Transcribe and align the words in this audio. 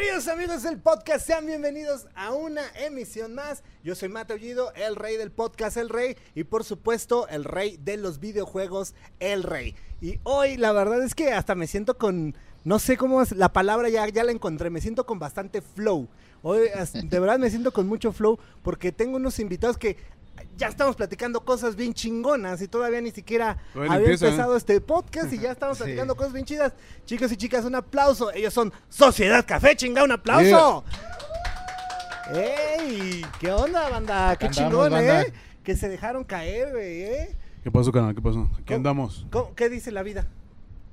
Queridos 0.00 0.28
amigos 0.28 0.62
del 0.62 0.78
podcast, 0.78 1.26
sean 1.26 1.44
bienvenidos 1.44 2.06
a 2.14 2.32
una 2.32 2.62
emisión 2.86 3.34
más. 3.34 3.62
Yo 3.84 3.94
soy 3.94 4.08
Mateo 4.08 4.36
Ullido, 4.36 4.72
el 4.72 4.96
rey 4.96 5.18
del 5.18 5.30
podcast 5.30 5.76
El 5.76 5.90
Rey 5.90 6.16
y 6.34 6.44
por 6.44 6.64
supuesto 6.64 7.28
el 7.28 7.44
rey 7.44 7.76
de 7.76 7.98
los 7.98 8.18
videojuegos 8.18 8.94
El 9.18 9.42
Rey. 9.42 9.74
Y 10.00 10.18
hoy 10.22 10.56
la 10.56 10.72
verdad 10.72 11.02
es 11.02 11.14
que 11.14 11.34
hasta 11.34 11.54
me 11.54 11.66
siento 11.66 11.98
con, 11.98 12.34
no 12.64 12.78
sé 12.78 12.96
cómo 12.96 13.20
es 13.20 13.32
la 13.32 13.52
palabra, 13.52 13.90
ya, 13.90 14.08
ya 14.08 14.24
la 14.24 14.32
encontré, 14.32 14.70
me 14.70 14.80
siento 14.80 15.04
con 15.04 15.18
bastante 15.18 15.60
flow. 15.60 16.08
Hoy 16.42 16.70
de 16.94 17.20
verdad 17.20 17.38
me 17.38 17.50
siento 17.50 17.70
con 17.70 17.86
mucho 17.86 18.10
flow 18.10 18.38
porque 18.62 18.92
tengo 18.92 19.16
unos 19.16 19.38
invitados 19.38 19.76
que 19.76 19.98
ya 20.56 20.68
estamos 20.68 20.96
platicando 20.96 21.44
cosas 21.44 21.76
bien 21.76 21.94
chingonas 21.94 22.60
y 22.62 22.68
todavía 22.68 23.00
ni 23.00 23.10
siquiera 23.10 23.56
ni 23.74 23.82
había 23.82 23.96
empieza, 23.98 24.26
¿eh? 24.26 24.28
empezado 24.28 24.56
este 24.56 24.80
podcast 24.80 25.32
y 25.32 25.38
ya 25.38 25.50
estamos 25.52 25.78
Sí. 25.78 25.84
platicando 25.84 26.16
cosas 26.16 26.32
bien 26.32 26.44
chidas. 26.44 26.72
Chicos 27.06 27.32
y 27.32 27.36
chicas, 27.36 27.64
un 27.64 27.74
aplauso. 27.74 28.32
Ellos 28.32 28.52
son 28.54 28.72
Sociedad 28.88 29.44
Café, 29.46 29.76
chinga, 29.76 30.04
un 30.04 30.12
aplauso. 30.12 30.84
¡Ey! 32.32 33.24
¿Qué 33.40 33.50
onda, 33.50 33.88
banda? 33.88 34.36
¡Qué 34.36 34.46
Andamos, 34.46 34.70
chingón, 34.70 34.92
banda. 34.92 35.22
eh! 35.22 35.32
Que 35.64 35.76
se 35.76 35.88
dejaron 35.88 36.24
caer, 36.24 36.70
güey, 36.72 37.02
¿eh? 37.02 37.36
¿Qué 37.62 37.70
pasó, 37.70 37.92
canal? 37.92 38.14
¿Qué 38.14 38.22
pasó? 38.22 38.48
Aquí 38.54 38.62
¿Cómo? 38.66 38.76
andamos. 38.76 39.26
¿Cómo- 39.30 39.54
¿Qué 39.54 39.68
dice 39.68 39.90
la 39.90 40.02
vida? 40.02 40.26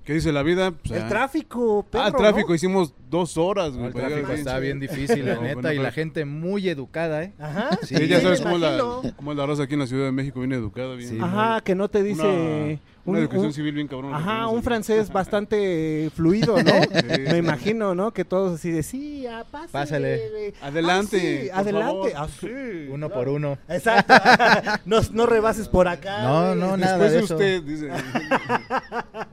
¿Qué 0.03 0.13
dice 0.13 0.31
la 0.31 0.41
vida? 0.41 0.71
Pues, 0.71 1.01
el 1.01 1.07
tráfico, 1.09 1.83
perro, 1.89 2.03
Ah, 2.03 2.07
el 2.07 2.13
tráfico. 2.15 2.49
¿no? 2.49 2.55
Hicimos 2.55 2.93
dos 3.09 3.37
horas, 3.37 3.73
No, 3.73 3.89
güey. 3.91 4.05
el 4.05 4.11
tráfico 4.11 4.31
está 4.33 4.59
bien 4.59 4.79
difícil, 4.79 5.25
la 5.25 5.35
No, 5.35 5.41
neta, 5.41 5.53
bueno, 5.55 5.71
y 5.73 5.77
la 5.79 5.91
gente 5.91 6.25
muy 6.25 6.67
educada, 6.69 7.23
¿eh? 7.23 7.33
Ajá. 7.39 7.69
Sí, 7.83 7.95
Sí, 7.95 8.07
ya 8.07 8.21
sabes 8.21 8.41
cómo 8.41 8.55
es, 8.55 8.61
la, 8.61 8.77
cómo 9.15 9.33
la 9.33 9.45
raza 9.45 9.63
aquí 9.63 9.73
en 9.75 9.79
la 9.79 9.87
Ciudad 9.87 10.05
de 10.05 10.11
México, 10.11 10.39
bien 10.39 10.53
educada, 10.53 10.95
bien. 10.95 11.09
Sí. 11.09 11.17
Ajá, 11.21 11.61
que 11.61 11.75
no 11.75 11.89
te 11.89 12.03
dice... 12.03 12.21
Una, 12.23 12.79
una 13.05 13.19
un- 13.19 13.23
educación 13.23 13.45
un- 13.47 13.53
civil 13.53 13.73
bien 13.73 13.87
cabrón. 13.87 14.13
Ajá, 14.13 14.47
un 14.47 14.61
francés 14.63 15.09
bastante 15.11 16.09
fluido, 16.15 16.61
¿no? 16.61 16.71
Sí. 16.83 17.21
Me 17.31 17.37
imagino, 17.37 17.95
¿no? 17.95 18.11
Que 18.11 18.25
todos 18.25 18.55
así 18.59 18.69
de 18.71 18.83
sí, 18.83 19.25
ah, 19.27 19.45
pásale, 19.49 19.71
Pásale. 19.71 20.53
Adelante, 20.61 21.17
Ah, 21.17 21.19
sí, 21.19 21.49
por 21.49 21.59
adelante. 21.59 22.11
favor. 22.11 22.11
Ah, 22.17 22.27
sí, 22.41 22.87
Uno 22.91 23.07
claro. 23.07 23.21
por 23.23 23.29
uno. 23.33 23.57
Exacto. 23.69 24.13
no, 24.85 24.99
no 25.13 25.25
rebases 25.25 25.69
por 25.69 25.87
acá. 25.87 26.23
No, 26.23 26.55
no, 26.55 26.75
nada 26.75 26.97
Después 26.97 27.11
de 27.11 27.17
de 27.17 27.23
eso. 27.23 27.33
usted, 27.35 27.63
dice. 27.63 27.89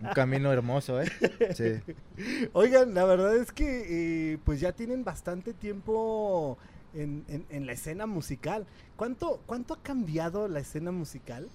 Un 0.03 0.09
camino 0.15 0.53
hermoso, 0.53 1.01
¿eh? 1.03 1.11
Sí. 1.55 1.93
Oigan, 2.53 2.95
la 2.95 3.05
verdad 3.05 3.37
es 3.37 3.51
que 3.51 3.64
eh, 3.67 4.39
pues 4.45 4.61
ya 4.61 4.73
tienen 4.73 5.05
bastante 5.05 5.53
tiempo 5.53 6.59
en, 6.95 7.25
en- 7.29 7.47
en 7.51 7.67
la 7.67 7.73
escena 7.73 8.07
musical. 8.07 8.67
¿Cuánto, 8.97 9.41
¿Cuánto 9.47 9.75
ha 9.75 9.83
cambiado 9.83 10.49
la 10.49 10.61
escena 10.61 10.93
musical 10.93 11.49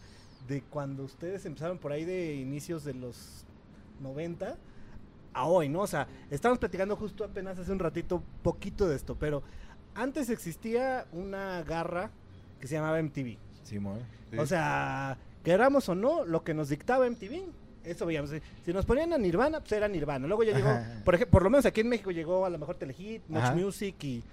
de 0.47 0.61
cuando 0.61 1.03
ustedes 1.03 1.45
empezaron 1.45 1.77
por 1.77 1.91
ahí 1.91 2.05
de 2.05 2.35
inicios 2.35 2.83
de 2.83 2.93
los 2.93 3.45
90 4.01 4.57
a 5.33 5.45
hoy, 5.45 5.69
¿no? 5.69 5.81
O 5.81 5.87
sea, 5.87 6.07
estamos 6.31 6.57
platicando 6.59 6.95
justo 6.95 7.23
apenas 7.23 7.59
hace 7.59 7.71
un 7.71 7.79
ratito 7.79 8.23
poquito 8.43 8.87
de 8.87 8.95
esto, 8.95 9.15
pero 9.15 9.43
antes 9.95 10.29
existía 10.29 11.05
una 11.11 11.61
garra 11.63 12.11
que 12.59 12.67
se 12.67 12.75
llamaba 12.75 12.99
MTV. 13.01 13.37
Simón. 13.63 13.99
Sí. 14.31 14.37
O 14.37 14.45
sea, 14.45 15.17
queramos 15.43 15.87
o 15.89 15.95
no, 15.95 16.25
lo 16.25 16.43
que 16.43 16.53
nos 16.53 16.69
dictaba 16.69 17.05
MTV, 17.09 17.45
eso 17.91 18.05
veíamos. 18.05 18.31
Si 18.63 18.73
nos 18.73 18.85
ponían 18.85 19.11
a 19.13 19.17
Nirvana, 19.17 19.59
pues 19.59 19.71
era 19.71 19.87
Nirvana. 19.87 20.27
Luego 20.27 20.43
ya 20.43 20.55
llegó, 20.55 20.69
Ajá. 20.69 21.01
por 21.05 21.15
ejemplo, 21.15 21.31
por 21.31 21.43
lo 21.43 21.49
menos 21.49 21.65
aquí 21.65 21.81
en 21.81 21.89
México 21.89 22.11
llegó 22.11 22.45
a 22.45 22.49
lo 22.49 22.57
mejor 22.57 22.75
Telehit, 22.75 23.23
Much 23.27 23.41
Ajá. 23.43 23.55
Music 23.55 23.95
y 24.03 24.23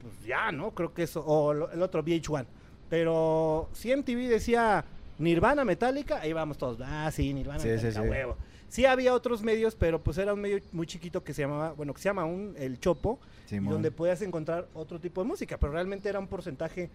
pues 0.00 0.14
ya, 0.26 0.50
¿no? 0.52 0.70
Creo 0.72 0.92
que 0.94 1.02
eso, 1.02 1.24
o 1.26 1.52
lo- 1.52 1.70
el 1.70 1.82
otro 1.82 2.02
VH1. 2.02 2.46
Pero 2.88 3.68
si 3.72 3.90
MTV 3.92 4.28
decía 4.28 4.84
Nirvana 5.18 5.64
Metallica, 5.64 6.20
ahí 6.20 6.32
vamos 6.32 6.58
todos. 6.58 6.78
Ah, 6.82 7.10
sí, 7.12 7.32
Nirvana 7.34 7.58
Sí, 7.60 7.68
sí, 7.68 7.74
Metallica, 7.74 8.02
sí. 8.02 8.08
huevo. 8.08 8.36
Sí 8.68 8.86
había 8.86 9.14
otros 9.14 9.42
medios, 9.42 9.74
pero 9.74 10.00
pues 10.00 10.16
era 10.18 10.32
un 10.32 10.40
medio 10.40 10.58
muy 10.72 10.86
chiquito 10.86 11.22
que 11.24 11.34
se 11.34 11.42
llamaba, 11.42 11.72
bueno, 11.72 11.92
que 11.92 12.00
se 12.00 12.08
llama 12.08 12.24
un, 12.24 12.54
el 12.56 12.78
Chopo, 12.78 13.18
donde 13.50 13.90
podías 13.90 14.22
encontrar 14.22 14.68
otro 14.74 15.00
tipo 15.00 15.20
de 15.22 15.26
música, 15.28 15.58
pero 15.58 15.72
realmente 15.72 16.08
era 16.08 16.20
un 16.20 16.28
porcentaje 16.28 16.88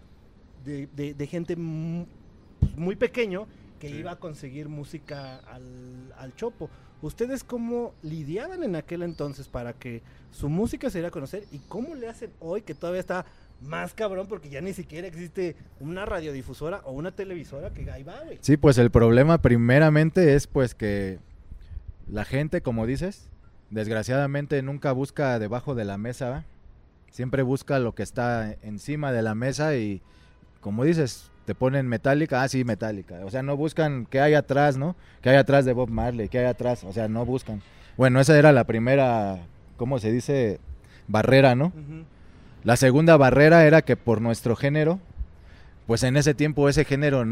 de, 0.64 0.88
de- 0.96 1.14
de 1.14 1.28
gente 1.28 1.56
mu- 1.58 2.06
pues, 2.62 2.78
muy 2.78 2.96
pequeño 2.96 3.46
que 3.88 3.94
Sí. 3.94 4.00
iba 4.00 4.12
a 4.12 4.16
conseguir 4.18 4.70
música 4.70 5.38
al, 5.38 6.14
al 6.18 6.36
Chopo. 6.36 6.70
¿Ustedes 7.02 7.44
cómo 7.44 7.94
lidiaban 8.02 8.64
en 8.64 8.76
aquel 8.76 9.04
entonces 9.04 9.48
para 9.48 9.74
que 9.74 10.02
su 10.32 10.50
música 10.50 10.90
se 10.90 10.98
diera 11.00 11.10
a 11.10 11.12
conocer 11.12 11.44
y 11.52 11.60
cómo 11.68 11.94
le 11.96 12.08
hacen 12.08 12.32
hoy 12.40 12.62
que 12.62 12.74
todavía 12.74 13.00
está 13.02 13.26
más 13.62 13.94
cabrón 13.94 14.28
porque 14.28 14.50
ya 14.50 14.60
ni 14.62 14.74
siquiera 14.74 15.08
existe 15.08 15.56
una 15.80 16.06
radiodifusora 16.06 16.82
o 16.86 16.92
una 16.94 17.12
televisora 17.12 17.72
que 17.72 17.90
ahí 17.92 18.04
va, 18.04 18.20
güey? 18.24 18.38
Sí, 18.42 18.58
pues 18.58 18.78
el 18.78 18.92
problema 18.92 19.42
primeramente 19.42 20.36
es 20.36 20.48
pues 20.48 20.74
que 20.76 21.20
la 22.08 22.26
gente, 22.26 22.62
como 22.62 22.86
dices, 22.86 23.30
desgraciadamente 23.70 24.62
nunca 24.62 24.92
busca 24.92 25.38
debajo 25.40 25.76
de 25.76 25.86
la 25.86 25.98
mesa, 25.98 26.30
¿va? 26.30 26.46
siempre 27.12 27.44
busca 27.44 27.80
lo 27.80 27.96
que 27.96 28.04
está 28.04 28.58
encima 28.62 29.12
de 29.12 29.22
la 29.22 29.36
mesa 29.36 29.76
y 29.78 30.02
como 30.60 30.84
dices, 30.84 31.30
te 31.46 31.56
ponen 31.56 31.88
metálica, 31.88 32.42
ah 32.42 32.48
sí, 32.48 32.64
metálica, 32.64 33.20
o 33.24 33.30
sea, 33.32 33.44
no 33.44 33.56
buscan 33.56 34.08
qué 34.10 34.20
hay 34.20 34.34
atrás, 34.34 34.78
¿no? 34.78 34.96
¿Qué 35.22 35.30
hay 35.30 35.36
atrás 35.38 35.64
de 35.66 35.74
Bob 35.74 35.90
Marley? 35.90 36.28
¿Qué 36.30 36.40
hay 36.40 36.46
atrás? 36.46 36.84
O 36.84 36.92
sea, 36.92 37.08
no 37.08 37.26
buscan. 37.26 37.62
Bueno, 37.98 38.20
esa 38.20 38.38
era 38.38 38.52
la 38.52 38.64
primera, 38.66 39.40
¿cómo 39.78 40.00
se 40.00 40.12
dice? 40.12 40.60
Barrera, 41.08 41.54
¿no? 41.56 41.68
Ujú. 41.68 42.04
La 42.64 42.76
segunda 42.78 43.16
barrera 43.16 43.66
era 43.66 43.84
que 43.84 43.96
por 43.96 44.22
nuestro 44.22 44.56
género, 44.56 45.00
pues 45.86 46.02
en 46.02 46.18
ese 46.18 46.34
tiempo 46.34 46.68
ese 46.68 46.84
género 46.84 47.24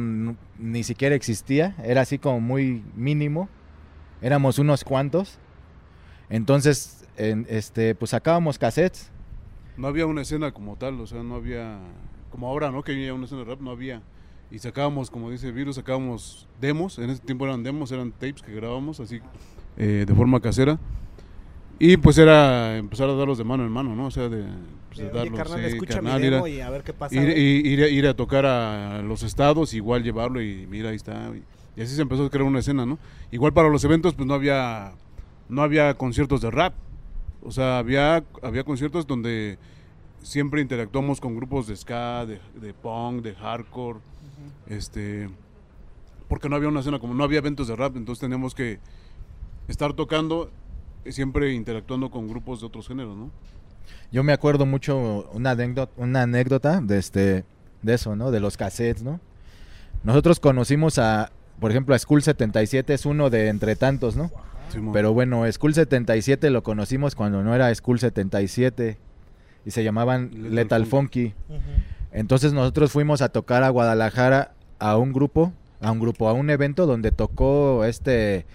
ni 0.59 0.83
siquiera 0.83 1.15
existía, 1.15 1.75
era 1.83 2.01
así 2.01 2.19
como 2.19 2.39
muy 2.39 2.83
mínimo, 2.95 3.49
éramos 4.21 4.59
unos 4.59 4.83
cuantos. 4.83 5.39
Entonces, 6.29 7.05
en- 7.17 7.45
este, 7.49 7.95
pues 7.95 8.11
sacábamos 8.11 8.57
cassettes. 8.59 9.09
No 9.75 9.87
había 9.87 10.05
una 10.05 10.21
escena 10.21 10.51
como 10.51 10.75
tal, 10.75 10.99
o 11.01 11.07
sea, 11.07 11.23
no 11.23 11.35
había. 11.35 11.79
Como 12.33 12.47
ahora, 12.47 12.71
¿no? 12.71 12.81
Que 12.81 12.93
había 12.93 13.13
una 13.13 13.25
escena 13.25 13.43
de 13.43 13.51
rap, 13.51 13.61
no 13.61 13.69
había. 13.69 14.01
Y 14.49 14.57
sacábamos, 14.57 15.11
como 15.11 15.29
dice 15.29 15.51
Virus, 15.51 15.75
sacábamos 15.75 16.47
demos. 16.59 16.97
En 16.97 17.11
ese 17.11 17.21
tiempo 17.21 17.45
eran 17.45 17.61
demos, 17.61 17.91
eran 17.91 18.11
tapes 18.11 18.41
que 18.41 18.53
grabábamos 18.55 18.99
así 18.99 19.19
eh, 19.77 20.03
de 20.07 20.13
forma 20.15 20.39
casera. 20.39 20.79
Y 21.77 21.97
pues 21.97 22.17
era 22.17 22.75
empezar 22.77 23.07
a 23.07 23.13
darlos 23.13 23.37
de 23.37 23.43
mano 23.43 23.63
en 23.63 23.71
mano, 23.71 23.95
¿no? 23.95 24.07
O 24.07 24.11
sea, 24.11 24.29
de, 24.29 24.45
pues, 24.89 24.97
de 24.99 25.09
darlos, 25.11 25.37
carnal, 25.37 25.59
sí, 25.59 25.65
escucha 25.67 25.93
carnal, 25.95 26.25
ir 26.25 26.33
a- 26.33 26.49
y 26.49 26.59
a 26.61 26.69
ver 26.71 26.81
qué 26.83 26.93
pasa. 26.93 27.15
ir, 27.15 27.29
ir- 27.79 27.91
ir 27.91 28.07
a- 28.07 28.15
tocar 28.15 28.47
a 28.47 29.03
los 29.03 29.21
estados, 29.21 29.75
igual 29.75 30.01
llevarlo 30.03 30.41
y 30.41 30.65
mira, 30.67 30.89
ahí 30.89 30.95
está. 30.95 31.31
Y, 31.35 31.43
y 31.79 31.83
así 31.83 31.95
se 31.95 32.01
empezó 32.01 32.25
a 32.25 32.29
crear 32.31 32.45
una 32.47 32.59
escena, 32.59 32.83
¿no? 32.85 32.97
Igual 33.31 33.53
para 33.53 33.69
los 33.69 33.83
eventos, 33.83 34.15
pues 34.15 34.25
no 34.27 34.33
había, 34.33 34.93
no 35.49 35.61
había 35.61 35.93
conciertos 35.95 36.41
de 36.41 36.49
rap. 36.49 36.73
O 37.43 37.51
sea, 37.51 37.77
había, 37.77 38.23
había 38.41 38.63
conciertos 38.63 39.05
donde 39.05 39.57
siempre 40.23 40.61
interactuamos 40.61 41.21
con 41.21 41.35
grupos 41.35 41.67
de 41.67 41.75
ska, 41.75 42.25
de, 42.25 42.39
de 42.59 42.73
punk, 42.73 43.23
de 43.23 43.35
hardcore, 43.35 43.99
este... 44.67 45.29
Porque 46.27 46.49
no 46.49 46.55
había 46.55 46.69
una 46.69 46.79
escena, 46.79 46.97
como 46.97 47.13
no 47.13 47.23
había 47.23 47.39
eventos 47.39 47.67
de 47.67 47.75
rap, 47.75 47.95
entonces 47.95 48.21
teníamos 48.21 48.55
que 48.55 48.79
estar 49.67 49.93
tocando, 49.93 50.49
siempre 51.05 51.53
interactuando 51.53 52.09
con 52.09 52.27
grupos 52.27 52.61
de 52.61 52.65
otros 52.65 52.87
géneros, 52.87 53.15
¿no? 53.15 53.29
Yo 54.11 54.23
me 54.23 54.33
acuerdo 54.33 54.65
mucho 54.65 55.29
una 55.33 55.51
anécdota, 55.51 55.91
una 55.97 56.23
anécdota 56.23 56.81
de, 56.81 56.97
este, 56.97 57.45
de 57.81 57.93
eso, 57.93 58.15
¿no? 58.15 58.31
De 58.31 58.39
los 58.39 58.57
cassettes, 58.57 59.03
¿no? 59.03 59.19
Nosotros 60.03 60.39
conocimos 60.39 60.97
a, 60.97 61.31
por 61.59 61.71
ejemplo, 61.71 61.93
a 61.93 61.99
School 61.99 62.23
77, 62.23 62.93
es 62.93 63.05
uno 63.05 63.29
de 63.29 63.49
entre 63.49 63.75
tantos, 63.75 64.15
¿no? 64.15 64.31
Pero 64.91 65.13
bueno, 65.13 65.49
School 65.51 65.73
77 65.73 66.49
lo 66.49 66.63
conocimos 66.63 67.13
cuando 67.13 67.43
no 67.43 67.53
era 67.53 67.73
School 67.75 67.99
77 67.99 68.97
y 69.65 69.71
se 69.71 69.83
llamaban 69.83 70.29
Lethal 70.33 70.55
Lethal 70.55 70.85
Funky. 70.85 71.33
Entonces 72.11 72.53
nosotros 72.53 72.91
fuimos 72.91 73.21
a 73.21 73.29
tocar 73.29 73.63
a 73.63 73.69
Guadalajara 73.69 74.53
a 74.79 74.97
un 74.97 75.13
grupo, 75.13 75.51
a 75.81 75.91
un 75.91 75.99
grupo, 75.99 76.27
a 76.29 76.33
un 76.33 76.49
evento 76.49 76.85
donde 76.85 77.11
tocó 77.11 77.83
este 77.85 78.45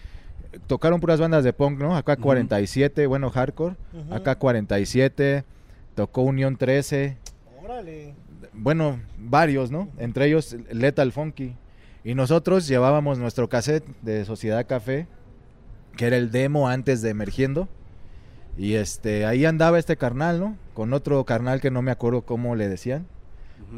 tocaron 0.67 1.00
puras 1.00 1.21
bandas 1.21 1.44
de 1.44 1.53
punk, 1.53 1.79
¿no? 1.79 1.97
Acá 1.97 2.15
Ujú. 2.15 2.23
47, 2.23 3.06
bueno, 3.06 3.31
hardcore, 3.31 3.77
acá 4.11 4.37
47, 4.37 5.44
tocó 5.94 6.23
Unión 6.23 6.56
13, 6.56 7.17
Órale. 7.62 8.15
bueno, 8.55 8.99
varios, 9.19 9.71
¿no? 9.71 9.88
Entre 9.99 10.27
ellos 10.27 10.56
Lethal 10.71 11.12
Funky. 11.12 11.55
Y 12.05 12.15
nosotros 12.15 12.67
llevábamos 12.67 13.19
nuestro 13.19 13.49
cassette 13.49 13.85
de 14.03 14.25
Sociedad 14.25 14.67
Café, 14.67 15.06
que 15.97 16.06
era 16.06 16.17
el 16.17 16.31
demo 16.31 16.69
antes 16.69 17.03
de 17.03 17.11
Emergiendo. 17.11 17.69
Y 18.59 18.75
este, 18.75 19.25
ahí 19.25 19.45
andaba 19.45 19.79
este 19.79 19.97
carnal, 19.97 20.41
¿no? 20.41 20.57
Con 20.75 20.93
otro 20.93 21.25
carnal 21.25 21.61
que 21.61 21.71
no 21.71 21.81
me 21.81 21.91
acuerdo 21.93 22.23
cómo 22.23 22.57
le 22.57 22.69
decían. 22.69 23.07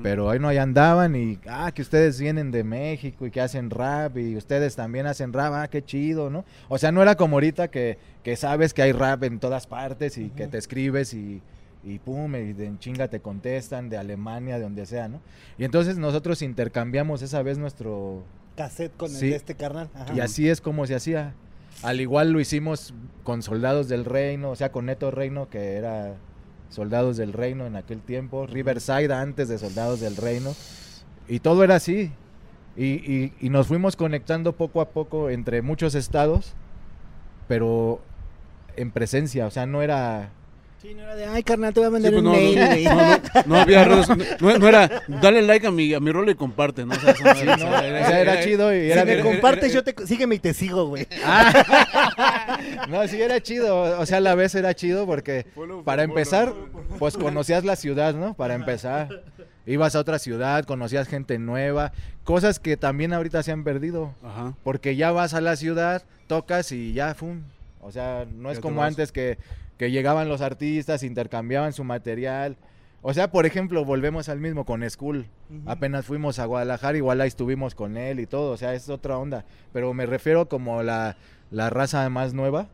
Pero 0.03 0.31
ahí 0.31 0.39
no, 0.39 0.47
ahí 0.47 0.57
andaban 0.59 1.17
y, 1.17 1.39
ah, 1.49 1.73
que 1.73 1.83
ustedes 1.83 2.21
vienen 2.21 2.53
de 2.53 2.63
México 2.63 3.27
y 3.27 3.31
que 3.33 3.41
hacen 3.41 3.71
rap 3.71 4.17
y 4.19 4.37
ustedes 4.37 4.77
también 4.77 5.07
hacen 5.07 5.33
rap, 5.33 5.53
ah, 5.55 5.69
qué 5.69 5.83
chido, 5.85 6.31
¿no? 6.31 6.45
O 6.69 6.79
sea, 6.79 6.93
no 6.93 7.03
era 7.03 7.17
como 7.17 7.37
ahorita 7.37 7.69
que, 7.69 7.99
que 8.23 8.37
sabes 8.37 8.73
que 8.73 8.83
hay 8.83 8.93
rap 8.93 9.25
en 9.25 9.41
todas 9.41 9.67
partes 9.67 10.17
y 10.17 10.29
que 10.31 10.47
te 10.47 10.59
escribes 10.59 11.13
y, 11.13 11.43
y 11.83 11.99
pum, 11.99 12.37
y 12.37 12.53
de 12.53 12.73
chinga 12.79 13.09
te 13.09 13.19
contestan, 13.21 13.89
de 13.89 13.97
Alemania, 13.97 14.57
de 14.57 14.63
donde 14.63 14.87
sea, 14.87 15.09
¿no? 15.09 15.21
Y 15.59 15.65
entonces 15.65 15.99
nosotros 15.99 16.41
intercambiamos 16.43 17.23
esa 17.23 17.43
vez 17.43 17.59
nuestro... 17.59 18.23
Cassette 18.57 18.97
con 18.97 19.11
el 19.11 19.17
Sí. 19.17 19.31
de 19.31 19.37
este 19.37 19.55
carnal. 19.57 19.89
Ajá. 19.95 20.15
Y 20.15 20.21
así 20.21 20.49
es 20.49 20.61
como 20.61 20.87
se 20.87 20.95
hacía. 20.95 21.35
Al 21.83 22.01
igual 22.01 22.31
lo 22.33 22.41
hicimos 22.41 22.93
con 23.25 23.43
Soldados 23.43 23.89
del 23.89 24.05
Reino, 24.05 24.51
o 24.51 24.57
sea, 24.57 24.71
con 24.73 24.87
Neto 24.87 25.11
Reino, 25.11 25.49
que 25.49 25.75
era 25.77 26.15
Soldados 26.69 27.17
del 27.17 27.33
Reino 27.33 27.67
en 27.67 27.77
aquel 27.77 28.01
tiempo, 28.03 28.47
Riverside 28.47 29.13
antes 29.13 29.49
de 29.49 29.59
Soldados 29.59 30.01
del 30.01 30.17
Reino, 30.17 30.55
y 31.29 31.41
todo 31.41 31.65
era 31.65 31.77
así. 31.77 32.13
Y, 32.77 33.33
y- 33.41 33.51
nos 33.51 33.67
fuimos 33.67 33.97
conectando 33.97 34.53
poco 34.57 34.81
a 34.81 34.91
poco 34.91 35.29
entre 35.31 35.61
muchos 35.63 35.95
estados, 35.95 36.55
pero 37.49 38.01
en 38.77 38.91
presencia, 38.91 39.47
o 39.47 39.51
sea, 39.51 39.67
no 39.67 39.83
era... 39.83 40.31
Sí, 40.81 40.95
no 40.95 41.03
era 41.03 41.15
de, 41.15 41.27
ay, 41.27 41.43
carnal, 41.43 41.75
te 41.75 41.81
voy 41.81 41.87
a 41.89 41.91
Sí, 41.91 41.93
vender 41.95 42.13
pues 42.13 42.23
un 42.23 42.25
no, 42.25 42.33
mail, 42.33 42.85
no, 42.85 42.95
no, 42.95 43.07
no, 43.19 43.43
no 43.47 43.61
había 43.61 43.85
redes, 43.89 44.09
no, 44.41 44.59
no 44.59 44.69
era 44.69 45.03
dale 45.09 45.43
like 45.43 45.67
a 45.67 45.71
mi, 45.71 45.93
a 45.93 46.01
mi 46.01 46.11
rol 46.11 46.31
y 46.31 46.35
comparte, 46.35 46.87
¿no? 46.87 46.95
O 46.95 46.99
sea, 46.99 47.11
eso 47.11 47.23
no 47.23 47.35
Sí, 47.35 47.43
era- 47.43 47.57
no, 47.59 47.67
o 47.67 47.79
sea, 47.79 48.21
era 48.21 48.41
chido 48.43 48.75
y 48.75 48.81
Si 48.87 48.91
era 48.93 49.05
me 49.05 49.21
compartes, 49.21 49.75
yo 49.75 49.85
te 49.85 49.95
sígueme 50.07 50.37
y 50.37 50.39
te 50.39 50.55
sigo, 50.55 50.87
güey. 50.87 51.07
No, 52.89 53.07
sí 53.09 53.21
era 53.21 53.41
chido, 53.41 53.99
o 54.01 54.07
sea, 54.07 54.19
a 54.19 54.21
la 54.21 54.35
vez 54.35 54.55
era 54.55 54.75
chido 54.75 55.07
porque 55.07 55.47
para 55.85 56.03
empezar, 56.03 56.53
pues 56.99 57.17
conocías 57.17 57.65
la 57.65 57.77
ciudad, 57.77 58.15
¿no? 58.15 58.35
Para 58.35 58.55
empezar. 58.55 59.09
Ibas 59.67 59.95
a 59.95 60.01
otra 60.01 60.19
ciudad, 60.19 60.65
conocías 60.65 61.07
gente 61.09 61.39
nueva, 61.39 61.93
cosas 62.25 62.59
que 62.59 62.77
también 62.77 63.13
ahorita 63.13 63.43
se 63.43 63.53
han 63.53 63.63
perdido, 63.63 64.15
Ajá. 64.25 64.55
porque 64.65 64.97
ya 64.97 65.13
vas 65.13 65.35
a 65.35 65.41
la 65.41 65.57
ciudad, 65.57 66.03
tocas 66.27 66.73
y 66.73 66.93
ya, 66.95 67.15
¡fum! 67.15 67.43
O 67.83 67.91
sea, 67.93 68.27
no 68.31 68.51
es 68.51 68.61
como 68.61 68.83
antes 68.83 69.13
que, 69.13 69.39
que 69.77 69.91
llegaban 69.91 70.29
los 70.29 70.41
artistas, 70.41 71.03
intercambiaban 71.03 71.73
su 71.73 71.85
material. 71.85 72.57
O 73.03 73.15
sea, 73.15 73.31
por 73.31 73.47
ejemplo, 73.47 73.85
volvemos 73.85 74.29
al 74.29 74.41
mismo 74.41 74.65
con 74.67 74.89
School. 74.89 75.27
Apenas 75.67 76.05
fuimos 76.05 76.39
a 76.39 76.45
Guadalajara, 76.45 76.99
igual 76.99 77.21
ahí 77.21 77.29
estuvimos 77.29 77.75
con 77.75 77.97
él 77.97 78.21
y 78.21 78.27
todo, 78.27 78.53
o 78.53 78.57
sea, 78.57 78.75
es 78.75 78.89
otra 78.89 79.17
onda. 79.17 79.45
Pero 79.73 79.95
me 79.95 80.07
refiero 80.07 80.49
como 80.49 80.83
la, 80.83 81.17
la 81.51 81.71
raza 81.71 82.09
más 82.11 82.35
nueva, 82.35 82.69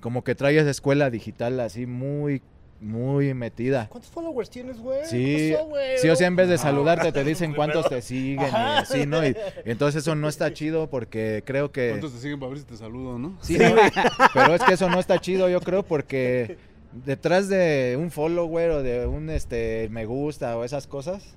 como 0.00 0.24
que 0.24 0.34
trae 0.34 0.58
esa 0.58 0.70
escuela 0.70 1.10
digital 1.10 1.60
así 1.60 1.86
muy, 1.86 2.42
muy 2.82 3.32
metida. 3.32 3.88
¿Cuántos 3.88 4.10
followers 4.10 4.50
tienes, 4.50 4.78
güey? 4.78 5.06
Sí, 5.06 5.24
¿Qué 5.24 5.52
pasó, 5.54 5.68
güey? 5.68 5.98
sí, 5.98 6.08
o 6.08 6.16
sea, 6.16 6.26
en 6.26 6.36
vez 6.36 6.48
de 6.48 6.58
saludarte 6.58 7.12
te 7.12 7.24
dicen 7.24 7.54
cuántos 7.54 7.88
te 7.88 8.02
siguen 8.02 8.48
y 8.48 8.54
así, 8.54 9.06
¿no? 9.06 9.26
Y, 9.26 9.36
entonces 9.64 10.02
eso 10.02 10.14
no 10.14 10.28
está 10.28 10.52
chido 10.52 10.90
porque 10.90 11.42
creo 11.46 11.70
que... 11.70 11.90
¿Cuántos 11.90 12.12
te 12.12 12.18
siguen 12.18 12.40
para 12.40 12.50
ver 12.50 12.58
si 12.58 12.64
te 12.64 12.76
saludo, 12.76 13.18
no? 13.18 13.38
Sí, 13.40 13.56
¿no? 13.56 13.76
pero 14.34 14.54
es 14.54 14.62
que 14.62 14.74
eso 14.74 14.90
no 14.90 14.98
está 14.98 15.20
chido, 15.20 15.48
yo 15.48 15.60
creo, 15.60 15.82
porque 15.82 16.58
detrás 16.92 17.48
de 17.48 17.96
un 17.98 18.10
follower 18.10 18.70
o 18.70 18.82
de 18.82 19.06
un 19.06 19.30
este 19.30 19.88
me 19.90 20.04
gusta 20.04 20.56
o 20.58 20.64
esas 20.64 20.86
cosas, 20.86 21.36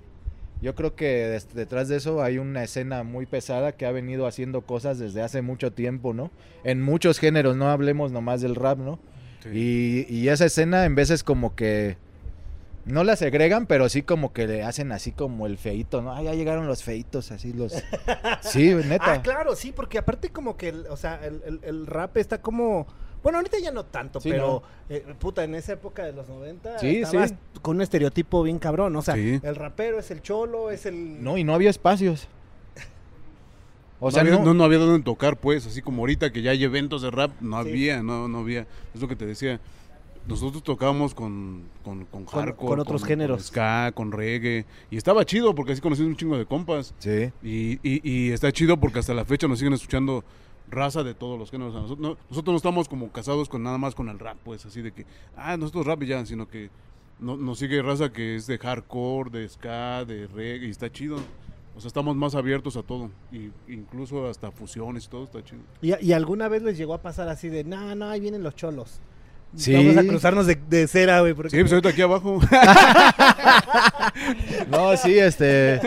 yo 0.61 0.73
creo 0.73 0.95
que 0.95 1.39
detrás 1.53 1.89
de 1.89 1.97
eso 1.97 2.23
hay 2.23 2.37
una 2.37 2.63
escena 2.63 3.03
muy 3.03 3.25
pesada 3.25 3.73
que 3.73 3.85
ha 3.85 3.91
venido 3.91 4.25
haciendo 4.25 4.61
cosas 4.61 4.97
desde 4.97 5.21
hace 5.21 5.41
mucho 5.41 5.71
tiempo, 5.71 6.13
¿no? 6.13 6.31
En 6.63 6.81
muchos 6.81 7.19
géneros, 7.19 7.55
no 7.55 7.69
hablemos 7.69 8.11
nomás 8.11 8.41
del 8.41 8.55
rap, 8.55 8.79
¿no? 8.79 8.99
Sí. 9.51 10.05
Y, 10.09 10.13
y 10.13 10.29
esa 10.29 10.45
escena 10.45 10.85
en 10.85 10.95
veces 10.95 11.23
como 11.23 11.55
que 11.55 11.97
no 12.85 13.03
la 13.03 13.15
segregan, 13.15 13.65
pero 13.65 13.89
sí 13.89 14.03
como 14.03 14.31
que 14.31 14.45
le 14.47 14.61
hacen 14.63 14.91
así 14.91 15.11
como 15.11 15.47
el 15.47 15.57
feito, 15.57 16.01
¿no? 16.03 16.13
Ah, 16.13 16.21
ya 16.21 16.33
llegaron 16.35 16.67
los 16.67 16.83
feitos, 16.83 17.31
así 17.31 17.51
los... 17.53 17.73
Sí, 18.41 18.73
neta. 18.75 19.13
Ah, 19.13 19.21
claro, 19.23 19.55
sí, 19.55 19.71
porque 19.71 19.97
aparte 19.97 20.29
como 20.29 20.55
que, 20.55 20.69
el- 20.69 20.85
o 20.89 20.97
sea, 20.97 21.19
el, 21.25 21.41
el- 21.45 21.59
el 21.63 21.87
rap 21.87 22.17
está 22.17 22.41
como... 22.41 22.85
Bueno, 23.23 23.39
ahorita 23.39 23.57
ya 23.57 23.71
no 23.71 23.85
tanto, 23.85 24.19
Sí, 24.21 24.29
pero, 24.29 24.61
eh, 24.87 25.03
puta, 25.17 25.43
en 25.43 25.55
esa 25.55 25.73
época 25.73 26.03
de 26.05 26.13
los 26.13 26.29
90 26.29 26.77
Sí, 26.77 26.97
estabas 26.97 27.31
sí. 27.31 27.35
con 27.63 27.77
un 27.77 27.81
estereotipo 27.81 28.43
bien 28.43 28.59
cabrón, 28.59 28.95
o 28.95 29.01
sea, 29.01 29.15
el 29.15 29.55
rapero 29.55 29.97
es 29.97 30.11
el 30.11 30.21
cholo, 30.21 30.69
es 30.69 30.85
el... 30.85 31.23
No, 31.23 31.35
y 31.39 31.43
no 31.43 31.55
había 31.55 31.71
espacios. 31.71 32.27
O 33.99 34.05
no, 34.07 34.11
sea, 34.11 34.21
había, 34.21 34.37
no, 34.37 34.43
no, 34.45 34.53
no 34.53 34.63
había 34.63 34.77
dónde 34.79 35.03
tocar, 35.03 35.37
pues, 35.37 35.65
así 35.65 35.81
como 35.81 36.01
ahorita 36.01 36.31
que 36.33 36.41
ya 36.41 36.51
hay 36.51 36.63
eventos 36.63 37.01
de 37.01 37.11
rap, 37.11 37.31
no 37.41 37.61
Sí. 37.63 37.69
había, 37.69 38.03
no, 38.03 38.27
no 38.27 38.39
había. 38.39 38.67
Es 38.93 39.01
lo 39.01 39.07
que 39.07 39.15
te 39.15 39.25
decía. 39.25 39.59
Nosotros 40.27 40.63
tocábamos 40.63 41.13
con, 41.13 41.63
con, 41.83 42.05
con 42.05 42.25
hardcore, 42.25 42.69
con 42.69 42.79
otros 42.79 43.03
géneros. 43.05 43.37
Con 43.37 43.43
ska, 43.45 43.91
con 43.93 44.11
reggae. 44.11 44.65
Y 44.89 44.97
estaba 44.97 45.23
chido 45.23 45.53
porque 45.53 45.73
así 45.73 45.81
conocimos 45.81 46.09
un 46.09 46.15
chingo 46.17 46.35
de 46.35 46.47
compas. 46.47 46.95
Sí. 46.97 47.31
Y, 47.43 47.73
y, 47.87 48.01
y 48.03 48.31
está 48.31 48.51
chido 48.51 48.75
porque 48.79 48.97
hasta 48.99 49.13
la 49.13 49.23
fecha 49.23 49.47
nos 49.47 49.59
siguen 49.59 49.73
escuchando 49.73 50.23
raza 50.67 51.03
de 51.03 51.13
todos 51.13 51.37
los 51.37 51.51
géneros. 51.51 51.75
O 51.75 51.77
sea, 51.77 51.81
nosotros, 51.83 51.99
no, 52.09 52.17
nosotros 52.27 52.53
no 52.53 52.57
estamos 52.57 52.89
como 52.89 53.11
casados 53.11 53.47
con 53.47 53.61
nada 53.61 53.77
más 53.77 53.93
con 53.93 54.09
el 54.09 54.17
rap, 54.17 54.37
pues, 54.43 54.65
así 54.65 54.81
de 54.81 54.91
que, 54.91 55.05
ah, 55.37 55.57
nosotros 55.57 55.85
rap 55.85 56.01
y 56.01 56.07
ya, 56.07 56.25
sino 56.25 56.47
que 56.47 56.71
no, 57.19 57.37
nos 57.37 57.59
sigue 57.59 57.83
raza 57.83 58.11
que 58.11 58.35
es 58.35 58.47
de 58.47 58.57
hardcore, 58.57 59.29
de 59.29 59.47
ska, 59.47 60.05
de 60.05 60.25
reggae, 60.25 60.65
y 60.67 60.71
está 60.71 60.91
chido. 60.91 61.17
O 61.75 61.81
sea, 61.81 61.87
estamos 61.89 62.15
más 62.15 62.35
abiertos 62.35 62.77
a 62.77 62.83
todo, 62.83 63.11
y 63.31 63.49
incluso 63.67 64.27
hasta 64.29 64.49
fusiones 64.51 65.05
y 65.05 65.09
todo 65.09 65.25
está 65.25 65.43
chido. 65.43 65.61
Y, 65.81 65.93
y 66.05 66.13
alguna 66.13 66.47
vez 66.47 66.61
les 66.63 66.77
llegó 66.77 66.93
a 66.93 67.01
pasar 67.01 67.27
así 67.27 67.49
de, 67.49 67.63
no, 67.65 67.93
no, 67.95 68.09
ahí 68.09 68.19
vienen 68.21 68.43
los 68.43 68.55
cholos. 68.55 68.99
Sí. 69.55 69.73
Vamos 69.73 69.97
a 69.97 70.03
cruzarnos 70.07 70.47
de, 70.47 70.55
de 70.69 70.87
cera, 70.87 71.21
güey. 71.21 71.33
porque- 71.33 71.49
Sí, 71.51 71.59
pues 71.59 71.71
ahorita 71.71 71.89
aquí 71.89 72.01
abajo. 72.01 72.39
No, 74.69 74.95
sí, 74.97 75.17
este. 75.17 75.79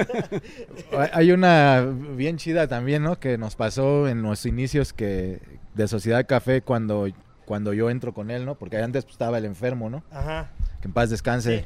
hay- 0.97 1.11
Hay 1.13 1.33
una 1.33 1.83
bien 2.17 2.37
chida 2.37 2.67
también, 2.69 3.03
¿no? 3.03 3.19
Que 3.19 3.39
nos 3.39 3.57
pasó 3.57 4.09
en 4.09 4.23
los 4.23 4.47
inicios 4.47 4.93
que 4.93 5.41
de 5.75 5.89
Sociedad 5.89 6.27
Café 6.27 6.63
cuando, 6.63 7.09
cuando 7.45 7.73
yo 7.73 7.91
entro 7.91 8.13
con 8.15 8.31
él, 8.31 8.45
¿no? 8.45 8.55
Porque 8.57 8.79
antes 8.79 9.05
pues, 9.05 9.15
estaba 9.15 9.39
el 9.39 9.45
enfermo, 9.45 9.91
¿no? 9.91 10.03
Ajá. 10.11 10.51
Que 10.81 10.89
en 10.89 10.95
paz 10.95 11.11
descanse. 11.11 11.61
Sí. 11.61 11.65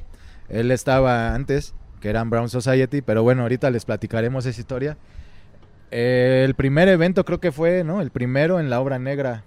Él 0.48 0.70
estaba 0.70 1.34
antes, 1.34 1.74
que 2.02 2.10
eran 2.10 2.30
Brown 2.30 2.48
Society, 2.48 3.00
pero 3.00 3.22
bueno, 3.22 3.42
ahorita 3.42 3.70
les 3.70 3.84
platicaremos 3.84 4.44
esa 4.44 4.60
historia. 4.60 4.96
Eh, 5.92 6.42
el 6.44 6.54
primer 6.54 6.88
evento 6.88 7.24
creo 7.24 7.38
que 7.38 7.52
fue, 7.52 7.84
¿no? 7.84 8.00
El 8.02 8.10
primero 8.10 8.58
en 8.58 8.68
la 8.68 8.80
Obra 8.80 8.98
Negra. 8.98 9.44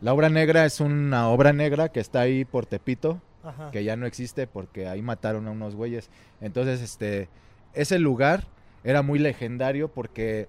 La 0.00 0.14
Obra 0.14 0.30
Negra 0.30 0.64
es 0.64 0.80
una 0.80 1.28
obra 1.28 1.52
negra 1.52 1.90
que 1.90 2.00
está 2.00 2.20
ahí 2.20 2.44
por 2.46 2.64
Tepito, 2.64 3.20
Ajá. 3.42 3.70
que 3.70 3.84
ya 3.84 3.96
no 3.96 4.06
existe 4.06 4.46
porque 4.46 4.88
ahí 4.88 5.02
mataron 5.02 5.46
a 5.46 5.50
unos 5.50 5.74
güeyes. 5.74 6.08
Entonces, 6.40 6.80
este, 6.80 7.28
ese 7.74 7.98
lugar 7.98 8.44
era 8.82 9.02
muy 9.02 9.18
legendario 9.18 9.88
porque 9.88 10.48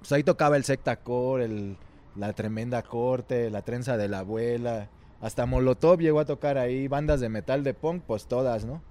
pues, 0.00 0.10
ahí 0.10 0.24
tocaba 0.24 0.56
el 0.56 0.64
sectacore, 0.64 1.44
el, 1.44 1.76
la 2.16 2.32
tremenda 2.32 2.82
corte, 2.82 3.48
la 3.48 3.62
trenza 3.62 3.96
de 3.96 4.08
la 4.08 4.20
abuela, 4.20 4.88
hasta 5.20 5.46
Molotov 5.46 6.00
llegó 6.00 6.18
a 6.18 6.24
tocar 6.24 6.58
ahí, 6.58 6.88
bandas 6.88 7.20
de 7.20 7.28
metal 7.28 7.62
de 7.62 7.74
punk, 7.74 8.02
pues 8.06 8.26
todas, 8.26 8.64
¿no? 8.64 8.82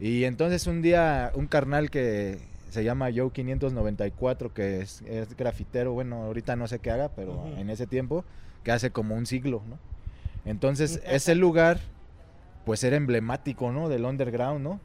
Y 0.00 0.24
entonces 0.24 0.66
un 0.66 0.82
día 0.82 1.32
un 1.34 1.46
carnal 1.46 1.90
que 1.90 2.38
se 2.70 2.84
llama 2.84 3.08
Joe 3.14 3.30
594, 3.30 4.52
que 4.52 4.80
es, 4.80 5.02
es 5.02 5.36
grafitero, 5.36 5.92
bueno, 5.92 6.24
ahorita 6.24 6.56
no 6.56 6.68
sé 6.68 6.78
qué 6.78 6.90
haga, 6.90 7.10
pero 7.10 7.46
en 7.56 7.70
ese 7.70 7.86
tiempo, 7.86 8.24
que 8.62 8.72
hace 8.72 8.90
como 8.90 9.14
un 9.14 9.26
siglo, 9.26 9.62
¿no? 9.68 9.78
Entonces, 10.44 11.00
ese 11.06 11.34
lugar, 11.34 11.80
pues 12.64 12.84
era 12.84 12.96
emblemático, 12.96 13.72
¿no? 13.72 13.88
Del 13.88 14.04
underground, 14.04 14.62
¿no? 14.62 14.80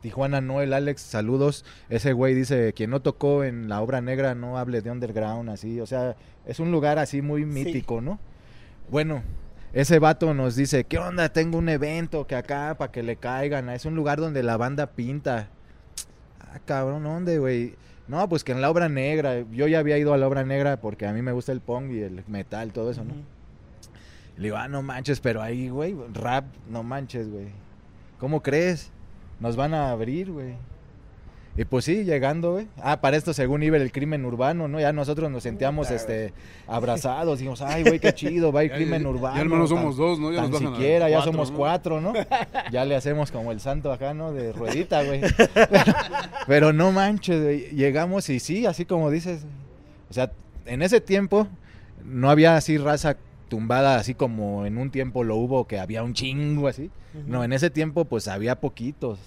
Tijuana 0.00 0.40
Noel, 0.40 0.72
Alex, 0.72 1.02
saludos. 1.02 1.64
Ese 1.88 2.12
güey 2.12 2.34
dice, 2.34 2.72
quien 2.72 2.90
no 2.90 3.00
tocó 3.00 3.44
en 3.44 3.68
la 3.68 3.82
obra 3.82 4.00
negra 4.00 4.34
no 4.34 4.58
hable 4.58 4.80
de 4.80 4.90
underground, 4.90 5.50
así. 5.50 5.80
O 5.80 5.86
sea, 5.86 6.16
es 6.46 6.58
un 6.58 6.72
lugar 6.72 6.98
así 6.98 7.22
muy 7.22 7.44
mítico, 7.44 8.00
¿no? 8.00 8.18
Bueno, 8.90 9.22
ese 9.72 9.98
vato 9.98 10.34
nos 10.34 10.56
dice, 10.56 10.84
¿qué 10.84 10.98
onda? 10.98 11.28
Tengo 11.28 11.58
un 11.58 11.68
evento 11.68 12.26
que 12.26 12.34
acá 12.34 12.74
para 12.76 12.90
que 12.90 13.02
le 13.02 13.16
caigan. 13.16 13.68
Es 13.68 13.84
un 13.84 13.94
lugar 13.94 14.20
donde 14.20 14.42
la 14.42 14.56
banda 14.56 14.88
pinta. 14.88 15.48
Ah, 16.40 16.58
cabrón, 16.64 17.04
¿dónde, 17.04 17.38
güey? 17.38 17.76
No, 18.08 18.28
pues 18.28 18.42
que 18.42 18.50
en 18.50 18.60
la 18.60 18.70
obra 18.70 18.88
negra. 18.88 19.44
Yo 19.52 19.68
ya 19.68 19.78
había 19.78 19.96
ido 19.96 20.12
a 20.12 20.18
la 20.18 20.26
obra 20.26 20.44
negra 20.44 20.80
porque 20.80 21.06
a 21.06 21.12
mí 21.12 21.22
me 21.22 21.32
gusta 21.32 21.52
el 21.52 21.60
punk 21.60 21.92
y 21.92 22.00
el 22.00 22.24
metal, 22.26 22.72
todo 22.72 22.90
eso, 22.90 23.04
¿no? 23.04 23.14
Le 24.36 24.44
digo, 24.44 24.56
ah, 24.56 24.66
no 24.66 24.82
manches, 24.82 25.20
pero 25.20 25.42
ahí, 25.42 25.68
güey, 25.68 25.94
rap, 26.14 26.46
no 26.68 26.82
manches, 26.82 27.30
güey. 27.30 27.48
¿Cómo 28.18 28.42
crees? 28.42 28.90
Nos 29.38 29.54
van 29.54 29.74
a 29.74 29.90
abrir, 29.90 30.32
güey. 30.32 30.54
Y 31.60 31.66
pues 31.66 31.84
sí, 31.84 32.04
llegando, 32.04 32.52
güey. 32.52 32.68
Ah, 32.82 33.02
para 33.02 33.18
esto 33.18 33.34
según 33.34 33.62
iba 33.62 33.76
el 33.76 33.92
crimen 33.92 34.24
urbano, 34.24 34.66
¿no? 34.66 34.80
Ya 34.80 34.94
nosotros 34.94 35.30
nos 35.30 35.42
sentíamos, 35.42 35.88
Puta, 35.88 35.94
este, 35.94 36.32
abrazados. 36.66 37.38
Dijimos, 37.38 37.60
ay, 37.60 37.82
güey, 37.82 37.98
qué 37.98 38.14
chido, 38.14 38.50
va 38.50 38.62
el 38.62 38.70
crimen 38.72 39.04
urbano. 39.04 39.36
Ya 39.36 39.42
al 39.42 39.50
menos 39.50 39.68
somos 39.68 39.94
dos, 39.94 40.18
¿no? 40.18 40.32
Ya 40.32 40.40
Tan 40.40 40.52
nos 40.52 40.62
bajan 40.62 40.74
siquiera, 40.74 41.10
ya 41.10 41.16
cuatro, 41.16 41.32
somos 41.32 41.50
¿no? 41.50 41.56
cuatro, 41.58 42.00
¿no? 42.00 42.14
Ya 42.72 42.86
le 42.86 42.96
hacemos 42.96 43.30
como 43.30 43.52
el 43.52 43.60
santo 43.60 43.92
acá, 43.92 44.14
¿no? 44.14 44.32
De 44.32 44.54
ruedita, 44.54 45.02
güey. 45.02 45.20
Pero, 45.54 45.92
pero 46.46 46.72
no 46.72 46.92
manches, 46.92 47.42
güey. 47.42 47.70
Llegamos 47.72 48.30
y 48.30 48.40
sí, 48.40 48.64
así 48.64 48.86
como 48.86 49.10
dices. 49.10 49.44
O 50.08 50.14
sea, 50.14 50.32
en 50.64 50.80
ese 50.80 51.02
tiempo 51.02 51.46
no 52.06 52.30
había 52.30 52.56
así 52.56 52.78
raza 52.78 53.18
tumbada 53.50 53.96
así 53.96 54.14
como 54.14 54.64
en 54.64 54.78
un 54.78 54.90
tiempo 54.90 55.24
lo 55.24 55.36
hubo, 55.36 55.66
que 55.66 55.78
había 55.78 56.02
un 56.04 56.14
chingo 56.14 56.68
así. 56.68 56.90
No, 57.26 57.44
en 57.44 57.52
ese 57.52 57.68
tiempo 57.68 58.06
pues 58.06 58.28
había 58.28 58.60
poquitos. 58.60 59.18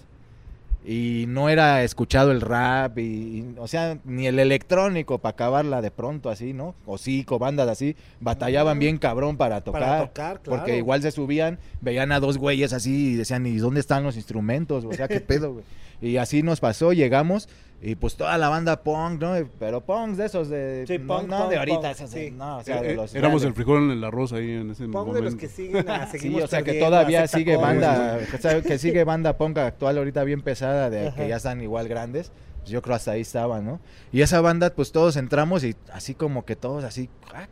Y 0.85 1.25
no 1.29 1.47
era 1.47 1.83
escuchado 1.83 2.31
el 2.31 2.41
rap, 2.41 2.97
y, 2.97 3.01
y, 3.01 3.55
o 3.57 3.67
sea, 3.67 3.97
ni 4.03 4.27
el 4.27 4.37
electrónico 4.37 5.19
para 5.19 5.31
acabarla 5.31 5.81
de 5.81 5.91
pronto 5.91 6.29
así, 6.29 6.51
¿no? 6.51 6.75
O 6.85 6.97
cinco 6.97 7.39
bandas 7.39 7.69
así, 7.69 7.95
batallaban 8.19 8.79
bien 8.79 8.97
cabrón 8.97 9.37
para 9.37 9.61
tocar. 9.61 9.81
Para 9.81 10.07
tocar, 10.07 10.41
claro. 10.41 10.59
Porque 10.59 10.77
igual 10.77 11.01
se 11.01 11.11
subían, 11.11 11.57
veían 11.79 12.11
a 12.11 12.19
dos 12.19 12.37
güeyes 12.37 12.73
así 12.73 13.13
y 13.13 13.15
decían, 13.15 13.45
¿y 13.45 13.57
dónde 13.57 13.79
están 13.79 14.03
los 14.03 14.17
instrumentos? 14.17 14.83
O 14.83 14.91
sea, 14.91 15.07
¿qué 15.07 15.21
pedo, 15.21 15.53
güey? 15.53 15.65
Y 16.01 16.17
así 16.17 16.43
nos 16.43 16.59
pasó, 16.59 16.91
llegamos 16.91 17.47
y 17.85 17.95
pues 17.95 18.15
toda 18.15 18.37
la 18.37 18.47
banda 18.47 18.81
punk, 18.81 19.21
¿no? 19.21 19.33
Pero 19.59 19.81
punks 19.81 20.17
de 20.17 20.25
esos 20.25 20.47
de... 20.49 20.85
Sí, 20.87 20.97
no, 20.99 21.07
punk, 21.17 21.27
no 21.29 21.37
punk, 21.39 21.49
de 21.49 21.57
ahorita, 21.57 21.79
punk, 21.81 21.91
esos 21.91 22.09
sí. 22.09 22.19
de- 22.19 22.31
no, 22.31 22.57
o 22.59 22.63
sea, 22.63 22.81
de 22.81 22.91
Eh, 22.91 22.95
los 22.95 23.13
éramos 23.13 23.43
el 23.43 23.53
frijol 23.53 23.83
en 23.83 23.91
el 23.91 24.03
arroz 24.05 24.31
ahí 24.31 24.51
en 24.51 24.71
ese 24.71 24.85
Pongo 24.85 24.99
momento. 25.07 25.15
de 25.19 25.21
los 25.25 25.35
que 25.35 25.49
siguen 25.49 25.89
a 25.89 26.05
Sí, 26.05 26.17
seguimos 26.17 26.43
o 26.43 26.47
sea 26.47 26.63
que 26.63 26.73
todavía 26.75 27.27
sigue 27.27 27.57
banda, 27.57 28.17
o 28.33 28.37
sea, 28.37 28.61
que 28.61 28.77
sigue 28.77 29.03
banda 29.03 29.37
punk 29.37 29.57
actual 29.57 29.97
ahorita 29.97 30.23
bien 30.23 30.41
pesada, 30.41 30.89
de 30.89 31.09
Ajá. 31.09 31.15
que 31.17 31.27
ya 31.27 31.35
están 31.35 31.61
igual 31.61 31.87
grandes. 31.89 32.31
Pues 32.61 32.71
yo 32.71 32.81
creo 32.81 32.95
hasta 32.95 33.11
ahí 33.11 33.19
estaban, 33.21 33.65
¿no? 33.65 33.81
Y 34.13 34.21
esa 34.21 34.39
banda, 34.39 34.69
pues 34.73 34.93
todos 34.93 35.17
entramos 35.17 35.65
y 35.65 35.75
así 35.91 36.13
como 36.15 36.45
que 36.45 36.55
todos 36.55 36.85
así, 36.85 37.09
ah, 37.33 37.47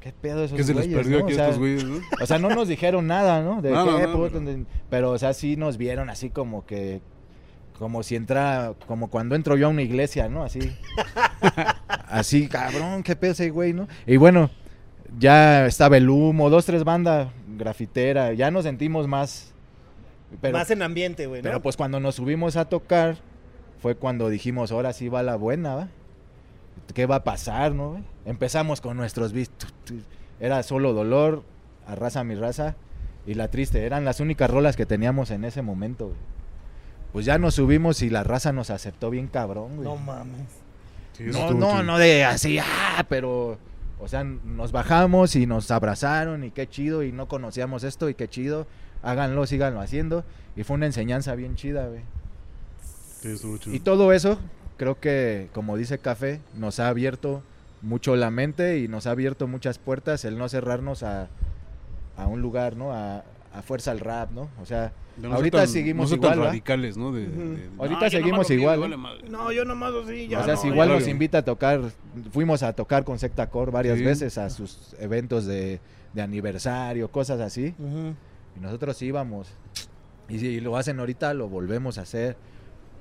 ¿qué 0.00 0.12
pedo 0.12 0.44
esos 0.44 0.58
¿Qué 0.58 0.64
se 0.64 0.74
les 0.74 0.84
güeyes, 0.86 0.98
perdió 1.02 1.18
no? 1.20 1.24
aquí 1.24 1.32
O 1.32 1.36
a 1.36 1.38
sea, 1.38 1.44
estos 1.46 1.58
güeyes, 1.58 1.84
no? 1.84 2.00
O 2.22 2.26
sea, 2.26 2.38
no 2.38 2.50
nos 2.50 2.68
dijeron 2.68 3.06
nada, 3.06 3.42
¿no? 3.42 3.62
De 3.62 3.70
No, 3.72 3.86
qué, 3.96 4.06
pero- 4.06 4.28
de- 4.40 4.64
pero, 4.90 5.10
o 5.12 5.18
sea, 5.18 5.32
sí 5.32 5.56
nos 5.56 5.78
vieron 5.78 6.10
así 6.10 6.28
como 6.28 6.66
que, 6.66 7.00
como 7.80 8.02
si 8.02 8.14
entra, 8.14 8.74
como 8.86 9.08
cuando 9.08 9.34
entro 9.34 9.56
yo 9.56 9.66
a 9.66 9.70
una 9.70 9.80
iglesia, 9.80 10.28
¿no? 10.28 10.44
Así, 10.44 10.60
así, 12.08 12.46
cabrón, 12.46 13.02
qué 13.02 13.16
pedo 13.16 13.32
ese 13.32 13.48
güey, 13.48 13.72
¿no? 13.72 13.88
Y 14.06 14.18
bueno, 14.18 14.50
ya 15.18 15.64
estaba 15.64 15.96
el 15.96 16.10
humo, 16.10 16.50
dos, 16.50 16.66
tres 16.66 16.84
bandas 16.84 17.28
grafitera, 17.56 18.34
ya 18.34 18.50
nos 18.50 18.64
sentimos 18.64 19.08
más, 19.08 19.54
pero, 20.42 20.58
Más 20.58 20.70
en 20.70 20.82
ambiente, 20.82 21.26
güey, 21.26 21.40
¿no? 21.40 21.48
pero 21.48 21.62
pues 21.62 21.78
cuando 21.78 22.00
nos 22.00 22.16
subimos 22.16 22.56
a 22.56 22.66
tocar, 22.66 23.16
fue 23.80 23.94
cuando 23.94 24.28
dijimos, 24.28 24.72
ahora 24.72 24.92
sí 24.92 25.08
va 25.08 25.22
la 25.22 25.36
buena, 25.36 25.74
¿va? 25.74 25.88
¿Qué 26.92 27.06
va 27.06 27.16
a 27.16 27.24
pasar, 27.24 27.74
no? 27.74 27.92
güey? 27.92 28.04
Empezamos 28.26 28.82
con 28.82 28.98
nuestros 28.98 29.32
beats. 29.32 29.50
Era 30.38 30.62
solo 30.64 30.92
dolor, 30.92 31.44
arrasa 31.86 32.24
mi 32.24 32.34
raza 32.34 32.76
y 33.26 33.34
la 33.34 33.48
triste. 33.48 33.86
Eran 33.86 34.04
las 34.04 34.20
únicas 34.20 34.50
rolas 34.50 34.76
que 34.76 34.84
teníamos 34.84 35.30
en 35.30 35.44
ese 35.44 35.62
momento, 35.62 36.08
güey. 36.08 36.39
Pues 37.12 37.26
ya 37.26 37.38
nos 37.38 37.54
subimos 37.54 38.02
y 38.02 38.10
la 38.10 38.22
raza 38.22 38.52
nos 38.52 38.70
aceptó 38.70 39.10
bien 39.10 39.26
cabrón, 39.26 39.76
güey. 39.76 39.88
No 39.88 39.96
mames. 39.96 40.46
Sí, 41.12 41.24
No, 41.24 41.52
no, 41.52 41.82
no 41.82 41.98
de 41.98 42.24
así, 42.24 42.58
ah, 42.58 43.04
pero, 43.08 43.58
o 43.98 44.08
sea, 44.08 44.24
nos 44.24 44.72
bajamos 44.72 45.34
y 45.36 45.46
nos 45.46 45.70
abrazaron 45.70 46.44
y 46.44 46.50
qué 46.50 46.68
chido 46.68 47.02
y 47.02 47.12
no 47.12 47.26
conocíamos 47.26 47.82
esto 47.84 48.08
y 48.08 48.14
qué 48.14 48.28
chido, 48.28 48.66
háganlo, 49.02 49.46
síganlo 49.46 49.80
haciendo 49.80 50.24
y 50.56 50.62
fue 50.62 50.76
una 50.76 50.86
enseñanza 50.86 51.34
bien 51.34 51.56
chida, 51.56 51.88
güey. 51.88 52.02
Sí, 53.20 53.28
estuvo 53.32 53.58
chido. 53.58 53.74
Y 53.74 53.80
todo 53.80 54.12
eso, 54.12 54.38
creo 54.76 54.98
que, 55.00 55.48
como 55.52 55.76
dice 55.76 55.98
Café, 55.98 56.40
nos 56.54 56.80
ha 56.80 56.88
abierto 56.88 57.42
mucho 57.82 58.14
la 58.16 58.30
mente 58.30 58.78
y 58.78 58.88
nos 58.88 59.06
ha 59.06 59.10
abierto 59.10 59.46
muchas 59.46 59.78
puertas 59.78 60.24
el 60.24 60.38
no 60.38 60.48
cerrarnos 60.48 61.02
a, 61.02 61.28
a 62.16 62.26
un 62.26 62.40
lugar, 62.40 62.76
¿no? 62.76 62.92
A, 62.92 63.24
a 63.52 63.62
fuerza 63.62 63.90
al 63.90 64.00
rap, 64.00 64.30
¿no? 64.30 64.48
O 64.62 64.66
sea, 64.66 64.92
no 65.28 65.34
ahorita 65.34 65.58
tan- 65.58 65.68
seguimos 65.68 66.10
no 66.10 66.16
igual, 66.16 66.30
tan 66.32 66.40
radicales, 66.44 66.96
¿no? 66.96 67.12
De- 67.12 67.68
Ahorita 67.78 68.00
no, 68.04 68.10
seguimos 68.10 68.50
igual, 68.50 68.76
me 68.80 68.88
¿no? 68.88 68.90
vale 68.90 68.96
madre. 68.96 69.28
No, 69.30 69.52
yo 69.52 69.64
nomás 69.64 69.92
así, 70.04 70.28
ya 70.28 70.40
o 70.40 70.44
sea, 70.44 70.54
no, 70.54 70.60
si 70.60 70.68
ya 70.68 70.72
igual 70.74 70.88
no. 70.88 70.94
nos 70.94 71.08
invita 71.08 71.38
a 71.38 71.42
tocar, 71.42 71.80
fuimos 72.32 72.62
a 72.62 72.72
tocar 72.72 73.04
con 73.04 73.18
Secta 73.18 73.48
Core 73.50 73.70
varias 73.70 73.98
Sí. 73.98 74.04
veces 74.04 74.38
a 74.38 74.48
sus 74.50 74.94
eventos 74.98 75.46
de, 75.46 75.80
de 76.14 76.22
aniversario, 76.22 77.10
cosas 77.10 77.40
así, 77.40 77.74
y 78.56 78.60
nosotros 78.60 79.00
íbamos. 79.02 79.48
Y 80.28 80.38
si 80.38 80.60
lo 80.60 80.76
hacen 80.76 80.98
ahorita, 81.00 81.34
lo 81.34 81.48
volvemos 81.48 81.98
a 81.98 82.02
hacer. 82.02 82.36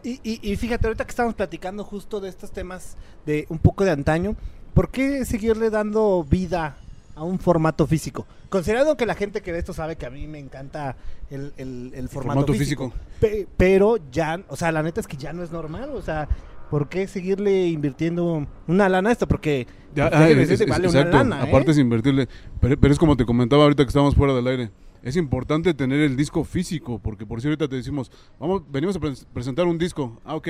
Y, 0.03 0.19
y, 0.23 0.39
y 0.51 0.55
fíjate, 0.55 0.87
ahorita 0.87 1.03
que 1.05 1.09
estamos 1.11 1.33
platicando 1.35 1.83
justo 1.83 2.19
de 2.21 2.29
estos 2.29 2.51
temas 2.51 2.95
de 3.25 3.45
un 3.49 3.59
poco 3.59 3.83
de 3.83 3.91
antaño, 3.91 4.35
¿por 4.73 4.89
qué 4.89 5.25
seguirle 5.25 5.69
dando 5.69 6.23
vida 6.23 6.77
a 7.19 7.23
un 7.23 7.37
formato 7.39 7.85
físico? 7.85 8.25
Considerando 8.49 8.95
que 8.97 9.05
la 9.05 9.13
gente 9.15 9.41
que 9.41 9.51
ve 9.51 9.59
esto 9.59 9.73
sabe 9.73 9.95
que 9.97 10.05
a 10.05 10.09
mí 10.09 10.27
me 10.27 10.39
encanta 10.39 10.95
el, 11.29 11.53
el- 11.57 11.91
el 11.93 12.09
formato, 12.09 12.41
formato 12.41 12.53
físico. 12.53 12.91
físico. 12.91 13.05
Pe- 13.19 13.47
pero 13.57 13.97
ya, 14.11 14.41
o 14.47 14.55
sea, 14.55 14.71
la 14.71 14.81
neta 14.83 15.01
es 15.01 15.07
que 15.07 15.17
ya 15.17 15.33
no 15.33 15.43
es 15.43 15.51
normal, 15.51 15.91
o 15.93 16.01
sea, 16.01 16.27
¿por 16.69 16.87
qué 16.89 17.07
seguirle 17.07 17.67
invirtiendo 17.67 18.47
una 18.67 18.89
lana 18.89 19.09
a 19.09 19.11
esto? 19.11 19.27
Porque 19.27 19.67
Ya, 19.95 20.09
pues, 20.09 20.21
ah, 20.21 20.29
es- 20.29 20.49
es- 20.61 20.67
vale 20.67 20.87
una 20.87 21.03
lana, 21.05 21.43
¿eh? 21.45 21.49
Aparte 21.49 21.71
es 21.71 21.77
invertirle. 21.77 22.27
Pero, 22.61 22.79
pero 22.79 22.93
es 22.93 22.99
como 22.99 23.17
te 23.17 23.25
comentaba 23.25 23.63
ahorita 23.63 23.83
que 23.83 23.89
estábamos 23.89 24.15
fuera 24.15 24.33
del 24.33 24.47
aire. 24.47 24.71
Es 25.01 25.15
importante 25.15 25.73
tener 25.73 26.01
el 26.01 26.15
disco 26.17 26.43
físico, 26.43 26.99
porque 26.99 27.25
por 27.25 27.39
si 27.41 27.47
ahorita 27.47 27.67
te 27.67 27.75
decimos, 27.77 28.11
vamos, 28.39 28.63
venimos 28.69 28.95
a 28.97 28.99
pre- 28.99 29.13
presentar 29.33 29.65
un 29.65 29.77
disco. 29.77 30.19
Ah, 30.25 30.35
ok. 30.35 30.47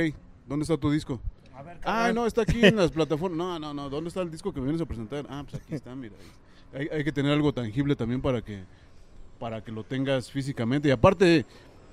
¿Dónde 0.48 0.64
está 0.64 0.76
tu 0.78 0.90
disco? 0.92 1.20
A 1.56 1.62
ver, 1.62 1.78
Ah, 1.84 2.12
no, 2.16 2.26
está 2.26 2.42
aquí 2.44 2.66
en 2.66 2.76
las 2.78 2.90
plataformas. 2.92 3.38
No, 3.38 3.60
no, 3.60 3.74
no. 3.74 3.90
¿Dónde 3.90 4.08
está 4.08 4.22
el 4.22 4.32
disco 4.32 4.52
que 4.54 4.60
vienes 4.62 4.82
a 4.82 4.86
presentar? 4.86 5.26
Ah, 5.30 5.44
pues 5.48 5.62
aquí 5.62 5.76
está, 5.76 5.94
mira. 5.96 6.16
Hay, 6.74 6.88
hay 6.92 7.04
que 7.04 7.12
tener 7.12 7.32
algo 7.32 7.54
tangible 7.54 7.96
también 7.96 8.22
para 8.22 8.42
que 8.42 8.64
para 9.40 9.64
que 9.64 9.72
lo 9.72 9.84
tengas 9.86 10.30
físicamente. 10.30 10.90
Y 10.90 10.92
aparte, 10.92 11.46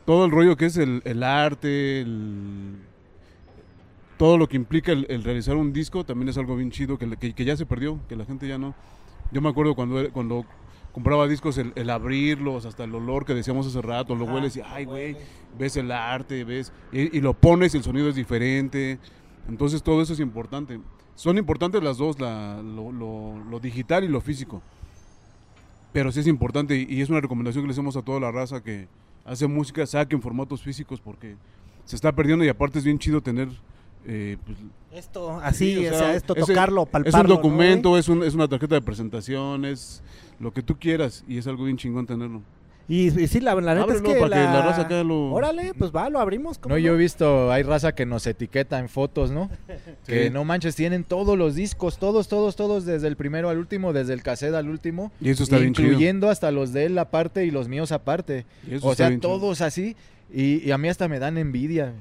todo 0.05 0.25
el 0.25 0.33
rollo 0.33 0.57
que 0.57 0.67
es 0.67 0.77
el, 0.77 1.01
el 1.05 1.23
arte, 1.23 2.01
el- 2.01 2.75
todo 4.19 4.39
lo 4.39 4.49
que 4.49 4.57
implica 4.57 4.93
el, 4.93 5.07
el 5.11 5.23
realizar 5.23 5.57
un 5.57 5.73
disco 5.73 6.03
también 6.05 6.29
es 6.29 6.39
algo 6.39 6.57
bien 6.57 6.71
chido 6.71 6.99
que, 6.99 7.09
que- 7.17 7.35
que 7.35 7.45
ya 7.45 7.57
se 7.57 7.67
perdió, 7.67 8.01
que 8.09 8.17
la 8.17 8.25
gente 8.25 8.49
ya 8.49 8.59
no. 8.59 8.75
Yo 9.31 9.41
me 9.43 9.49
acuerdo 9.49 9.75
cuando, 9.75 10.11
cuando 10.13 10.45
compraba 10.93 11.29
discos, 11.29 11.59
el, 11.59 11.73
el 11.77 11.91
abrirlos, 11.91 12.65
hasta 12.65 12.85
el 12.85 12.95
olor 12.95 13.25
que 13.27 13.35
decíamos 13.35 13.67
hace 13.67 13.83
rato, 13.83 14.15
lo 14.15 14.25
hueles 14.25 14.57
y, 14.57 14.63
ay, 14.65 14.85
güey, 14.87 15.17
ves 15.59 15.77
el 15.77 15.93
arte, 15.93 16.45
ves, 16.45 16.73
y, 16.93 17.17
y 17.17 17.21
lo 17.21 17.35
pones 17.35 17.75
y 17.75 17.79
el 17.79 17.85
sonido 17.85 18.09
es 18.09 18.15
diferente. 18.15 18.99
Entonces 19.49 19.83
todo 19.83 20.01
eso 20.03 20.15
es 20.15 20.21
importante. 20.21 20.81
Son 21.17 21.37
importantes 21.39 21.83
las 21.83 21.97
dos, 21.99 22.21
la- 22.21 22.63
lo, 22.63 22.93
lo- 22.93 23.45
lo 23.51 23.59
digital 23.61 24.05
y 24.05 24.09
lo 24.09 24.21
físico. 24.21 24.63
Pero 25.93 26.13
sí 26.13 26.21
es 26.21 26.27
importante 26.27 26.77
y, 26.77 26.87
y 26.89 27.01
es 27.01 27.09
una 27.11 27.21
recomendación 27.21 27.65
que 27.65 27.69
le 27.69 27.73
hacemos 27.73 27.97
a 27.97 28.03
toda 28.03 28.21
la 28.21 28.31
raza 28.31 28.63
que 28.63 28.87
hace 29.25 29.47
música, 29.47 29.85
saquen 29.87 30.21
formatos 30.23 30.63
físicos 30.63 31.01
porque 31.01 31.37
se 31.85 31.97
está 31.97 32.13
perdiendo 32.13 32.45
y 32.45 32.49
aparte 32.49 32.79
es 32.79 32.85
bien 32.85 32.99
chido 32.99 33.21
tener... 33.23 33.49
eh, 34.05 34.37
pues, 34.45 34.59
Esto, 34.93 35.39
así, 35.43 35.75
Sí, 35.77 35.87
o 35.87 35.95
sea, 35.95 36.15
esto, 36.15 36.35
tocarlo, 36.35 36.83
es 36.83 36.89
palparlo. 36.91 37.21
un 37.21 37.29
¿no, 37.29 37.35
documento, 37.37 37.97
es, 37.99 38.09
un- 38.09 38.23
es 38.23 38.35
una 38.35 38.47
tarjeta 38.47 38.75
de 38.75 38.83
presentación, 38.83 39.65
es 39.65 40.03
lo 40.39 40.53
que 40.53 40.63
tú 40.63 40.77
quieras 40.79 41.25
y 41.27 41.39
es 41.39 41.47
algo 41.47 41.65
bien 41.65 41.77
chingón 41.79 42.07
tenerlo. 42.07 42.43
Y, 42.89 43.09
y 43.21 43.27
sí, 43.27 43.41
la, 43.41 43.55
la 43.57 43.75
neta 43.75 43.93
es 43.95 44.01
que 44.01 44.15
para 44.15 44.37
que 44.37 44.45
la... 44.45 44.53
la 44.55 44.63
raza 44.63 44.83
acá 44.83 45.03
lo- 45.03 45.33
Órale, 45.33 45.73
pues 45.77 45.91
va, 45.91 46.09
lo 46.09 46.21
abrimos. 46.21 46.57
¿cómo 46.59 46.75
No, 46.75 46.79
yo 46.79 46.95
he 46.95 46.97
visto, 46.97 47.51
hay 47.51 47.65
raza 47.65 47.95
que 47.97 48.07
nos 48.07 48.27
etiqueta 48.29 48.79
en 48.79 48.89
fotos, 48.89 49.31
¿no? 49.33 49.51
Que 50.07 50.31
no 50.31 50.45
manches, 50.45 50.77
tienen 50.77 51.03
todos 51.03 51.37
los 51.37 51.57
discos, 51.57 51.99
todos, 51.99 52.29
todos, 52.29 52.55
todos, 52.55 52.85
desde 52.85 53.09
el 53.09 53.17
primero 53.17 53.49
al 53.49 53.59
último, 53.59 53.93
desde 53.93 54.13
el 54.13 54.23
cassette 54.23 54.55
al 54.55 54.69
último. 54.69 55.11
Y 55.21 55.31
eso 55.31 55.43
está 55.43 55.59
bien 55.59 55.75
chido. 55.75 55.89
incluyendo 55.89 56.31
hasta 56.31 56.53
los 56.53 56.73
de 56.73 56.85
él 56.87 56.99
aparte 56.99 57.45
y 57.45 57.51
los 57.51 57.67
míos 57.67 57.91
aparte. 57.91 58.47
Y 58.71 58.75
eso 58.77 58.87
O 58.87 58.93
está 58.93 59.05
sea, 59.05 59.09
bien 59.09 59.21
chido. 59.21 59.33
todos 59.33 59.61
así. 59.63 59.97
Y, 60.33 60.65
y 60.65 60.71
a 60.71 60.79
mí 60.79 60.89
hasta 60.89 61.09
me 61.09 61.19
dan 61.19 61.39
envidia. 61.39 61.93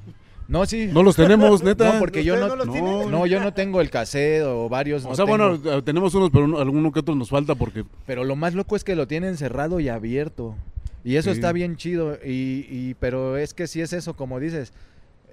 No, 0.48 0.66
sí. 0.66 0.88
No 0.92 1.02
los 1.04 1.16
tenemos, 1.16 1.64
neta. 1.64 1.94
No, 1.94 2.00
porque 2.00 2.24
yo 2.24 2.34
¿Ustedes 2.36 2.50
no, 2.50 2.56
no 2.66 2.66
los 3.04 3.12
no, 3.12 3.26
yo 3.26 3.40
no 3.40 3.54
tengo 3.54 3.82
el 3.82 3.90
cassette 3.90 4.44
o 4.44 4.70
varios. 4.70 5.04
O 5.06 5.10
no 5.10 5.16
sea, 5.16 5.26
bueno, 5.26 5.60
tengo. 5.60 5.84
tenemos 5.84 6.14
unos, 6.16 6.30
pero 6.30 6.46
uno- 6.46 6.60
alguno 6.60 6.92
que 6.92 7.00
otro 7.00 7.16
nos 7.16 7.30
falta 7.30 7.56
porque 7.56 7.84
Pero 8.06 8.24
lo 8.24 8.36
más 8.36 8.54
loco 8.54 8.76
es 8.76 8.84
que 8.84 8.96
lo 8.96 9.08
tienen 9.08 9.38
cerrado 9.38 9.80
y 9.80 9.90
abierto. 9.90 10.56
Y 11.04 11.18
eso 11.18 11.32
Sí. 11.32 11.36
está 11.38 11.52
bien 11.52 11.76
chido. 11.78 12.16
Y, 12.24 12.66
y- 12.70 12.96
pero 13.00 13.38
es 13.38 13.54
que 13.54 13.68
sí 13.68 13.82
es 13.82 13.94
eso, 13.94 14.16
como 14.16 14.40
dices. 14.40 14.74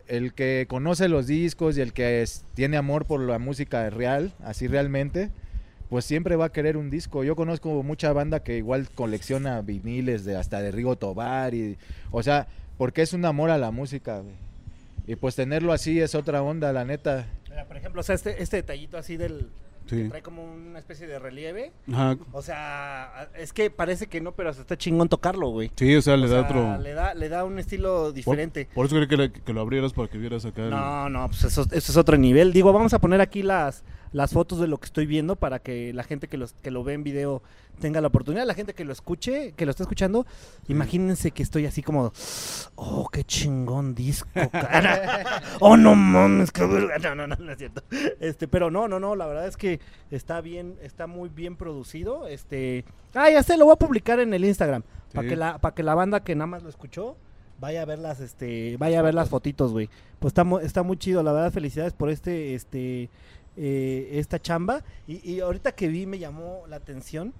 El 0.09 0.35
que 0.35 0.67
conoce 0.69 1.09
los 1.09 1.27
discos 1.27 1.79
y 1.79 1.81
el 1.81 1.93
que 1.93 2.23
es- 2.23 2.45
tiene 2.55 2.77
amor 2.77 3.05
por 3.07 3.21
la 3.21 3.39
música 3.39 3.89
real, 3.91 4.33
así 4.45 4.67
realmente, 4.67 5.31
pues 5.89 6.05
siempre 6.05 6.37
va 6.37 6.47
a 6.47 6.53
querer 6.53 6.77
un 6.77 6.91
disco. 6.91 7.23
Yo 7.23 7.37
conozco 7.37 7.83
mucha 7.83 8.13
banda 8.13 8.41
que 8.43 8.57
igual 8.59 8.89
colecciona 8.95 9.61
viniles 9.63 10.25
de 10.25 10.37
hasta 10.37 10.61
de 10.61 10.71
Rigo 10.73 10.97
Tobar 10.97 11.55
y, 11.55 11.77
o 12.11 12.23
sea, 12.23 12.49
porque 12.79 13.03
es 13.03 13.13
un 13.13 13.25
amor 13.25 13.51
a 13.51 13.59
la 13.59 13.71
música. 13.71 14.21
güey. 14.21 14.35
Y 15.07 15.17
pues 15.17 15.35
tenerlo 15.35 15.73
así 15.73 16.01
es 16.01 16.15
otra 16.15 16.43
onda, 16.43 16.73
la 16.73 16.85
neta. 16.85 17.27
Mira, 17.51 17.67
por 17.67 17.77
ejemplo, 17.77 18.01
o 18.01 18.05
sea, 18.05 18.15
este, 18.15 18.43
este 18.43 18.57
detallito 18.59 18.97
así 18.97 19.17
del... 19.17 19.49
que 19.89 19.97
sí. 20.05 20.09
trae 20.09 20.23
como 20.23 20.45
una 20.45 20.79
especie 20.79 21.07
de 21.09 21.19
relieve. 21.19 21.73
Ajá. 21.93 22.17
O 22.33 22.41
sea, 22.41 23.29
es 23.37 23.53
que 23.53 23.69
parece 23.71 24.07
que 24.07 24.21
no, 24.21 24.33
pero 24.33 24.51
hasta 24.51 24.63
está 24.63 24.79
chingón 24.79 25.09
tocarlo, 25.09 25.49
güey. 25.51 25.73
Sí, 25.77 25.95
o 25.97 26.03
sea, 26.03 26.17
le 26.17 26.27
O 26.27 26.29
da 26.31 26.41
sea, 26.41 26.49
otro. 26.49 26.79
Le 26.83 26.95
da, 26.95 27.15
le 27.15 27.29
da 27.29 27.45
un 27.45 27.59
estilo 27.59 28.13
diferente. 28.13 28.69
por 28.75 28.87
eso 28.87 28.95
quería 28.95 29.09
que, 29.09 29.17
le- 29.17 29.33
que 29.33 29.53
lo 29.53 29.61
abrieras 29.61 29.93
para 29.93 30.09
que 30.09 30.19
vieras 30.19 30.45
acá. 30.45 30.63
el- 30.63 30.71
No, 30.71 31.09
no, 31.09 31.27
pues 31.29 31.43
eso, 31.45 31.63
eso 31.63 31.93
es 31.93 31.97
otro 31.97 32.17
nivel. 32.17 32.53
Digo, 32.53 32.73
vamos 32.73 32.95
a 32.95 33.01
poner 33.01 33.21
aquí 33.21 33.43
las, 33.43 33.83
las 34.13 34.33
fotos 34.33 34.61
de 34.61 34.69
lo 34.69 34.79
que 34.79 34.87
estoy 34.87 35.07
viendo 35.07 35.37
para 35.37 35.59
que 35.59 35.93
la 35.93 36.05
gente 36.05 36.29
que, 36.29 36.37
los, 36.37 36.55
que 36.55 36.71
lo 36.71 36.85
ve 36.85 36.95
en 36.95 37.03
video 37.03 37.43
tenga 37.81 38.01
la 38.01 38.09
oportunidad. 38.09 38.47
La 38.47 38.55
gente 38.55 38.75
que 38.75 38.85
lo 38.85 38.93
escuche, 38.93 39.53
que 39.53 39.65
lo 39.65 39.71
está 39.71 39.83
escuchando, 39.83 40.27
imagínense 40.69 41.31
que 41.31 41.43
estoy 41.43 41.67
así 41.67 41.83
como, 41.83 42.13
oh, 42.77 43.09
qué 43.11 43.25
chingón 43.25 43.95
disco, 43.95 44.29
cara. 44.51 45.43
oh, 45.61 45.77
no 45.77 45.95
mames, 45.95 46.51
qué 46.53 46.67
verga". 46.67 46.99
No, 47.03 47.15
no, 47.15 47.27
no, 47.27 47.37
no 47.37 47.53
es 47.53 47.59
cierto. 47.59 47.83
Este, 48.21 48.47
pero 48.47 48.71
no, 48.71 48.87
no, 48.87 49.01
no, 49.01 49.17
la 49.17 49.27
verdad 49.27 49.47
es 49.49 49.57
que 49.57 49.81
está 50.11 50.41
bien, 50.41 50.77
está 50.83 51.07
muy 51.07 51.29
bien 51.29 51.57
producido. 51.57 52.29
Este, 52.29 52.85
ah, 53.15 53.31
ya 53.31 53.43
sé, 53.43 53.57
lo 53.57 53.65
voy 53.65 53.73
a 53.73 53.77
publicar 53.77 54.21
en 54.21 54.35
el 54.35 54.45
Instagram. 54.45 54.83
Para 55.13 55.29
que 55.29 55.37
la, 55.37 55.59
para 55.59 55.75
que 55.75 55.83
la 55.83 55.95
banda 55.95 56.25
que 56.25 56.35
nada 56.35 56.47
más 56.47 56.63
lo 56.63 56.71
escuchó 56.71 57.17
vaya 57.63 57.83
a 57.83 57.85
ver 57.85 58.01
las, 58.01 58.19
este, 58.19 58.77
vaya 58.77 58.99
a 58.99 59.03
ver 59.03 59.15
las 59.15 59.29
fotitos, 59.29 59.71
güey. 59.71 59.89
Pues 60.19 60.31
está, 60.33 60.45
está 60.63 60.83
muy 60.83 60.97
chido, 60.97 61.23
la 61.23 61.33
verdad, 61.33 61.53
felicidades 61.53 61.93
por 61.93 62.11
este, 62.11 62.55
este, 62.55 63.09
eh, 63.57 64.11
esta 64.13 64.41
chamba. 64.41 64.83
Y, 65.07 65.29
y 65.31 65.41
ahorita 65.41 65.73
que 65.73 65.89
vi 65.89 66.07
me 66.07 66.19
llamó 66.19 66.63
la 66.69 66.77
atención. 66.77 67.33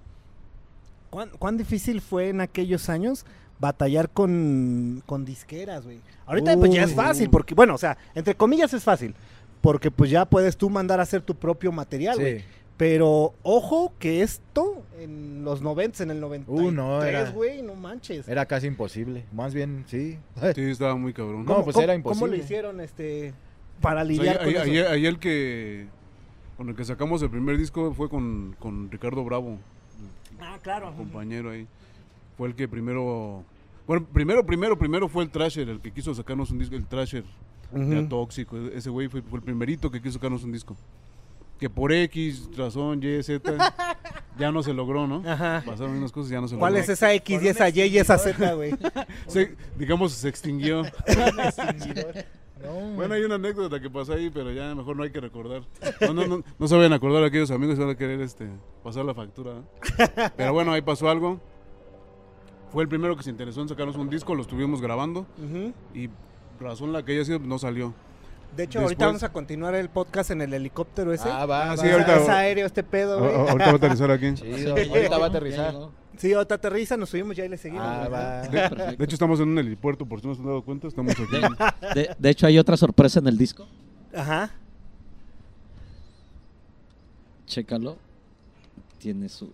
¿Cuán, 1.09 1.29
cuán 1.37 1.57
difícil 1.57 2.01
fue 2.01 2.29
en 2.29 2.41
aquellos 2.41 2.89
años 2.89 3.25
batallar 3.59 4.09
con, 4.09 5.03
con 5.05 5.25
disqueras, 5.25 5.85
güey. 5.85 5.99
Ahorita 6.25 6.57
pues 6.57 6.73
ya 6.73 6.83
es 6.83 6.93
fácil, 6.93 7.29
porque, 7.29 7.53
bueno, 7.53 7.75
o 7.75 7.77
sea, 7.77 7.97
entre 8.15 8.35
comillas 8.35 8.73
es 8.73 8.83
fácil, 8.83 9.13
porque 9.61 9.91
pues 9.91 10.09
ya 10.09 10.25
puedes 10.25 10.57
tú 10.57 10.69
mandar 10.69 10.99
a 10.99 11.03
hacer 11.03 11.21
tu 11.21 11.35
propio 11.35 11.71
material, 11.71 12.17
güey. 12.19 12.39
Sí. 12.39 12.45
Pero 12.75 13.35
ojo 13.43 13.93
que 13.99 14.23
esto 14.23 14.83
en 14.99 15.43
los 15.45 15.61
90, 15.61 16.03
en 16.03 16.11
el 16.11 16.19
93, 16.19 16.67
Uh, 16.67 16.71
no, 16.71 17.03
era- 17.03 17.29
güey, 17.29 17.61
no 17.61 17.75
manches. 17.75 18.27
Era 18.27 18.45
casi 18.47 18.65
imposible. 18.67 19.23
Más 19.31 19.53
bien, 19.53 19.85
sí. 19.87 20.17
Sí, 20.55 20.61
estaba 20.61 20.95
muy 20.95 21.13
cabrón. 21.13 21.45
No, 21.45 21.63
pues 21.63 21.77
era 21.77 21.93
¿Cómo 22.01 22.11
lo 22.11 22.15
imposible. 22.15 22.37
hicieron 22.37 22.81
este 22.81 23.33
para 23.79 24.01
O 24.01 24.05
sea, 24.05 24.11
lidiar 24.15 24.39
ahí- 24.41 24.53
con 24.53 24.63
ahí- 24.63 24.77
eso? 24.79 24.89
ahí 24.89 25.05
el 25.05 25.19
que 25.19 25.87
con 26.63 26.69
el 26.69 26.75
que 26.77 26.85
sacamos 26.85 27.21
el 27.21 27.29
primer 27.29 27.57
disco 27.57 27.93
fue 27.93 28.07
con, 28.07 28.55
con 28.57 28.89
Ricardo 28.89 29.21
Bravo, 29.25 29.59
Ah, 30.39 30.57
claro. 30.61 30.91
un 30.91 30.95
compañero 30.95 31.49
ahí. 31.51 31.67
Fue 32.37 32.47
el 32.47 32.55
que 32.55 32.69
primero 32.69 33.43
bueno, 33.85 34.05
primero, 34.13 34.45
primero, 34.45 34.77
primero 34.77 35.09
fue 35.09 35.25
el 35.25 35.29
Trasher, 35.29 35.67
el 35.67 35.81
que 35.81 35.91
quiso 35.91 36.15
sacarnos 36.15 36.51
un 36.51 36.59
disco, 36.59 36.73
el 36.77 36.85
Trasher, 36.85 37.25
ya 37.73 37.79
Ujú. 37.99 38.07
tóxico. 38.07 38.55
Ese 38.73 38.89
güey 38.89 39.09
fue, 39.09 39.21
fue 39.23 39.39
el 39.39 39.43
primerito 39.43 39.91
que 39.91 40.01
quiso 40.01 40.13
sacarnos 40.13 40.45
un 40.45 40.53
disco. 40.53 40.77
Que 41.59 41.69
por 41.69 41.91
X, 41.91 42.49
razón, 42.55 43.01
Y, 43.03 43.21
Z, 43.23 43.41
ya 44.39 44.49
no 44.53 44.63
se 44.63 44.73
logró, 44.73 45.05
¿no? 45.05 45.21
Ajá. 45.29 45.63
Pasaron 45.65 45.97
unas 45.97 46.13
cosas 46.13 46.31
y 46.31 46.33
ya 46.35 46.39
no 46.39 46.47
se 46.47 46.55
¿Cuál 46.55 46.71
logró. 46.75 46.83
es 46.83 46.89
esa 46.89 47.13
X 47.13 47.43
y 47.43 47.47
esa 47.49 47.67
Y 47.67 47.81
y 47.81 47.97
esa 47.97 48.17
Z, 48.17 48.53
güey? 48.53 48.73
Se- 49.27 49.53
digamos, 49.77 50.13
se 50.13 50.29
extinguió. 50.29 50.83
No, 52.63 52.95
Bueno, 52.95 53.13
hay 53.13 53.23
una 53.23 53.35
anécdota 53.35 53.79
que 53.79 53.89
pasó 53.89 54.13
ahí, 54.13 54.29
pero 54.29 54.51
ya 54.51 54.73
mejor 54.73 54.95
no 54.95 55.03
hay 55.03 55.11
que 55.11 55.19
recordar. 55.19 55.63
No, 56.01 56.13
no, 56.13 56.27
no, 56.27 56.43
no 56.57 56.67
se 56.67 56.75
vayan 56.75 56.93
a 56.93 56.95
acordar 56.95 57.23
aquellos 57.23 57.51
amigos 57.51 57.75
que 57.75 57.81
van 57.81 57.93
a 57.93 57.97
querer 57.97 58.21
este, 58.21 58.47
pasar 58.83 59.05
la 59.05 59.13
factura. 59.13 59.51
¿eh? 59.99 60.31
Pero 60.37 60.53
bueno, 60.53 60.71
ahí 60.71 60.81
pasó 60.81 61.09
algo. 61.09 61.39
Fue 62.71 62.83
el 62.83 62.89
primero 62.89 63.15
que 63.15 63.23
se 63.23 63.29
interesó 63.29 63.61
en 63.61 63.69
sacarnos 63.69 63.95
un 63.97 64.09
disco, 64.09 64.33
lo 64.33 64.41
estuvimos 64.41 64.81
grabando 64.81 65.27
y 65.93 66.09
razón 66.59 66.91
la 66.91 67.03
que 67.05 67.11
haya 67.11 67.25
sido, 67.25 67.39
no 67.39 67.59
salió. 67.59 67.93
De 68.55 68.63
hecho, 68.63 68.79
Después- 68.79 68.83
ahorita 68.83 69.05
vamos 69.07 69.23
a 69.23 69.31
continuar 69.31 69.73
el 69.75 69.89
podcast 69.89 70.31
en 70.31 70.41
el 70.41 70.53
helicóptero 70.53 71.11
ese. 71.13 71.27
Ah, 71.29 71.45
va, 71.45 71.63
Ah, 71.63 71.67
va. 71.75 71.77
sí, 71.77 71.89
ahorita- 71.89 72.17
Es 72.21 72.29
aéreo 72.29 72.65
este 72.67 72.83
pedo, 72.83 73.19
güey. 73.19 73.33
ahorita 73.33 73.65
va 73.65 73.71
a 73.71 73.75
aterrizar 73.75 74.11
aquí. 74.11 74.33
Chido. 74.35 74.71
Ahorita 74.75 75.17
va 75.17 75.25
a 75.25 75.29
aterrizar. 75.29 75.75
Sí, 76.17 76.31
ahorita 76.31 76.55
aterriza, 76.55 76.95
nos 76.95 77.09
subimos 77.09 77.35
ya 77.35 77.43
y 77.45 77.49
le 77.49 77.57
seguimos. 77.57 77.83
Ah, 77.87 78.07
va. 78.07 78.41
De, 78.43 78.95
de 78.97 79.03
hecho, 79.05 79.15
estamos 79.15 79.39
en 79.39 79.49
un 79.49 79.57
helipuerto, 79.57 80.05
por 80.05 80.21
si 80.21 80.27
no 80.27 80.35
se 80.35 80.41
han 80.41 80.45
dado 80.45 80.61
cuenta, 80.63 80.87
estamos 80.87 81.13
aquí. 81.13 81.95
De, 81.95 82.15
de 82.17 82.29
hecho, 82.29 82.45
hay 82.45 82.59
otra 82.59 82.77
sorpresa 82.77 83.19
en 83.19 83.27
el 83.27 83.37
disco. 83.37 83.67
Ajá. 84.15 84.51
Chécalo. 87.47 87.97
Tiene 88.99 89.29
su. 89.29 89.51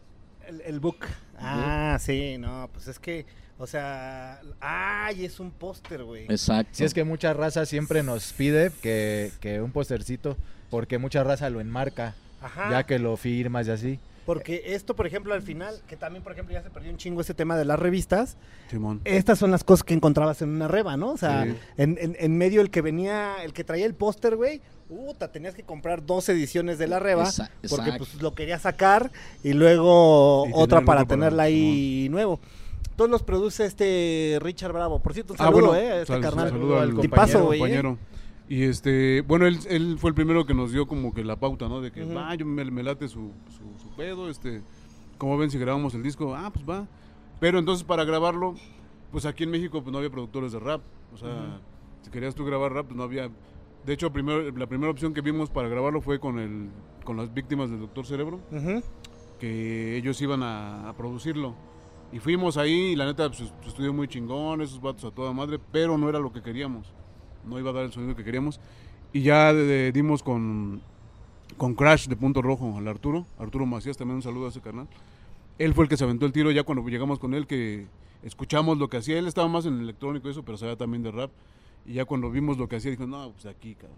El, 0.47 0.61
el 0.61 0.79
book. 0.79 0.97
Ah, 1.39 1.97
sí, 1.99 2.37
no, 2.37 2.69
pues 2.73 2.87
es 2.87 2.99
que, 2.99 3.25
o 3.59 3.67
sea, 3.67 4.41
ay, 4.59 5.25
es 5.25 5.39
un 5.39 5.51
póster, 5.51 6.03
güey. 6.03 6.23
Exacto. 6.29 6.71
Si 6.73 6.83
es 6.85 6.93
que 6.93 7.03
mucha 7.03 7.33
raza 7.33 7.65
siempre 7.65 8.01
nos 8.01 8.33
pide 8.33 8.71
que, 8.81 9.31
que 9.41 9.61
un 9.61 9.71
postercito, 9.71 10.37
porque 10.71 10.97
mucha 10.97 11.23
raza 11.23 11.49
lo 11.49 11.59
enmarca, 11.61 12.15
Ajá. 12.41 12.71
ya 12.71 12.83
que 12.85 12.97
lo 12.99 13.15
firmas 13.17 13.67
y 13.67 13.71
así. 13.71 13.99
Porque 14.25 14.61
esto, 14.75 14.95
por 14.95 15.07
ejemplo, 15.07 15.33
al 15.33 15.41
final, 15.41 15.81
que 15.87 15.95
también, 15.97 16.23
por 16.23 16.33
ejemplo, 16.33 16.53
ya 16.53 16.61
se 16.61 16.69
perdió 16.69 16.91
un 16.91 16.97
chingo 16.97 17.19
ese 17.21 17.33
tema 17.33 17.57
de 17.57 17.65
las 17.65 17.79
revistas, 17.79 18.37
Simón. 18.69 19.01
estas 19.03 19.39
son 19.39 19.49
las 19.51 19.63
cosas 19.63 19.83
que 19.83 19.93
encontrabas 19.95 20.41
en 20.43 20.49
una 20.49 20.67
reba, 20.67 20.95
¿no? 20.97 21.09
O 21.13 21.17
sea, 21.17 21.45
Sí. 21.45 21.55
en, 21.77 21.97
en- 21.99 22.15
en 22.19 22.37
medio 22.37 22.61
el 22.61 22.69
que 22.69 22.81
venía, 22.81 23.37
el 23.43 23.53
que 23.53 23.63
traía 23.63 23.87
el 23.87 23.95
póster, 23.95 24.35
güey, 24.35 24.61
puta, 24.87 25.31
tenías 25.31 25.55
que 25.55 25.63
comprar 25.63 26.05
dos 26.05 26.29
ediciones 26.29 26.77
de 26.77 26.87
la 26.87 26.99
reba, 26.99 27.27
porque 27.69 27.91
pues 27.97 28.13
lo 28.21 28.35
quería 28.35 28.59
sacar 28.59 29.11
y 29.43 29.53
luego 29.53 30.45
Y 30.47 30.51
otra 30.53 30.81
para- 30.81 31.05
tenerla 31.05 31.43
ahí 31.43 32.07
nuevo. 32.11 32.39
Todos 32.99 33.09
los 33.11 33.23
produce 33.23 33.63
este 33.65 34.39
Richard 34.41 34.73
Bravo. 34.73 35.01
Por 35.01 35.13
cierto, 35.13 35.31
un 35.31 35.37
Ah, 35.39 35.45
saludo, 35.45 35.67
bueno, 35.67 35.75
eh, 35.81 35.89
a 35.89 36.01
este 36.01 36.07
sal- 36.11 36.21
carnal. 36.21 36.49
saludo 36.49 36.79
al 36.81 36.93
compañero, 36.93 37.53
eh. 37.53 37.57
compañero. 37.57 37.97
Y 38.49 38.63
este, 38.63 39.21
bueno, 39.21 39.45
él, 39.45 39.57
él 39.69 39.95
fue 39.97 40.09
el 40.09 40.13
primero 40.15 40.45
que 40.45 40.53
nos 40.53 40.73
dio 40.73 40.85
como 40.85 41.13
que 41.13 41.23
la 41.23 41.37
pauta, 41.39 41.69
¿no? 41.69 41.79
De 41.79 41.93
que, 41.93 42.03
va, 42.03 42.35
yo 42.35 42.45
me, 42.45 42.65
me 42.65 42.83
late 42.83 43.07
su, 43.07 43.31
su, 43.47 43.81
su 43.81 43.95
pedo, 43.95 44.29
este, 44.29 44.63
como 45.17 45.37
ven 45.37 45.49
si 45.49 45.57
grabamos 45.57 45.93
el 45.93 46.03
disco? 46.03 46.35
Ah, 46.35 46.51
pues 46.53 46.65
va. 46.69 46.89
Pero 47.39 47.57
entonces 47.57 47.85
para 47.85 48.03
grabarlo, 48.03 48.55
pues 49.13 49.25
aquí 49.25 49.45
en 49.45 49.51
México 49.51 49.81
pues 49.81 49.93
no 49.93 49.99
había 49.99 50.09
productores 50.09 50.51
de 50.51 50.59
rap. 50.59 50.81
O 51.13 51.17
sea, 51.17 51.61
si 52.01 52.11
querías 52.11 52.35
tú 52.35 52.43
grabar 52.43 52.73
rap, 52.73 52.87
pues 52.87 52.97
no 52.97 53.03
había... 53.03 53.29
De 53.85 53.93
hecho, 53.93 54.11
primero, 54.11 54.41
la 54.51 54.67
primera 54.67 54.91
opción 54.91 55.13
que 55.13 55.21
vimos 55.21 55.49
para 55.49 55.69
grabarlo 55.69 56.01
fue 56.01 56.19
con, 56.19 56.37
el, 56.37 56.67
con 57.05 57.15
las 57.15 57.33
víctimas 57.33 57.69
del 57.69 57.79
Doctor 57.79 58.05
Cerebro, 58.05 58.41
que 59.39 59.95
ellos 59.95 60.21
iban 60.21 60.43
a, 60.43 60.89
a 60.89 60.97
producirlo. 60.97 61.55
Y 62.11 62.19
fuimos 62.19 62.57
ahí 62.57 62.73
y 62.91 62.95
la 62.95 63.05
neta, 63.05 63.27
pues, 63.29 63.51
su 63.61 63.69
estudio 63.69 63.93
muy 63.93 64.07
chingón, 64.07 64.61
esos 64.61 64.81
vatos 64.81 65.05
a 65.05 65.11
toda 65.11 65.31
madre, 65.31 65.59
pero 65.71 65.97
no 65.97 66.09
era 66.09 66.19
lo 66.19 66.31
que 66.31 66.41
queríamos. 66.41 66.87
No 67.45 67.59
iba 67.59 67.69
a 67.69 67.73
dar 67.73 67.83
el 67.85 67.91
sonido 67.91 68.15
que 68.15 68.23
queríamos. 68.23 68.59
Y 69.13 69.21
ya 69.21 69.53
de- 69.53 69.63
de- 69.65 69.91
dimos 69.91 70.23
con, 70.23 70.81
con 71.57 71.75
Crash 71.75 72.07
de 72.07 72.15
Punto 72.15 72.41
Rojo 72.41 72.75
al 72.77 72.87
Arturo, 72.87 73.25
Arturo 73.37 73.65
Macías, 73.65 73.95
también 73.97 74.15
un 74.17 74.21
saludo 74.23 74.47
a 74.47 74.49
ese 74.49 74.61
canal. 74.61 74.87
Él 75.59 75.73
fue 75.73 75.85
el 75.85 75.89
que 75.89 75.97
se 75.97 76.03
aventó 76.03 76.25
el 76.25 76.31
tiro 76.31 76.51
ya 76.51 76.63
cuando 76.63 76.87
llegamos 76.87 77.19
con 77.19 77.33
él, 77.33 77.45
que 77.45 77.87
escuchamos 78.23 78.77
lo 78.79 78.87
que 78.89 78.97
hacía. 78.97 79.19
Él 79.19 79.27
estaba 79.27 79.47
más 79.47 79.65
en 79.65 79.75
el 79.75 79.81
electrónico 79.81 80.27
y 80.27 80.31
eso, 80.31 80.43
pero 80.43 80.57
sabía 80.57 80.77
también 80.77 81.03
de 81.03 81.11
rap. 81.11 81.31
Y 81.85 81.93
ya 81.93 82.05
cuando 82.05 82.31
vimos 82.31 82.57
lo 82.57 82.67
que 82.67 82.77
hacía, 82.77 82.91
dijo, 82.91 83.05
no, 83.07 83.31
pues 83.31 83.43
de 83.43 83.49
aquí, 83.51 83.75
cabrón. 83.75 83.97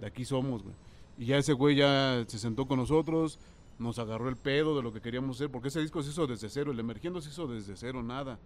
De 0.00 0.06
aquí 0.06 0.24
somos, 0.24 0.62
güey. 0.62 0.74
Y 1.18 1.26
ya 1.26 1.36
ese 1.38 1.52
güey 1.52 1.76
ya 1.76 2.24
se 2.26 2.38
sentó 2.38 2.66
con 2.66 2.78
nosotros, 2.78 3.38
nos 3.80 3.98
agarró 3.98 4.28
el 4.28 4.36
pedo 4.36 4.76
de 4.76 4.82
lo 4.82 4.92
que 4.92 5.00
queríamos 5.00 5.36
hacer, 5.36 5.50
porque 5.50 5.68
ese 5.68 5.80
disco 5.80 6.02
se 6.02 6.10
hizo 6.10 6.26
desde 6.28 6.48
cero, 6.48 6.70
el 6.70 6.78
emergiendo 6.78 7.20
se 7.20 7.30
hizo 7.30 7.48
desde 7.48 7.74
cero, 7.76 8.02
nada. 8.02 8.38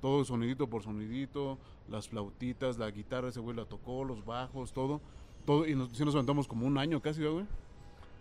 Todo 0.00 0.24
sonidito 0.24 0.68
por 0.68 0.82
sonidito, 0.82 1.58
las 1.88 2.08
flautitas, 2.08 2.78
la 2.78 2.90
guitarra, 2.90 3.28
ese 3.28 3.40
güey 3.40 3.54
la 3.56 3.64
tocó, 3.66 4.02
los 4.04 4.24
bajos, 4.24 4.72
todo. 4.72 5.00
todo 5.44 5.66
y 5.66 5.74
nos, 5.74 5.90
sí 5.92 6.04
nos 6.04 6.14
aventamos 6.14 6.48
como 6.48 6.66
un 6.66 6.78
año 6.78 7.00
casi, 7.00 7.20
¿no, 7.20 7.32
güey. 7.34 7.46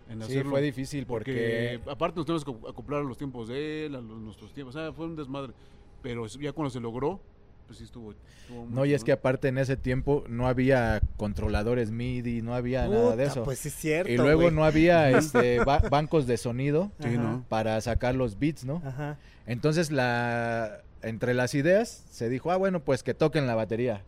En 0.09 0.19
Sí, 0.19 0.23
hacerlo. 0.25 0.51
fue 0.51 0.61
difícil 0.61 1.05
Porque, 1.05 1.79
porque... 1.81 1.91
aparte 1.91 2.15
nos 2.17 2.25
tenemos 2.25 2.45
que 2.45 2.51
acoplar 2.69 3.01
a 3.01 3.03
los 3.03 3.17
tiempos 3.17 3.47
de 3.49 3.85
él, 3.85 3.95
a 3.95 4.01
los- 4.01 4.19
nuestros 4.19 4.53
tiempos, 4.53 4.75
o 4.75 4.79
sea, 4.79 4.91
fue 4.93 5.05
un 5.05 5.15
desmadre. 5.15 5.53
Pero 6.01 6.25
ya 6.27 6.51
cuando 6.53 6.69
se 6.69 6.79
logró, 6.79 7.19
pues 7.67 7.77
sí 7.79 7.83
estuvo. 7.85 8.13
estuvo 8.13 8.65
muy 8.65 8.73
No, 8.73 8.85
y 8.85 8.93
es 8.93 9.03
que 9.03 9.11
aparte 9.11 9.49
en 9.49 9.57
ese 9.59 9.77
tiempo 9.77 10.23
no 10.27 10.47
había 10.47 10.99
controladores 11.17 11.91
MIDI, 11.91 12.41
no 12.41 12.55
había 12.55 12.87
nada 12.87 13.15
de 13.15 13.25
eso. 13.25 13.43
Pues 13.43 13.59
sí 13.59 13.67
es 13.67 13.75
cierto. 13.75 14.11
y 14.11 14.17
luego 14.17 14.49
no 14.49 14.63
había 14.65 15.09
este, 15.17 15.59
ba- 15.63 15.83
bancos 15.91 16.25
de 16.27 16.37
sonido 16.37 16.91
Sí, 17.01 17.09
Ajá. 17.09 17.17
¿no? 17.17 17.45
para 17.49 17.79
sacar 17.81 18.15
los 18.15 18.39
beats, 18.39 18.65
¿no? 18.65 18.81
Ajá. 18.85 19.17
Entonces, 19.45 19.91
la, 19.91 20.79
entre 21.03 21.33
las 21.33 21.53
ideas 21.53 22.03
se 22.09 22.29
dijo, 22.29 22.51
ah, 22.51 22.57
bueno, 22.57 22.79
pues 22.79 23.03
que 23.03 23.13
toquen 23.13 23.45
la 23.47 23.55
batería. 23.55 24.01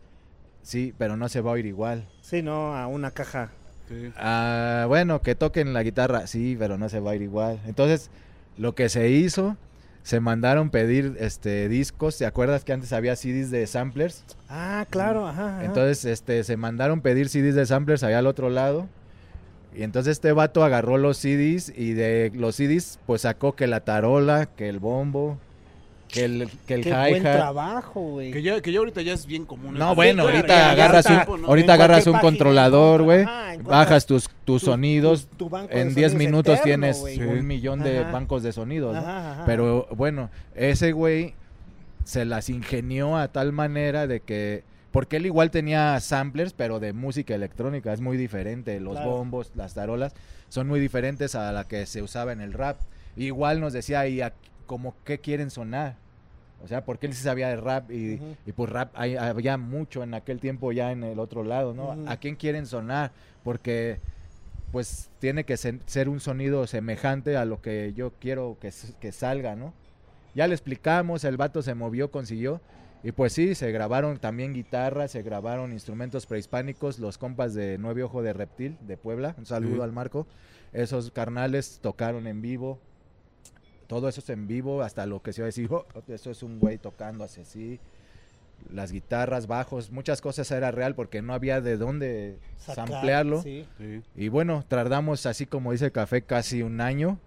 Sí, 0.62 0.92
pero 0.98 1.16
no 1.16 1.28
se 1.28 1.40
va 1.40 1.50
a 1.50 1.54
oír 1.54 1.66
igual. 1.66 2.06
Sí, 2.22 2.42
no, 2.42 2.74
a 2.76 2.86
una 2.86 3.10
caja. 3.12 3.50
Sí. 3.88 4.12
Ah, 4.16 4.84
bueno, 4.88 5.22
que 5.22 5.34
toquen 5.34 5.72
la 5.72 5.82
guitarra. 5.82 6.26
Sí, 6.26 6.56
pero 6.58 6.76
no 6.78 6.88
se 6.88 7.00
va 7.00 7.12
a 7.12 7.14
ir 7.16 7.22
igual. 7.22 7.60
Entonces, 7.66 8.10
lo 8.58 8.74
que 8.74 8.88
se 8.90 9.08
hizo, 9.10 9.56
se 10.02 10.20
mandaron 10.20 10.70
pedir 10.70 11.16
este 11.18 11.68
discos. 11.68 12.18
¿Te 12.18 12.26
acuerdas 12.26 12.64
que 12.64 12.72
antes 12.72 12.92
había 12.92 13.16
CDs 13.16 13.50
de 13.50 13.66
samplers? 13.66 14.24
Ah, 14.48 14.86
claro, 14.90 15.26
ajá. 15.26 15.56
ajá. 15.58 15.64
Entonces, 15.64 16.04
este, 16.04 16.42
se 16.44 16.56
mandaron 16.56 17.00
pedir 17.00 17.28
CDs 17.28 17.54
de 17.54 17.66
samplers 17.66 18.02
allá 18.02 18.18
al 18.18 18.26
otro 18.26 18.50
lado. 18.50 18.88
Y 19.74 19.84
entonces 19.84 20.12
este 20.12 20.32
vato 20.32 20.64
agarró 20.64 20.98
los 20.98 21.16
CDs 21.16 21.72
y 21.76 21.92
de 21.92 22.32
los 22.34 22.56
CDs 22.56 22.98
pues 23.06 23.22
sacó 23.22 23.54
que 23.54 23.66
la 23.66 23.80
tarola, 23.80 24.46
que 24.46 24.68
el 24.68 24.80
bombo, 24.80 25.38
que 26.12 26.24
el, 26.24 26.50
que 26.66 26.74
el 26.74 26.82
Qué 26.84 26.90
buen 26.92 27.22
hi-hat. 27.22 27.36
trabajo, 27.36 28.00
güey. 28.00 28.32
Que 28.32 28.42
ya, 28.42 28.60
que 28.60 28.72
ya 28.72 28.78
ahorita 28.80 29.02
ya 29.02 29.12
es 29.12 29.26
bien 29.26 29.46
común. 29.46 29.74
No, 29.74 29.94
bueno, 29.94 30.22
claro, 30.24 30.36
ahorita 30.38 30.54
ya- 30.56 30.70
agarras 30.72 31.06
está. 31.06 31.30
un, 31.30 31.42
¿no? 31.42 31.48
ahorita 31.48 31.74
En 31.74 31.80
agarras 31.80 32.06
un 32.06 32.12
página 32.14 32.30
controlador, 32.30 33.02
güey, 33.02 33.22
Ajá, 33.22 33.56
bajas 33.62 34.06
tus, 34.06 34.24
tus 34.44 34.60
tu- 34.62 34.66
sonidos, 34.70 35.26
tu- 35.28 35.36
tu 35.36 35.48
banco 35.50 35.72
de 35.74 35.80
en 35.80 35.94
10 35.94 36.12
sonidos 36.12 36.30
minutos 36.30 36.54
eterno, 36.60 36.64
tienes 36.64 37.00
güey. 37.00 37.20
Un 37.22 37.46
millón 37.46 37.80
de 37.82 37.98
Ajá. 38.00 38.10
bancos 38.12 38.42
de 38.42 38.52
sonidos, 38.52 38.94
¿no? 38.94 39.00
Ajá, 39.00 39.32
ajá. 39.32 39.44
Pero 39.46 39.86
bueno, 39.96 40.30
ese 40.54 40.92
güey 40.92 41.34
se 42.04 42.24
las 42.24 42.48
ingenió 42.50 43.16
a 43.16 43.28
tal 43.28 43.52
manera 43.52 44.06
de 44.06 44.20
que, 44.20 44.64
porque 44.90 45.18
él 45.18 45.26
igual 45.26 45.50
tenía 45.52 46.00
samplers, 46.00 46.52
pero 46.52 46.80
de 46.80 46.92
música 46.92 47.34
electrónica, 47.34 47.92
es 47.92 48.00
muy 48.00 48.16
diferente, 48.16 48.80
los 48.80 48.94
Claro. 48.96 49.10
bombos, 49.10 49.52
las 49.54 49.74
tarolas, 49.74 50.12
son 50.48 50.66
muy 50.66 50.80
diferentes 50.80 51.36
a 51.36 51.52
la 51.52 51.64
que 51.68 51.86
se 51.86 52.02
usaba 52.02 52.32
en 52.32 52.40
el 52.40 52.52
rap. 52.52 52.78
Igual 53.16 53.60
nos 53.60 53.72
decía, 53.72 54.06
y 54.08 54.20
a- 54.20 54.32
como 54.70 54.94
qué 55.04 55.18
quieren 55.18 55.50
sonar. 55.50 55.96
O 56.62 56.68
sea, 56.68 56.84
porque 56.84 57.06
él 57.08 57.12
sí 57.14 57.24
sabía 57.24 57.48
de 57.48 57.56
rap 57.56 57.90
y, 57.90 58.14
Ujú. 58.14 58.36
y 58.46 58.52
pues 58.52 58.70
rap 58.70 58.92
hay- 58.94 59.16
había 59.16 59.56
mucho 59.56 60.04
en 60.04 60.14
aquel 60.14 60.38
tiempo 60.38 60.70
ya 60.70 60.92
en 60.92 61.02
el 61.02 61.18
otro 61.18 61.42
lado, 61.42 61.74
¿no? 61.74 61.88
Ujú. 61.88 62.04
¿A 62.08 62.16
quién 62.18 62.36
quieren 62.36 62.66
sonar? 62.66 63.10
Porque 63.42 63.98
pues 64.70 65.10
tiene 65.18 65.42
que 65.42 65.56
ser, 65.56 66.08
un 66.08 66.20
sonido 66.20 66.64
semejante 66.68 67.36
a 67.36 67.44
lo 67.44 67.60
que 67.60 67.92
yo 67.96 68.12
quiero 68.20 68.56
que, 68.60 68.72
que 69.00 69.10
salga, 69.10 69.56
¿no? 69.56 69.72
Ya 70.36 70.46
le 70.46 70.54
explicamos, 70.54 71.24
el 71.24 71.36
vato 71.36 71.62
se 71.62 71.74
movió, 71.74 72.12
consiguió. 72.12 72.60
Y 73.02 73.10
pues 73.10 73.32
sí, 73.32 73.56
se 73.56 73.72
grabaron 73.72 74.18
también 74.18 74.52
guitarras, 74.52 75.10
se 75.10 75.22
grabaron 75.22 75.72
instrumentos 75.72 76.26
prehispánicos, 76.26 77.00
los 77.00 77.18
compas 77.18 77.52
de 77.54 77.78
Nueve 77.78 78.04
Ojo 78.04 78.22
de 78.22 78.32
Reptil 78.32 78.76
de 78.82 78.96
Puebla, 78.96 79.34
un 79.38 79.46
saludo 79.46 79.76
Sí. 79.76 79.80
al 79.82 79.90
Marco. 79.92 80.28
Esos 80.72 81.10
carnales 81.10 81.80
tocaron 81.82 82.28
en 82.28 82.40
vivo, 82.40 82.78
todo 83.90 84.08
eso 84.08 84.20
es 84.20 84.30
en 84.30 84.46
vivo, 84.46 84.82
hasta 84.82 85.04
lo 85.04 85.20
que 85.20 85.32
se 85.32 85.42
va 85.42 85.46
a 85.46 85.50
decir, 85.52 85.68
"Oh, 85.72 85.84
eso 86.06 86.30
es 86.30 86.44
un 86.44 86.60
güey 86.60 86.78
tocando 86.78 87.24
así, 87.24 87.40
así. 87.40 87.80
las 88.72 88.92
guitarras, 88.92 89.46
bajos, 89.46 89.90
muchas 89.90 90.20
cosas 90.20 90.48
era 90.50 90.70
real 90.70 90.94
porque 90.94 91.22
no 91.22 91.32
había 91.32 91.60
de 91.62 91.76
dónde 91.78 92.36
Sacar, 92.58 92.88
samplearlo. 92.88 93.42
sí. 93.42 93.64
Sí. 93.78 94.02
Y 94.14 94.28
bueno, 94.28 94.64
tardamos 94.68 95.24
así 95.26 95.46
como 95.46 95.72
dice 95.72 95.90
Café 95.90 96.20
casi 96.22 96.62
un 96.62 96.80
año. 96.82 97.18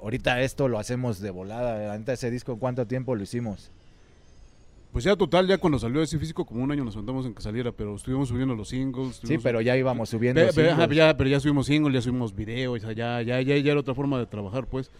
Ahorita 0.00 0.40
esto 0.40 0.66
lo 0.68 0.78
hacemos 0.78 1.20
de 1.20 1.30
volada. 1.30 1.92
Antes 1.92 2.14
ese 2.20 2.30
disco, 2.30 2.52
¿en 2.54 2.58
cuánto 2.58 2.86
tiempo 2.86 3.14
lo 3.14 3.22
hicimos? 3.22 3.70
Pues 4.92 5.04
ya 5.04 5.14
total, 5.14 5.46
ya 5.46 5.58
cuando 5.58 5.78
salió 5.78 6.02
ese 6.02 6.18
físico, 6.18 6.46
como 6.46 6.64
un 6.64 6.72
año 6.72 6.84
nos 6.84 6.94
sentamos 6.94 7.26
en 7.26 7.34
que 7.34 7.42
saliera, 7.42 7.70
pero 7.70 7.94
estuvimos 7.94 8.28
subiendo 8.30 8.54
los 8.54 8.70
singles. 8.70 9.20
Sí, 9.22 9.36
pero 9.36 9.60
ya 9.60 9.76
íbamos 9.76 10.08
subiendo. 10.08 10.40
Pe- 10.40 10.52
pe- 10.54 10.70
ajá, 10.70 10.80
singles. 10.84 10.96
ya, 10.96 11.16
pero 11.18 11.28
ya 11.28 11.38
subimos 11.38 11.66
singles, 11.66 11.92
ya 11.94 12.00
subimos 12.00 12.34
videos, 12.34 12.80
ya, 12.80 12.92
ya, 12.92 13.20
ya, 13.20 13.40
ya, 13.42 13.56
ya 13.58 13.70
era 13.72 13.80
otra 13.80 13.94
forma 13.94 14.18
de 14.18 14.24
trabajar, 14.26 14.66
pues. 14.66 14.90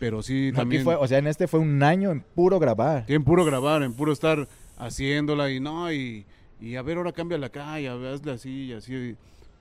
Pero 0.00 0.22
sí, 0.22 0.48
Aquí 0.48 0.56
también. 0.56 0.82
fue, 0.82 0.96
o 0.96 1.06
sea, 1.06 1.18
en 1.18 1.28
este 1.28 1.46
fue 1.46 1.60
un 1.60 1.80
año 1.82 2.10
en 2.10 2.22
puro 2.22 2.58
grabar. 2.58 3.04
Sí, 3.06 3.14
en 3.14 3.22
puro 3.22 3.44
grabar, 3.44 3.82
en 3.84 3.92
puro 3.92 4.12
estar 4.12 4.48
haciéndola 4.78 5.50
y 5.50 5.60
no, 5.60 5.92
y, 5.92 6.26
y 6.60 6.74
a 6.76 6.82
ver, 6.82 6.96
ahora 6.96 7.12
cámbiala 7.12 7.46
acá 7.46 7.78
y 7.80 7.86
a 7.86 7.94
ver, 7.94 8.14
hazle 8.14 8.32
así 8.32 8.64
y 8.64 8.72
así. 8.72 9.14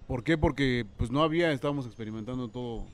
¿Por 0.08 0.24
qué? 0.24 0.38
Porque 0.38 0.86
pues 0.98 1.12
no 1.12 1.22
había, 1.22 1.52
estábamos 1.52 1.86
experimentando 1.86 2.48
todo, 2.48 2.86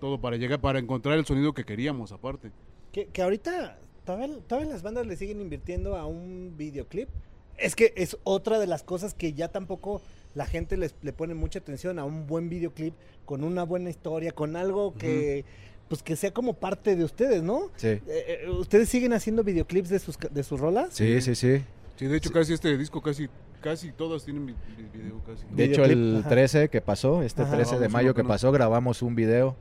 todo 0.00 0.20
para 0.20 0.36
llegar, 0.36 0.60
para 0.60 0.78
encontrar 0.80 1.16
el 1.18 1.24
sonido 1.26 1.52
que 1.52 1.64
queríamos 1.64 2.10
aparte. 2.10 2.50
Que, 2.90 3.06
que 3.06 3.22
ahorita 3.22 3.78
todavía, 4.04 4.38
todavía 4.48 4.72
las 4.72 4.82
bandas 4.82 5.06
le 5.06 5.16
siguen 5.16 5.40
invirtiendo 5.40 5.96
a 5.96 6.06
un 6.06 6.54
videoclip. 6.56 7.08
Es 7.56 7.76
que 7.76 7.92
es 7.96 8.16
otra 8.24 8.58
de 8.58 8.66
las 8.66 8.82
cosas 8.82 9.14
que 9.14 9.32
ya 9.32 9.48
tampoco 9.48 10.02
la 10.34 10.46
gente 10.46 10.76
les, 10.76 10.96
le 11.02 11.12
pone 11.12 11.34
mucha 11.34 11.60
atención 11.60 12.00
a 12.00 12.04
un 12.04 12.26
buen 12.26 12.48
videoclip 12.48 12.94
con 13.26 13.44
una 13.44 13.62
buena 13.62 13.90
historia, 13.90 14.32
con 14.32 14.56
algo 14.56 14.94
que 14.94 15.44
pues 15.88 16.02
que 16.02 16.16
sea 16.16 16.32
como 16.32 16.54
parte 16.54 16.96
de 16.96 17.04
ustedes, 17.04 17.42
¿no? 17.42 17.70
Sí. 17.76 17.88
Eh, 17.88 18.02
eh, 18.08 18.50
¿Ustedes 18.50 18.88
siguen 18.88 19.12
haciendo 19.12 19.44
videoclips 19.44 19.88
de 19.88 19.98
sus, 19.98 20.18
de 20.18 20.42
sus 20.42 20.58
rolas? 20.60 20.88
Sí, 20.92 21.20
sí, 21.20 21.34
sí. 21.34 21.62
Sí, 21.96 22.06
de 22.06 22.16
hecho 22.16 22.32
casi 22.32 22.52
este 22.54 22.76
disco, 22.76 23.00
casi, 23.02 23.28
casi 23.60 23.92
todas 23.92 24.24
tienen 24.24 24.46
vi- 24.46 24.54
vi- 24.76 24.98
video 24.98 25.20
casi. 25.24 25.44
De 25.50 25.64
hecho, 25.64 25.84
el 25.84 26.18
ajá. 26.20 26.28
13 26.28 26.68
que 26.68 26.80
pasó, 26.80 27.22
este 27.22 27.42
Ajá. 27.42 27.54
13 27.54 27.78
de 27.78 27.88
mayo 27.88 28.14
que 28.14 28.24
pasó, 28.24 28.50
grabamos 28.50 29.02
un 29.02 29.14
video 29.14 29.54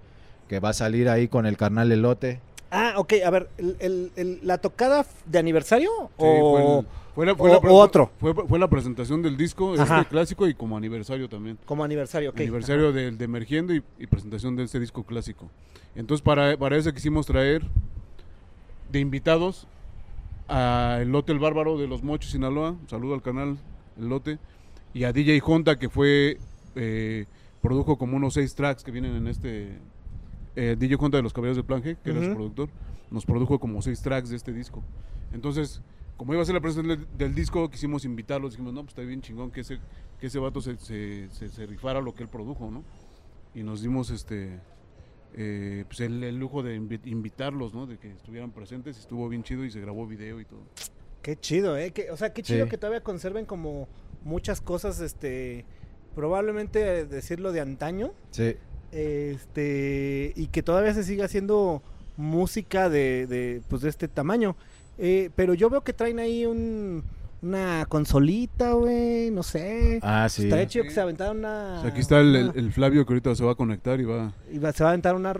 que 0.47 0.59
va 0.59 0.69
a 0.69 0.73
salir 0.73 1.09
ahí 1.09 1.27
con 1.27 1.45
el 1.45 1.57
carnal 1.57 1.91
Elote. 1.91 2.39
Ah, 2.71 2.93
ok, 2.97 3.13
a 3.23 3.29
ver, 3.29 3.49
el- 3.59 3.77
el- 3.79 4.11
el- 4.15 4.39
¿la 4.41 4.57
tocada 4.57 5.05
de 5.27 5.37
aniversario 5.39 5.91
Sí, 5.91 6.13
o 6.17 6.51
fue, 6.51 6.79
el- 6.79 6.87
fue 7.15 7.25
la, 7.25 7.35
fue 7.35 7.49
o- 7.49 7.53
la- 7.61 7.69
o 7.69 7.75
otro? 7.75 8.11
Fue, 8.19 8.33
fue 8.33 8.59
la 8.59 8.67
presentación 8.69 9.21
del 9.21 9.37
disco, 9.37 9.73
Ajá. 9.77 9.99
este 9.99 10.09
clásico 10.09 10.47
y 10.47 10.53
como 10.53 10.77
aniversario 10.77 11.29
también. 11.29 11.57
como 11.65 11.83
aniversario? 11.83 12.29
ok. 12.31 12.39
aniversario 12.39 12.89
Ajá. 12.89 12.97
del 12.97 13.17
de 13.17 13.25
Emergiendo 13.25 13.73
y, 13.73 13.83
y 13.99 14.07
presentación 14.07 14.55
de 14.55 14.63
este 14.63 14.79
disco 14.79 15.03
clásico. 15.03 15.49
Entonces 15.95 16.23
para, 16.23 16.57
para 16.57 16.75
eso 16.77 16.91
quisimos 16.93 17.25
traer 17.25 17.63
de 18.91 18.99
invitados 18.99 19.67
a 20.47 20.97
El 21.01 21.11
Lote 21.11 21.31
el 21.31 21.39
Bárbaro 21.39 21.77
de 21.77 21.87
Los 21.87 22.03
Mochos, 22.03 22.31
Sinaloa, 22.31 22.71
un 22.71 22.89
saludo 22.89 23.13
al 23.13 23.21
canal 23.21 23.57
El 23.97 24.09
Lote, 24.09 24.39
y 24.93 25.05
a 25.05 25.13
DJ 25.13 25.41
Honta 25.45 25.77
que 25.79 25.89
fue, 25.89 26.37
eh, 26.75 27.25
produjo 27.61 27.97
como 27.97 28.17
unos 28.17 28.33
seis 28.35 28.53
tracks 28.55 28.83
que 28.83 28.91
vienen 28.91 29.15
en 29.15 29.27
este, 29.27 29.77
eh, 30.55 30.75
DJ 30.77 30.95
Honta 30.99 31.17
de 31.17 31.23
los 31.23 31.33
Caballeros 31.33 31.57
de 31.57 31.63
Plan 31.63 31.81
G, 31.81 31.97
que 32.03 32.11
era 32.11 32.21
su 32.23 32.33
productor, 32.33 32.69
nos 33.09 33.25
produjo 33.25 33.57
como 33.59 33.81
seis 33.81 34.01
tracks 34.01 34.29
de 34.29 34.35
este 34.35 34.51
disco. 34.51 34.83
Entonces, 35.33 35.81
como 36.23 36.35
iba 36.35 36.41
a 36.41 36.45
ser 36.45 36.55
la 36.55 36.61
presentación 36.61 37.01
del, 37.01 37.17
del 37.17 37.35
disco, 37.35 37.69
quisimos 37.69 38.05
invitarlos, 38.05 38.51
dijimos, 38.53 38.71
no, 38.73 38.79
pues 38.83 38.91
está 38.91 39.01
bien 39.01 39.21
chingón 39.21 39.51
que 39.51 39.59
ese, 39.59 39.79
que 40.21 40.27
ese 40.27 40.39
vato 40.39 40.61
se, 40.61 40.77
se, 40.77 41.27
se- 41.31 41.49
se 41.49 41.65
rifara 41.65 41.99
lo 41.99 42.15
que 42.15 42.23
él 42.23 42.29
produjo, 42.29 42.71
¿no? 42.71 42.81
Y 43.53 43.61
nos 43.61 43.81
dimos 43.81 44.09
este 44.09 44.61
eh, 45.33 45.83
pues 45.85 45.99
el, 45.99 46.23
el 46.23 46.37
lujo 46.37 46.63
de 46.63 46.79
invi- 46.79 47.01
invitarlos, 47.07 47.73
¿no? 47.73 47.87
De 47.87 47.97
que 47.97 48.09
estuvieran 48.11 48.51
presentes, 48.51 48.95
y 48.95 49.01
estuvo 49.01 49.27
bien 49.27 49.43
chido 49.43 49.65
y 49.65 49.71
se 49.71 49.81
grabó 49.81 50.07
video 50.07 50.39
y 50.39 50.45
todo. 50.45 50.61
Qué 51.21 51.35
chido, 51.35 51.77
¿eh? 51.77 51.91
Que- 51.91 52.09
o 52.09 52.15
sea, 52.15 52.31
qué 52.31 52.41
Sí. 52.41 52.53
chido 52.53 52.69
que 52.69 52.77
todavía 52.77 53.03
conserven 53.03 53.45
como 53.45 53.89
muchas 54.23 54.61
cosas, 54.61 55.01
este, 55.01 55.65
probablemente 56.15 57.05
decirlo 57.05 57.51
de 57.51 57.59
antaño, 57.59 58.13
Sí. 58.31 58.55
este, 58.93 60.31
y 60.37 60.47
que 60.47 60.63
todavía 60.63 60.93
se 60.93 61.03
siga 61.03 61.25
haciendo 61.25 61.83
música 62.15 62.89
de, 62.89 63.27
de, 63.27 63.61
pues, 63.67 63.81
de 63.81 63.89
este 63.89 64.07
tamaño. 64.07 64.55
Eh, 64.97 65.29
pero 65.35 65.53
yo 65.53 65.69
veo 65.69 65.81
que 65.81 65.93
traen 65.93 66.19
ahí 66.19 66.45
un, 66.45 67.03
una 67.41 67.85
consolita, 67.87 68.73
güey, 68.73 69.31
no 69.31 69.41
sé. 69.43 69.99
Ah, 70.03 70.27
sí. 70.29 70.43
Estaría 70.43 70.67
chido 70.67 70.83
Sí. 70.83 70.89
que 70.89 70.93
se 70.95 71.01
aventaran 71.01 71.37
una... 71.39 71.75
O 71.79 71.81
sea, 71.81 71.89
aquí 71.91 71.99
está 72.01 72.19
el, 72.19 72.35
el- 72.35 72.43
una- 72.49 72.59
el 72.59 72.71
Flavio 72.71 73.05
que 73.05 73.13
ahorita 73.13 73.35
se 73.35 73.43
va 73.43 73.51
a 73.53 73.55
conectar 73.55 73.99
y 73.99 74.05
va. 74.05 74.33
y 74.51 74.57
va- 74.59 74.71
¿Se 74.71 74.83
va 74.83 74.89
a 74.89 74.93
aventar 74.93 75.15
una, 75.15 75.33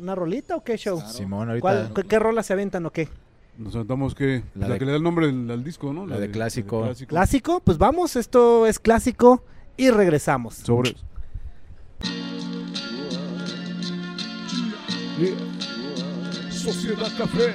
una 0.00 0.14
rolita 0.14 0.56
o 0.56 0.62
qué 0.62 0.76
show? 0.76 0.98
Claro. 0.98 1.12
Simón, 1.12 1.48
ahorita. 1.48 1.60
¿Cuál, 1.62 1.92
qué, 1.94 2.02
qué 2.04 2.18
rolas 2.18 2.46
se 2.46 2.52
aventan 2.52 2.84
o 2.86 2.90
qué? 2.90 3.08
Nos 3.58 3.72
sentamos 3.74 4.14
que 4.14 4.42
La 4.54 4.68
la, 4.68 4.74
de- 4.74 4.78
que 4.78 4.84
le 4.84 4.90
da 4.92 4.96
el 4.98 5.02
nombre 5.02 5.28
al, 5.28 5.50
al 5.50 5.64
disco, 5.64 5.92
¿no? 5.92 6.06
la 6.06 6.18
de 6.18 6.30
clásico. 6.30 6.88
¿Clásico? 7.08 7.60
Pues 7.64 7.78
vamos, 7.78 8.16
esto 8.16 8.66
es 8.66 8.78
clásico 8.78 9.42
y 9.76 9.90
regresamos. 9.90 10.54
Sobres. 10.54 10.96
Sociedad 16.50 17.08
Café. 17.16 17.54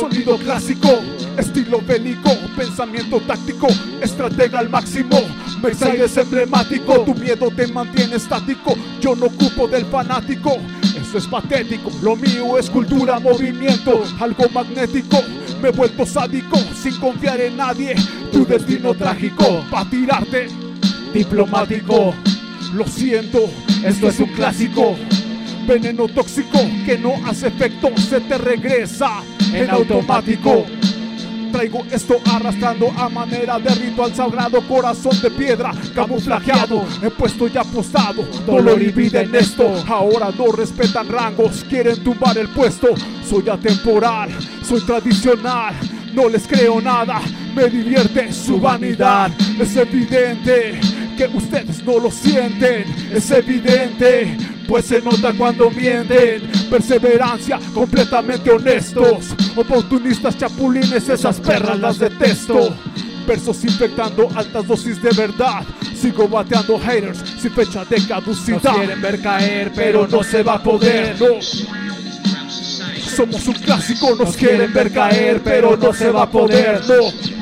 Sonido 0.00 0.36
clásico, 0.36 0.90
estilo 1.38 1.80
bélico, 1.80 2.30
pensamiento 2.54 3.18
táctico, 3.20 3.66
estratega 4.02 4.58
al 4.58 4.68
máximo. 4.68 5.18
Versailles 5.62 6.10
es 6.10 6.16
emblemático, 6.18 7.00
tu 7.00 7.14
miedo 7.14 7.50
te 7.50 7.66
mantiene 7.66 8.16
estático. 8.16 8.74
Yo 9.00 9.16
no 9.16 9.26
ocupo 9.26 9.66
del 9.66 9.86
fanático, 9.86 10.58
eso 11.00 11.16
es 11.16 11.26
patético. 11.26 11.90
Lo 12.02 12.14
mío 12.14 12.58
es 12.58 12.68
cultura, 12.68 13.18
movimiento, 13.18 14.04
algo 14.20 14.44
magnético. 14.50 15.16
Me 15.62 15.68
he 15.68 15.72
vuelto 15.72 16.04
sádico, 16.04 16.58
sin 16.58 16.94
confiar 16.98 17.40
en 17.40 17.56
nadie. 17.56 17.94
Tu 18.30 18.44
destino 18.44 18.92
trágico, 18.92 19.64
pa' 19.70 19.88
tirarte, 19.88 20.48
diplomático. 21.14 22.14
Lo 22.74 22.86
siento, 22.86 23.48
esto 23.82 24.08
es 24.08 24.20
un 24.20 24.28
clásico. 24.34 24.94
Veneno 25.66 26.06
tóxico 26.06 26.58
que 26.84 26.98
no 26.98 27.14
hace 27.26 27.48
efecto, 27.48 27.88
se 27.96 28.20
te 28.20 28.36
regresa 28.36 29.22
en 29.56 29.70
automático. 29.70 30.64
Traigo 31.52 31.86
esto 31.90 32.16
arrastrando 32.30 32.90
a 32.96 33.08
manera 33.08 33.58
de 33.58 33.70
ritual 33.70 34.14
sagrado, 34.14 34.60
corazón 34.62 35.18
de 35.22 35.30
piedra, 35.30 35.72
camuflajeado, 35.94 36.84
he 37.02 37.08
puesto 37.08 37.48
y 37.48 37.56
apostado, 37.56 38.24
dolor 38.44 38.82
y 38.82 38.90
vida 38.90 39.22
en 39.22 39.34
esto. 39.34 39.72
Ahora 39.88 40.30
no 40.36 40.52
respetan 40.52 41.08
rangos, 41.08 41.64
quieren 41.68 42.02
tumbar 42.02 42.36
el 42.36 42.48
puesto. 42.48 42.88
Soy 43.28 43.48
atemporal, 43.48 44.28
soy 44.62 44.80
tradicional, 44.82 45.74
no 46.12 46.28
les 46.28 46.46
creo 46.46 46.80
nada, 46.80 47.22
me 47.54 47.68
divierte 47.70 48.32
su 48.32 48.60
vanidad. 48.60 49.30
Es 49.58 49.76
evidente 49.76 50.78
que 51.16 51.26
ustedes 51.28 51.82
no 51.84 51.98
lo 51.98 52.10
sienten, 52.10 52.84
es 53.14 53.30
evidente, 53.30 54.36
pues 54.66 54.86
se 54.86 55.00
nota 55.00 55.32
cuando 55.32 55.70
mienten. 55.70 56.50
Perseverancia, 56.70 57.58
completamente 57.72 58.50
honestos, 58.50 59.34
oportunistas, 59.54 60.36
chapulines, 60.36 61.08
esas 61.08 61.40
perras 61.40 61.78
las 61.78 61.98
detesto. 61.98 62.74
Versos 63.26 63.64
infectando 63.64 64.28
altas 64.34 64.66
dosis 64.66 65.02
de 65.02 65.10
verdad. 65.10 65.64
Sigo 66.00 66.28
bateando 66.28 66.78
haters 66.78 67.18
sin 67.40 67.50
fecha 67.50 67.84
de 67.84 68.06
caducidad. 68.06 68.62
Nos 68.62 68.76
quieren 68.76 69.02
ver 69.02 69.20
caer, 69.20 69.72
pero 69.74 70.06
no 70.06 70.22
se 70.22 70.42
va 70.42 70.54
a 70.54 70.62
poder. 70.62 71.16
No. 71.20 71.40
Somos 73.16 73.46
un 73.48 73.54
clásico, 73.54 74.14
nos 74.14 74.36
quieren 74.36 74.72
ver 74.72 74.92
caer, 74.92 75.40
pero 75.42 75.76
no 75.76 75.92
se 75.92 76.10
va 76.10 76.22
a 76.22 76.30
poder. 76.30 76.82
No. 76.86 77.36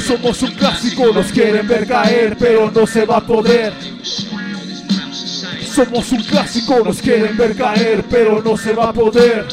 Somos 0.00 0.40
un 0.42 0.52
clásico, 0.52 1.12
nos 1.12 1.26
quieren 1.26 1.66
ver 1.68 1.86
caer, 1.86 2.36
pero 2.38 2.70
no 2.70 2.86
se 2.86 3.04
va 3.04 3.18
a 3.18 3.26
poder. 3.26 3.74
Somos 5.78 6.10
un 6.10 6.24
clásico, 6.24 6.80
nos 6.80 7.00
quieren 7.00 7.36
ver 7.36 7.54
caer, 7.54 8.04
pero 8.10 8.42
no 8.42 8.56
se 8.56 8.72
va 8.72 8.88
a 8.88 8.92
poder. 8.92 9.46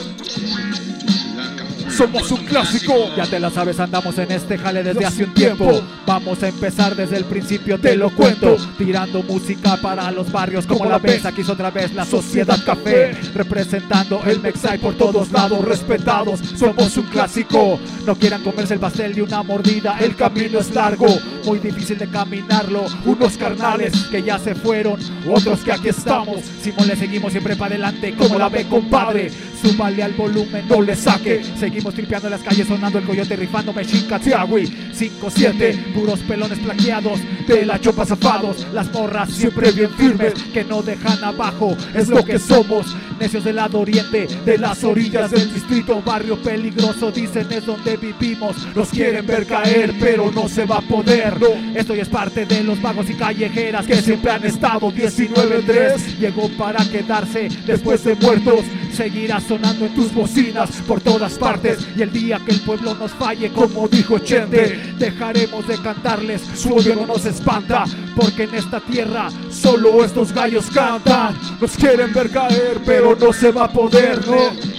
Somos 1.96 2.30
un 2.30 2.44
clásico, 2.46 2.94
Ya 3.16 3.26
te 3.26 3.40
la 3.40 3.50
sabes, 3.50 3.80
andamos 3.80 4.18
en 4.18 4.30
este 4.32 4.58
jale 4.58 4.84
desde 4.84 5.06
hace 5.06 5.24
un 5.24 5.34
tiempo. 5.34 5.82
Vamos 6.06 6.44
a 6.44 6.50
empezar 6.50 6.94
desde 6.94 7.16
el 7.16 7.24
principio, 7.24 7.80
te 7.80 7.96
lo 7.96 8.10
cuento. 8.10 8.58
Tirando 8.78 9.24
música 9.24 9.78
para 9.78 10.12
los 10.12 10.30
barrios 10.30 10.66
como 10.66 10.86
la 10.86 10.98
ves. 10.98 11.26
Aquí 11.26 11.42
es 11.42 11.50
otra 11.50 11.72
vez 11.72 11.94
la 11.94 12.06
Sociedad 12.06 12.60
Café. 12.66 13.14
Representando 13.34 14.22
el 14.26 14.42
Mexai 14.42 14.78
por 14.78 14.96
todos 14.96 15.32
lados, 15.32 15.64
respetados. 15.64 16.42
Somos 16.58 16.98
un 16.98 17.06
clásico. 17.06 17.80
No 18.06 18.16
quieran 18.16 18.44
comerse 18.44 18.74
el 18.74 18.80
pastel 18.82 19.16
de 19.16 19.22
una 19.22 19.42
mordida. 19.44 19.98
El 20.00 20.18
camino 20.18 20.60
es 20.60 20.76
largo, 20.76 21.08
muy 21.46 21.60
difícil 21.60 21.98
de 21.98 22.10
caminarlo. 22.10 22.86
Unos 23.06 23.38
carnales 23.38 23.94
que 24.12 24.22
ya 24.22 24.38
se 24.38 24.54
fueron, 24.54 25.00
otros 25.34 25.62
que 25.62 25.72
aquí 25.72 25.90
estamos. 25.90 26.42
Simón 26.62 26.88
le 26.88 26.98
seguimos 26.98 27.32
siempre 27.32 27.56
para 27.56 27.76
adelante, 27.76 28.14
como 28.16 28.38
la 28.38 28.50
ve, 28.50 28.68
compadre. 28.68 29.32
Súbale 29.62 30.04
al 30.04 30.14
volumen, 30.14 30.68
no 30.68 30.82
le 30.82 30.96
saque. 30.96 31.42
Seguimos 31.58 31.85
Seguimos 31.86 32.02
tripeando 32.02 32.28
en 32.30 32.32
las 32.32 32.42
calles 32.42 32.68
sonando 32.68 32.98
el 32.98 33.06
coyote 33.06 33.36
rifando 33.36 33.72
Mexicas 33.72 34.20
Tiawi 34.20 34.64
5-7, 34.66 35.94
puros 35.94 36.20
pelones 36.22 36.58
plaqueados 36.58 37.20
de 37.48 37.64
la 37.64 37.80
chopa 37.80 38.08
zafados. 38.08 38.66
Las 38.74 38.92
morras 38.92 39.30
siempre 39.30 39.72
bien 39.72 39.92
firmes 39.92 40.34
que 40.52 40.64
no 40.64 40.82
dejan 40.82 41.24
abajo. 41.24 41.78
Es 41.94 42.08
lo 42.08 42.26
que 42.26 42.40
somos, 42.40 42.88
necios 43.20 43.44
del 43.44 43.58
lado 43.58 43.80
oriente 43.80 44.28
De 44.46 44.58
las 44.58 44.84
orillas 44.84 45.30
del 45.30 45.54
distrito, 45.54 46.02
barrio 46.02 46.42
peligroso 46.42 47.12
Dicen 47.12 47.48
es 47.52 47.66
donde 47.66 47.98
vivimos, 47.98 48.56
nos 48.76 48.90
quieren 48.90 49.26
ver 49.28 49.46
caer 49.46 49.94
pero 50.00 50.32
no 50.32 50.50
se 50.50 50.66
va 50.66 50.78
a 50.78 50.82
poder. 50.82 51.36
Esto 51.76 51.94
ya 51.94 52.02
es 52.02 52.10
parte 52.10 52.48
de 52.48 52.64
los 52.64 52.82
vagos 52.82 53.12
y 53.12 53.14
callejeras 53.14 53.86
que 53.86 54.02
siempre 54.02 54.32
han 54.32 54.44
estado. 54.44 54.92
19-3 54.92 56.18
Llegó 56.18 56.50
para 56.58 56.84
quedarse 56.90 57.48
después 57.68 58.04
de 58.04 58.16
muertos. 58.16 58.62
Seguirá 58.92 59.42
sonando 59.42 59.86
en 59.86 59.94
tus 59.94 60.14
bocinas 60.14 60.70
por 60.88 61.02
todas 61.02 61.34
partes 61.34 61.75
Y 61.96 62.02
el 62.02 62.12
día 62.12 62.40
que 62.46 62.52
el 62.52 62.62
pueblo 62.62 62.94
nos 62.96 63.12
falle, 63.12 63.52
como 63.52 63.88
dijo 63.88 64.20
Chente 64.20 64.94
Dejaremos 64.98 65.68
de 65.68 65.78
cantarles, 65.78 66.42
su 66.56 66.74
odio 66.74 66.96
no 66.96 67.06
nos 67.06 67.26
espanta 67.26 67.86
Porque 68.16 68.44
en 68.44 68.56
esta 68.56 68.80
tierra 68.80 69.30
solo 69.50 70.04
estos 70.04 70.32
gallos 70.34 70.66
cantan 70.74 71.36
Nos 71.60 71.72
quieren 71.72 72.14
ver 72.14 72.30
caer, 72.30 72.82
pero 72.86 73.16
no 73.16 73.34
se 73.34 73.52
va 73.52 73.66
a 73.66 73.72
poder, 73.72 74.26
¿no? 74.28 74.76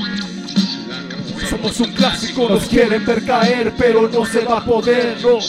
Somos 1.49 1.79
un 1.81 1.93
clásico, 1.93 2.49
nos 2.49 2.65
quieren 2.65 3.05
ver 3.05 3.25
caer, 3.25 3.73
pero 3.79 4.09
no 4.09 4.27
se 4.27 4.41
va 4.41 4.59
a 4.59 4.65
poder, 4.65 5.17
no. 5.23 5.41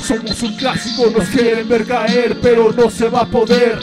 Somos 0.00 0.42
un 0.42 0.56
clásico, 0.56 1.10
nos 1.10 1.28
quieren 1.28 1.68
ver 1.68 1.86
caer, 1.86 2.38
pero 2.40 2.72
no 2.72 2.90
se 2.90 3.08
va 3.08 3.20
a 3.20 3.26
poder. 3.26 3.78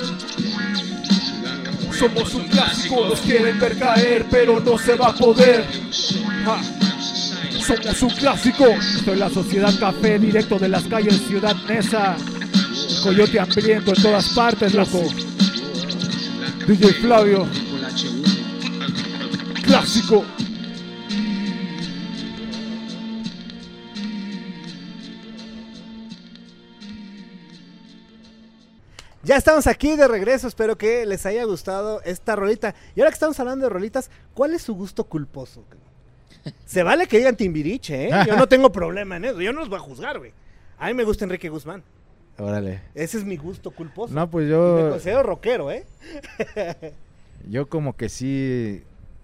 Somos 1.97 2.33
un 2.35 2.47
clásico, 2.47 3.07
nos 3.07 3.19
quieren 3.21 3.59
ver 3.59 3.77
caer, 3.77 4.25
pero 4.29 4.59
no 4.59 4.77
se 4.77 4.93
va 4.93 5.07
a 5.07 5.13
poder. 5.13 5.65
Ja. 6.45 6.61
Somos 7.59 8.01
un 8.03 8.09
clásico. 8.11 8.65
Estoy 8.65 9.13
en 9.13 9.19
la 9.19 9.29
sociedad 9.29 9.73
café, 9.79 10.19
directo 10.19 10.59
de 10.59 10.69
las 10.69 10.83
calles 10.83 11.19
Ciudad 11.27 11.55
Neza. 11.67 12.15
Coyote 13.01 13.39
hambriento 13.39 13.95
en 13.95 14.01
todas 14.03 14.29
partes, 14.29 14.75
loco. 14.75 15.01
DJ 16.67 16.93
Flavio. 16.93 17.47
Clásico. 19.63 20.23
Ya 29.27 29.35
estamos 29.35 29.67
aquí 29.67 29.97
de 29.97 30.07
regreso, 30.07 30.47
espero 30.47 30.77
que 30.77 31.05
les 31.05 31.25
haya 31.25 31.43
gustado 31.43 32.01
esta 32.03 32.37
rolita. 32.37 32.73
Y 32.95 33.01
ahora 33.01 33.11
que 33.11 33.15
estamos 33.15 33.37
hablando 33.41 33.65
de 33.65 33.69
rolitas, 33.69 34.09
¿cuál 34.33 34.53
es 34.53 34.61
su 34.61 34.73
gusto 34.73 35.03
culposo? 35.03 35.65
Se 36.65 36.81
vale 36.81 37.07
que 37.07 37.17
digan 37.17 37.35
Timbiriche, 37.35 38.07
¿eh? 38.07 38.11
Yo 38.25 38.37
no 38.37 38.47
tengo 38.47 38.71
problema 38.71 39.17
en 39.17 39.25
eso, 39.25 39.41
yo 39.41 39.51
no 39.51 39.59
los 39.59 39.67
voy 39.67 39.79
a 39.79 39.81
juzgar, 39.81 40.17
güey. 40.17 40.31
A 40.79 40.87
mí 40.87 40.93
me 40.93 41.03
gusta 41.03 41.25
Enrique 41.25 41.49
Guzmán. 41.49 41.83
Órale. 42.37 42.83
Ese 42.95 43.17
es 43.17 43.25
mi 43.25 43.35
gusto 43.35 43.71
culposo. 43.71 44.13
No, 44.13 44.29
pues 44.29 44.45
Me 44.45 44.51
yo, 44.51 44.91
considero 44.91 45.23
rockero, 45.23 45.71
¿eh? 45.71 45.85
yo 47.49 47.67
como 47.67 47.97
que 47.97 48.07
sí 48.07 48.81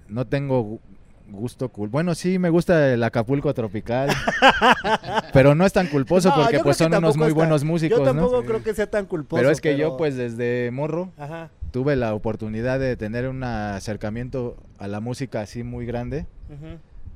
no 0.10 0.28
tengo 0.28 0.82
gusto 1.30 1.70
cool. 1.70 1.90
Bueno, 1.90 2.14
sí 2.16 2.38
me 2.40 2.50
gusta 2.50 2.94
el 2.94 3.04
Acapulco 3.04 3.54
tropical, 3.54 4.10
pero 5.34 5.56
no 5.56 5.66
es 5.66 5.74
tan 5.74 5.88
culposo 5.88 6.30
No, 6.30 6.36
porque 6.36 6.60
pues 6.60 6.78
son 6.78 6.94
unos 6.94 7.18
muy 7.18 7.28
está- 7.28 7.36
buenos 7.36 7.64
músicos, 7.64 8.00
Yo 8.00 8.04
tampoco 8.06 8.42
¿no? 8.42 8.48
creo 8.48 8.64
que 8.64 8.74
sea 8.74 8.88
tan 8.90 9.06
culposo. 9.06 9.40
Pero 9.40 9.50
es 9.52 9.62
que 9.62 9.78
yo 9.78 9.98
pues 9.98 10.16
desde 10.16 10.70
morro 10.72 11.10
Ajá. 11.18 11.50
tuve 11.72 11.96
la 11.96 12.14
oportunidad 12.14 12.80
de 12.80 12.96
tener 12.98 13.28
un 13.28 13.44
acercamiento 13.44 14.58
a 14.78 14.88
la 14.88 15.00
música 15.00 15.42
así 15.42 15.64
muy 15.64 15.86
grande 15.86 16.26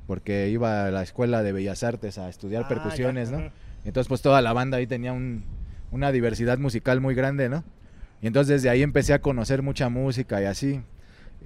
porque 0.06 0.48
iba 0.48 0.86
a 0.86 0.90
la 0.90 1.02
escuela 1.02 1.42
de 1.42 1.52
Bellas 1.52 1.82
Artes 1.84 2.18
a 2.18 2.28
estudiar 2.28 2.64
Ah, 2.64 2.68
percusiones, 2.68 3.30
ya, 3.30 3.36
¿no? 3.38 3.50
Entonces 3.84 4.08
pues 4.08 4.22
toda 4.22 4.40
la 4.42 4.52
banda 4.52 4.78
ahí 4.78 4.86
tenía 4.86 5.12
un- 5.12 5.44
una 5.90 6.10
diversidad 6.12 6.58
musical 6.58 7.00
muy 7.00 7.14
grande, 7.14 7.48
¿no? 7.48 7.62
Y 8.20 8.26
entonces 8.26 8.48
desde 8.62 8.70
ahí 8.70 8.82
empecé 8.82 9.12
a 9.12 9.20
conocer 9.20 9.62
mucha 9.62 9.88
música 9.88 10.42
y 10.42 10.46
así. 10.46 10.80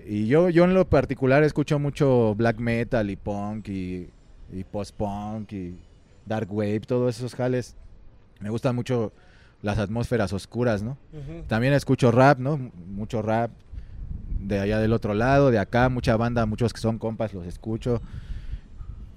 Y 0.07 0.27
yo, 0.27 0.49
yo 0.49 0.65
en 0.65 0.75
lo 0.75 0.89
particular 0.89 1.43
escucho 1.45 1.79
mucho 1.79 2.35
black 2.35 2.59
metal 2.59 3.11
y 3.11 3.17
punk 3.17 3.69
y, 3.69 4.09
y 4.53 4.65
post-punk 4.65 5.53
y 5.53 5.77
dark 6.27 6.53
wave, 6.53 6.81
todos 6.81 7.17
esos 7.17 7.35
jales. 7.35 7.77
Me 8.41 8.51
gustan 8.51 8.75
mucho 8.75 9.13
las 9.61 9.79
atmósferas 9.79 10.33
oscuras, 10.33 10.83
¿no? 10.83 10.97
También 11.47 11.73
escucho 11.73 12.11
rap, 12.11 12.39
¿no? 12.39 12.57
Mucho 12.57 13.23
rap 13.23 13.51
de 14.41 14.59
allá 14.59 14.79
del 14.79 14.93
otro 14.93 15.15
lado, 15.15 15.51
de 15.51 15.59
acá, 15.59 15.89
mucha 15.89 16.17
banda, 16.17 16.47
muchos 16.47 16.73
que 16.73 16.81
son 16.81 16.99
compas 16.99 17.33
los 17.33 17.47
escucho. 17.47 18.01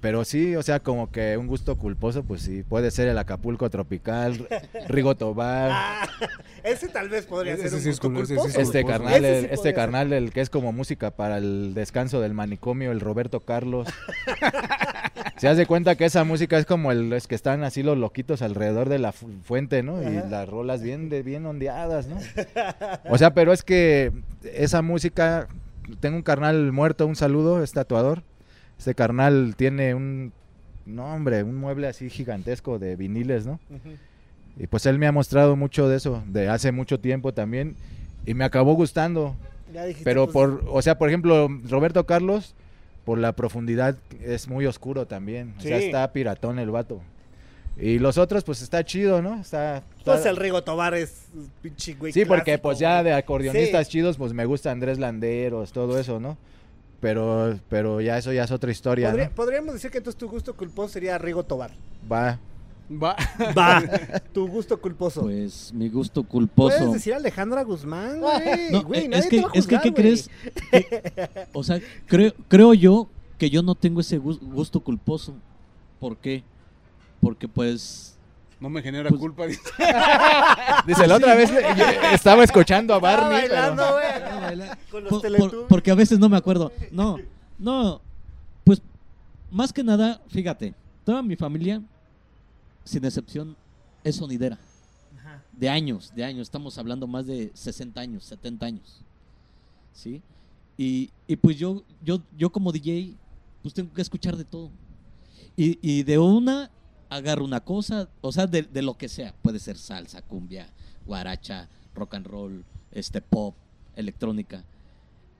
Pero 0.06 0.24
sí, 0.24 0.54
o 0.54 0.62
sea, 0.62 0.78
como 0.78 1.10
que 1.10 1.36
un 1.36 1.48
gusto 1.48 1.76
culposo, 1.76 2.22
pues 2.22 2.40
sí, 2.40 2.62
puede 2.62 2.92
ser 2.92 3.08
el 3.08 3.18
Acapulco 3.18 3.68
tropical, 3.70 4.46
Rigo 4.86 5.16
Tobar, 5.16 5.70
Ah, 5.72 6.08
ese 6.62 6.86
tal 6.86 7.08
vez 7.08 7.26
podría 7.26 7.54
Ese 7.54 7.64
ser 7.64 7.74
un 7.74 7.80
sí 7.82 7.88
ese 7.88 8.38
sí 8.38 8.60
este 8.60 8.82
culposo. 8.84 8.86
carnal, 8.86 9.20
sí 9.20 9.26
el- 9.26 9.44
este 9.46 9.74
carnal 9.74 10.12
el 10.12 10.30
que 10.32 10.42
es 10.42 10.48
como 10.48 10.70
música 10.72 11.10
para 11.10 11.38
el 11.38 11.74
descanso 11.74 12.20
del 12.20 12.34
manicomio, 12.34 12.92
el 12.92 13.00
Roberto 13.00 13.40
Carlos. 13.40 13.88
Se 15.38 15.48
hace 15.48 15.66
cuenta 15.66 15.96
que 15.96 16.04
esa 16.04 16.22
música 16.22 16.56
es 16.56 16.66
como 16.66 16.92
el 16.92 17.12
es 17.12 17.26
que 17.26 17.34
están 17.34 17.64
así 17.64 17.82
los 17.82 17.98
loquitos 17.98 18.42
alrededor 18.42 18.88
de 18.88 19.00
la 19.00 19.10
fu- 19.10 19.28
fuente, 19.42 19.82
¿no? 19.82 20.00
Y 20.08 20.14
las 20.30 20.48
rolas 20.48 20.82
bien 20.82 21.08
de 21.08 21.24
bien 21.24 21.44
ondeadas, 21.46 22.06
¿no? 22.06 22.16
O 23.10 23.18
sea, 23.18 23.34
pero 23.34 23.52
es 23.52 23.64
que 23.64 24.12
esa 24.54 24.82
música 24.82 25.48
tengo 25.98 26.14
un 26.16 26.22
carnal 26.22 26.70
muerto, 26.70 27.08
un 27.08 27.16
saludo, 27.16 27.60
es 27.60 27.72
tatuador. 27.72 28.22
Este 28.78 28.94
carnal 28.94 29.54
tiene 29.56 29.94
un 29.94 30.32
no, 30.84 31.12
hombre, 31.12 31.42
un 31.42 31.56
mueble 31.56 31.88
así 31.88 32.08
gigantesco 32.10 32.78
de 32.78 32.94
viniles, 32.96 33.44
¿no? 33.46 33.58
Y 34.58 34.66
pues 34.68 34.86
él 34.86 34.98
me 34.98 35.06
ha 35.06 35.12
mostrado 35.12 35.56
mucho 35.56 35.88
de 35.88 35.96
eso, 35.96 36.22
de 36.28 36.48
hace 36.48 36.70
mucho 36.72 37.00
tiempo 37.00 37.34
también, 37.34 37.74
y 38.24 38.34
me 38.34 38.44
acabó 38.44 38.74
gustando. 38.74 39.34
Ya 39.74 39.84
dijiste, 39.84 40.04
Pero 40.04 40.26
pues, 40.26 40.32
por, 40.32 40.64
o 40.68 40.80
sea, 40.82 40.96
por 40.96 41.08
ejemplo, 41.08 41.48
Roberto 41.68 42.06
Carlos, 42.06 42.54
por 43.04 43.18
la 43.18 43.32
profundidad 43.32 43.96
es 44.22 44.48
muy 44.48 44.64
oscuro 44.66 45.06
también. 45.06 45.54
O 45.58 45.60
sea, 45.60 45.78
Sí. 45.78 45.86
está 45.86 46.12
piratón 46.12 46.58
el 46.58 46.70
vato. 46.70 47.00
Y 47.78 47.98
los 47.98 48.16
otros, 48.16 48.42
pues 48.44 48.62
está 48.62 48.84
chido, 48.84 49.20
¿no? 49.20 49.40
Está. 49.40 49.82
Pues 50.04 50.18
está- 50.18 50.30
el 50.30 50.36
Rigo 50.36 50.62
Tobar 50.64 50.94
es 50.94 51.26
pinche 51.62 51.94
güey 51.94 52.12
sí, 52.12 52.24
porque 52.24 52.58
pues 52.58 52.78
ya 52.78 53.02
de 53.02 53.12
acordeonistas 53.12 53.86
Sí. 53.86 53.92
chidos, 53.92 54.16
pues 54.16 54.32
me 54.32 54.44
gusta 54.46 54.70
Andrés 54.70 54.98
Landeros, 54.98 55.72
todo 55.72 55.98
eso, 55.98 56.18
¿no? 56.20 56.38
Pero, 57.06 57.60
pero 57.68 58.00
ya 58.00 58.18
eso 58.18 58.32
ya 58.32 58.42
es 58.42 58.50
otra 58.50 58.72
historia, 58.72 59.10
Podría- 59.10 59.28
¿no? 59.28 59.34
Podríamos 59.36 59.74
decir 59.74 59.92
que 59.92 59.98
entonces 59.98 60.18
tu 60.18 60.28
gusto 60.28 60.56
culposo 60.56 60.88
sería 60.94 61.16
Rigo 61.18 61.44
Tobar. 61.44 61.70
Va. 62.10 62.40
Va. 62.90 63.14
Va, 63.56 63.80
tu 64.32 64.48
gusto 64.48 64.80
culposo. 64.80 65.20
Pues 65.22 65.72
mi 65.72 65.88
gusto 65.88 66.22
Puedes 66.24 66.30
culposo. 66.78 66.92
decir 66.92 67.14
Alejandra 67.14 67.62
Guzmán, 67.62 68.20
güey. 68.20 68.70
No, 68.72 68.82
Güey, 68.82 69.06
nadie 69.08 69.22
es 69.24 69.28
te 69.28 69.36
que, 69.36 69.42
va 69.42 69.48
a 69.48 69.58
es 69.58 69.66
que, 69.68 69.76
¿qué 69.80 69.90
güey. 69.90 69.94
crees? 70.02 70.30
Que- 70.72 71.46
o 71.52 71.62
sea, 71.62 71.80
creo, 72.06 72.32
creo 72.48 72.74
yo 72.74 73.08
que 73.38 73.50
yo 73.50 73.62
no 73.62 73.74
tengo 73.76 74.00
ese 74.00 74.18
gus- 74.18 74.40
gusto 74.40 74.80
culposo. 74.80 75.34
¿Por 76.00 76.16
qué? 76.16 76.42
Porque 77.20 77.46
pues... 77.48 78.15
No 78.58 78.70
me 78.70 78.80
genera 78.82 79.08
Pues- 79.10 79.20
culpa. 79.20 79.46
dice. 79.46 79.60
Dice, 80.86 81.06
la 81.06 81.16
otra 81.16 81.34
vez 81.34 81.50
le- 81.52 81.62
yo 81.76 81.84
estaba 82.12 82.42
escuchando 82.44 82.94
a 82.94 82.96
Estaba 82.96 83.16
Barney, 83.28 83.48
pero- 83.48 83.54
bailando, 83.76 83.92
güey. 83.92 84.68
Con 84.90 85.04
los 85.04 85.22
por- 85.36 85.66
porque 85.68 85.90
a 85.90 85.94
veces 85.94 86.18
no 86.18 86.28
me 86.28 86.36
acuerdo. 86.36 86.72
No, 86.90 87.18
no. 87.58 88.00
Pues 88.64 88.80
más 89.50 89.72
que 89.72 89.84
nada, 89.84 90.20
fíjate, 90.28 90.74
toda 91.04 91.22
mi 91.22 91.36
familia, 91.36 91.82
sin 92.84 93.04
excepción, 93.04 93.56
es 94.04 94.16
sonidera. 94.16 94.58
Ajá. 95.18 95.42
De 95.52 95.68
años, 95.68 96.12
de 96.14 96.24
años. 96.24 96.42
Estamos 96.42 96.78
hablando 96.78 97.06
más 97.06 97.26
de 97.26 97.50
60 97.54 98.00
años, 98.00 98.24
70 98.24 98.66
años. 98.66 99.00
¿Sí? 99.92 100.22
Y, 100.78 101.10
y 101.26 101.36
pues 101.36 101.56
yo, 101.58 101.82
yo, 102.02 102.20
yo 102.36 102.50
como 102.50 102.72
DJ, 102.72 103.14
pues 103.62 103.74
tengo 103.74 103.92
que 103.92 104.02
escuchar 104.02 104.36
de 104.36 104.44
todo. 104.44 104.70
Y, 105.56 105.78
y 105.82 106.02
de 106.02 106.18
una 106.18 106.70
agarro 107.08 107.44
una 107.44 107.60
cosa, 107.60 108.08
o 108.20 108.32
sea, 108.32 108.46
de, 108.46 108.62
de 108.62 108.82
lo 108.82 108.94
que 108.96 109.08
sea. 109.08 109.34
Puede 109.42 109.58
ser 109.58 109.76
salsa, 109.78 110.22
cumbia, 110.22 110.68
guaracha, 111.06 111.68
rock 111.94 112.14
and 112.14 112.26
roll, 112.26 112.64
este 112.92 113.20
pop, 113.20 113.54
electrónica. 113.94 114.64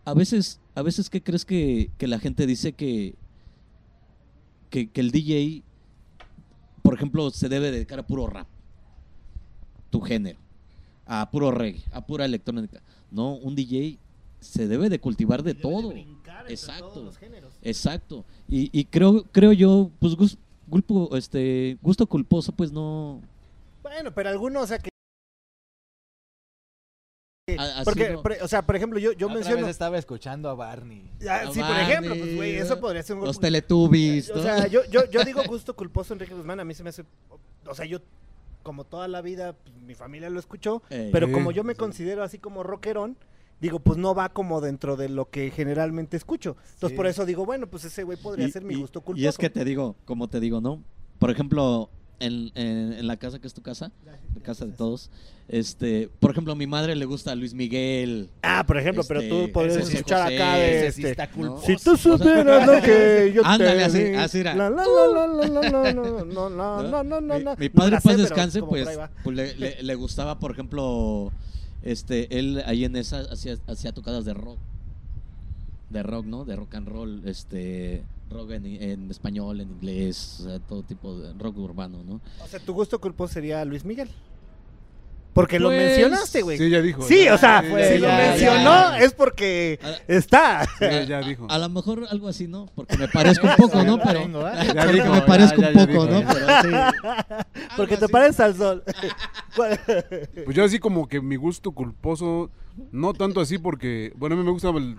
A 0.04 0.14
veces, 0.14 0.60
a 0.74 0.82
veces 0.82 1.10
¿qué 1.10 1.22
crees 1.22 1.44
que, 1.44 1.90
que 1.98 2.06
la 2.06 2.18
gente 2.18 2.46
dice 2.46 2.72
que, 2.72 3.14
que, 4.70 4.88
que 4.90 5.00
el 5.00 5.10
DJ, 5.10 5.62
por 6.82 6.94
ejemplo, 6.94 7.30
se 7.30 7.48
debe 7.48 7.70
dedicar 7.70 7.98
a 7.98 8.06
puro 8.06 8.26
rap? 8.26 8.46
Tu 9.90 10.00
género. 10.00 10.38
A 11.06 11.30
puro 11.30 11.50
reggae, 11.52 11.82
a 11.92 12.04
pura 12.04 12.24
electrónica. 12.24 12.80
No, 13.10 13.34
un 13.34 13.54
DJ 13.54 13.98
se 14.40 14.66
debe 14.66 14.88
de 14.88 14.98
cultivar 15.00 15.42
de 15.42 15.54
Debe 15.54 15.62
todo. 15.62 15.88
brincar 15.90 16.40
entre 16.40 16.54
Exacto. 16.54 16.88
todos 16.88 17.04
los 17.04 17.16
géneros. 17.18 17.52
Exacto. 17.62 18.24
Y, 18.48 18.76
y 18.78 18.84
creo, 18.84 19.24
creo 19.32 19.52
yo, 19.52 19.90
pues 20.00 20.14
gus- 20.16 20.36
gulpo- 20.68 21.16
este, 21.16 21.78
gusto 21.82 22.06
culposo, 22.06 22.52
pues 22.52 22.72
no. 22.72 23.20
Bueno, 23.82 24.12
pero 24.14 24.28
algunos, 24.30 24.62
o 24.64 24.66
sea, 24.66 24.78
que, 24.78 24.90
a- 27.58 27.82
porque, 27.84 28.10
no. 28.10 28.22
pre- 28.22 28.42
o 28.42 28.48
sea, 28.48 28.62
por 28.62 28.74
ejemplo, 28.74 28.98
yo, 28.98 29.12
yo 29.12 29.26
Otra 29.28 29.36
menciono... 29.36 29.62
vez 29.62 29.70
estaba 29.70 29.98
escuchando 29.98 30.50
a 30.50 30.54
Barney. 30.54 31.08
Ah, 31.28 31.42
No 31.44 31.52
sí, 31.52 31.60
por 31.60 31.68
mames, 31.70 31.88
ejemplo, 31.88 32.14
pues, 32.16 32.34
güey, 32.36 32.56
eso 32.56 32.80
podría 32.80 33.02
ser 33.04 33.16
un... 33.16 33.24
Los 33.24 33.38
Teletubbies, 33.38 34.30
O 34.30 34.42
sea, 34.42 34.66
yo, 34.66 34.84
yo, 34.90 35.08
yo 35.10 35.22
digo 35.24 35.42
gusto 35.46 35.76
culposo 35.76 36.12
Enrique 36.12 36.34
Guzmán, 36.34 36.58
a 36.58 36.64
mí 36.64 36.74
se 36.74 36.82
me 36.82 36.88
hace... 36.90 37.04
O 37.66 37.74
sea, 37.74 37.86
yo, 37.86 38.00
como 38.64 38.82
toda 38.84 39.06
la 39.06 39.22
vida, 39.22 39.52
pues, 39.52 39.76
mi 39.76 39.94
familia 39.94 40.28
lo 40.28 40.40
escuchó, 40.40 40.82
Ey. 40.90 41.10
pero 41.12 41.30
como 41.30 41.52
yo 41.52 41.62
me 41.62 41.74
sí. 41.74 41.78
considero 41.78 42.24
así 42.24 42.38
como 42.40 42.64
rockerón, 42.64 43.16
digo, 43.60 43.78
pues 43.80 43.98
no 43.98 44.14
va 44.14 44.28
como 44.28 44.60
dentro 44.60 44.96
de 44.96 45.08
lo 45.08 45.30
que 45.30 45.50
generalmente 45.50 46.16
escucho. 46.16 46.56
Entonces, 46.74 46.90
Sí. 46.90 46.96
por 46.96 47.06
eso 47.06 47.24
digo, 47.26 47.44
bueno, 47.46 47.66
pues 47.66 47.84
ese 47.84 48.02
güey 48.02 48.18
podría 48.18 48.46
Y- 48.48 48.50
ser 48.50 48.62
mi 48.64 48.74
y- 48.74 48.78
gusto 48.78 49.00
culposo. 49.00 49.22
Y 49.22 49.26
es 49.26 49.38
que 49.38 49.50
te 49.50 49.64
digo, 49.64 49.96
como 50.04 50.28
te 50.28 50.40
digo, 50.40 50.60
¿no? 50.60 50.82
Por 51.18 51.30
ejemplo, 51.30 51.88
en, 52.18 52.50
en- 52.54 52.94
en 52.94 53.06
la 53.06 53.18
casa 53.18 53.38
que 53.38 53.46
es 53.46 53.52
tu 53.52 53.60
casa, 53.62 53.92
la 54.34 54.42
casa 54.42 54.64
de 54.64 54.72
todos, 54.72 55.10
este, 55.48 56.08
por 56.18 56.30
ejemplo, 56.30 56.54
a 56.54 56.56
mi 56.56 56.66
madre 56.66 56.96
le 56.96 57.04
gusta 57.04 57.34
Luis 57.34 57.52
Miguel. 57.52 58.30
Ah, 58.42 58.64
por 58.66 58.78
ejemplo, 58.78 59.02
pero 59.06 59.20
Este, 59.20 59.30
tú 59.46 59.52
podrías 59.52 59.78
José 59.80 59.96
escuchar 59.98 60.22
José, 60.24 60.36
acá 60.36 60.54
de... 60.56 60.86
Este, 60.86 61.16
¿no? 61.36 61.60
Si 61.60 61.76
tú 61.76 61.94
supieras 61.96 62.66
lo 62.66 62.80
que 62.82 63.32
yo 63.34 63.42
Ándale, 63.44 63.76
te 63.78 63.84
así- 63.84 64.14
así 64.14 64.38
era. 64.40 64.54
La, 64.54 64.70
la, 64.70 64.82
la, 64.86 65.26
la, 65.26 65.26
la, 65.26 65.60
la, 65.70 65.92
no, 65.92 66.10
no, 66.10 66.24
no, 66.24 66.80
no, 66.80 66.92
no, 66.92 67.20
no, 67.20 67.20
mi, 67.20 67.44
no. 67.44 67.56
mi 67.56 67.66
No 67.68 67.72
padre 67.74 67.96
sé, 68.00 68.08
pero 68.08 68.18
descanse, 68.22 68.62
pues, 68.62 68.88
pues, 69.22 69.36
le, 69.36 69.54
le- 69.56 69.82
le 69.82 69.94
gustaba, 69.94 70.38
por 70.38 70.52
ejemplo, 70.52 71.32
este, 71.86 72.38
él 72.38 72.62
ahí 72.66 72.84
en 72.84 72.96
esa 72.96 73.20
hacía, 73.30 73.92
tocadas 73.92 74.24
de 74.24 74.34
rock. 74.34 74.58
De 75.90 76.02
rock, 76.02 76.26
¿no? 76.26 76.44
De 76.44 76.56
rock 76.56 76.74
and 76.74 76.88
roll, 76.88 77.22
este, 77.26 78.04
rock 78.28 78.50
en, 78.52 79.10
español, 79.10 79.60
en 79.60 79.70
inglés, 79.70 80.46
todo 80.68 80.82
tipo 80.82 81.16
de 81.18 81.32
rock 81.34 81.58
urbano, 81.58 82.02
¿no? 82.02 82.20
O 82.42 82.46
sea, 82.48 82.58
tu 82.58 82.74
gusto 82.74 83.00
culposo 83.00 83.34
sería 83.34 83.64
Luis 83.64 83.84
Miguel. 83.84 84.08
Porque 85.36 85.60
lo 85.60 85.68
Pues, 85.68 85.82
mencionaste, 85.82 86.40
güey. 86.42 86.56
Sí, 86.56 86.70
ya 86.70 86.80
dijo. 86.80 87.02
Sí, 87.02 87.24
ya, 87.26 87.34
o 87.34 87.38
sea, 87.38 87.60
si 87.62 87.68
lo 87.68 87.78
ya, 87.78 87.98
ya, 87.98 88.16
mencionó 88.30 88.70
ya. 88.72 88.98
es 88.98 89.12
porque 89.12 89.78
Ah, 89.82 89.92
está. 90.08 90.64
Sí, 90.78 91.06
ya 91.06 91.20
dijo. 91.20 91.46
A 91.50 91.58
lo 91.58 91.68
mejor 91.68 92.06
algo 92.10 92.26
así, 92.26 92.48
¿no? 92.48 92.66
Porque 92.74 92.96
me 92.96 93.06
parezco 93.06 93.46
un 93.46 93.54
poco, 93.56 93.84
¿no? 93.84 93.98
Ya 93.98 94.02
Pero, 94.04 94.20
tengo, 94.22 94.48
¿eh? 94.48 94.52
Ya 94.74 94.74
porque 94.82 94.92
dijo, 94.94 95.10
me 95.12 95.18
ya, 95.20 95.26
parezco 95.26 95.60
ya, 95.60 95.68
un 95.68 95.74
ya 95.74 95.86
poco, 95.86 96.06
dijo, 96.06 96.06
¿no? 96.06 96.20
ya. 96.22 96.32
Pero 96.32 96.46
sí. 96.62 97.44
Porque 97.76 97.96
te 97.98 98.04
así. 98.06 98.12
pareces 98.12 98.40
al 98.40 98.56
sol. 98.56 98.82
Pues 99.54 99.78
yo 100.56 100.64
así 100.64 100.78
como 100.78 101.06
que 101.06 101.20
mi 101.20 101.36
gusto 101.36 101.70
culposo, 101.72 102.50
no 102.90 103.12
tanto 103.12 103.40
así 103.42 103.58
porque, 103.58 104.12
bueno, 104.16 104.34
a 104.34 104.38
mí 104.38 104.44
me 104.44 104.50
gusta 104.52 104.70
el... 104.70 104.96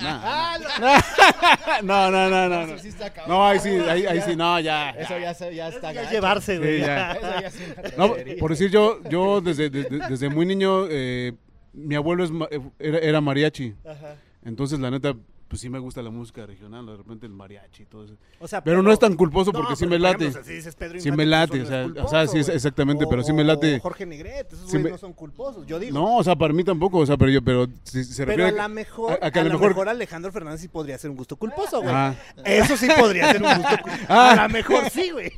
No, 1.82 2.10
no, 2.10 2.28
no, 2.30 2.48
no. 2.48 2.66
No, 2.66 2.76
no 3.28 3.46
ahí 3.46 3.58
sí, 3.58 3.68
ahí, 3.70 4.06
ahí 4.06 4.20
sí, 4.22 4.36
no, 4.36 4.58
ya. 4.60 4.90
Eso 4.90 5.18
ya, 5.18 5.34
se- 5.34 5.54
ya 5.54 5.68
está 5.68 5.92
Ya 5.92 6.10
llevarse, 6.10 6.58
güey. 6.58 6.82
No, 7.96 8.14
por 8.38 8.50
decir 8.50 8.70
yo, 8.70 9.00
yo 9.08 9.40
desde, 9.40 9.70
desde, 9.70 9.98
desde 10.08 10.28
muy 10.28 10.46
niño, 10.46 10.86
eh, 10.90 11.32
mi 11.72 11.94
abuelo 11.94 12.24
es, 12.24 12.30
eh, 12.50 12.60
era, 12.78 12.98
era 12.98 13.20
mariachi. 13.20 13.74
Ajá. 13.84 14.16
Entonces, 14.44 14.78
la 14.80 14.90
neta, 14.90 15.14
pues 15.50 15.60
sí 15.62 15.68
me 15.68 15.80
gusta 15.80 16.00
la 16.00 16.10
música 16.10 16.46
regional, 16.46 16.86
de 16.86 16.96
repente 16.96 17.26
el 17.26 17.32
mariachi 17.32 17.82
y 17.82 17.86
todo 17.86 18.04
eso. 18.04 18.14
O 18.38 18.46
sea, 18.46 18.62
Pero 18.62 18.82
no 18.84 18.92
es 18.92 19.00
tan 19.00 19.16
culposo 19.16 19.50
porque 19.50 19.74
sí 19.74 19.84
me 19.84 19.98
late. 19.98 20.28
o 20.28 20.32
sea, 20.32 20.44
si 20.44 20.52
dices 20.52 20.76
Pedro 20.76 21.00
Sí 21.00 21.10
me 21.10 21.26
late, 21.26 21.58
pues, 21.58 21.64
o 21.64 21.66
sea, 21.66 21.86
no 21.88 21.94
es 21.98 22.04
o 22.04 22.08
sea, 22.08 22.26
sí, 22.26 22.32
culposo, 22.34 22.52
exactamente, 22.52 23.04
pero 23.10 23.24
sí 23.24 23.32
me 23.32 23.42
late. 23.42 23.76
o 23.78 23.80
Jorge 23.80 24.06
Negrete, 24.06 24.54
esos 24.54 24.70
Sí 24.70 24.78
me- 24.78 24.90
no 24.90 24.96
son 24.98 25.12
culposos, 25.12 25.66
yo 25.66 25.80
digo. 25.80 25.92
No, 25.98 26.18
o 26.18 26.22
sea, 26.22 26.36
para 26.36 26.54
mí 26.54 26.62
tampoco, 26.62 26.98
o 26.98 27.06
sea, 27.06 27.16
pero 27.16 27.32
yo, 27.32 27.42
pero 27.42 27.66
si 27.82 28.04
se 28.04 28.24
pero 28.24 28.36
refiere 28.44 28.60
a 28.60 28.64
a 28.64 28.68
que- 28.68 28.74
mejor, 28.74 29.18
a- 29.20 29.26
a 29.26 29.30
que 29.32 29.38
a 29.40 29.42
lo 29.42 29.48
lo 29.48 29.54
mejor- 29.56 29.68
mejor 29.70 29.88
Alejandro 29.88 30.30
Fernández 30.30 30.60
sí 30.60 30.68
podría 30.68 30.96
ser 30.98 31.10
un 31.10 31.16
gusto 31.16 31.34
culposo, 31.34 31.82
güey. 31.82 31.92
Ah. 31.92 32.14
Eso 32.44 32.76
sí 32.76 32.86
podría 32.96 33.32
ser 33.32 33.42
un 33.42 33.48
gusto 33.52 33.76
culposo. 33.82 34.04
Ah. 34.08 34.30
A 34.32 34.42
lo 34.46 34.52
mejor 34.54 34.88
sí, 34.90 35.10
güey. 35.10 35.32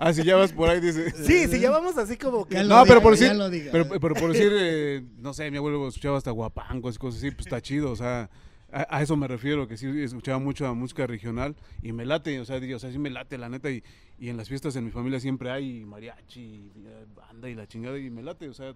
Ah, 0.00 0.12
si 0.12 0.22
ya 0.24 0.36
vas 0.36 0.52
por 0.52 0.68
ahí, 0.68 0.80
dice. 0.80 1.10
Sí, 1.24 1.46
si 1.46 1.60
ya 1.60 1.70
vamos 1.70 1.96
así 1.98 2.16
como 2.16 2.44
que... 2.46 2.62
No, 2.64 2.84
pero 2.84 3.00
por 3.00 3.14
ya 3.16 3.32
decir, 3.48 3.68
pero, 3.70 3.88
pero 3.88 4.14
por 4.14 4.32
decir, 4.32 4.50
eh, 4.54 5.02
no 5.18 5.32
sé, 5.32 5.50
mi 5.50 5.56
abuelo 5.58 5.86
escuchaba 5.88 6.18
hasta 6.18 6.30
guapangos 6.30 6.96
y 6.96 6.98
cosas 6.98 7.20
así, 7.20 7.30
pues 7.30 7.46
está 7.46 7.60
chido, 7.60 7.90
o 7.90 7.96
sea, 7.96 8.28
a, 8.72 8.96
a 8.96 9.02
eso 9.02 9.16
me 9.16 9.28
refiero, 9.28 9.66
que 9.68 9.76
sí 9.76 9.86
escuchaba 10.02 10.38
mucha 10.38 10.72
música 10.72 11.06
regional 11.06 11.56
y 11.82 11.92
me 11.92 12.04
late, 12.04 12.40
o 12.40 12.44
sea, 12.44 12.60
digo, 12.60 12.76
o 12.76 12.78
sea, 12.78 12.90
sí 12.90 12.98
me 12.98 13.10
late, 13.10 13.38
la 13.38 13.48
neta, 13.48 13.70
y, 13.70 13.82
y 14.18 14.28
en 14.28 14.36
las 14.36 14.48
fiestas 14.48 14.76
en 14.76 14.84
mi 14.84 14.90
familia 14.90 15.20
siempre 15.20 15.50
hay 15.50 15.84
mariachi, 15.84 16.40
y, 16.40 16.72
eh, 16.86 17.06
banda 17.14 17.48
y 17.48 17.54
la 17.54 17.66
chingada, 17.66 17.98
y 17.98 18.10
me 18.10 18.22
late, 18.22 18.48
o 18.48 18.54
sea, 18.54 18.74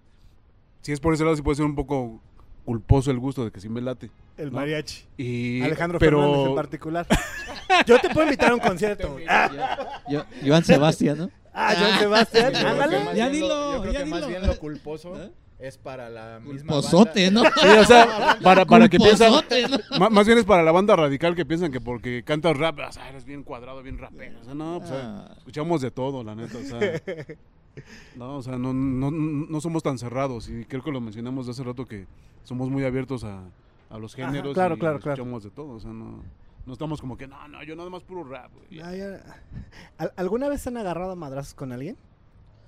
si 0.81 0.91
es 0.91 0.99
por 0.99 1.13
ese 1.13 1.23
lado, 1.23 1.35
sí 1.35 1.41
puede 1.41 1.55
ser 1.55 1.65
un 1.65 1.75
poco 1.75 2.21
culposo 2.65 3.11
el 3.11 3.19
gusto 3.19 3.45
de 3.45 3.51
que 3.51 3.59
sí 3.59 3.69
me 3.69 3.81
late. 3.81 4.09
El 4.37 4.51
¿no? 4.51 4.57
mariachi. 4.57 5.05
Y, 5.17 5.61
Alejandro 5.61 5.99
pero, 5.99 6.19
Fernández 6.19 6.47
en 6.49 6.55
particular. 6.55 7.07
Yo 7.87 7.99
te 7.99 8.09
puedo 8.09 8.25
invitar 8.25 8.51
a 8.51 8.55
un 8.55 8.59
concierto. 8.59 9.17
Yo, 10.09 10.25
Joan 10.45 10.63
Sebastián, 10.63 11.17
¿no? 11.17 11.31
Ah, 11.55 11.73
John 11.79 11.99
Sebastián, 11.99 12.53
Yo 12.53 12.59
creo 12.59 12.63
que 12.75 12.81
ándale. 12.83 13.15
Ya 13.15 13.29
bien 13.29 13.47
lo- 13.47 13.47
dilo, 13.47 13.73
Yo 13.75 13.81
creo 13.81 13.93
ya 13.93 13.99
que 13.99 14.05
más 14.05 14.27
bien 14.27 14.45
lo 14.47 14.57
culposo 14.59 15.21
¿Eh? 15.21 15.31
es 15.59 15.77
para 15.77 16.09
la 16.09 16.39
misma 16.41 16.73
Pozote, 16.73 17.25
banda. 17.31 17.43
¿no? 17.43 17.61
Sí, 17.61 17.67
o 17.79 17.83
sea, 17.85 18.37
para, 18.43 18.65
para 18.65 18.89
que 18.89 18.97
piensan, 18.99 19.31
Culposote, 19.31 19.65
Más 20.11 20.25
bien 20.27 20.37
es 20.37 20.43
para 20.45 20.63
la 20.63 20.71
banda 20.73 20.95
radical 20.97 21.33
que 21.33 21.45
piensan 21.45 21.71
que 21.71 21.79
porque 21.79 22.23
cantas 22.23 22.57
rap, 22.57 22.77
o 22.87 22.91
sea, 22.91 23.07
eres 23.09 23.23
bien 23.25 23.41
cuadrado, 23.43 23.81
bien 23.81 23.97
rapero. 23.97 24.39
O 24.41 24.43
sea, 24.43 24.53
no, 24.53 24.79
pues, 24.79 24.91
Ah. 24.93 25.33
escuchamos 25.37 25.81
de 25.81 25.91
todo, 25.91 26.23
la 26.25 26.35
neta. 26.35 26.57
O 26.57 26.61
sea, 26.61 26.79
no, 28.15 28.37
o 28.37 28.41
sea, 28.43 28.57
no, 28.57 28.73
no, 28.73 29.11
no 29.11 29.61
somos 29.61 29.81
tan 29.81 29.97
cerrados. 29.97 30.49
Y 30.49 30.65
creo 30.65 30.83
que 30.83 30.91
lo 30.91 30.99
mencionamos 31.01 31.45
de 31.45 31.51
hace 31.53 31.63
rato 31.63 31.85
que 31.85 32.05
somos 32.43 32.69
muy 32.69 32.83
abiertos 32.83 33.23
a, 33.23 33.43
a 33.89 33.97
los 33.97 34.13
Ajá, 34.13 34.25
géneros. 34.27 34.53
claro, 34.53 34.75
y 34.75 34.79
claro, 34.79 34.99
claro. 34.99 35.13
escuchamos 35.13 35.43
de 35.43 35.49
todo. 35.51 35.69
O 35.75 35.79
sea, 35.79 35.91
no, 35.91 36.21
no 36.65 36.73
estamos 36.73 36.99
como 37.01 37.17
que, 37.17 37.27
no, 37.27 37.47
no, 37.47 37.63
yo 37.63 37.75
nada 37.75 37.89
más 37.89 38.03
puro 38.03 38.23
rap. 38.23 38.51
güey". 38.53 38.67
Ya, 38.79 38.93
ya. 38.95 39.23
¿Al- 39.97 40.13
¿Alguna 40.15 40.49
vez 40.49 40.61
se 40.61 40.69
han 40.69 40.77
agarrado 40.77 41.15
madrazos 41.15 41.53
con 41.53 41.71
alguien? 41.71 41.95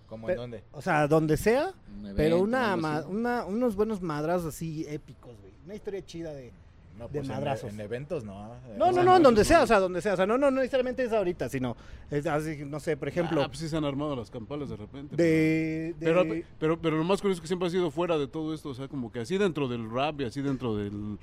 ¿Cómo 0.08 0.30
en 0.30 0.36
dónde? 0.38 0.64
O 0.72 0.82
sea, 0.82 1.08
donde 1.08 1.36
sea, 1.36 1.74
Un 2.02 2.14
pero 2.16 2.40
una, 2.40 2.76
una- 3.08 3.46
unos 3.46 3.76
buenos 3.76 4.02
madrazos 4.02 4.56
así 4.56 4.86
épicos, 4.88 5.36
güey. 5.42 5.52
Una 5.66 5.76
historia 5.76 6.06
chida 6.06 6.32
de... 6.34 6.52
No, 6.98 7.04
de 7.10 7.20
pues 7.20 7.24
en- 7.30 7.36
madrazos. 7.36 7.70
En, 7.74 7.80
eventos 7.82 8.24
no. 8.24 8.56
No, 8.78 8.92
no, 8.92 9.04
no, 9.04 9.18
en 9.18 9.24
donde 9.24 9.40
pues, 9.40 9.48
sea, 9.50 9.62
o 9.62 9.68
sea, 9.68 9.80
donde 9.80 10.02
sea. 10.02 10.14
O 10.14 10.16
sea, 10.16 10.26
no, 10.26 10.38
no, 10.38 10.50
no 10.50 10.58
necesariamente 10.62 11.04
es 11.04 11.12
ahorita, 11.12 11.48
sino, 11.50 11.76
es 12.10 12.26
así, 12.26 12.64
no 12.66 12.80
sé, 12.80 12.98
por 12.98 13.08
ejemplo, 13.10 13.42
Ah, 13.44 13.48
pues 13.48 13.60
sí 13.60 13.70
se 13.70 13.78
han 13.78 13.86
armado 13.86 14.16
las 14.16 14.32
campales 14.32 14.70
de 14.70 14.78
repente. 14.78 15.16
de... 15.16 15.94
Pero, 16.00 16.24
de- 16.24 16.44
pero, 16.58 16.80
pero 16.82 16.98
lo 16.98 17.04
más 17.04 17.22
curioso 17.22 17.38
es 17.38 17.42
que 17.42 17.48
siempre 17.48 17.68
ha 17.68 17.72
sido 17.72 17.92
fuera 17.92 18.18
de 18.18 18.28
todo 18.28 18.52
esto, 18.54 18.70
o 18.70 18.74
sea, 18.74 18.88
como 18.88 19.12
que 19.12 19.20
así 19.20 19.38
dentro 19.38 19.68
del 19.68 19.92
rap 19.92 20.22
y 20.22 20.24
así 20.24 20.42
dentro 20.42 20.76
del... 20.76 21.20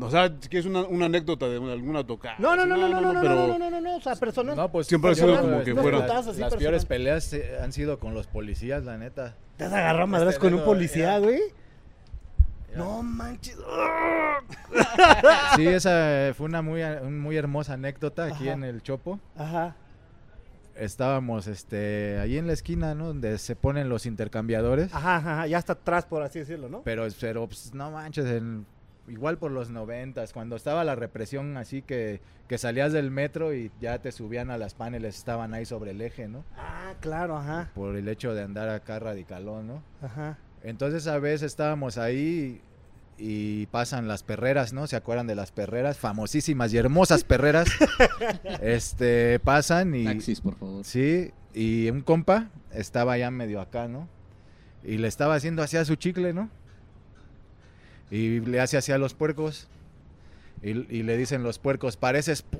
O 0.00 0.08
sea, 0.10 0.28
si 0.40 0.48
quieres 0.48 0.66
una, 0.66 0.82
una 0.82 1.06
anécdota 1.06 1.48
de 1.48 1.56
alguna 1.56 2.06
tocada. 2.06 2.36
No, 2.38 2.54
no, 2.54 2.64
no, 2.64 2.76
no, 2.76 2.88
no, 2.88 3.00
no, 3.00 3.12
no, 3.12 3.20
pero- 3.20 3.34
no, 3.34 3.46
no, 3.48 3.58
no, 3.58 3.70
no, 3.70 3.80
no, 3.80 3.96
o 3.96 4.00
sea, 4.00 4.14
personas... 4.14 4.56
No, 4.56 4.70
pues 4.70 4.86
Siempre 4.86 5.10
ha 5.10 5.14
sido 5.16 5.40
como 5.40 5.62
que 5.64 5.74
fuera. 5.74 5.98
Las, 5.98 6.08
las 6.26 6.26
personal. 6.36 6.58
peores 6.58 6.84
peleas 6.84 7.32
eh, 7.32 7.58
han 7.60 7.72
sido 7.72 7.98
con 7.98 8.14
los 8.14 8.26
policías, 8.28 8.84
la 8.84 8.96
neta. 8.98 9.34
¿Te 9.56 9.64
has 9.64 9.72
agarrado 9.72 10.04
a 10.04 10.06
madrazos 10.06 10.34
Este 10.34 10.48
con 10.48 10.58
un 10.58 10.64
policía, 10.64 11.18
güey? 11.18 11.40
No 12.76 13.02
manches. 13.02 13.56
Sí, 15.56 15.66
esa 15.66 16.32
fue 16.34 16.46
una 16.46 16.62
muy, 16.62 16.82
muy 17.10 17.36
hermosa 17.36 17.72
anécdota 17.74 18.24
aquí 18.26 18.44
Ajá. 18.44 18.52
en 18.52 18.64
el 18.64 18.82
Chopo. 18.82 19.18
Ajá. 19.36 19.74
Estábamos 20.76 21.46
este, 21.48 22.18
ahí 22.20 22.38
en 22.38 22.46
la 22.46 22.52
esquina, 22.52 22.94
¿no? 22.94 23.08
Donde 23.08 23.36
se 23.38 23.56
ponen 23.56 23.88
los 23.88 24.06
intercambiadores. 24.06 24.94
Ajá, 24.94 25.16
ajá, 25.16 25.46
ya 25.48 25.58
está 25.58 25.72
atrás, 25.74 26.06
por 26.06 26.22
así 26.22 26.38
decirlo, 26.38 26.68
¿no? 26.68 26.82
Pero, 26.82 27.06
pero 27.20 27.46
pues, 27.48 27.74
no 27.74 27.90
manches, 27.90 28.24
en- 28.26 28.64
igual 29.10 29.38
por 29.38 29.50
los 29.50 29.70
noventas, 29.70 30.32
cuando 30.32 30.56
estaba 30.56 30.84
la 30.84 30.94
represión 30.94 31.56
así 31.56 31.82
que, 31.82 32.20
que 32.48 32.58
salías 32.58 32.92
del 32.92 33.10
metro 33.10 33.52
y 33.54 33.70
ya 33.80 33.98
te 33.98 34.12
subían 34.12 34.50
a 34.50 34.58
las 34.58 34.74
paneles, 34.74 35.16
estaban 35.16 35.52
ahí 35.54 35.64
sobre 35.66 35.90
el 35.90 36.00
eje, 36.00 36.28
¿no? 36.28 36.44
Ah, 36.56 36.94
claro, 37.00 37.36
ajá, 37.36 37.70
Por 37.74 37.96
el 37.96 38.08
hecho 38.08 38.34
de 38.34 38.42
andar 38.42 38.68
acá 38.68 38.98
radicalón, 38.98 39.66
¿no? 39.66 39.82
ajá. 40.02 40.38
Entonces 40.62 41.06
a 41.06 41.18
veces 41.18 41.42
estábamos 41.42 41.96
ahí 41.96 42.60
y 43.16 43.66
pasan 43.66 44.08
las 44.08 44.22
perreras, 44.22 44.72
¿no? 44.72 44.86
¿Se 44.86 44.96
acuerdan 44.96 45.26
de 45.26 45.34
las 45.34 45.52
perreras? 45.52 45.98
Famosísimas 45.98 46.72
y 46.72 46.78
hermosas 46.78 47.24
perreras. 47.24 47.68
este, 48.62 49.38
pasan 49.40 49.94
y... 49.94 50.04
Taxis, 50.04 50.40
por 50.40 50.56
favor. 50.56 50.84
Sí, 50.84 51.30
y 51.54 51.88
un 51.90 52.02
compa 52.02 52.50
estaba 52.72 53.16
ya 53.18 53.30
medio 53.30 53.60
acá, 53.60 53.88
¿no? 53.88 54.08
Y 54.82 54.98
le 54.98 55.08
estaba 55.08 55.34
haciendo 55.34 55.62
así 55.62 55.76
a 55.76 55.84
su 55.84 55.96
chicle, 55.96 56.32
¿no? 56.32 56.50
Y 58.10 58.40
le 58.40 58.60
hace 58.60 58.76
así 58.76 58.92
a 58.92 58.98
los 58.98 59.14
puercos. 59.14 59.68
Y, 60.62 60.70
y 60.94 61.02
le 61.02 61.16
dicen 61.16 61.42
los 61.42 61.58
puercos, 61.58 61.96
pareces... 61.96 62.44
pu-". 62.44 62.58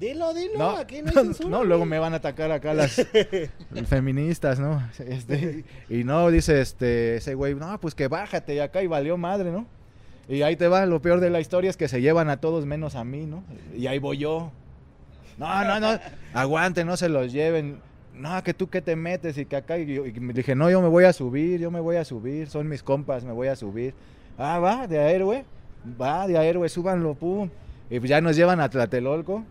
Dilo, 0.00 0.34
dilo, 0.34 0.58
No, 0.58 0.70
aquí 0.76 1.02
no 1.02 1.08
hay 1.14 1.14
censura. 1.14 1.48
no, 1.50 1.64
luego 1.64 1.84
me 1.86 1.98
van 1.98 2.14
a 2.14 2.16
atacar 2.16 2.50
acá 2.50 2.74
las 2.74 3.06
feministas, 3.86 4.58
¿no? 4.58 4.82
Este, 4.98 5.64
y 5.88 6.04
no, 6.04 6.30
dice 6.30 6.60
este, 6.60 7.16
ese 7.16 7.34
güey, 7.34 7.54
no, 7.54 7.78
pues 7.80 7.94
que 7.94 8.08
bájate 8.08 8.54
y 8.56 8.58
acá 8.58 8.82
y 8.82 8.86
valió 8.86 9.16
madre, 9.16 9.50
¿no? 9.52 9.66
Y 10.28 10.42
ahí 10.42 10.56
te 10.56 10.68
va, 10.68 10.86
lo 10.86 11.00
peor 11.02 11.20
de 11.20 11.30
la 11.30 11.40
historia 11.40 11.70
es 11.70 11.76
que 11.76 11.86
se 11.86 12.00
llevan 12.00 12.30
a 12.30 12.38
todos 12.40 12.64
menos 12.66 12.94
a 12.96 13.04
mí, 13.04 13.26
¿no? 13.26 13.44
Y 13.76 13.86
ahí 13.86 13.98
voy 13.98 14.18
yo. 14.18 14.50
No, 15.38 15.64
no, 15.64 15.78
no, 15.80 15.98
aguante, 16.32 16.84
no 16.84 16.96
se 16.96 17.08
los 17.08 17.32
lleven. 17.32 17.78
No, 18.14 18.42
que 18.42 18.54
tú 18.54 18.68
que 18.70 18.80
te 18.80 18.96
metes 18.96 19.36
y 19.38 19.44
que 19.44 19.56
acá. 19.56 19.78
Y, 19.78 19.86
yo- 19.94 20.06
y 20.06 20.12
dije, 20.12 20.54
no, 20.54 20.70
yo 20.70 20.80
me 20.80 20.88
voy 20.88 21.04
a 21.04 21.12
subir, 21.12 21.60
yo 21.60 21.70
me 21.70 21.80
voy 21.80 21.96
a 21.96 22.04
subir, 22.04 22.48
son 22.48 22.68
mis 22.68 22.82
compas, 22.82 23.24
me 23.24 23.32
voy 23.32 23.48
a 23.48 23.56
subir. 23.56 23.94
Ah, 24.38 24.58
va, 24.58 24.86
de 24.86 24.98
a 24.98 25.10
héroe, 25.10 25.44
va, 26.00 26.26
de 26.26 26.36
a 26.36 26.44
héroe, 26.44 26.68
súbanlo, 26.68 27.14
pum. 27.14 27.48
Y 27.90 27.98
pues 27.98 28.08
ya 28.10 28.20
nos 28.20 28.36
llevan 28.36 28.60
a 28.60 28.68
Tlatelolco. 28.68 29.44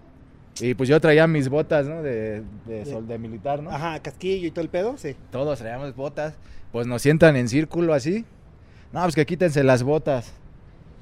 Y 0.59 0.75
pues 0.75 0.87
yo 0.89 0.99
traía 0.99 1.25
mis 1.27 1.49
botas, 1.49 1.87
¿no? 1.87 2.03
De, 2.03 2.43
de, 2.65 2.85
sol, 2.85 3.07
de 3.07 3.17
militar, 3.17 3.63
¿no? 3.63 3.71
Ajá, 3.71 3.99
casquillo 3.99 4.47
y 4.47 4.51
todo 4.51 4.61
el 4.61 4.69
pedo, 4.69 4.97
sí. 4.97 5.15
Todos 5.31 5.59
traíamos 5.59 5.95
botas. 5.95 6.35
Pues 6.71 6.85
nos 6.85 7.01
sientan 7.01 7.35
en 7.35 7.47
círculo 7.49 7.93
así. 7.93 8.25
No, 8.91 9.01
pues 9.01 9.15
que 9.15 9.25
quítense 9.25 9.63
las 9.63 9.83
botas. 9.83 10.33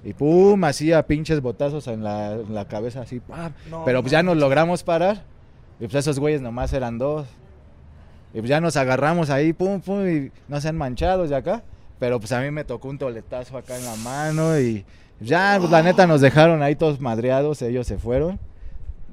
Y 0.04 0.14
pum, 0.14 0.64
así 0.64 0.94
a 0.94 1.06
pinches 1.06 1.42
botazos 1.42 1.88
en 1.88 2.04
la, 2.04 2.34
en 2.34 2.54
la 2.54 2.68
cabeza, 2.68 3.02
así. 3.02 3.20
¡pam! 3.20 3.54
No 3.70 3.84
Pero 3.86 4.02
pues 4.02 4.12
ya 4.12 4.24
nos 4.24 4.38
logramos 4.38 4.84
parar. 4.84 5.24
Y 5.80 5.86
pues 5.86 5.96
esos 5.96 6.20
güeyes 6.20 6.42
nomás 6.42 6.74
eran 6.74 6.98
dos. 6.98 7.28
Y 8.34 8.40
pues 8.40 8.50
ya 8.50 8.62
nos 8.62 8.78
agarramos 8.78 9.30
ahí, 9.30 9.52
pum, 9.52 9.82
pum, 9.82 10.08
y 10.08 10.32
no 10.48 10.62
sean 10.62 10.78
manchados 10.78 11.30
de 11.30 11.36
acá. 11.36 11.64
Pero 12.02 12.20
pues 12.20 12.32
a 12.32 12.42
mí 12.42 12.50
me 12.50 12.64
tocó 12.64 12.88
un 12.88 12.98
toletazo 12.98 13.56
acá 13.60 13.78
en 13.78 13.86
la 13.86 13.96
mano 13.98 14.60
y 14.60 14.84
ya, 15.20 15.58
pues 15.60 15.70
la 15.70 15.84
neta 15.84 16.08
nos 16.08 16.20
dejaron 16.20 16.64
ahí 16.64 16.76
todos 16.76 17.00
madreados, 17.00 17.62
ellos 17.62 17.86
se 17.86 18.00
fueron. 18.00 18.40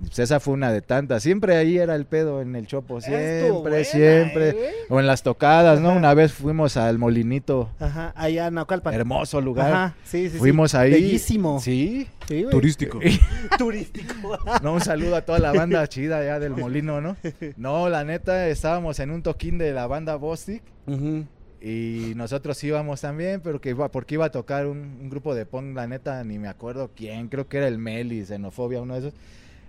Pues 0.01 0.18
esa 0.20 0.41
fue 0.41 0.55
una 0.55 0.72
de 0.72 0.80
tantas. 0.80 1.22
Siempre 1.22 1.59
ahí 1.59 1.76
era 1.76 1.95
el 1.95 2.07
pedo 2.07 2.41
en 2.41 2.57
el 2.57 2.66
chopo, 2.66 3.03
siempre, 3.03 3.51
buena, 3.51 3.84
siempre. 3.84 4.49
¿eh? 4.49 4.70
O 4.89 5.01
en 5.01 5.07
las 5.07 5.22
tocadas, 5.22 5.80
¿no? 5.80 5.91
Ajá. 5.91 5.99
Una 5.99 6.14
vez 6.14 6.32
fuimos 6.32 6.78
al 6.78 6.97
Molinito, 6.97 7.68
Ajá, 7.78 8.14
allá 8.16 8.47
en 8.47 8.55
Naucalpan. 8.55 8.95
hermoso 8.95 9.43
lugar. 9.43 9.70
Ajá, 9.70 9.95
sí, 10.05 10.28
sí, 10.28 10.30
sí. 10.30 10.39
Fuimos 10.39 10.74
ahí. 10.74 10.93
Bellísimo. 10.93 11.61
Sí. 11.61 12.09
Sí. 12.26 12.47
Turístico. 12.51 13.01
Turístico. 13.59 14.39
No, 14.62 14.72
un 14.72 14.80
saludo 14.80 15.14
a 15.14 15.20
toda 15.26 15.41
la 15.41 15.53
banda 15.53 15.86
chida 15.89 16.24
ya 16.24 16.39
del 16.39 16.53
Molino, 16.57 17.03
¿no? 17.03 17.18
No, 17.59 17.91
la 17.91 18.05
neta, 18.05 18.49
estábamos 18.49 18.99
en 19.01 19.11
un 19.11 19.22
toquín 19.22 19.59
de 19.59 19.72
la 19.72 19.86
banda 19.86 20.16
Bostic 20.16 20.62
Ujú. 20.86 21.26
Y 21.61 22.13
nosotros 22.15 22.63
íbamos 22.63 23.01
también, 23.01 23.41
pero 23.41 23.61
que 23.61 23.71
iba, 23.71 23.91
porque 23.91 24.15
iba 24.15 24.27
a 24.27 24.31
tocar 24.31 24.67
un, 24.67 24.79
un 25.01 25.11
grupo 25.11 25.35
de 25.35 25.45
punk, 25.45 25.75
la 25.75 25.87
neta, 25.87 26.23
ni 26.25 26.39
me 26.39 26.49
acuerdo 26.49 26.91
quién, 26.95 27.29
creo 27.29 27.49
que 27.49 27.59
era 27.59 27.69
el 27.69 27.79
Meli, 27.79 28.25
Xenofobia, 28.25 28.81
uno 28.81 28.95
de 28.95 29.01
esos. 29.01 29.15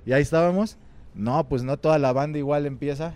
Y 0.05 0.13
ahí 0.13 0.21
estábamos. 0.21 0.77
No, 1.15 1.47
pues 1.49 1.63
no 1.63 1.77
toda 1.77 1.97
la 1.99 2.13
banda 2.13 2.37
igual 2.37 2.65
empieza. 2.65 3.13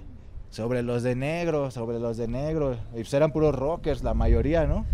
Sobre 0.49 0.83
los 0.83 1.03
de 1.03 1.15
negro, 1.15 1.71
sobre 1.71 1.99
los 1.99 2.17
de 2.17 2.27
negro. 2.27 2.77
Y 2.91 2.97
pues 2.97 3.13
eran 3.13 3.31
puros 3.31 3.55
rockers, 3.55 4.03
la 4.03 4.13
mayoría, 4.13 4.67
¿no? 4.67 4.85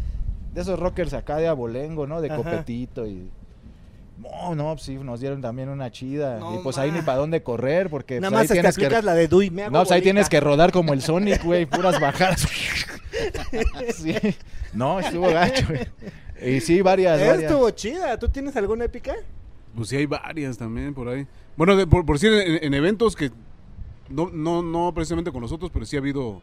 De 0.53 0.61
esos 0.61 0.79
rockers 0.79 1.13
acá 1.13 1.37
de 1.37 1.47
abolengo, 1.47 2.07
¿no? 2.07 2.21
De 2.21 2.29
Ajá. 2.29 2.37
copetito 2.37 3.05
y... 3.07 3.29
No, 4.21 4.53
no, 4.53 4.73
pues 4.73 4.83
sí, 4.83 4.95
nos 4.95 5.19
dieron 5.21 5.41
también 5.41 5.69
una 5.69 5.89
chida. 5.91 6.39
No 6.39 6.55
y 6.55 6.63
pues 6.63 6.77
ahí 6.77 6.91
ni 6.91 7.01
para 7.01 7.17
dónde 7.19 7.41
correr, 7.41 7.89
porque 7.89 8.19
Nada 8.19 8.31
pues, 8.31 8.51
ahí 8.51 8.57
más 8.57 8.67
es 8.69 8.75
que 8.75 8.81
tienes 8.81 8.99
que... 8.99 9.05
la 9.05 9.13
de 9.13 9.27
Dui. 9.27 9.49
Me 9.49 9.63
hago 9.63 9.71
No, 9.71 9.79
pues 9.79 9.91
ahí 9.91 10.01
tienes 10.01 10.27
que 10.27 10.39
rodar 10.39 10.71
como 10.71 10.93
el 10.93 11.01
Sonic, 11.01 11.43
güey, 11.43 11.65
puras 11.65 11.99
bajadas. 12.01 12.47
Sí. 13.95 14.15
No, 14.73 14.99
estuvo 14.99 15.29
gacho, 15.29 15.65
güey. 15.67 15.87
Y 16.55 16.61
sí, 16.61 16.81
varias, 16.81 17.19
varias. 17.19 17.43
Estuvo 17.43 17.69
chida. 17.71 18.17
¿Tú 18.17 18.29
tienes 18.29 18.55
alguna 18.55 18.85
épica? 18.85 19.13
Pues 19.75 19.89
sí, 19.89 19.97
hay 19.97 20.05
varias 20.05 20.57
también 20.57 20.93
por 20.93 21.09
ahí. 21.09 21.27
Bueno, 21.57 21.75
de- 21.75 21.85
por, 21.87 22.05
por 22.05 22.17
decir, 22.19 22.31
en, 22.33 22.63
en 22.63 22.73
eventos 22.73 23.15
que 23.15 23.31
no, 24.09 24.29
no, 24.29 24.61
no 24.61 24.93
precisamente 24.93 25.31
con 25.31 25.41
nosotros, 25.41 25.69
pero 25.73 25.85
sí 25.85 25.95
ha 25.95 25.99
habido 25.99 26.41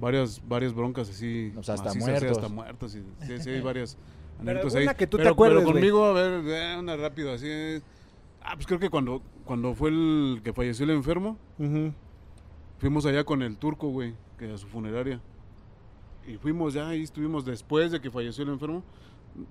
varias, 0.00 0.40
varias 0.48 0.74
broncas 0.74 1.08
así. 1.08 1.52
O 1.56 1.62
sea, 1.62 1.74
hasta 1.74 1.90
macizas, 1.90 2.04
sí, 2.06 2.10
muertos. 2.10 2.38
hasta 2.38 2.48
muertos. 2.48 2.92
Sí, 2.92 3.02
sí, 3.26 3.38
sí 3.40 3.50
hay 3.50 3.60
varias 3.60 3.96
Pero 4.44 4.60
ahí. 4.76 4.86
que 4.96 5.06
tú 5.06 5.16
te 5.16 5.22
pero, 5.22 5.32
acuerdes, 5.32 5.58
Pero 5.58 5.72
conmigo, 5.72 6.04
a 6.04 6.12
ver, 6.12 6.42
eh, 6.46 6.76
una 6.78 6.96
rápida 6.96 7.34
así. 7.34 7.46
eh. 7.48 7.80
Ah, 8.42 8.52
pues 8.54 8.66
creo 8.66 8.78
que 8.78 8.90
cuando, 8.90 9.22
cuando 9.44 9.74
fue 9.74 9.90
el 9.90 10.40
que 10.44 10.52
falleció 10.52 10.84
el 10.84 10.90
enfermo, 10.90 11.36
Ujú. 11.58 11.92
fuimos 12.78 13.04
allá 13.06 13.24
con 13.24 13.42
el 13.42 13.56
turco, 13.56 13.88
güey, 13.88 14.14
que 14.38 14.52
a 14.52 14.58
su 14.58 14.66
funeraria. 14.68 15.20
Y 16.28 16.36
fuimos 16.36 16.74
ya 16.74 16.94
y 16.94 17.02
estuvimos 17.02 17.44
después 17.44 17.92
de 17.92 18.00
que 18.00 18.10
falleció 18.10 18.44
el 18.44 18.50
enfermo. 18.50 18.82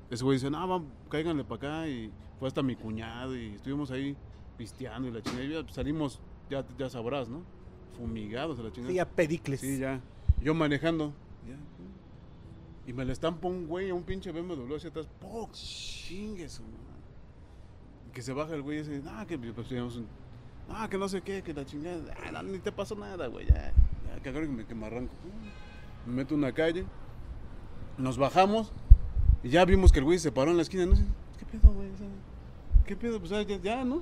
Ese 0.10 0.24
güey 0.24 0.38
dice, 0.38 0.50
no, 0.50 0.60
vamos, 0.68 0.88
cáiganle 1.10 1.44
para 1.44 1.56
acá. 1.82 1.88
Y 1.90 2.12
fue 2.40 2.48
hasta 2.48 2.62
mi 2.64 2.76
cuñado 2.76 3.36
y 3.38 3.56
estuvimos 3.56 3.92
ahí 3.92 4.16
pisteando 4.58 5.08
y 5.08 5.12
la 5.12 5.22
chingada. 5.22 5.46
Ya 5.46 5.74
salimos, 5.74 6.20
ya, 6.50 6.66
ya 6.78 6.90
sabrás, 6.90 7.28
¿no? 7.30 7.42
Fumigados 7.98 8.60
a 8.60 8.64
la 8.64 8.72
chingada. 8.72 8.92
Sí, 8.94 9.00
a 9.00 9.06
pedicles. 9.10 9.60
Sí, 9.62 9.80
ya. 9.80 10.02
Yo 10.42 10.54
manejando. 10.54 11.14
Y 12.88 12.94
me 12.94 13.04
le 13.04 13.14
estampa 13.14 13.48
un 13.48 13.68
güey 13.68 13.90
a 13.90 13.94
un 13.96 14.04
pinche 14.04 14.32
BMW 14.32 14.76
hacia 14.76 14.90
atrás. 14.90 15.08
¡Poc! 15.20 15.52
Chingue 15.54 16.48
su 16.50 16.62
madre. 16.64 16.76
Que 18.14 18.22
se 18.22 18.32
baja 18.32 18.54
el 18.54 18.62
güey 18.62 18.80
y 18.80 18.84
dice, 18.84 19.02
no, 19.04 19.26
que 19.28 19.38
pues, 19.38 19.72
un- 19.72 20.08
no, 20.70 20.90
que 20.90 20.98
no 20.98 21.10
sé 21.10 21.22
qué, 21.22 21.42
que 21.42 21.54
la 21.54 21.66
chingada. 21.66 22.14
Ah, 22.26 22.32
no, 22.32 22.44
ni 22.44 22.60
te 22.60 22.72
pasó 22.72 22.96
nada, 22.96 23.28
güey. 23.28 23.46
Ya, 23.48 23.72
ya, 24.08 24.22
que 24.22 24.32
me, 24.32 24.66
que 24.66 24.76
me 24.76 24.86
arranco. 24.86 25.14
Me 26.06 26.14
meto 26.14 26.34
en 26.34 26.40
una 26.40 26.52
calle. 26.52 26.86
Nos 27.98 28.18
bajamos. 28.18 28.72
Y 29.44 29.50
ya 29.50 29.66
vimos 29.66 29.92
que 29.92 30.00
el 30.00 30.06
güey 30.06 30.20
se 30.20 30.32
paró 30.32 30.52
en 30.52 30.58
la 30.58 30.64
esquina. 30.64 30.86
No 30.86 30.96
sé, 30.96 31.04
¿qué 31.40 31.46
pedo, 31.46 31.72
güey? 31.72 31.90
¿Qué 32.86 32.96
pedo? 32.96 33.20
Pues 33.20 33.32
ah, 33.32 33.42
ya, 33.42 33.58
ya, 33.58 33.84
¿no? 33.84 34.02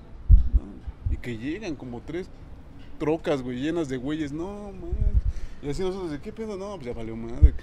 Y 1.12 1.18
que 1.18 1.38
llegan 1.38 1.76
como 1.76 2.02
tres 2.02 2.30
trocas, 3.00 3.42
güey, 3.42 3.60
llenas 3.62 3.88
de 3.90 3.98
güeyes. 3.98 4.32
No, 4.32 4.72
man. 4.72 4.92
Y 5.62 5.70
así 5.70 5.82
nosotros, 5.82 6.12
¿de 6.12 6.20
qué 6.20 6.32
pedo? 6.34 6.58
No, 6.58 6.76
pues 6.76 6.86
ya 6.88 6.94
valió 6.94 7.16
madre. 7.16 7.54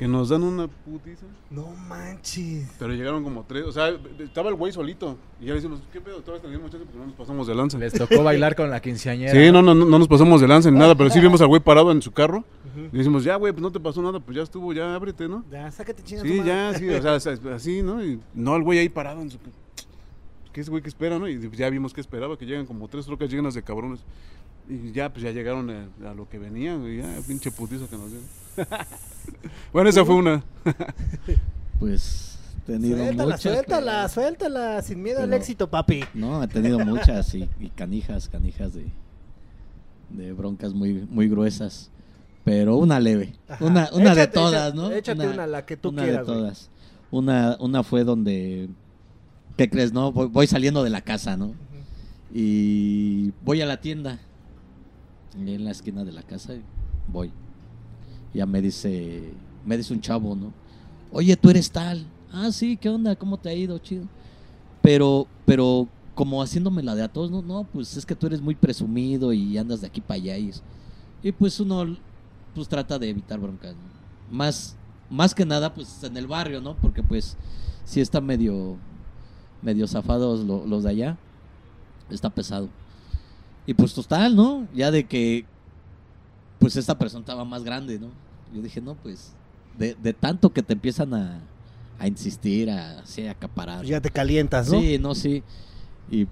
Que 0.00 0.08
nos 0.08 0.30
dan 0.30 0.42
una 0.44 0.66
putiza. 0.66 1.26
No 1.50 1.74
manches. 1.86 2.66
Pero 2.78 2.94
llegaron 2.94 3.22
como 3.22 3.44
tres. 3.44 3.64
O 3.66 3.72
sea, 3.72 3.90
estaba 4.18 4.48
el 4.48 4.54
güey 4.54 4.72
solito. 4.72 5.18
Y 5.38 5.44
ya 5.44 5.50
le 5.50 5.56
decimos, 5.56 5.82
¿qué 5.92 6.00
pedo? 6.00 6.22
Todavía 6.22 6.40
tenemos 6.40 6.70
chance 6.70 6.86
porque 6.86 6.98
no 6.98 7.04
nos 7.04 7.14
pasamos 7.14 7.46
de 7.46 7.54
lanza. 7.54 7.76
Les 7.76 7.92
tocó 7.92 8.22
bailar 8.22 8.56
con 8.56 8.70
la 8.70 8.80
quinceañera. 8.80 9.30
Sí, 9.30 9.52
no, 9.52 9.60
no, 9.60 9.74
no, 9.74 9.84
no 9.84 9.98
nos 9.98 10.08
pasamos 10.08 10.40
de 10.40 10.48
lanza 10.48 10.70
ni 10.70 10.78
nada. 10.78 10.94
Pero 10.94 11.10
sí 11.10 11.20
vimos 11.20 11.42
al 11.42 11.48
güey 11.48 11.60
parado 11.60 11.92
en 11.92 12.00
su 12.00 12.12
carro. 12.12 12.46
Y 12.90 12.96
decimos, 12.96 13.24
ya, 13.24 13.36
güey, 13.36 13.52
pues 13.52 13.60
no 13.60 13.70
te 13.70 13.78
pasó 13.78 14.00
nada. 14.00 14.20
Pues 14.20 14.38
ya 14.38 14.42
estuvo, 14.42 14.72
ya 14.72 14.94
ábrete, 14.94 15.28
¿no? 15.28 15.44
Ya, 15.50 15.70
sácate 15.70 16.02
chingas. 16.02 16.26
Sí, 16.26 16.42
ya, 16.46 16.72
sí, 16.72 16.88
o 16.88 17.02
sea, 17.02 17.16
o 17.16 17.20
sea, 17.20 17.54
así, 17.54 17.82
¿no? 17.82 18.02
Y 18.02 18.18
no, 18.32 18.56
el 18.56 18.62
güey 18.62 18.78
ahí 18.78 18.88
parado 18.88 19.20
en 19.20 19.28
su... 19.28 19.38
¿Qué 20.50 20.62
es 20.62 20.70
güey 20.70 20.82
que 20.82 20.88
espera, 20.88 21.18
no? 21.18 21.28
Y 21.28 21.50
ya 21.50 21.68
vimos 21.68 21.92
que 21.92 22.00
esperaba, 22.00 22.38
que 22.38 22.46
llegan 22.46 22.64
como 22.64 22.88
tres 22.88 23.04
trocas 23.04 23.28
llenas 23.30 23.52
de 23.52 23.62
cabrones. 23.62 24.00
Y 24.66 24.92
ya, 24.92 25.12
pues 25.12 25.22
ya 25.24 25.30
llegaron 25.30 25.68
a, 25.68 25.88
a 26.08 26.14
lo 26.14 26.26
que 26.26 26.38
venían, 26.38 26.80
güey, 26.80 27.02
ya, 27.02 27.18
pinche 27.28 27.50
putiza 27.50 27.86
que 27.86 27.96
nos 27.98 28.08
dieron. 28.08 28.39
bueno, 29.72 29.90
esa 29.90 30.04
fue 30.04 30.14
una. 30.16 30.42
Pues 31.78 32.38
he 32.68 32.72
tenido 32.72 32.98
Suéltala, 32.98 33.24
muchas. 33.24 33.40
suéltala, 33.40 33.92
pero- 33.92 34.08
suéltala. 34.10 34.82
Sin 34.82 35.02
miedo 35.02 35.22
al 35.22 35.32
éxito, 35.32 35.70
papi. 35.70 36.04
No, 36.12 36.42
he 36.42 36.46
tenido 36.48 36.78
muchas 36.80 37.34
y, 37.34 37.48
y 37.58 37.70
canijas, 37.70 38.28
canijas 38.28 38.74
de, 38.74 38.84
de 40.10 40.32
broncas 40.34 40.74
muy, 40.74 41.06
muy 41.10 41.26
gruesas. 41.28 41.90
Pero 42.44 42.76
una 42.76 43.00
leve. 43.00 43.32
Ajá. 43.48 43.64
Una, 43.64 43.88
una 43.94 44.14
de 44.14 44.26
todas, 44.26 44.74
échate, 44.74 44.76
¿no? 44.76 44.90
échate 44.92 45.26
una, 45.26 45.46
la 45.46 45.64
que 45.64 45.76
tú 45.78 45.88
una 45.88 46.02
quieras, 46.02 46.26
de 46.26 46.32
güey. 46.32 46.38
todas. 46.44 46.70
Una, 47.10 47.56
una 47.60 47.82
fue 47.82 48.04
donde. 48.04 48.68
¿Qué 49.56 49.70
crees, 49.70 49.92
no? 49.94 50.12
Voy, 50.12 50.26
voy 50.26 50.46
saliendo 50.46 50.84
de 50.84 50.90
la 50.90 51.00
casa, 51.00 51.38
¿no? 51.38 51.54
Y 52.34 53.32
voy 53.42 53.62
a 53.62 53.66
la 53.66 53.80
tienda. 53.80 54.18
En 55.34 55.64
la 55.64 55.70
esquina 55.70 56.04
de 56.04 56.12
la 56.12 56.22
casa 56.22 56.54
y 56.54 56.62
voy. 57.08 57.32
Ya 58.34 58.46
me 58.46 58.60
dice. 58.62 59.32
Me 59.64 59.76
dice 59.76 59.92
un 59.92 60.00
chavo, 60.00 60.34
¿no? 60.34 60.52
Oye, 61.12 61.36
tú 61.36 61.50
eres 61.50 61.70
tal. 61.70 62.06
Ah, 62.32 62.50
sí, 62.52 62.76
¿qué 62.76 62.88
onda? 62.88 63.16
¿Cómo 63.16 63.36
te 63.36 63.48
ha 63.48 63.54
ido? 63.54 63.78
Chido. 63.78 64.04
Pero, 64.82 65.26
pero 65.44 65.88
como 66.14 66.42
haciéndome 66.42 66.82
la 66.82 66.94
de 66.94 67.02
a 67.02 67.08
todos, 67.08 67.30
no, 67.30 67.42
no, 67.42 67.64
pues 67.64 67.96
es 67.96 68.06
que 68.06 68.14
tú 68.14 68.26
eres 68.26 68.40
muy 68.40 68.54
presumido 68.54 69.32
y 69.32 69.56
andas 69.58 69.80
de 69.80 69.86
aquí 69.88 70.00
para 70.00 70.14
allá. 70.16 70.38
Y, 71.22 71.32
pues 71.32 71.58
uno 71.60 71.96
pues 72.54 72.68
trata 72.68 72.98
de 72.98 73.08
evitar 73.10 73.38
broncas. 73.38 73.74
Más, 74.30 74.76
más 75.10 75.34
que 75.34 75.44
nada, 75.44 75.72
pues 75.74 76.02
en 76.04 76.16
el 76.16 76.26
barrio, 76.26 76.60
¿no? 76.60 76.76
Porque 76.76 77.02
pues 77.02 77.36
sí 77.84 78.00
está 78.00 78.20
medio, 78.20 78.76
medio 79.62 79.86
zafados 79.86 80.44
lo- 80.44 80.66
los 80.66 80.84
de 80.84 80.90
allá. 80.90 81.18
Está 82.10 82.30
pesado. 82.30 82.68
Y 83.66 83.74
pues 83.74 83.92
total, 83.94 84.34
¿no? 84.34 84.66
Ya 84.74 84.90
de 84.90 85.04
que 85.04 85.44
pues 86.60 86.76
esta 86.76 86.96
persona 86.96 87.20
estaba 87.20 87.44
más 87.44 87.64
grande, 87.64 87.98
¿no? 87.98 88.08
Yo 88.54 88.62
dije, 88.62 88.80
no, 88.80 88.94
pues 88.94 89.32
de, 89.76 89.96
de 90.00 90.12
tanto 90.12 90.52
que 90.52 90.62
te 90.62 90.74
empiezan 90.74 91.14
a, 91.14 91.40
a 91.98 92.06
insistir, 92.06 92.70
a, 92.70 93.00
así, 93.00 93.26
a 93.26 93.32
acaparar. 93.32 93.84
Ya 93.84 94.00
te 94.00 94.10
calientas, 94.10 94.70
¿no? 94.70 94.78
Sí, 94.78 94.98
no, 94.98 95.14
sí. 95.14 95.42
Y 96.10 96.28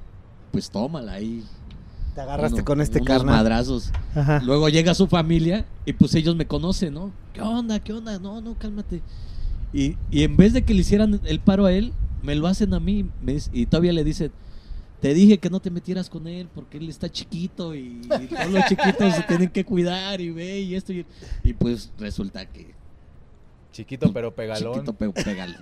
pues 0.53 0.71
tómala 0.71 1.13
ahí. 1.13 1.43
Te 2.15 2.21
agarraste 2.21 2.63
con 2.63 2.81
este 2.81 2.99
unos 2.99 3.09
carnal. 3.09 3.37
madrazos. 3.37 3.91
Ajá. 4.15 4.41
Luego 4.45 4.69
llega 4.69 4.95
su 4.95 5.07
familia 5.07 5.65
y 5.87 5.93
pues 5.95 6.15
ellos 6.15 6.37
me 6.37 6.47
conocen, 6.47 6.95
¿no? 6.95 7.11
¿Qué 7.33 7.41
onda? 7.41 7.81
¿Qué 7.81 7.93
onda? 7.93 8.19
No, 8.19 8.41
no, 8.41 8.55
cálmate. 8.59 9.03
Y, 9.73 9.97
y 10.11 10.25
en 10.25 10.37
vez 10.37 10.53
de 10.53 10.63
que 10.63 10.75
le 10.75 10.81
hicieran 10.81 11.21
el 11.25 11.41
paro 11.41 11.67
a 11.67 11.73
él, 11.73 11.93
me 12.23 12.35
lo 12.35 12.47
hacen 12.49 12.75
a 12.75 12.81
mí. 12.81 13.07
me 13.23 13.39
y 13.53 13.67
todavía 13.67 13.93
le 13.93 14.05
dicen, 14.05 14.33
te 15.01 15.15
dije 15.15 15.39
que 15.39 15.49
no 15.51 15.61
te 15.61 15.71
metieras 15.71 16.11
con 16.11 16.27
él 16.27 16.49
porque 16.55 16.79
él 16.79 16.89
está 16.89 17.09
chiquito 17.09 17.75
y, 17.75 18.01
y 18.21 18.27
todos 18.27 18.51
los 18.51 18.65
chiquitos 18.67 19.15
se 19.15 19.23
tienen 19.23 19.49
que 19.51 19.65
cuidar 19.65 20.21
y 20.21 20.31
ve 20.31 20.61
y 20.61 20.75
esto. 20.75 20.93
Y, 20.93 21.07
y 21.45 21.53
pues 21.53 21.93
resulta 21.99 22.45
que 22.47 22.77
Chiquito 23.73 24.13
pero 24.13 24.35
pegalón. 24.35 24.73
chiquito 24.75 24.93
pero 24.95 25.13
pégale. 25.13 25.57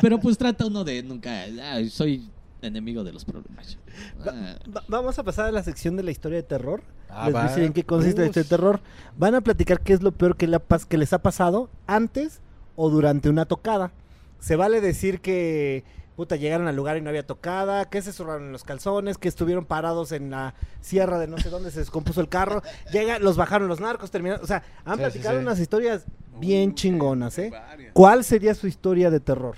Pero 0.00 0.20
pues 0.20 0.38
trata 0.38 0.66
uno 0.66 0.84
de 0.84 1.02
nunca, 1.02 1.30
"Ay, 1.72 1.88
soy 1.90 2.28
enemigo 2.62 3.02
de 3.02 3.12
los 3.12 3.24
problemas. 3.24 3.78
Ah, 4.24 4.56
Va- 4.76 4.84
vamos 4.86 5.18
a 5.18 5.24
pasar 5.24 5.46
a 5.46 5.50
la 5.52 5.62
sección 5.62 5.96
de 5.96 6.02
la 6.02 6.10
historia 6.10 6.36
de 6.36 6.42
terror. 6.44 6.82
Ah, 7.08 7.26
les 7.26 7.34
va. 7.34 7.48
decir 7.48 7.64
en 7.64 7.72
qué 7.72 7.82
consiste 7.84 8.24
este 8.24 8.44
terror. 8.44 8.80
Van 9.18 9.34
a 9.34 9.40
platicar 9.40 9.80
qué 9.80 9.94
es 9.94 10.02
lo 10.02 10.12
peor 10.12 10.36
que, 10.36 10.46
pas- 10.48 10.84
que 10.86 10.98
les 10.98 11.12
ha 11.12 11.22
pasado 11.22 11.70
antes 11.86 12.40
o 12.76 12.88
durante 12.90 13.28
una 13.30 13.46
tocada. 13.46 13.90
Se 14.38 14.54
vale 14.56 14.80
decir 14.80 15.20
que, 15.20 15.82
puta, 16.20 16.36
llegaron 16.36 16.68
al 16.68 16.76
lugar 16.76 16.98
y 16.98 17.00
no 17.00 17.08
había 17.08 17.26
tocada, 17.26 17.88
que 17.88 18.02
se 18.02 18.12
zurraron 18.12 18.44
en 18.48 18.52
los 18.52 18.62
calzones, 18.62 19.16
que 19.16 19.26
estuvieron 19.26 19.64
parados 19.64 20.12
en 20.12 20.28
la 20.28 20.52
sierra 20.82 21.18
de 21.18 21.26
no 21.26 21.38
sé 21.38 21.48
dónde 21.48 21.70
se 21.70 21.78
descompuso 21.78 22.20
el 22.20 22.28
carro, 22.28 22.62
llega, 22.92 23.18
los 23.18 23.38
bajaron 23.38 23.68
los 23.68 23.80
narcos, 23.80 24.10
terminaron, 24.10 24.44
o 24.44 24.46
sea, 24.46 24.62
han 24.84 24.96
Sí, 24.96 25.00
platicado 25.00 25.38
sí. 25.38 25.42
unas 25.42 25.58
historias 25.58 26.04
bien 26.38 26.74
chingonas, 26.74 27.38
¿eh? 27.38 27.48
Varias. 27.50 27.94
¿Cuál 27.94 28.22
sería 28.22 28.54
su 28.54 28.66
historia 28.66 29.08
de 29.10 29.18
terror? 29.20 29.56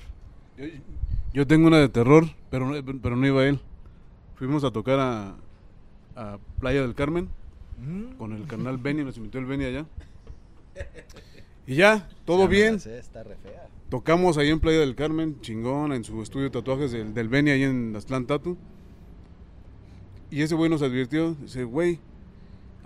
Yo, 0.56 0.66
yo 1.32 1.46
tengo 1.48 1.66
una 1.66 1.78
de 1.78 1.88
terror, 1.88 2.26
pero 2.48 2.64
no, 2.70 2.80
pero 3.02 3.16
no 3.16 3.26
iba 3.26 3.44
él. 3.44 3.58
Fuimos 4.36 4.62
a 4.62 4.70
tocar 4.70 5.00
a, 5.00 5.34
a 6.14 6.38
Playa 6.60 6.82
del 6.82 6.94
Carmen 6.94 7.28
con 8.18 8.32
el 8.34 8.46
canal 8.46 8.78
Benny, 8.78 9.02
nos 9.02 9.16
invitó 9.16 9.40
el 9.40 9.46
Benny 9.46 9.64
allá. 9.64 9.84
Y 11.66 11.74
ya, 11.74 12.08
todo 12.24 12.46
bien. 12.46 12.76
Está 12.76 13.24
re 13.24 13.34
fea. 13.42 13.66
Tocamos 13.92 14.38
ahí 14.38 14.48
en 14.48 14.58
Playa 14.58 14.78
del 14.80 14.94
Carmen, 14.94 15.38
chingón, 15.42 15.92
en 15.92 16.02
su 16.02 16.22
estudio 16.22 16.44
de 16.44 16.50
tatuajes 16.50 16.92
del, 16.92 17.12
del 17.12 17.28
Benny 17.28 17.50
ahí 17.50 17.64
en 17.64 17.94
Aztlán 17.94 18.26
Tatu. 18.26 18.56
Y 20.30 20.40
ese 20.40 20.54
güey 20.54 20.70
nos 20.70 20.80
advirtió, 20.80 21.34
dice, 21.34 21.64
güey, 21.64 21.98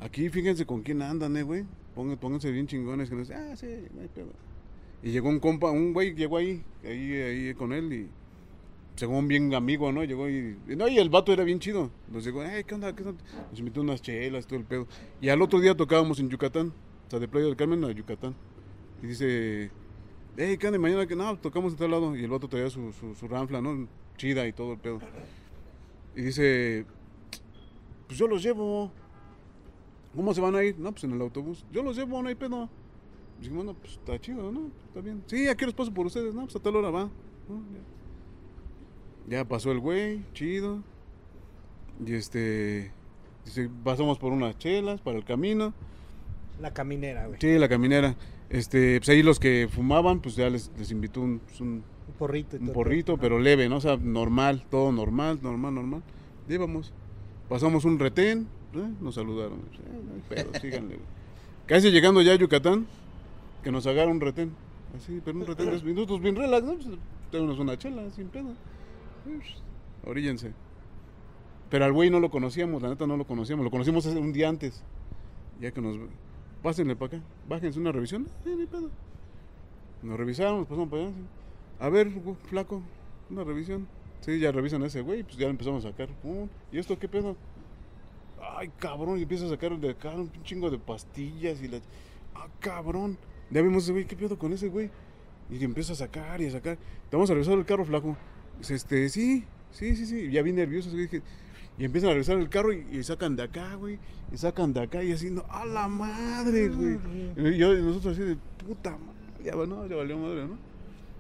aquí 0.00 0.28
fíjense 0.30 0.66
con 0.66 0.82
quién 0.82 1.02
andan, 1.02 1.36
eh, 1.36 1.44
güey. 1.44 1.64
Pónganse, 1.94 2.50
bien 2.50 2.66
chingones. 2.66 3.08
Que 3.08 3.14
nos, 3.14 3.30
ah, 3.30 3.54
sí, 3.54 3.68
no 3.94 4.00
hay 4.02 4.08
pedo". 4.08 4.32
Y 5.00 5.12
llegó 5.12 5.28
un 5.28 5.38
compa, 5.38 5.70
un 5.70 5.92
güey 5.92 6.12
llegó 6.12 6.38
ahí, 6.38 6.64
ahí, 6.84 7.12
ahí 7.12 7.54
con 7.54 7.72
él 7.72 7.92
y 7.92 8.08
según 8.96 9.28
bien 9.28 9.54
amigo, 9.54 9.92
¿no? 9.92 10.02
Llegó 10.02 10.28
y, 10.28 10.56
no, 10.66 10.88
y 10.88 10.98
el 10.98 11.08
vato 11.08 11.32
era 11.32 11.44
bien 11.44 11.60
chido. 11.60 11.92
Nos 12.10 12.24
llegó, 12.24 12.42
"Ey, 12.42 12.64
¿qué 12.64 12.74
onda? 12.74 12.96
¿Qué 12.96 13.04
onda?". 13.04 13.22
Nos 13.48 13.60
invitó 13.60 13.80
unas 13.80 14.02
chelas, 14.02 14.44
todo 14.48 14.58
el 14.58 14.64
pedo. 14.64 14.88
Y 15.20 15.28
al 15.28 15.40
otro 15.40 15.60
día 15.60 15.76
tocábamos 15.76 16.18
en 16.18 16.30
Yucatán, 16.30 16.72
o 17.06 17.10
sea, 17.10 17.20
de 17.20 17.28
Playa 17.28 17.46
del 17.46 17.54
Carmen 17.54 17.84
a 17.84 17.92
Yucatán. 17.92 18.34
Y 19.04 19.06
dice, 19.06 19.70
hey, 20.36 20.56
¿qué 20.58 20.66
onda? 20.66 20.78
Mañana 20.78 21.06
que 21.06 21.16
no, 21.16 21.38
tocamos 21.38 21.72
de 21.72 21.78
tal 21.78 21.90
lado. 21.90 22.16
Y 22.16 22.24
el 22.24 22.30
vato 22.30 22.48
traía 22.48 22.70
su, 22.70 22.92
su, 22.92 23.14
su 23.14 23.28
ranfla, 23.28 23.60
¿no? 23.60 23.88
Chida 24.16 24.46
y 24.46 24.52
todo 24.52 24.72
el 24.72 24.78
pedo. 24.78 25.00
Y 26.14 26.22
dice, 26.22 26.86
pues 28.06 28.18
yo 28.18 28.26
los 28.26 28.42
llevo. 28.42 28.90
¿Cómo 30.14 30.32
se 30.32 30.40
van 30.40 30.54
a 30.54 30.64
ir? 30.64 30.78
No, 30.78 30.92
pues 30.92 31.04
en 31.04 31.12
el 31.12 31.20
autobús. 31.20 31.64
Yo 31.70 31.82
los 31.82 31.96
llevo, 31.96 32.22
no 32.22 32.28
hay 32.28 32.34
pedo. 32.34 32.70
Dijimos, 33.38 33.64
bueno, 33.64 33.78
pues 33.78 33.92
está 33.92 34.18
chido, 34.18 34.50
¿no? 34.50 34.70
Está 34.88 35.00
bien. 35.00 35.22
Sí, 35.26 35.46
aquí 35.48 35.64
los 35.66 35.74
paso 35.74 35.92
por 35.92 36.06
ustedes, 36.06 36.34
¿no? 36.34 36.44
Pues 36.44 36.56
a 36.56 36.60
tal 36.60 36.76
hora 36.76 36.90
va. 36.90 37.02
¿no? 37.02 37.62
Ya. 39.28 39.38
Ya 39.38 39.44
pasó 39.44 39.72
el 39.72 39.80
güey, 39.80 40.24
chido. 40.32 40.82
Y 42.04 42.14
este, 42.14 42.92
dice, 43.44 43.68
pasamos 43.84 44.18
por 44.18 44.32
unas 44.32 44.56
chelas 44.58 45.00
para 45.00 45.18
el 45.18 45.24
camino. 45.24 45.74
La 46.60 46.72
caminera, 46.72 47.26
güey. 47.26 47.38
Sí, 47.40 47.58
la 47.58 47.68
caminera. 47.68 48.16
Este, 48.48 48.98
pues 49.00 49.08
ahí 49.08 49.22
los 49.22 49.40
que 49.40 49.68
fumaban, 49.70 50.20
pues 50.20 50.36
ya 50.36 50.48
les, 50.48 50.70
les 50.78 50.90
invitó 50.90 51.20
un, 51.20 51.40
pues, 51.40 51.60
un, 51.60 51.82
Un 52.08 52.14
porrito. 52.18 52.56
un 52.56 52.64
todo. 52.66 52.72
porrito, 52.74 53.16
pero 53.18 53.38
leve, 53.38 53.68
¿no? 53.68 53.76
O 53.76 53.80
sea, 53.80 53.96
normal, 53.96 54.64
todo 54.70 54.92
normal, 54.92 55.40
normal, 55.42 55.74
normal. 55.74 56.02
Y 56.48 56.54
íbamos. 56.54 56.92
Pasamos 57.48 57.84
un 57.84 57.98
retén, 57.98 58.46
¿eh? 58.74 58.88
nos 59.00 59.16
saludaron. 59.16 59.58
Hay 60.14 60.22
pedo, 60.28 60.50
síganle. 60.60 60.98
Casi 61.66 61.90
llegando 61.90 62.22
ya 62.22 62.32
a 62.32 62.36
Yucatán, 62.36 62.86
que 63.64 63.72
nos 63.72 63.86
agarra 63.86 64.10
un 64.10 64.20
retén. 64.20 64.52
Así, 64.96 65.20
pero 65.24 65.38
un 65.38 65.46
retén 65.46 65.70
de 65.70 65.82
minutos 65.82 66.20
bien 66.20 66.36
relax, 66.36 66.64
¿no? 66.64 66.74
Pues, 66.74 66.88
tenemos 67.30 67.58
una 67.58 67.76
chela, 67.76 68.08
sin. 68.10 68.28
Pues, 68.28 68.44
Oríllense. 70.04 70.52
Pero 71.68 71.84
al 71.84 71.92
güey 71.92 72.10
no 72.10 72.20
lo 72.20 72.30
conocíamos, 72.30 72.80
la 72.82 72.90
neta 72.90 73.06
no 73.08 73.16
lo 73.16 73.26
conocíamos. 73.26 73.64
Lo 73.64 73.70
conocimos 73.70 74.06
un 74.06 74.32
día 74.32 74.48
antes. 74.48 74.84
Ya 75.60 75.72
que 75.72 75.80
nos. 75.80 75.96
Pásenle 76.62 76.96
para 76.96 77.18
acá. 77.18 77.26
Bájense 77.48 77.78
una 77.78 77.92
revisión. 77.92 78.28
Eh, 78.44 78.54
ni 78.56 78.66
pedo. 78.66 78.90
Nos 80.02 80.16
revisaron, 80.16 80.58
nos 80.58 80.66
pasamos 80.66 80.88
para 80.88 81.02
allá. 81.02 81.12
A 81.78 81.88
ver, 81.88 82.10
flaco, 82.48 82.82
una 83.30 83.44
revisión. 83.44 83.86
Sí, 84.20 84.38
ya 84.38 84.50
revisan 84.50 84.82
a 84.82 84.86
ese 84.86 85.02
güey, 85.02 85.22
pues 85.22 85.36
ya 85.36 85.44
lo 85.44 85.50
empezamos 85.50 85.84
a 85.84 85.90
sacar. 85.90 86.08
¿Y 86.72 86.78
esto 86.78 86.98
qué 86.98 87.08
pedo? 87.08 87.36
Ay, 88.56 88.70
cabrón, 88.78 89.18
y 89.18 89.22
empieza 89.22 89.46
a 89.46 89.48
sacar 89.48 89.78
de 89.78 89.90
acá 89.90 90.10
un 90.10 90.30
chingo 90.42 90.70
de 90.70 90.78
pastillas 90.78 91.62
y 91.62 91.68
la... 91.68 91.78
Ah, 92.34 92.48
cabrón. 92.60 93.18
Ya 93.50 93.62
vimos 93.62 93.84
ese 93.84 93.92
güey, 93.92 94.06
¿qué 94.06 94.16
pedo 94.16 94.38
con 94.38 94.52
ese 94.52 94.68
güey? 94.68 94.90
Y 95.50 95.62
empieza 95.64 95.92
a 95.92 95.96
sacar 95.96 96.40
y 96.40 96.46
a 96.46 96.50
sacar. 96.50 96.76
Te 97.08 97.16
vamos 97.16 97.30
a 97.30 97.34
revisar 97.34 97.54
el 97.54 97.64
carro, 97.64 97.84
flaco. 97.84 98.16
Este, 98.68 99.08
sí, 99.08 99.44
sí, 99.70 99.94
sí, 99.94 100.06
sí. 100.06 100.30
Ya 100.30 100.42
bien 100.42 100.56
nerviosos, 100.56 100.92
güey. 100.92 101.04
dije, 101.04 101.22
Y 101.78 101.84
empiezan 101.84 102.10
a 102.10 102.12
revisar 102.14 102.38
el 102.38 102.48
carro 102.48 102.72
y, 102.72 102.86
y 102.90 103.02
sacan 103.02 103.36
de 103.36 103.42
acá, 103.42 103.74
güey. 103.74 103.98
Y 104.32 104.36
sacan 104.38 104.72
de 104.72 104.80
acá 104.80 105.02
y 105.02 105.12
así, 105.12 105.30
no, 105.30 105.44
¡a 105.48 105.64
la 105.66 105.88
madre, 105.88 106.68
güey! 106.68 106.98
Y 107.36 107.58
yo, 107.58 107.74
nosotros 107.74 108.14
así 108.14 108.22
de, 108.26 108.36
puta 108.66 108.90
madre, 108.90 109.44
ya, 109.44 109.54
bueno, 109.54 109.86
ya 109.86 109.96
valió 109.96 110.18
madre, 110.18 110.46
¿no? 110.46 110.58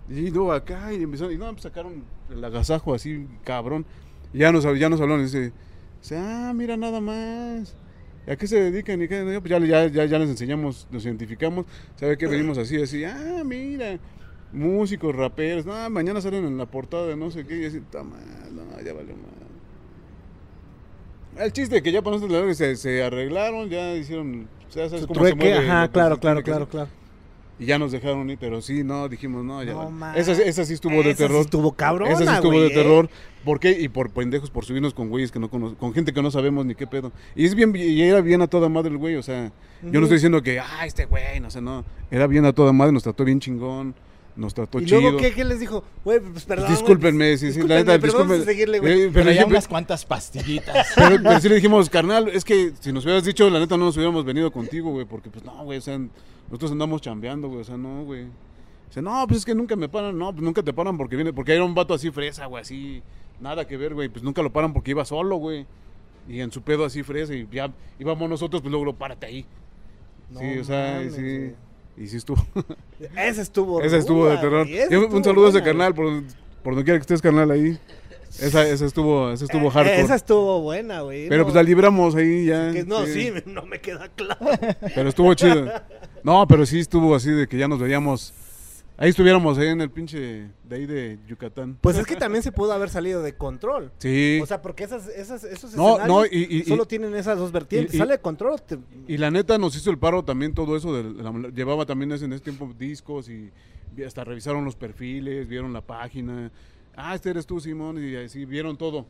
Y 0.08 0.30
luego 0.30 0.52
acá, 0.52 0.92
y 0.92 1.02
empezaron, 1.02 1.32
y 1.32 1.36
no, 1.36 1.50
pues 1.50 1.62
sacaron 1.62 2.04
el 2.30 2.44
agasajo 2.44 2.94
así, 2.94 3.26
cabrón. 3.44 3.84
Y 4.32 4.38
ya 4.38 4.52
nos, 4.52 4.64
ya 4.78 4.88
nos 4.88 5.00
hablaron, 5.00 5.22
y 5.22 5.24
dice, 5.24 5.52
ah, 6.12 6.52
mira 6.54 6.76
nada 6.76 7.00
más. 7.00 7.76
¿Y 8.26 8.30
¿A 8.30 8.36
qué 8.36 8.46
se 8.46 8.60
dedican? 8.60 9.00
¿Y 9.02 9.08
qué? 9.08 9.22
Pues 9.40 9.50
ya, 9.50 9.58
ya, 9.58 9.86
ya, 9.86 10.04
ya 10.04 10.18
les 10.18 10.30
enseñamos, 10.30 10.88
nos 10.90 11.04
identificamos. 11.04 11.66
¿Sabe 11.96 12.16
qué? 12.16 12.26
Venimos 12.26 12.58
así, 12.58 12.80
así, 12.80 13.04
ah, 13.04 13.42
mira, 13.44 13.98
músicos, 14.52 15.14
raperos. 15.14 15.64
No, 15.64 15.90
mañana 15.90 16.20
salen 16.20 16.44
en 16.44 16.58
la 16.58 16.66
portada 16.66 17.06
de 17.06 17.16
no 17.16 17.30
sé 17.30 17.46
qué. 17.46 17.62
Y 17.62 17.64
así, 17.66 17.76
está 17.78 18.02
mal, 18.02 18.20
no, 18.52 18.80
ya 18.82 18.92
valió. 18.92 19.14
El 21.38 21.52
chiste 21.52 21.82
que 21.82 21.92
ya 21.92 22.02
para 22.02 22.16
nosotros 22.16 22.56
se, 22.56 22.76
se 22.76 23.02
arreglaron, 23.02 23.68
ya 23.68 23.94
hicieron, 23.94 24.48
o 24.68 24.72
sea, 24.72 24.88
¿sabes 24.88 25.02
Su 25.02 25.08
cómo 25.08 25.24
se 25.24 25.34
mueve 25.34 25.54
ajá, 25.58 25.88
claro, 25.88 26.18
claro, 26.18 26.42
claro, 26.42 26.68
claro. 26.68 26.88
Y 27.58 27.64
ya 27.64 27.78
nos 27.78 27.90
dejaron 27.90 28.28
ir, 28.28 28.36
pero 28.38 28.60
sí, 28.60 28.84
no, 28.84 29.08
dijimos, 29.08 29.42
no, 29.42 29.62
ya. 29.62 29.72
No 29.72 29.90
vale. 29.90 30.20
esa, 30.20 30.32
esa 30.32 30.64
sí 30.66 30.74
estuvo 30.74 30.92
de 31.02 31.10
Esa 31.10 31.10
sí 31.10 31.22
terror. 31.22 31.40
estuvo 31.40 31.72
cabrona, 31.72 32.12
Esa 32.12 32.24
sí 32.26 32.30
estuvo 32.34 32.52
güey, 32.52 32.64
de 32.64 32.66
¿eh? 32.68 32.74
terror. 32.74 33.08
¿Por 33.46 33.60
qué? 33.60 33.70
Y 33.80 33.88
por 33.88 34.10
pendejos, 34.10 34.50
por 34.50 34.66
subirnos 34.66 34.92
con 34.92 35.08
güeyes 35.08 35.32
que 35.32 35.38
no 35.38 35.48
conocemos, 35.48 35.78
con 35.78 35.94
gente 35.94 36.12
que 36.12 36.20
no 36.20 36.30
sabemos 36.30 36.66
ni 36.66 36.74
qué 36.74 36.86
pedo. 36.86 37.12
Y 37.34 37.46
es 37.46 37.54
bien, 37.54 37.74
y 37.74 38.02
era 38.02 38.20
bien 38.20 38.42
a 38.42 38.46
toda 38.46 38.68
madre 38.68 38.90
el 38.90 38.98
güey, 38.98 39.16
o 39.16 39.22
sea, 39.22 39.52
yo 39.82 40.00
no 40.00 40.02
estoy 40.02 40.16
diciendo 40.16 40.42
que, 40.42 40.60
ah, 40.60 40.84
este 40.84 41.06
güey, 41.06 41.40
no 41.40 41.50
sé, 41.50 41.62
no. 41.62 41.82
Era 42.10 42.26
bien 42.26 42.44
a 42.44 42.52
toda 42.52 42.72
madre, 42.74 42.92
nos 42.92 43.04
trató 43.04 43.24
bien 43.24 43.40
chingón, 43.40 43.94
nos 44.36 44.52
trató 44.54 44.80
¿Y 44.80 44.84
chido. 44.86 45.00
luego 45.00 45.18
qué, 45.18 45.32
qué 45.32 45.44
les 45.44 45.60
dijo? 45.60 45.82
Güey, 46.04 46.20
pues 46.20 46.44
perdón. 46.44 46.70
Discúlpenme, 46.70 47.36
sí, 47.38 47.52
sí, 47.52 47.62
la 47.62 47.76
neta, 47.76 47.98
pero 47.98 48.12
vamos 48.18 48.32
a 48.32 48.34
discúlpenme. 48.34 48.44
seguirle, 48.44 48.78
güey. 48.80 48.92
Eh, 48.92 48.96
Pero, 48.96 49.12
pero, 49.12 49.30
ya 49.32 49.40
yo- 49.42 49.46
unas 49.46 49.66
cuantas 49.68 50.04
pastillitas. 50.04 50.88
pero, 50.94 51.16
pero 51.22 51.40
sí 51.40 51.48
le 51.48 51.54
dijimos, 51.56 51.88
carnal, 51.90 52.28
es 52.28 52.44
que 52.44 52.72
si 52.80 52.92
nos 52.92 53.04
hubieras 53.04 53.24
dicho, 53.24 53.48
la 53.50 53.58
neta 53.58 53.76
no 53.76 53.86
nos 53.86 53.96
hubiéramos 53.96 54.24
venido 54.24 54.50
contigo, 54.52 54.90
güey, 54.90 55.06
porque 55.06 55.30
pues 55.30 55.44
no, 55.44 55.64
güey, 55.64 55.78
o 55.78 55.82
sea, 55.82 55.98
nosotros 56.48 56.70
andamos 56.70 57.00
chambeando, 57.00 57.48
güey, 57.48 57.60
o 57.60 57.64
sea, 57.64 57.76
no, 57.76 58.04
güey. 58.04 58.26
Dice, 58.88 59.02
no, 59.02 59.24
pues 59.26 59.38
es 59.40 59.44
que 59.44 59.54
nunca 59.54 59.74
me 59.74 59.88
paran, 59.88 60.16
no, 60.18 60.30
pues 60.32 60.42
nunca 60.42 60.62
te 60.62 60.72
paran 60.72 60.96
porque 60.96 61.16
viene, 61.16 61.32
porque 61.32 61.52
era 61.54 61.64
un 61.64 61.74
vato 61.74 61.94
así 61.94 62.10
fresa, 62.10 62.46
güey, 62.46 62.62
así, 62.62 63.02
nada 63.40 63.66
que 63.66 63.76
ver, 63.76 63.94
güey, 63.94 64.08
pues 64.08 64.22
nunca 64.22 64.42
lo 64.42 64.52
paran 64.52 64.72
porque 64.72 64.92
iba 64.92 65.04
solo, 65.04 65.36
güey. 65.36 65.66
Y 66.28 66.40
en 66.40 66.50
su 66.52 66.60
pedo 66.62 66.84
así 66.84 67.02
fresa 67.02 67.34
y 67.34 67.48
ya 67.52 67.72
íbamos 67.98 68.28
nosotros, 68.28 68.60
pues 68.60 68.70
luego 68.70 68.84
lo 68.84 68.94
párate 68.96 69.26
ahí. 69.26 69.46
No 70.30 70.40
sí, 70.40 70.58
o 70.58 70.64
sea, 70.64 70.94
mames, 70.96 71.14
sí. 71.14 71.20
güey. 71.22 71.54
Y 71.98 72.06
sí 72.08 72.16
estuvo. 72.18 72.44
Esa 73.16 73.42
estuvo 73.42 73.80
Esa 73.82 73.96
estuvo 73.96 74.28
de 74.28 74.36
terror. 74.38 74.66
Y 74.68 74.94
un- 74.94 75.24
saludo 75.24 75.46
a 75.46 75.50
ese 75.50 75.62
carnal, 75.62 75.94
por, 75.94 76.22
por 76.62 76.74
donde 76.74 76.84
quiera 76.84 76.98
que 76.98 77.02
estés, 77.02 77.22
carnal, 77.22 77.50
ahí. 77.50 77.78
Esa, 78.38 78.68
esa 78.68 78.84
estuvo, 78.84 79.30
esa 79.30 79.44
estuvo 79.44 79.62
güey. 79.62 79.72
hardcore. 79.72 80.00
Esa 80.02 80.14
estuvo 80.14 80.60
buena, 80.60 81.00
güey. 81.00 81.28
Pero 81.28 81.38
no, 81.38 81.44
pues 81.44 81.54
la 81.54 81.62
libramos 81.62 82.14
ahí 82.14 82.46
ya. 82.46 82.70
que 82.72 82.84
no, 82.84 83.06
sí. 83.06 83.32
no 83.46 83.64
me 83.64 83.80
queda 83.80 84.08
claro. 84.14 84.44
Pero 84.94 85.08
estuvo 85.08 85.32
chido. 85.34 85.72
No, 86.22 86.46
pero 86.46 86.66
sí 86.66 86.80
estuvo 86.80 87.14
así 87.14 87.30
de 87.30 87.46
que 87.46 87.56
ya 87.56 87.66
nos 87.68 87.78
veíamos. 87.78 88.34
Ahí 88.98 89.10
estuviéramos 89.10 89.58
ahí 89.58 89.68
en 89.68 89.82
el 89.82 89.90
pinche 89.90 90.48
de 90.64 90.76
ahí 90.76 90.86
de 90.86 91.18
Yucatán. 91.28 91.76
Pues 91.82 91.98
es 91.98 92.06
que 92.06 92.16
también 92.16 92.42
se 92.42 92.50
pudo 92.50 92.72
haber 92.72 92.88
salido 92.88 93.20
de 93.22 93.34
control. 93.36 93.92
Sí. 93.98 94.38
O 94.42 94.46
sea, 94.46 94.62
porque 94.62 94.84
esas, 94.84 95.06
esas, 95.08 95.44
esos 95.44 95.74
No, 95.74 95.98
escenarios 95.98 96.16
no, 96.16 96.24
y- 96.26 96.46
y- 96.60 96.62
solo 96.64 96.84
y- 96.84 96.86
tienen 96.86 97.14
esas 97.14 97.38
dos 97.38 97.52
vertientes. 97.52 97.96
Sale 97.98 98.12
de 98.14 98.20
control. 98.20 98.60
te- 98.62 98.78
y 99.06 99.18
la 99.18 99.30
neta 99.30 99.58
nos 99.58 99.76
hizo 99.76 99.90
el 99.90 99.98
paro 99.98 100.24
también 100.24 100.54
todo 100.54 100.76
eso. 100.76 100.94
De 100.94 101.22
la- 101.22 101.50
llevaba 101.50 101.84
también 101.84 102.10
ese- 102.12 102.24
en 102.24 102.32
ese 102.32 102.42
tiempo 102.44 102.72
discos 102.78 103.28
y 103.28 103.50
hasta 104.06 104.24
revisaron 104.24 104.64
los 104.64 104.76
perfiles, 104.76 105.46
vieron 105.46 105.74
la 105.74 105.82
página. 105.82 106.50
Ah, 106.96 107.14
este 107.14 107.28
eres 107.30 107.44
tú, 107.44 107.60
Simón. 107.60 108.02
Y 108.02 108.16
así 108.16 108.46
vieron 108.46 108.78
todo. 108.78 109.04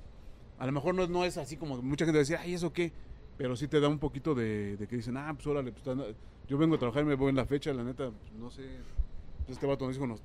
A 0.58 0.66
lo 0.66 0.72
mejor 0.72 0.96
no, 0.96 1.06
no 1.06 1.24
es 1.24 1.36
así 1.38 1.56
como 1.56 1.80
mucha 1.80 2.04
gente 2.06 2.18
decía, 2.18 2.40
ay, 2.40 2.54
¿eso 2.54 2.72
qué? 2.72 2.90
Pero 3.38 3.54
sí 3.54 3.68
te 3.68 3.78
da 3.78 3.86
un 3.88 3.98
poquito 4.00 4.34
de, 4.34 4.76
de 4.78 4.86
que 4.88 4.96
dicen, 4.96 5.16
ah, 5.16 5.32
pues 5.34 5.46
órale, 5.46 5.70
pues, 5.70 5.96
yo 6.48 6.58
vengo 6.58 6.74
a 6.74 6.78
trabajar 6.78 7.04
y 7.04 7.06
me 7.06 7.14
voy 7.14 7.28
en 7.30 7.36
la 7.36 7.44
fecha, 7.46 7.72
la 7.72 7.84
neta, 7.84 8.10
pues, 8.10 8.32
no 8.40 8.50
sé. 8.50 8.62
Pues, 9.46 9.56
este 9.56 9.66
vato 9.66 9.86
nos 9.86 9.94
dijo, 9.94 10.06
nos- 10.06 10.20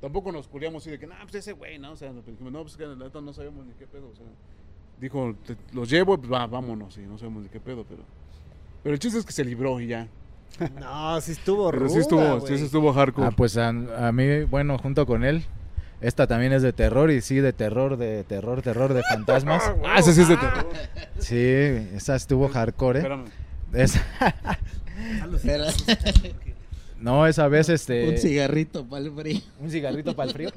tampoco 0.00 0.32
nos 0.32 0.48
culiamos 0.48 0.82
así 0.82 0.90
de 0.90 0.98
que, 0.98 1.06
nah, 1.06 1.20
pues 1.22 1.36
ese 1.36 1.52
güey, 1.52 1.78
¿no? 1.78 1.92
O 1.92 1.96
sea, 1.96 2.10
pues, 2.12 2.26
dijimos, 2.26 2.52
no, 2.52 2.62
pues 2.62 2.76
que 2.76 2.86
la 2.86 2.96
neta 2.96 3.20
no 3.20 3.32
sabemos 3.32 3.66
ni 3.66 3.72
qué 3.74 3.86
pedo, 3.86 4.08
o 4.12 4.16
sea. 4.16 4.26
Dijo, 5.00 5.34
"Te- 5.46 5.56
los 5.74 5.90
llevo, 5.90 6.16
pues 6.16 6.32
va, 6.32 6.46
vámonos, 6.46 6.96
y 6.98 7.02
no 7.02 7.18
sabemos 7.18 7.42
ni 7.42 7.48
qué 7.50 7.60
pedo, 7.60 7.84
pero. 7.88 8.02
Pero 8.82 8.94
el 8.94 8.98
chiste 8.98 9.18
es 9.18 9.26
que 9.26 9.32
se 9.32 9.44
libró 9.44 9.78
y 9.80 9.88
ya. 9.88 10.08
No, 10.80 11.20
sí 11.20 11.32
estuvo 11.32 11.70
Pero 11.70 11.88
sí 11.88 11.94
ruda, 11.96 12.00
estuvo, 12.02 12.40
sí, 12.40 12.46
güey. 12.46 12.58
sí 12.58 12.64
estuvo 12.64 12.92
hardcore. 12.92 13.28
Ah, 13.28 13.32
pues 13.36 13.56
a, 13.58 13.68
a 13.68 14.12
mí, 14.12 14.44
bueno, 14.44 14.78
junto 14.78 15.04
con 15.04 15.22
él, 15.24 15.44
esta 16.00 16.26
también 16.26 16.52
es 16.52 16.62
de 16.62 16.72
terror 16.72 17.10
y 17.10 17.20
sí, 17.20 17.36
de 17.36 17.52
terror, 17.52 17.96
de 17.98 18.24
terror, 18.24 18.62
terror 18.62 18.94
de 18.94 19.02
fantasmas. 19.02 19.62
Ah, 19.84 19.98
ese 19.98 20.14
sí 20.14 20.22
es 20.22 20.28
de 20.28 20.36
terror. 20.38 20.66
Sí, 21.18 21.36
esa 21.96 22.16
estuvo 22.16 22.48
hardcore. 22.48 23.00
¿eh? 23.00 23.02
Espérame. 23.02 23.24
Esa- 23.74 24.02
no, 27.00 27.26
esa 27.26 27.48
vez 27.48 27.68
este... 27.68 28.08
un 28.08 28.16
cigarrito 28.18 28.84
para 28.86 29.04
el 29.04 29.12
frío. 29.12 29.40
un 29.60 29.70
cigarrito 29.70 30.14
para 30.16 30.28
el 30.28 30.34
frío. 30.34 30.50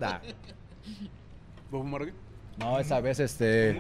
No, 2.58 2.80
esa 2.80 3.00
vez 3.00 3.20
este 3.20 3.80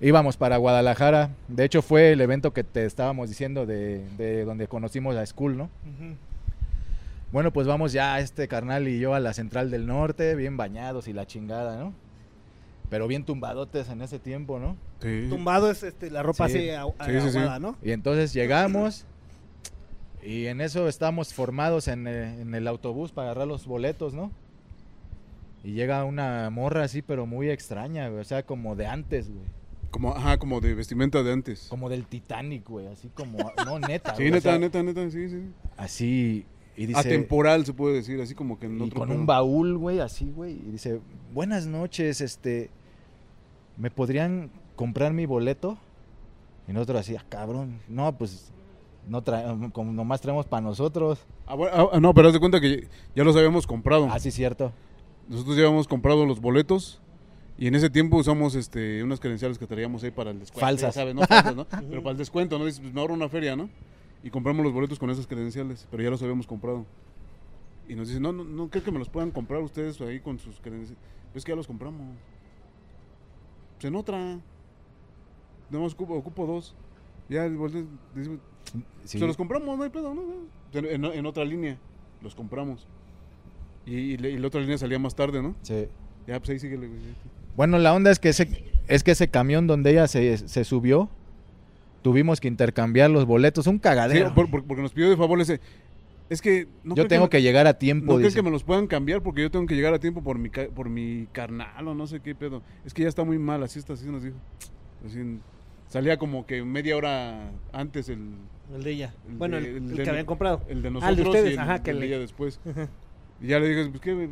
íbamos 0.00 0.36
para 0.36 0.56
Guadalajara. 0.56 1.30
De 1.48 1.64
hecho 1.64 1.82
fue 1.82 2.12
el 2.12 2.20
evento 2.20 2.52
que 2.52 2.64
te 2.64 2.84
estábamos 2.84 3.28
diciendo 3.28 3.66
de, 3.66 4.04
de 4.16 4.44
donde 4.44 4.66
conocimos 4.68 5.16
a 5.16 5.24
School, 5.26 5.56
¿no? 5.56 5.70
Bueno, 7.32 7.52
pues 7.52 7.66
vamos 7.66 7.92
ya 7.92 8.18
este 8.18 8.48
carnal 8.48 8.88
y 8.88 8.98
yo 8.98 9.14
a 9.14 9.20
la 9.20 9.32
Central 9.34 9.70
del 9.70 9.86
Norte, 9.86 10.34
bien 10.34 10.56
bañados 10.56 11.06
y 11.06 11.12
la 11.12 11.26
chingada, 11.26 11.78
¿no? 11.78 11.92
Pero 12.88 13.06
bien 13.06 13.24
tumbadotes 13.24 13.88
en 13.88 14.02
ese 14.02 14.18
tiempo, 14.18 14.58
¿no? 14.58 14.76
Sí. 15.00 15.26
Tumbado 15.30 15.70
es 15.70 15.82
este, 15.84 16.10
la 16.10 16.24
ropa 16.24 16.48
Sí. 16.48 16.56
así 16.58 16.66
agu- 16.70 16.94
Sí, 17.06 17.20
sí, 17.20 17.30
sí. 17.30 17.38
aguada, 17.38 17.58
¿no? 17.60 17.76
Y 17.82 17.92
entonces 17.92 18.32
llegamos 18.32 19.04
y 20.22 20.46
en 20.46 20.60
eso 20.60 20.88
estamos 20.88 21.32
formados 21.34 21.88
en, 21.88 22.06
eh, 22.06 22.40
en 22.40 22.54
el 22.54 22.66
autobús 22.68 23.12
para 23.12 23.30
agarrar 23.30 23.48
los 23.48 23.66
boletos, 23.66 24.14
¿no? 24.14 24.30
Y 25.62 25.72
llega 25.72 26.04
una 26.04 26.48
morra 26.50 26.84
así, 26.84 27.02
pero 27.02 27.26
muy 27.26 27.50
extraña, 27.50 28.08
güey, 28.08 28.20
o 28.20 28.24
sea, 28.24 28.44
como 28.44 28.76
de 28.76 28.86
antes, 28.86 29.28
güey. 29.28 29.44
Como, 29.90 30.14
ajá, 30.14 30.38
como 30.38 30.60
de 30.60 30.74
vestimenta 30.74 31.22
de 31.22 31.32
antes. 31.32 31.66
Como 31.68 31.88
del 31.88 32.06
Titanic, 32.06 32.68
güey, 32.68 32.86
así 32.86 33.08
como, 33.08 33.38
no, 33.64 33.78
neta. 33.88 34.14
Sí, 34.14 34.22
güey, 34.22 34.30
o 34.30 34.34
neta, 34.34 34.50
sea, 34.50 34.58
neta, 34.58 34.82
neta, 34.82 35.10
sí, 35.10 35.28
sí. 35.28 35.42
Así, 35.76 36.46
y 36.76 36.86
dice... 36.86 37.00
Atemporal 37.00 37.66
se 37.66 37.72
puede 37.74 37.96
decir, 37.96 38.20
así 38.20 38.34
como 38.34 38.58
que 38.58 38.66
en 38.66 38.78
y 38.78 38.82
otro 38.82 39.00
con 39.00 39.10
un 39.10 39.26
baúl, 39.26 39.76
güey, 39.76 40.00
así, 40.00 40.30
güey. 40.30 40.52
Y 40.52 40.70
dice, 40.70 41.00
buenas 41.34 41.66
noches, 41.66 42.20
este, 42.20 42.70
¿me 43.76 43.90
podrían 43.90 44.50
comprar 44.76 45.12
mi 45.12 45.26
boleto? 45.26 45.76
Y 46.68 46.72
nosotros 46.72 47.00
así, 47.00 47.16
"Ah, 47.16 47.24
cabrón, 47.28 47.80
no, 47.88 48.16
pues, 48.16 48.52
no 49.08 49.22
trae, 49.22 49.70
como 49.72 49.92
nomás 49.92 50.20
traemos 50.20 50.46
para 50.46 50.62
nosotros. 50.62 51.18
Ah, 51.46 51.54
bueno, 51.54 51.90
ah, 51.92 52.00
no, 52.00 52.14
pero 52.14 52.28
haz 52.28 52.34
de 52.34 52.40
cuenta 52.40 52.60
que 52.60 52.88
ya 53.14 53.24
los 53.24 53.36
habíamos 53.36 53.66
comprado. 53.66 54.08
Ah, 54.10 54.18
sí, 54.18 54.30
cierto. 54.30 54.72
Nosotros 55.28 55.56
ya 55.56 55.64
habíamos 55.64 55.88
comprado 55.88 56.26
los 56.26 56.40
boletos 56.40 57.00
y 57.60 57.66
en 57.66 57.74
ese 57.74 57.90
tiempo 57.90 58.16
usamos 58.16 58.54
este, 58.54 59.02
unas 59.02 59.20
credenciales 59.20 59.58
que 59.58 59.66
traíamos 59.66 60.02
ahí 60.02 60.10
para 60.10 60.30
el 60.30 60.38
descuento. 60.38 60.66
Falsas. 60.66 60.94
ya 60.94 61.00
sabes, 61.00 61.14
¿no? 61.14 61.22
Falsas, 61.22 61.54
¿no? 61.54 61.66
Pero 61.88 62.02
para 62.02 62.12
el 62.12 62.16
descuento, 62.16 62.58
¿no? 62.58 62.64
Dices, 62.64 62.80
pues 62.80 62.92
me 62.92 63.00
ahorro 63.00 63.14
una 63.14 63.28
feria, 63.28 63.54
¿no? 63.54 63.68
Y 64.22 64.30
compramos 64.30 64.64
los 64.64 64.72
boletos 64.72 64.98
con 64.98 65.10
esas 65.10 65.26
credenciales, 65.26 65.86
pero 65.90 66.02
ya 66.02 66.10
los 66.10 66.22
habíamos 66.22 66.46
comprado. 66.46 66.84
Y 67.88 67.94
nos 67.94 68.08
dicen, 68.08 68.22
no, 68.22 68.32
no, 68.32 68.44
no 68.44 68.68
creo 68.68 68.84
que 68.84 68.92
me 68.92 68.98
los 68.98 69.08
puedan 69.08 69.30
comprar 69.30 69.62
ustedes 69.62 70.00
ahí 70.02 70.20
con 70.20 70.38
sus 70.38 70.60
credenciales. 70.60 71.02
Pues 71.32 71.44
que 71.44 71.52
ya 71.52 71.56
los 71.56 71.66
compramos. 71.66 72.02
Pues 73.76 73.84
en 73.86 73.94
otra. 73.94 74.18
Nada 75.70 75.84
más 75.84 75.94
ocupo, 75.94 76.14
ocupo 76.14 76.46
dos. 76.46 76.74
Ya, 77.28 77.48
Sí. 79.04 79.18
se 79.18 79.26
los 79.26 79.36
compramos, 79.36 79.76
no 79.76 79.82
hay 79.82 79.90
pedo, 79.90 80.14
¿no? 80.14 80.22
En, 80.72 81.26
otra 81.26 81.44
línea, 81.44 81.78
los 82.22 82.34
compramos. 82.34 82.86
Y, 83.86 83.94
y 83.94 84.16
le- 84.16 84.30
y 84.30 84.38
la 84.38 84.46
otra 84.48 84.60
línea 84.60 84.78
salía 84.78 84.98
más 84.98 85.14
tarde, 85.14 85.42
¿no? 85.42 85.54
Sí. 85.62 85.86
Ya, 86.26 86.38
pues 86.38 86.50
ahí 86.50 86.58
sigue. 86.58 86.78
Bueno, 87.56 87.78
la 87.78 87.92
onda 87.94 88.10
es 88.10 88.18
que 88.18 88.28
ese, 88.28 88.64
es 88.86 89.02
que 89.02 89.10
ese 89.12 89.28
camión 89.28 89.66
donde 89.66 89.90
ella 89.90 90.06
se, 90.06 90.36
se 90.38 90.64
subió, 90.64 91.08
tuvimos 92.02 92.40
que 92.40 92.48
intercambiar 92.48 93.10
los 93.10 93.26
boletos, 93.26 93.66
un 93.66 93.78
cagadero. 93.78 94.32
porque 94.34 94.82
nos 94.82 94.92
pidió 94.92 95.10
de 95.10 95.16
favor 95.16 95.40
ese. 95.40 95.60
Es 96.28 96.40
que. 96.40 96.68
No 96.84 96.94
yo 96.94 97.08
tengo 97.08 97.28
que, 97.28 97.42
llegar 97.42 97.66
a 97.66 97.74
tiempo. 97.74 98.12
No 98.12 98.18
dice. 98.18 98.36
que 98.36 98.42
me 98.42 98.50
los 98.50 98.62
puedan 98.62 98.86
cambiar 98.86 99.20
porque 99.20 99.42
yo 99.42 99.50
tengo 99.50 99.66
que 99.66 99.74
llegar 99.74 99.92
a 99.92 99.98
tiempo 99.98 100.22
por 100.22 100.38
mi, 100.38 100.48
por 100.48 100.88
mi 100.88 101.26
carnal 101.32 101.88
o 101.88 101.94
no 101.94 102.06
sé 102.06 102.20
qué 102.20 102.36
pedo. 102.36 102.62
Es 102.84 102.94
que 102.94 103.02
ya 103.02 103.08
está 103.08 103.24
muy 103.24 103.38
mal, 103.38 103.62
así 103.64 103.80
está, 103.80 103.94
así 103.94 104.06
nos 104.06 104.22
dijo. 104.22 104.36
Así, 105.04 105.18
salía 105.90 106.16
como 106.16 106.46
que 106.46 106.62
media 106.64 106.96
hora 106.96 107.50
antes 107.72 108.08
el, 108.08 108.30
El 108.74 108.82
de 108.82 108.90
ella. 108.92 109.14
El 109.28 109.36
bueno, 109.36 109.56
de- 109.60 109.68
el, 109.68 109.76
el 109.76 109.76
el 109.90 109.96
de- 109.98 110.02
que 110.04 110.08
habían 110.10 110.24
comprado. 110.26 110.62
el 110.68 110.80
de 110.80 110.88
Ah, 110.88 110.90
nosotros 110.92 111.18
el 111.18 111.22
de 111.24 111.28
ustedes, 111.30 111.50
y 111.50 111.52
el, 111.52 111.58
ajá, 111.58 111.82
que 111.82 111.90
el 111.90 111.96
de 111.96 112.00
le- 112.00 112.06
ella 112.06 112.18
después. 112.18 112.58
Y 113.42 113.46
ya 113.48 113.58
le 113.58 113.68
dije, 113.70 113.88
pues 113.88 114.00
qué, 114.02 114.12
pues, 114.14 114.28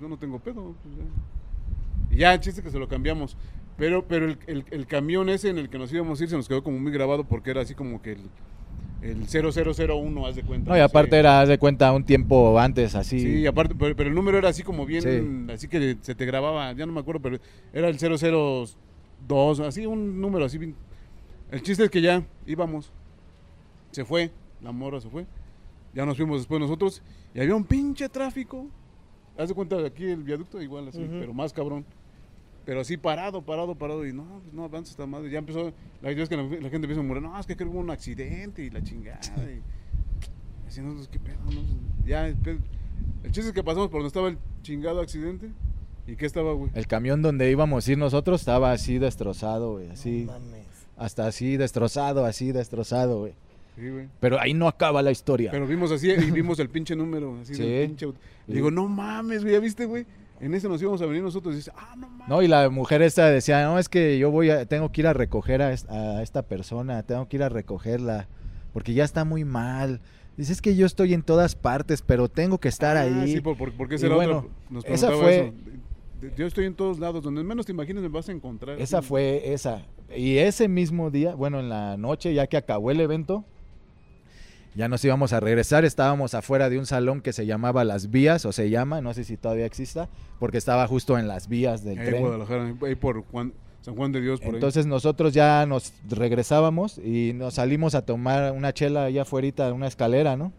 yo 0.00 0.08
no 0.08 0.16
tengo 0.18 0.38
pedo. 0.38 0.74
pues, 0.82 0.94
ya. 0.96 2.14
Y 2.14 2.18
ya, 2.18 2.38
chiste 2.40 2.62
que 2.62 2.70
se 2.70 2.78
lo 2.78 2.86
cambiamos. 2.88 3.36
Pero, 3.76 4.04
pero 4.06 4.26
el, 4.26 4.38
el- 4.46 4.64
el 4.70 4.86
camión 4.86 5.28
ese 5.28 5.48
en 5.50 5.58
el 5.58 5.68
que 5.68 5.78
nos 5.78 5.92
íbamos 5.92 6.20
a 6.20 6.24
ir 6.24 6.30
se 6.30 6.36
nos 6.36 6.46
quedó 6.48 6.62
como 6.62 6.78
muy 6.78 6.92
grabado 6.92 7.24
porque 7.24 7.50
era 7.50 7.60
así 7.62 7.74
como 7.74 8.00
que 8.02 8.12
el, 8.12 8.20
el 9.02 9.26
0001, 9.26 10.26
haz 10.26 10.36
de 10.36 10.42
cuenta. 10.44 10.70
No, 10.70 10.76
y 10.76 10.78
sé. 10.78 10.84
aparte 10.84 11.16
era, 11.18 11.40
haz 11.40 11.48
de 11.48 11.58
cuenta, 11.58 11.90
un 11.92 12.04
tiempo 12.04 12.56
antes, 12.60 12.94
así. 12.94 13.18
Sí, 13.18 13.28
y 13.40 13.46
aparte, 13.46 13.74
pero, 13.76 13.96
pero 13.96 14.08
el 14.08 14.14
número 14.14 14.38
era 14.38 14.48
así 14.50 14.62
como 14.62 14.86
bien, 14.86 15.02
Sí. 15.48 15.52
así 15.52 15.66
que 15.66 15.96
se 16.00 16.14
te 16.14 16.24
grababa, 16.24 16.72
ya 16.72 16.86
no 16.86 16.92
me 16.92 17.00
acuerdo, 17.00 17.20
pero 17.20 17.38
era 17.72 17.88
el 17.88 17.98
002, 17.98 19.58
así 19.60 19.86
un 19.86 20.20
número 20.20 20.44
así 20.44 20.58
bien. 20.58 20.76
El 21.52 21.62
chiste 21.62 21.84
es 21.84 21.90
que 21.90 22.00
ya 22.00 22.26
íbamos, 22.46 22.90
se 23.90 24.06
fue, 24.06 24.32
la 24.62 24.72
morra 24.72 25.02
se 25.02 25.10
fue, 25.10 25.26
ya 25.94 26.06
nos 26.06 26.16
fuimos 26.16 26.40
después 26.40 26.58
nosotros 26.58 27.02
y 27.34 27.40
había 27.40 27.54
un 27.54 27.64
pinche 27.64 28.08
tráfico. 28.08 28.66
Haz 29.36 29.50
de 29.50 29.54
cuenta 29.54 29.76
aquí 29.84 30.04
el 30.04 30.22
viaducto 30.22 30.62
igual 30.62 30.88
así, 30.88 31.06
pero 31.10 31.34
más 31.34 31.52
cabrón. 31.52 31.84
Pero 32.64 32.80
así 32.80 32.96
parado, 32.96 33.42
parado, 33.42 33.74
parado 33.74 34.06
y 34.06 34.14
no, 34.14 34.40
pues 34.42 34.54
no 34.54 34.64
avanza 34.64 34.92
esta 34.92 35.04
madre. 35.04 35.30
Ya 35.30 35.40
empezó, 35.40 35.72
la 36.00 36.10
idea 36.10 36.22
es 36.22 36.30
que 36.30 36.36
la, 36.38 36.42
la 36.42 36.70
gente 36.70 36.76
empieza 36.76 37.00
a 37.00 37.02
murmurar, 37.02 37.22
no, 37.22 37.38
es 37.38 37.46
que 37.46 37.54
creo 37.54 37.68
que 37.68 37.74
hubo 37.74 37.82
un 37.82 37.90
accidente 37.90 38.64
y 38.64 38.70
la 38.70 38.82
chingada. 38.82 39.20
Y, 39.36 39.60
así 40.66 40.80
nosotros, 40.80 41.08
qué 41.08 41.18
pedo, 41.18 41.38
no? 41.52 41.60
Ya, 42.06 42.28
el 42.28 42.36
chiste 43.26 43.48
es 43.48 43.52
que 43.52 43.62
pasamos 43.62 43.90
por 43.90 44.00
donde 44.00 44.08
estaba 44.08 44.28
el 44.28 44.38
chingado 44.62 45.02
accidente. 45.02 45.50
¿Y 46.06 46.16
qué 46.16 46.24
estaba, 46.24 46.54
güey? 46.54 46.70
El 46.74 46.86
camión 46.86 47.20
donde 47.20 47.50
íbamos 47.50 47.86
a 47.86 47.92
ir 47.92 47.98
nosotros 47.98 48.40
estaba 48.40 48.72
así 48.72 48.98
destrozado, 48.98 49.72
güey, 49.72 49.90
así. 49.90 50.24
No 50.24 50.32
mames. 50.32 50.61
Hasta 50.96 51.26
así 51.26 51.56
destrozado, 51.56 52.24
así 52.24 52.52
destrozado, 52.52 53.20
güey. 53.20 53.32
Sí, 53.76 53.88
güey. 53.88 54.08
Pero 54.20 54.38
ahí 54.40 54.52
no 54.54 54.68
acaba 54.68 55.00
la 55.02 55.10
historia. 55.10 55.50
Pero 55.50 55.66
vimos 55.66 55.90
así 55.90 56.10
y 56.10 56.30
vimos 56.30 56.58
el 56.58 56.68
pinche 56.68 56.94
número, 56.94 57.38
así 57.40 57.54
Sí. 57.54 57.62
del 57.62 57.86
pinche 57.88 58.06
digo, 58.46 58.70
no 58.70 58.86
mames, 58.88 59.42
güey, 59.42 59.54
¿ya 59.54 59.60
viste, 59.60 59.86
güey? 59.86 60.04
En 60.40 60.52
ese 60.54 60.68
nos 60.68 60.82
íbamos 60.82 61.00
a 61.00 61.06
venir 61.06 61.22
nosotros 61.22 61.54
y 61.54 61.58
dice, 61.58 61.70
ah, 61.76 61.94
no 61.96 62.08
mames. 62.08 62.28
No, 62.28 62.42
y 62.42 62.48
la 62.48 62.68
mujer 62.68 63.00
esta 63.00 63.26
decía, 63.28 63.64
no, 63.64 63.78
es 63.78 63.88
que 63.88 64.18
yo 64.18 64.30
voy 64.30 64.50
a, 64.50 64.66
tengo 64.66 64.90
que 64.92 65.00
ir 65.00 65.06
a 65.06 65.12
recoger 65.12 65.62
a, 65.62 65.72
es- 65.72 65.88
a 65.88 66.20
esta 66.22 66.42
persona, 66.42 67.02
tengo 67.04 67.28
que 67.28 67.36
ir 67.36 67.42
a 67.44 67.48
recogerla, 67.48 68.26
porque 68.72 68.92
ya 68.92 69.04
está 69.04 69.24
muy 69.24 69.44
mal. 69.44 70.00
Dice, 70.36 70.52
es 70.52 70.60
que 70.60 70.74
yo 70.76 70.84
estoy 70.86 71.14
en 71.14 71.22
todas 71.22 71.54
partes, 71.54 72.02
pero 72.02 72.28
tengo 72.28 72.58
que 72.58 72.68
estar 72.68 72.96
Ah, 72.96 73.02
ahí. 73.02 73.32
Sí, 73.34 73.40
por, 73.40 73.56
por- 73.56 73.72
porque 73.72 73.94
Y 73.94 73.96
esa 73.96 74.06
era 74.06 74.16
bueno, 74.16 74.38
otra. 74.38 74.50
Nos 74.70 74.84
esa 74.84 75.06
preguntaba 75.08 75.22
fue- 75.22 75.46
eso. 75.48 76.36
Yo 76.36 76.46
estoy 76.46 76.66
en 76.66 76.74
todos 76.74 76.98
lados, 77.00 77.22
donde 77.24 77.42
menos 77.42 77.66
te 77.66 77.72
imagines 77.72 78.02
me 78.02 78.08
vas 78.08 78.28
a 78.28 78.32
encontrar. 78.32 78.80
Esa 78.80 79.02
fue 79.02 79.52
esa. 79.52 79.82
Y 80.16 80.38
ese 80.38 80.68
mismo 80.68 81.10
día, 81.10 81.34
bueno, 81.34 81.60
en 81.60 81.68
la 81.68 81.96
noche, 81.96 82.34
ya 82.34 82.46
que 82.46 82.56
acabó 82.56 82.90
el 82.90 83.00
evento, 83.00 83.44
ya 84.74 84.88
nos 84.88 85.04
íbamos 85.04 85.32
a 85.32 85.40
regresar. 85.40 85.84
Estábamos 85.84 86.34
afuera 86.34 86.68
de 86.70 86.78
un 86.78 86.86
salón 86.86 87.20
que 87.20 87.32
se 87.32 87.46
llamaba 87.46 87.84
Las 87.84 88.10
Vías, 88.10 88.44
o 88.46 88.52
se 88.52 88.70
llama, 88.70 89.00
no 89.00 89.14
sé 89.14 89.24
si 89.24 89.36
todavía 89.36 89.66
exista, 89.66 90.08
porque 90.38 90.58
estaba 90.58 90.86
justo 90.86 91.18
en 91.18 91.28
las 91.28 91.48
vías 91.48 91.84
del 91.84 91.98
Ahí 91.98 92.04
en 92.04 92.10
tren. 92.10 92.22
Guadalajara, 92.22 92.74
ahí 92.86 92.94
por 92.94 93.22
Juan, 93.26 93.52
San 93.82 93.96
Juan 93.96 94.12
de 94.12 94.20
Dios, 94.20 94.40
por 94.40 94.48
ahí. 94.50 94.54
Entonces 94.54 94.86
nosotros 94.86 95.34
ya 95.34 95.64
nos 95.66 95.92
regresábamos 96.08 96.98
y 96.98 97.32
nos 97.34 97.54
salimos 97.54 97.94
a 97.94 98.02
tomar 98.06 98.52
una 98.52 98.72
chela 98.72 99.04
allá 99.04 99.22
afuera 99.22 99.66
de 99.66 99.72
una 99.72 99.86
escalera, 99.88 100.36
¿no? 100.36 100.52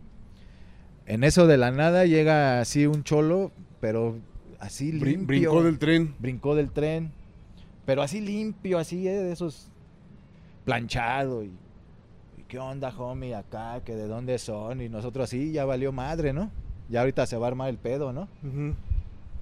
En 1.06 1.24
eso 1.24 1.48
de 1.48 1.58
la 1.58 1.72
nada 1.72 2.06
llega 2.06 2.62
así 2.62 2.86
un 2.86 3.04
cholo, 3.04 3.52
pero 3.82 4.16
así 4.60 4.92
Brin- 4.92 5.28
limpio. 5.28 5.52
brincó 5.52 5.64
del 5.64 5.78
tren. 5.80 6.16
brincó 6.20 6.56
del 6.56 6.70
tren, 6.72 7.12
pero 7.86 8.02
así 8.02 8.22
limpio, 8.22 8.78
así 8.78 9.08
eh, 9.08 9.12
de 9.12 9.32
esos 9.32 9.70
planchado 10.66 11.44
y, 11.44 11.52
y 12.38 12.44
qué 12.48 12.60
onda, 12.60 12.94
homie, 12.98 13.36
acá, 13.36 13.82
que 13.84 13.96
de 13.96 14.08
dónde 14.08 14.38
son 14.40 14.82
y 14.82 14.90
nosotros 14.90 15.26
así 15.26 15.52
ya 15.52 15.66
valió 15.66 15.92
madre, 15.92 16.34
¿no? 16.34 16.52
Ya 16.90 17.02
ahorita 17.02 17.26
se 17.26 17.38
va 17.38 17.48
a 17.48 17.50
armar 17.50 17.70
el 17.70 17.78
pedo, 17.78 18.14
¿no? 18.14 18.28
Ujú. 18.44 18.76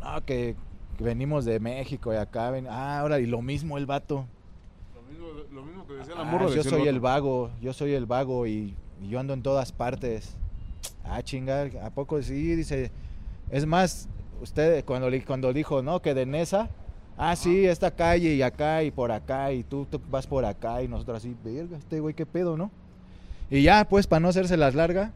No, 0.02 0.26
que, 0.26 0.56
que 0.98 1.04
venimos 1.04 1.46
de 1.46 1.60
México 1.60 2.14
y 2.14 2.18
acá 2.18 2.50
ven, 2.52 2.68
ah, 2.68 3.00
ahora 3.00 3.20
y 3.20 3.26
lo 3.26 3.42
mismo 3.42 3.78
el 3.78 3.86
vato. 3.86 4.26
Lo 4.96 5.02
mismo, 5.04 5.28
lo 5.52 5.64
mismo 5.64 5.88
que 5.88 5.94
decía 5.94 6.16
la 6.16 6.22
Ah, 6.22 6.50
yo 6.50 6.64
soy 6.64 6.88
el 6.88 7.00
vago, 7.00 7.52
yo 7.62 7.74
soy 7.74 7.94
el 7.94 8.06
vago 8.06 8.48
y, 8.48 8.76
y 9.02 9.10
yo 9.10 9.20
ando 9.20 9.34
en 9.34 9.44
todas 9.44 9.72
partes. 9.72 10.36
Ah, 11.04 11.22
chingar, 11.22 11.72
¿a 11.84 11.90
poco 11.90 12.22
sí? 12.22 12.56
Dice, 12.56 12.92
es 13.50 13.66
más, 13.66 14.08
usted 14.42 14.84
cuando, 14.86 15.10
cuando 15.26 15.54
dijo, 15.54 15.82
no, 15.82 16.02
que 16.02 16.14
de 16.14 16.26
Nesa, 16.26 16.70
ah, 17.24 17.36
sí, 17.36 17.66
esta 17.68 17.92
calle 17.92 18.34
y 18.34 18.42
acá 18.42 18.84
y 18.84 18.90
por 18.92 19.12
acá 19.12 19.52
y 19.52 19.64
tú, 19.64 19.86
tú 19.90 20.02
vas 20.10 20.26
por 20.26 20.44
acá 20.44 20.82
y 20.82 20.88
nosotros 20.88 21.18
así, 21.18 21.36
verga, 21.44 21.78
este 21.78 22.00
güey, 22.00 22.16
qué 22.16 22.26
pedo, 22.26 22.58
¿no? 22.58 22.72
Y 23.50 23.62
ya, 23.62 23.86
pues, 23.88 24.08
para 24.08 24.22
no 24.22 24.30
hacerse 24.30 24.58
las 24.58 24.74
larga, 24.76 25.12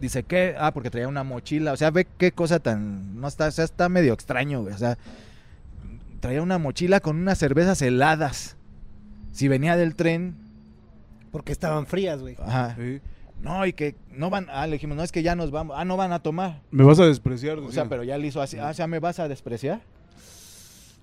dice, 0.00 0.22
¿qué? 0.24 0.56
Ah, 0.58 0.72
porque 0.72 0.90
traía 0.90 1.06
una 1.08 1.22
mochila, 1.24 1.72
o 1.72 1.76
sea, 1.76 1.90
ve 1.90 2.06
qué 2.18 2.32
cosa 2.32 2.58
tan, 2.58 3.20
no 3.20 3.28
está, 3.28 3.46
o 3.46 3.50
sea, 3.50 3.64
está 3.64 3.88
medio 3.88 4.12
extraño, 4.12 4.62
güey, 4.62 4.74
o 4.74 4.78
sea, 4.78 4.98
traía 6.20 6.42
una 6.42 6.58
mochila 6.58 7.00
con 7.00 7.16
unas 7.16 7.38
cervezas 7.38 7.80
heladas. 7.82 8.56
Si 9.32 9.46
venía 9.46 9.76
del 9.76 9.94
tren, 9.94 10.34
Porque 11.30 11.52
estaban 11.52 11.86
frías, 11.86 12.20
güey. 12.20 12.34
ajá, 12.40 12.74
Sí. 12.76 13.00
no, 13.40 13.66
y 13.66 13.72
que 13.72 13.94
no 14.10 14.30
van, 14.30 14.48
ah, 14.50 14.66
le 14.66 14.72
dijimos, 14.72 14.96
no, 14.96 15.04
es 15.04 15.12
que 15.12 15.22
ya 15.22 15.36
nos 15.36 15.52
vamos, 15.52 15.76
ah, 15.78 15.84
no 15.84 15.96
van 15.96 16.12
a 16.12 16.18
tomar. 16.20 16.60
Me 16.72 16.82
vas 16.82 16.98
a 16.98 17.04
despreciar. 17.04 17.58
O 17.58 17.60
sea, 17.60 17.68
decía. 17.68 17.86
pero 17.88 18.02
ya 18.02 18.18
le 18.18 18.26
hizo 18.26 18.40
así, 18.42 18.58
ah, 18.58 18.70
o 18.70 18.74
sea, 18.74 18.86
¿me 18.88 18.98
vas 18.98 19.20
a 19.20 19.28
despreciar? 19.28 19.80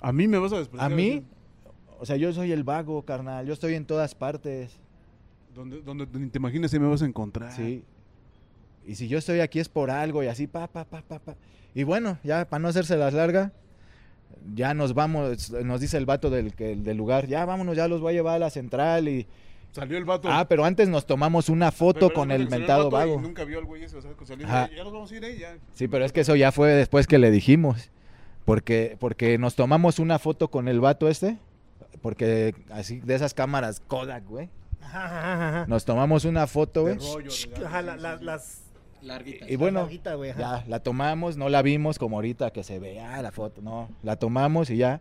A 0.02 0.12
mí 0.12 0.28
me 0.28 0.38
vas 0.38 0.54
a 0.54 0.58
despreciar. 0.58 0.91
¿A 0.91 0.96
mí? 0.96 1.24
O 2.00 2.06
sea, 2.06 2.16
yo 2.18 2.32
soy 2.34 2.52
el 2.52 2.64
vago, 2.64 3.04
carnal, 3.04 3.46
yo 3.46 3.54
estoy 3.54 3.74
en 3.76 3.86
todas 3.86 4.16
partes, 4.16 4.78
Donde, 5.54 5.82
donde 5.82 6.06
ni 6.20 6.28
te 6.28 6.38
imagines 6.39 6.72
si 6.72 6.80
me 6.80 6.88
vas 6.88 7.02
a 7.02 7.06
encontrar. 7.06 7.52
sí. 7.54 7.84
Y 8.88 8.93
si 8.96 9.08
yo 9.08 9.18
estoy 9.18 9.39
aquí 9.39 9.60
es 9.60 9.68
por 9.68 9.89
algo 9.89 10.22
y 10.24 10.28
así, 10.28 10.46
pa, 10.46 10.68
pa, 10.68 10.86
pa, 10.86 11.02
pa, 11.02 11.18
pa. 11.18 11.36
Y 11.74 11.82
bueno, 11.84 12.20
ya 12.24 12.48
para 12.48 12.60
no 12.62 12.68
hacerse 12.68 12.96
las 12.98 13.16
larga, 13.16 13.52
ya 14.54 14.76
nos 14.76 14.93
vamos, 14.93 15.50
nos 15.52 15.82
dice 15.82 15.98
el 15.98 16.06
vato 16.06 16.30
del, 16.30 16.54
que- 16.54 16.76
del 16.76 16.96
lugar, 16.96 17.26
ya 17.26 17.46
vámonos, 17.46 17.76
ya 17.76 17.88
los 17.88 18.00
voy 18.02 18.12
a 18.12 18.18
llevar 18.18 18.36
a 18.36 18.39
la 18.39 18.50
central 18.52 19.08
y... 19.08 19.26
Salió 19.72 19.98
el 19.98 20.06
vato. 20.06 20.28
Ah, 20.32 20.46
pero 20.48 20.64
antes 20.66 20.88
nos 20.88 21.06
tomamos 21.08 21.50
una 21.50 21.72
foto 21.72 22.10
Pero 22.10 22.14
con 22.14 22.30
el 22.32 22.48
mentado 22.48 22.88
y 22.89 22.91
vago. 22.91 23.20
Nunca 23.20 23.43
vio 23.43 23.58
al 23.58 23.66
güey 23.66 23.84
ese, 23.84 23.98
o 23.98 24.02
sea, 24.02 24.12
que 24.14 24.26
salió, 24.26 24.46
Ajá. 24.46 24.70
ya 24.70 24.84
nos 24.84 24.93
vamos 24.93 25.12
a 25.12 25.16
ir, 25.16 25.24
eh, 25.26 25.38
ya. 25.39 25.58
Sí, 25.74 25.88
pero 25.88 26.06
es 26.06 26.14
que 26.14 26.22
eso 26.22 26.36
ya 26.36 26.52
fue 26.52 26.70
después 26.74 27.08
que 27.08 27.18
le 27.18 27.32
dijimos. 27.32 27.89
Porque, 28.46 28.96
porque 29.00 29.38
nos 29.38 29.56
tomamos 29.56 30.00
una 30.00 30.20
foto 30.20 30.50
con 30.50 30.68
el 30.68 30.80
vato 30.80 31.10
este. 31.10 31.38
Porque 32.02 32.54
así, 32.72 33.00
de 33.00 33.16
esas 33.16 33.34
cámaras 33.34 33.82
Kodak, 33.88 34.26
güey. 34.28 34.50
Nos 35.68 35.84
tomamos 35.86 36.26
una 36.26 36.46
foto, 36.48 36.84
güey. 36.84 36.98
Ajá, 37.66 37.82
la- 37.82 37.98
la- 37.98 38.18
las 38.22 38.62
Larguita. 39.02 39.48
Y 39.50 39.56
bueno, 39.56 39.82
larguita, 39.82 40.16
güey, 40.16 40.32
ajá. 40.32 40.39
ya, 40.39 40.64
la 40.68 40.80
tomamos, 40.80 41.38
no 41.38 41.48
la 41.50 41.62
vimos 41.62 42.00
como 42.00 42.18
ahorita 42.18 42.52
que 42.52 42.64
se 42.64 42.80
vea 42.80 43.22
la 43.22 43.32
foto, 43.32 43.62
no. 43.62 43.89
La 44.02 44.16
tomamos 44.16 44.70
y 44.72 44.78
ya. 44.78 45.00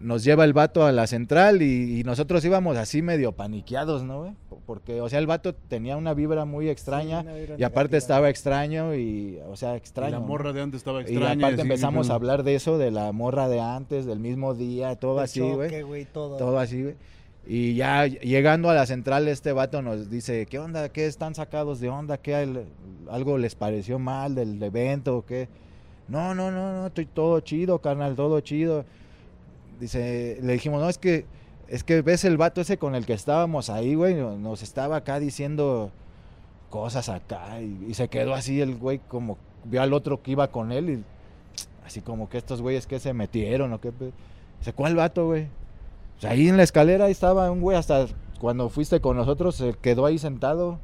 Nos 0.00 0.24
lleva 0.24 0.44
el 0.44 0.52
vato 0.52 0.84
a 0.84 0.92
la 0.92 1.06
central 1.06 1.62
y, 1.62 2.00
y 2.00 2.04
nosotros 2.04 2.44
íbamos 2.44 2.76
así 2.76 3.00
medio 3.02 3.32
paniqueados, 3.32 4.02
¿no, 4.04 4.20
güey? 4.22 4.32
Porque, 4.66 5.00
o 5.00 5.08
sea, 5.08 5.18
el 5.18 5.26
vato 5.26 5.54
tenía 5.54 5.96
una 5.96 6.14
vibra 6.14 6.44
muy 6.44 6.68
extraña 6.68 7.22
vibra 7.22 7.56
y 7.58 7.62
aparte 7.64 7.92
negativa. 7.92 7.98
estaba 7.98 8.30
extraño 8.30 8.94
y, 8.94 9.38
o 9.48 9.56
sea, 9.56 9.74
Y 9.74 9.76
extraño. 9.76 10.12
la 10.12 10.20
¿no? 10.20 10.26
morra 10.26 10.52
de 10.52 10.62
antes 10.62 10.78
estaba 10.78 11.00
Y 11.00 11.04
extraña. 11.04 11.32
aparte 11.46 11.54
así, 11.54 11.60
empezamos 11.62 12.10
a 12.10 12.14
hablar 12.14 12.42
de 12.44 12.54
eso, 12.54 12.78
de 12.78 12.90
la 12.90 13.12
morra 13.12 13.48
de 13.48 13.60
antes, 13.60 14.06
del 14.06 14.20
mismo 14.20 14.54
día, 14.54 14.96
todo 14.96 15.18
El 15.18 15.24
así, 15.24 15.40
choque, 15.40 15.82
güey. 15.82 16.04
todo. 16.06 16.36
Todo 16.38 16.58
así, 16.58 16.82
güey. 16.82 16.94
Y 17.46 17.74
ya 17.74 18.06
llegando 18.06 18.70
a 18.70 18.74
la 18.74 18.86
central, 18.86 19.28
este 19.28 19.52
vato 19.52 19.82
nos 19.82 20.08
dice, 20.08 20.46
¿qué 20.46 20.58
onda? 20.58 20.88
¿Qué 20.88 21.06
están 21.06 21.34
sacados 21.34 21.78
de 21.78 21.90
onda? 21.90 22.16
¿Qué 22.16 22.34
al- 22.34 22.64
algo 23.10 23.36
les 23.36 23.54
pareció 23.54 23.98
mal 23.98 24.34
del 24.34 24.62
evento 24.62 25.18
o 25.18 25.26
qué? 25.26 25.48
No, 26.08 26.34
no, 26.34 26.50
no, 26.50 26.72
no, 26.72 26.86
estoy 26.86 27.04
todo 27.06 27.40
chido, 27.40 27.78
carnal, 27.80 28.14
todo 28.16 28.40
chido. 28.40 28.86
Dice, 29.80 30.38
le 30.42 30.52
dijimos, 30.54 30.80
no, 30.80 30.88
es 30.88 30.98
que, 30.98 31.26
es 31.68 31.82
que 31.84 32.02
ves 32.02 32.24
el 32.24 32.36
vato 32.36 32.60
ese 32.60 32.78
con 32.78 32.94
el 32.94 33.06
que 33.06 33.12
estábamos 33.12 33.70
ahí, 33.70 33.94
güey, 33.94 34.14
no- 34.14 34.36
nos 34.38 34.62
estaba 34.62 34.96
acá 34.96 35.18
diciendo 35.18 35.90
cosas 36.70 37.08
acá 37.08 37.60
y, 37.60 37.94
se 37.94 38.08
quedó 38.08 38.34
así 38.34 38.60
el 38.60 38.74
güey 38.76 38.98
como 38.98 39.38
vio 39.64 39.80
al 39.82 39.92
otro 39.92 40.22
que 40.22 40.32
iba 40.32 40.48
con 40.48 40.72
él 40.72 40.90
y 40.90 41.04
así 41.86 42.00
como 42.00 42.28
que 42.28 42.38
estos 42.38 42.60
güeyes 42.62 42.86
que 42.86 42.98
se 42.98 43.12
metieron 43.12 43.72
o 43.72 43.80
qué. 43.80 43.92
pe-". 43.92 44.12
Dice, 44.58 44.72
¿cuál 44.72 44.96
vato, 44.96 45.26
güey? 45.26 45.48
Ahí 46.22 46.48
en 46.48 46.56
la 46.56 46.62
escalera 46.62 47.08
estaba 47.08 47.50
un 47.50 47.60
güey 47.60 47.76
hasta 47.76 48.06
cuando 48.40 48.68
fuiste 48.68 49.00
con 49.00 49.16
nosotros 49.16 49.54
se 49.56 49.74
quedó 49.74 50.06
ahí 50.06 50.18
sentado. 50.18 50.78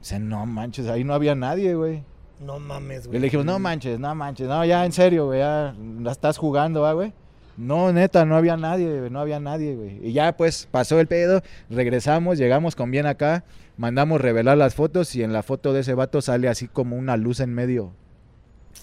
Dice, 0.00 0.18
no 0.18 0.46
manches, 0.46 0.86
ahí 0.88 1.04
no 1.04 1.12
había 1.14 1.34
nadie, 1.34 1.74
güey. 1.74 2.04
No 2.40 2.58
mames, 2.58 3.04
Y 3.04 3.08
güey. 3.08 3.18
le 3.20 3.24
dijimos, 3.26 3.44
no 3.46 3.58
manches, 3.58 3.98
no 4.00 4.14
manches, 4.14 4.48
no, 4.48 4.64
ya 4.64 4.84
en 4.86 4.92
serio, 4.92 5.26
güey, 5.26 5.40
ya 5.40 5.74
la 6.00 6.10
estás 6.12 6.38
jugando, 6.38 6.80
¿va, 6.82 6.92
güey. 6.94 7.12
No, 7.56 7.92
neta, 7.92 8.24
no 8.24 8.36
había 8.36 8.56
nadie, 8.56 8.98
güey, 8.98 9.10
no 9.10 9.20
había 9.20 9.38
nadie, 9.40 9.74
güey. 9.76 10.00
Y 10.08 10.12
ya 10.14 10.34
pues 10.36 10.66
pasó 10.70 10.98
el 11.00 11.06
pedo, 11.06 11.42
regresamos, 11.68 12.38
llegamos 12.38 12.74
con 12.76 12.90
bien 12.90 13.04
acá, 13.04 13.44
mandamos 13.76 14.20
revelar 14.20 14.56
las 14.56 14.74
fotos 14.74 15.14
y 15.14 15.22
en 15.22 15.32
la 15.34 15.42
foto 15.42 15.74
de 15.74 15.80
ese 15.80 15.92
vato 15.92 16.22
sale 16.22 16.48
así 16.48 16.66
como 16.68 16.96
una 16.96 17.18
luz 17.18 17.40
en 17.40 17.52
medio. 17.52 17.92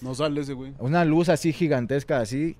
No 0.02 0.14
sale 0.14 0.40
ese 0.42 0.52
güey. 0.52 0.74
Una 0.78 1.04
luz 1.04 1.28
así 1.28 1.52
gigantesca, 1.52 2.20
así. 2.20 2.54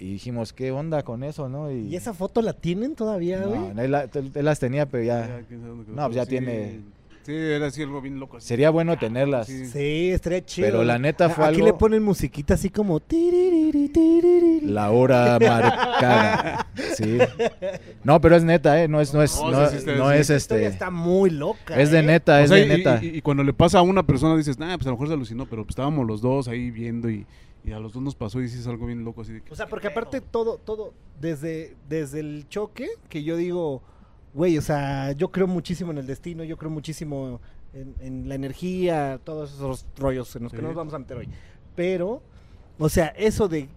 Y 0.00 0.14
dijimos, 0.14 0.52
¿qué 0.52 0.72
onda 0.72 1.04
con 1.04 1.22
eso, 1.22 1.48
no? 1.48 1.70
¿Y 1.70 1.94
esa 1.94 2.12
foto 2.12 2.42
la 2.42 2.52
tienen 2.54 2.96
todavía, 2.96 3.40
güey? 3.46 3.60
No, 3.72 3.80
él, 3.82 3.90
la- 3.92 4.08
él 4.12 4.44
las 4.44 4.58
tenía, 4.58 4.86
pero 4.86 5.04
ya. 5.04 5.42
No, 5.86 6.06
pues 6.06 6.16
ya 6.16 6.24
sí, 6.24 6.30
tiene- 6.30 6.80
Sí, 7.24 7.32
era 7.34 7.66
así 7.66 7.82
algo 7.82 8.00
bien 8.00 8.18
loco. 8.18 8.36
así. 8.38 8.48
Sería 8.48 8.70
bueno 8.70 8.98
tenerlas. 8.98 9.46
Sí. 9.46 9.66
Sí, 9.66 10.10
estaría 10.10 10.44
chido. 10.44 10.66
Pero 10.68 10.82
la 10.84 10.98
neta 10.98 11.28
fue 11.30 11.44
Aquí 11.46 11.56
algo- 11.56 11.66
le 11.66 11.72
ponen 11.74 12.02
musiquita 12.02 12.54
así 12.54 12.68
como... 12.70 13.00
La 14.62 14.90
hora 14.90 15.38
marcada. 15.38 16.66
Sí. 16.96 17.18
No, 18.04 18.20
pero 18.20 18.36
es 18.36 18.44
neta, 18.44 18.82
¿eh? 18.82 18.88
No 18.88 19.00
es, 19.00 19.12
no 19.14 19.22
es, 19.22 19.36
No, 19.36 19.50
no, 19.50 19.64
sí, 19.66 19.72
sí, 19.72 19.76
está- 19.78 19.94
no 19.96 20.10
sí, 20.10 20.16
es 20.18 20.30
este. 20.30 20.66
está 20.66 20.90
muy 20.90 21.30
loca, 21.30 21.80
Es 21.80 21.90
de 21.90 21.98
¿eh? 22.00 22.02
neta, 22.02 22.36
O 22.36 22.40
es 22.40 22.48
sea, 22.50 22.58
de 22.58 22.64
y, 22.64 22.68
neta. 22.68 22.98
y- 23.02 23.16
y 23.18 23.22
cuando 23.22 23.42
le 23.44 23.52
pasa 23.52 23.78
a 23.78 23.82
una 23.82 24.02
persona 24.04 24.36
dices, 24.36 24.58
nah, 24.58 24.74
pues 24.76 24.86
a 24.86 24.90
lo 24.90 24.96
mejor 24.96 25.08
se 25.08 25.14
alucinó, 25.14 25.46
pero 25.46 25.62
pues 25.64 25.72
estábamos 25.72 26.06
los 26.06 26.20
dos 26.20 26.48
ahí 26.48 26.70
viendo 26.70 27.10
y, 27.10 27.26
y 27.64 27.72
a 27.72 27.78
los 27.78 27.92
dos 27.92 28.02
nos 28.02 28.14
pasó 28.14 28.40
y 28.40 28.44
dices 28.44 28.66
algo 28.66 28.86
bien 28.86 29.04
loco 29.04 29.22
así 29.22 29.32
de 29.32 29.42
que, 29.42 29.52
O 29.52 29.56
sea, 29.56 29.66
porque 29.68 29.88
aparte 29.88 30.20
todo, 30.20 30.58
todo, 30.58 30.94
desde, 31.20 31.76
desde 31.88 32.20
el 32.20 32.46
choque, 32.48 32.88
que 33.08 33.22
yo 33.22 33.36
digo, 33.36 33.82
güey, 34.34 34.56
o 34.58 34.62
sea, 34.62 35.12
yo 35.12 35.30
creo 35.30 35.46
muchísimo 35.46 35.90
en 35.92 35.98
el 35.98 36.06
destino, 36.06 36.42
yo 36.44 36.56
creo 36.56 36.70
muchísimo 36.70 37.40
en, 37.74 37.94
en 38.00 38.28
la 38.28 38.34
energía, 38.34 39.20
todos 39.24 39.52
esos 39.54 39.86
rollos 39.98 40.34
en 40.36 40.44
los 40.44 40.52
que 40.52 40.58
Sí. 40.58 40.64
nos 40.64 40.74
vamos 40.74 40.94
a 40.94 40.98
meter 40.98 41.16
hoy. 41.18 41.28
Pero, 41.74 42.22
o 42.78 42.88
sea, 42.88 43.08
eso 43.16 43.48
de... 43.48 43.68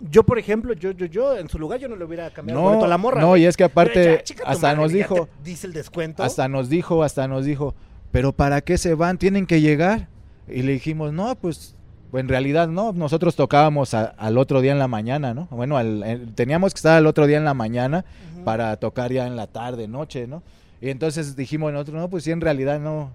Yo, 0.00 0.22
por 0.22 0.38
ejemplo, 0.38 0.74
yo, 0.74 0.92
yo, 0.92 1.06
yo, 1.06 1.36
en 1.36 1.48
su 1.48 1.58
lugar, 1.58 1.80
yo 1.80 1.88
no 1.88 1.96
le 1.96 2.04
hubiera 2.04 2.30
cambiado 2.30 2.72
el 2.72 2.78
No, 2.78 2.84
a 2.84 2.88
la 2.88 2.98
morra. 2.98 3.20
no, 3.20 3.36
y 3.36 3.44
es 3.46 3.56
que 3.56 3.64
aparte, 3.64 4.22
ya, 4.24 4.34
hasta 4.46 4.68
madre, 4.68 4.80
nos 4.82 4.92
dijo, 4.92 5.28
Dice 5.42 5.66
el 5.66 5.72
descuento. 5.72 6.22
hasta 6.22 6.46
nos 6.46 6.68
dijo, 6.68 7.02
hasta 7.02 7.26
nos 7.26 7.44
dijo, 7.44 7.74
pero 8.12 8.32
¿para 8.32 8.60
qué 8.60 8.78
se 8.78 8.94
van? 8.94 9.18
¿Tienen 9.18 9.44
que 9.46 9.60
llegar? 9.60 10.06
Y 10.46 10.62
le 10.62 10.72
dijimos, 10.72 11.12
no, 11.12 11.34
pues, 11.34 11.74
en 12.12 12.28
realidad 12.28 12.68
no, 12.68 12.92
nosotros 12.92 13.34
tocábamos 13.34 13.92
a- 13.92 14.04
al 14.04 14.38
otro 14.38 14.60
día 14.60 14.70
en 14.70 14.78
la 14.78 14.86
mañana, 14.88 15.34
¿no? 15.34 15.48
Bueno, 15.50 15.76
al- 15.76 16.04
el- 16.04 16.32
teníamos 16.34 16.72
que 16.74 16.78
estar 16.78 16.96
al 16.96 17.06
otro 17.06 17.26
día 17.26 17.36
en 17.38 17.44
la 17.44 17.54
mañana 17.54 18.04
Para 18.44 18.76
tocar 18.76 19.12
ya 19.12 19.26
en 19.26 19.36
la 19.36 19.46
tarde, 19.46 19.88
noche, 19.88 20.26
¿no? 20.26 20.42
Y 20.80 20.90
entonces 20.90 21.34
dijimos 21.36 21.72
nosotros, 21.72 21.96
no, 22.00 22.08
pues 22.10 22.24
sí, 22.24 22.30
en 22.30 22.40
realidad 22.40 22.78
no, 22.80 23.10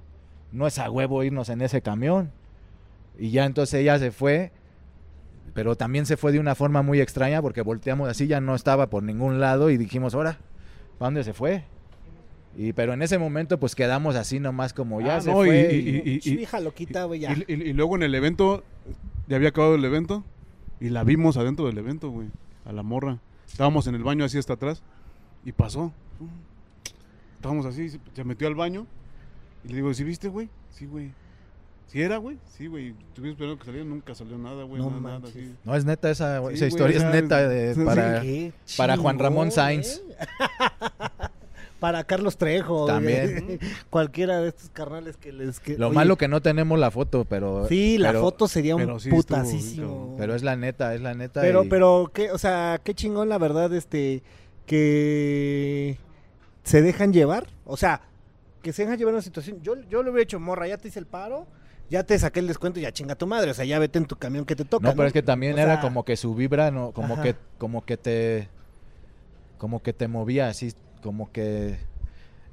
no 0.51 0.67
es 0.67 0.80
a 0.80 0.89
huevo 0.89 1.24
irnos 1.24 1.49
en 1.49 1.61
ese 1.61 1.82
camión. 1.82 2.32
Y 3.17 3.30
ya 3.32 3.45
entonces 3.45 3.80
ella 3.82 3.97
se 3.99 4.11
fue, 4.11 4.51
pero 5.53 5.76
también 5.76 6.05
se 6.05 6.17
fue 6.17 6.32
de 6.32 6.39
una 6.39 6.55
forma 6.55 6.82
muy 6.82 6.99
extraña 6.99 7.41
porque 7.41 7.61
volteamos 7.61 8.09
así, 8.09 8.28
ya 8.28 8.41
no 8.41 8.55
estaba 8.55 8.89
por 8.89 9.03
ningún 9.03 9.39
lado 9.39 9.69
y 9.69 9.78
dijimos, 9.78 10.13
ahora, 10.15 10.38
¿para 10.97 11.07
dónde 11.07 11.24
se 11.24 11.34
fue? 11.34 11.63
Y 12.57 12.74
pero 12.74 12.93
en 12.93 13.01
ese 13.01 13.17
momento 13.17 13.59
pues 13.59 13.74
quedamos 13.76 14.15
así 14.15 14.39
nomás 14.39 14.74
como 14.74 15.01
ya 15.01 15.17
Ah, 15.17 15.21
se 15.21 15.32
no, 15.32 15.43
y- 15.43 15.47
fue. 15.47 15.74
y- 15.74 15.89
y- 15.89 16.19
y- 16.24 16.34
y- 16.34 16.41
Hija 16.41 16.59
loquita, 16.59 17.05
güey, 17.05 17.21
ya. 17.21 17.32
Y, 17.34 17.45
y- 17.47 17.53
y 17.69 17.74
luego 17.74 17.95
en 17.95 18.03
el 18.03 18.13
evento, 18.13 18.63
ya 19.28 19.38
había 19.38 19.49
acabado 19.49 19.76
el 19.76 19.86
evento 19.86 20.24
y 20.80 20.89
la 20.89 21.03
vimos 21.03 21.38
adentro 21.38 21.65
del 21.65 21.78
evento, 21.78 22.09
güey, 22.09 22.28
a 22.65 22.71
la 22.74 22.84
morra. 22.84 23.19
Estábamos 23.47 23.88
en 23.88 23.95
el 23.95 24.03
baño 24.03 24.26
así 24.26 24.38
hasta 24.38 24.53
atrás 24.53 24.84
y 25.45 25.51
pasó. 25.51 25.91
Estábamos 27.35 27.65
así, 27.65 27.89
se, 28.13 28.23
metió 28.23 28.47
al 28.47 28.55
baño 28.55 28.85
y 29.65 29.69
le 29.69 29.75
digo, 29.75 29.93
¿sí 29.93 30.03
viste, 30.03 30.29
güey? 30.29 30.49
Sí, 30.69 30.85
güey. 30.85 31.11
¿Sí 31.87 32.01
era, 32.01 32.17
güey? 32.17 32.37
Sí, 32.57 32.67
güey. 32.67 32.95
Estuvimos 33.09 33.33
esperando 33.33 33.59
que 33.59 33.65
saliera, 33.65 33.85
nunca 33.85 34.15
salió 34.15 34.37
nada, 34.37 34.63
güey. 34.63 34.81
No 34.81 34.89
nada, 34.89 35.01
nada, 35.01 35.19
manches. 35.19 35.35
así. 35.35 35.55
No 35.63 35.75
es 35.75 35.85
neta 35.85 36.09
esa, 36.09 36.39
Sí, 36.47 36.53
esa 36.55 36.67
historia 36.67 36.97
es 36.97 37.03
neta 37.03 37.47
de- 37.47 37.75
sí, 37.75 37.81
para 37.83 38.21
Qué 38.21 38.53
para 38.77 38.97
Juan 38.97 39.19
Ramón 39.19 39.51
Sainz. 39.51 39.97
¿eh? 39.97 40.15
para 41.79 42.03
Carlos 42.05 42.37
Trejo. 42.37 42.85
También. 42.87 43.45
güey. 43.45 43.59
Cualquiera 43.89 44.39
de 44.39 44.49
estos 44.49 44.69
carnales 44.69 45.17
que 45.17 45.33
les... 45.33 45.59
Que, 45.59 45.77
lo 45.77 45.87
oye, 45.89 45.95
malo 45.95 46.17
que 46.17 46.27
no 46.29 46.41
tenemos 46.41 46.79
la 46.79 46.89
foto, 46.89 47.25
pero 47.25 47.67
Sí, 47.67 47.97
la 47.97 48.09
pero- 48.09 48.21
foto 48.21 48.47
sería 48.47 48.75
un 48.77 48.99
sí 48.99 49.09
putasísimo. 49.09 50.15
pero 50.17 50.33
es 50.33 50.41
la 50.43 50.55
neta, 50.55 50.95
es 50.95 51.01
la 51.01 51.13
neta. 51.13 51.41
Pero, 51.41 51.65
y- 51.65 51.67
pero, 51.67 52.09
qué, 52.13 52.31
o 52.31 52.37
sea, 52.37 52.79
qué 52.83 52.95
chingón 52.95 53.27
la 53.29 53.37
verdad, 53.37 53.71
este, 53.73 54.23
que 54.66 55.97
se 56.64 56.82
dejan 56.82 57.14
llevar. 57.14 57.47
O 57.66 57.78
sea, 57.78 58.01
que 58.61 58.74
se 58.74 58.84
dejan 58.84 58.97
llevar 58.97 59.14
una 59.14 59.22
situación. 59.22 59.61
Yo, 59.61 59.76
yo 59.89 60.03
lo 60.03 60.11
hubiera 60.11 60.24
hecho, 60.24 60.39
morra, 60.39 60.68
ya 60.68 60.78
te 60.78 60.88
hice 60.88 60.99
el 60.99 61.05
paro, 61.05 61.47
ya 61.89 62.03
te 62.03 62.18
saqué 62.18 62.39
el 62.39 62.47
descuento 62.47 62.80
y 62.80 62.84
ya 62.84 62.91
chinga 62.91 63.16
tu 63.16 63.28
madre. 63.28 63.51
O 63.51 63.53
sea, 63.53 63.66
ya 63.66 63.80
vete 63.80 63.99
en 63.99 64.05
tu 64.05 64.16
camión 64.16 64.45
que 64.45 64.55
te 64.55 64.66
toca. 64.66 64.88
No, 64.88 64.95
pero 64.95 65.07
es 65.07 65.14
que 65.14 65.22
también 65.22 65.53
O 65.55 65.57
era 65.57 65.74
sea, 65.74 65.82
como 65.82 66.05
que 66.05 66.16
su 66.16 66.34
vibra, 66.34 66.72
no, 66.72 66.91
como 66.91 67.16
Ajá. 67.16 67.24
que, 67.24 67.36
como 67.57 67.86
que 67.86 67.97
te, 67.97 68.47
como 69.57 69.82
que 69.82 69.93
te 69.93 70.07
movía 70.07 70.47
así, 70.47 70.74
como 71.01 71.32
que, 71.32 71.78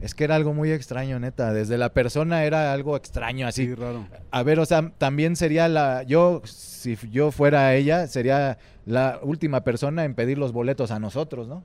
es 0.01 0.15
que 0.15 0.25
era 0.25 0.35
algo 0.35 0.53
muy 0.53 0.73
extraño, 0.73 1.21
neta. 1.21 1.53
Desde 1.53 1.79
la 1.79 1.93
persona 1.93 2.45
era 2.45 2.73
algo 2.73 2.97
extraño, 2.97 3.47
así. 3.47 3.67
Sí, 3.67 3.75
raro. 3.75 4.07
A 4.31 4.43
ver, 4.43 4.59
o 4.59 4.67
sea, 4.67 4.93
también 4.99 5.37
sería 5.37 5.69
la, 5.69 6.03
yo, 6.03 6.43
si 6.45 6.97
yo 7.11 7.31
fuera 7.31 7.75
ella, 7.75 8.07
sería 8.09 8.59
la 8.85 9.21
última 9.23 9.63
persona 9.63 10.05
en 10.05 10.15
pedir 10.15 10.39
los 10.39 10.53
boletos 10.53 10.91
a 10.91 10.99
nosotros, 10.99 11.47
¿no? 11.47 11.63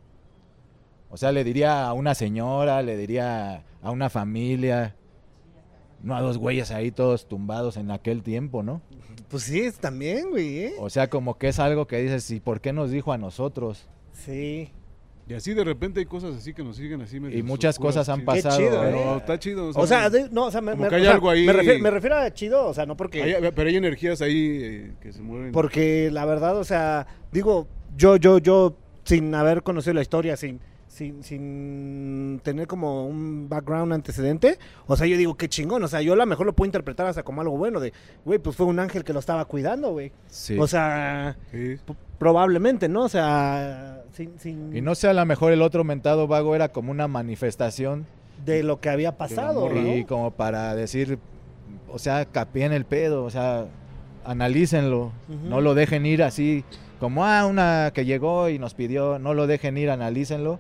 O 1.16 1.18
sea, 1.18 1.32
le 1.32 1.46
diría 1.46 1.86
a 1.88 1.94
una 1.94 2.14
señora, 2.14 2.82
le 2.82 2.98
diría 2.98 3.64
a 3.82 3.90
una 3.92 4.10
familia, 4.10 4.98
no 6.04 6.14
a 6.14 6.20
dos 6.20 6.38
güeyes 6.38 6.72
ahí 6.72 6.92
todos 6.92 7.26
tumbados 7.26 7.78
en 7.78 7.90
aquel 7.90 8.22
tiempo, 8.22 8.64
¿no? 8.64 8.82
Pues 9.30 9.44
sí, 9.44 9.62
es 9.62 9.76
también, 9.80 10.30
güey, 10.32 10.58
¿eh? 10.60 10.74
O 10.78 10.90
sea, 10.90 11.10
como 11.10 11.38
que 11.38 11.48
es 11.48 11.60
algo 11.60 11.88
que 11.88 12.02
dices, 12.02 12.30
¿y 12.32 12.42
por 12.42 12.60
qué 12.60 12.74
nos 12.74 12.92
dijo 12.92 13.14
a 13.14 13.18
nosotros? 13.18 13.88
Sí. 14.12 14.72
Y 15.30 15.34
así 15.36 15.54
de 15.54 15.64
repente 15.64 16.02
hay 16.02 16.06
cosas 16.06 16.36
así 16.36 16.54
que 16.54 16.66
nos 16.66 16.76
siguen 16.76 17.02
así. 17.02 17.16
Y 17.16 17.44
muchas 17.44 17.76
oscuras, 17.76 17.96
cosas 17.96 18.10
han 18.10 18.20
sí. 18.20 18.26
pasado. 18.26 18.58
chido, 18.58 18.84
¿eh? 18.84 18.92
Pero 18.92 19.18
está 19.18 19.40
chido. 19.40 19.70
O 19.74 19.88
sea, 19.88 20.10
de- 20.10 20.30
no, 20.32 20.48
o 20.48 20.52
sea, 20.52 20.60
me, 20.60 20.72
como 20.72 20.84
me- 20.84 20.90
que 20.90 20.96
hay 20.96 21.02
o 21.02 21.06
sea, 21.06 21.14
algo 21.14 21.30
ahí- 21.30 21.46
me 21.46 21.54
refiero, 21.54 21.80
me 21.82 21.92
refiero 21.92 22.18
a 22.18 22.34
chido, 22.34 22.66
o 22.68 22.74
sea, 22.74 22.86
no 22.86 22.98
porque... 22.98 23.24
Hay- 23.24 23.52
pero 23.56 23.70
hay 23.70 23.78
energías 23.78 24.22
ahí 24.22 24.60
eh, 24.62 24.94
que 25.00 25.14
se 25.14 25.22
mueven. 25.22 25.54
Porque 25.54 26.12
la 26.12 26.26
verdad, 26.26 26.58
o 26.58 26.66
sea, 26.66 27.08
digo, 27.32 27.68
yo, 27.96 28.18
yo, 28.18 28.38
yo, 28.40 28.76
sin 29.06 29.34
haber 29.34 29.64
conocido 29.64 29.94
la 29.94 30.02
historia, 30.02 30.36
sin, 30.36 30.60
sin, 30.96 31.24
sin 31.24 32.40
tener 32.42 32.68
como 32.68 33.06
un 33.06 33.50
background 33.50 33.92
antecedente, 33.92 34.58
o 34.88 34.96
sea, 34.96 35.06
yo 35.08 35.18
digo, 35.18 35.36
qué 35.36 35.50
chingón, 35.50 35.84
o 35.84 35.90
sea, 35.90 36.02
yo 36.02 36.14
a 36.14 36.16
lo 36.16 36.26
mejor 36.26 36.46
lo 36.46 36.54
puedo 36.54 36.68
interpretar 36.68 37.06
hasta 37.06 37.24
como 37.24 37.42
algo 37.42 37.58
bueno, 37.58 37.82
de, 37.82 37.92
güey, 38.24 38.40
pues 38.40 38.56
fue 38.56 38.66
un 38.66 38.80
ángel 38.80 39.04
que 39.04 39.12
lo 39.12 39.20
estaba 39.20 39.44
cuidando, 39.44 39.92
güey. 39.92 40.14
Sí. 40.28 40.58
O 40.58 40.68
sea, 40.68 41.36
Sí. 41.52 41.78
probablemente, 42.18 42.88
¿no? 42.88 43.04
O 43.04 43.10
sea, 43.10 44.04
sin, 44.14 44.40
sin 44.40 44.74
y 44.74 44.80
no 44.80 44.96
sé, 44.96 45.10
a 45.10 45.14
lo 45.14 45.26
mejor 45.26 45.52
el 45.52 45.62
otro 45.62 45.84
mentado 45.84 46.28
vago 46.28 46.56
era 46.56 46.70
como 46.70 46.92
una 46.92 47.10
manifestación 47.10 48.06
de 48.46 48.64
lo 48.64 48.80
que 48.80 48.90
había 48.90 49.18
pasado, 49.18 49.70
¿no? 49.70 49.96
y 49.98 50.06
como 50.06 50.32
para 50.32 50.76
decir, 50.76 51.20
o 51.92 52.00
sea, 52.00 52.24
capien 52.24 52.72
el 52.72 52.86
pedo, 52.86 53.26
o 53.26 53.30
sea, 53.30 53.66
analícenlo, 54.24 55.12
no 55.44 55.60
lo 55.60 55.76
dejen 55.76 56.06
ir 56.06 56.24
así, 56.24 56.64
como, 57.02 57.26
ah, 57.26 57.46
una 57.46 57.92
que 57.94 58.06
llegó 58.06 58.48
y 58.48 58.60
nos 58.60 58.74
pidió, 58.74 59.20
no 59.20 59.34
lo 59.34 59.46
dejen 59.46 59.78
ir, 59.78 59.90
analícenlo. 59.90 60.58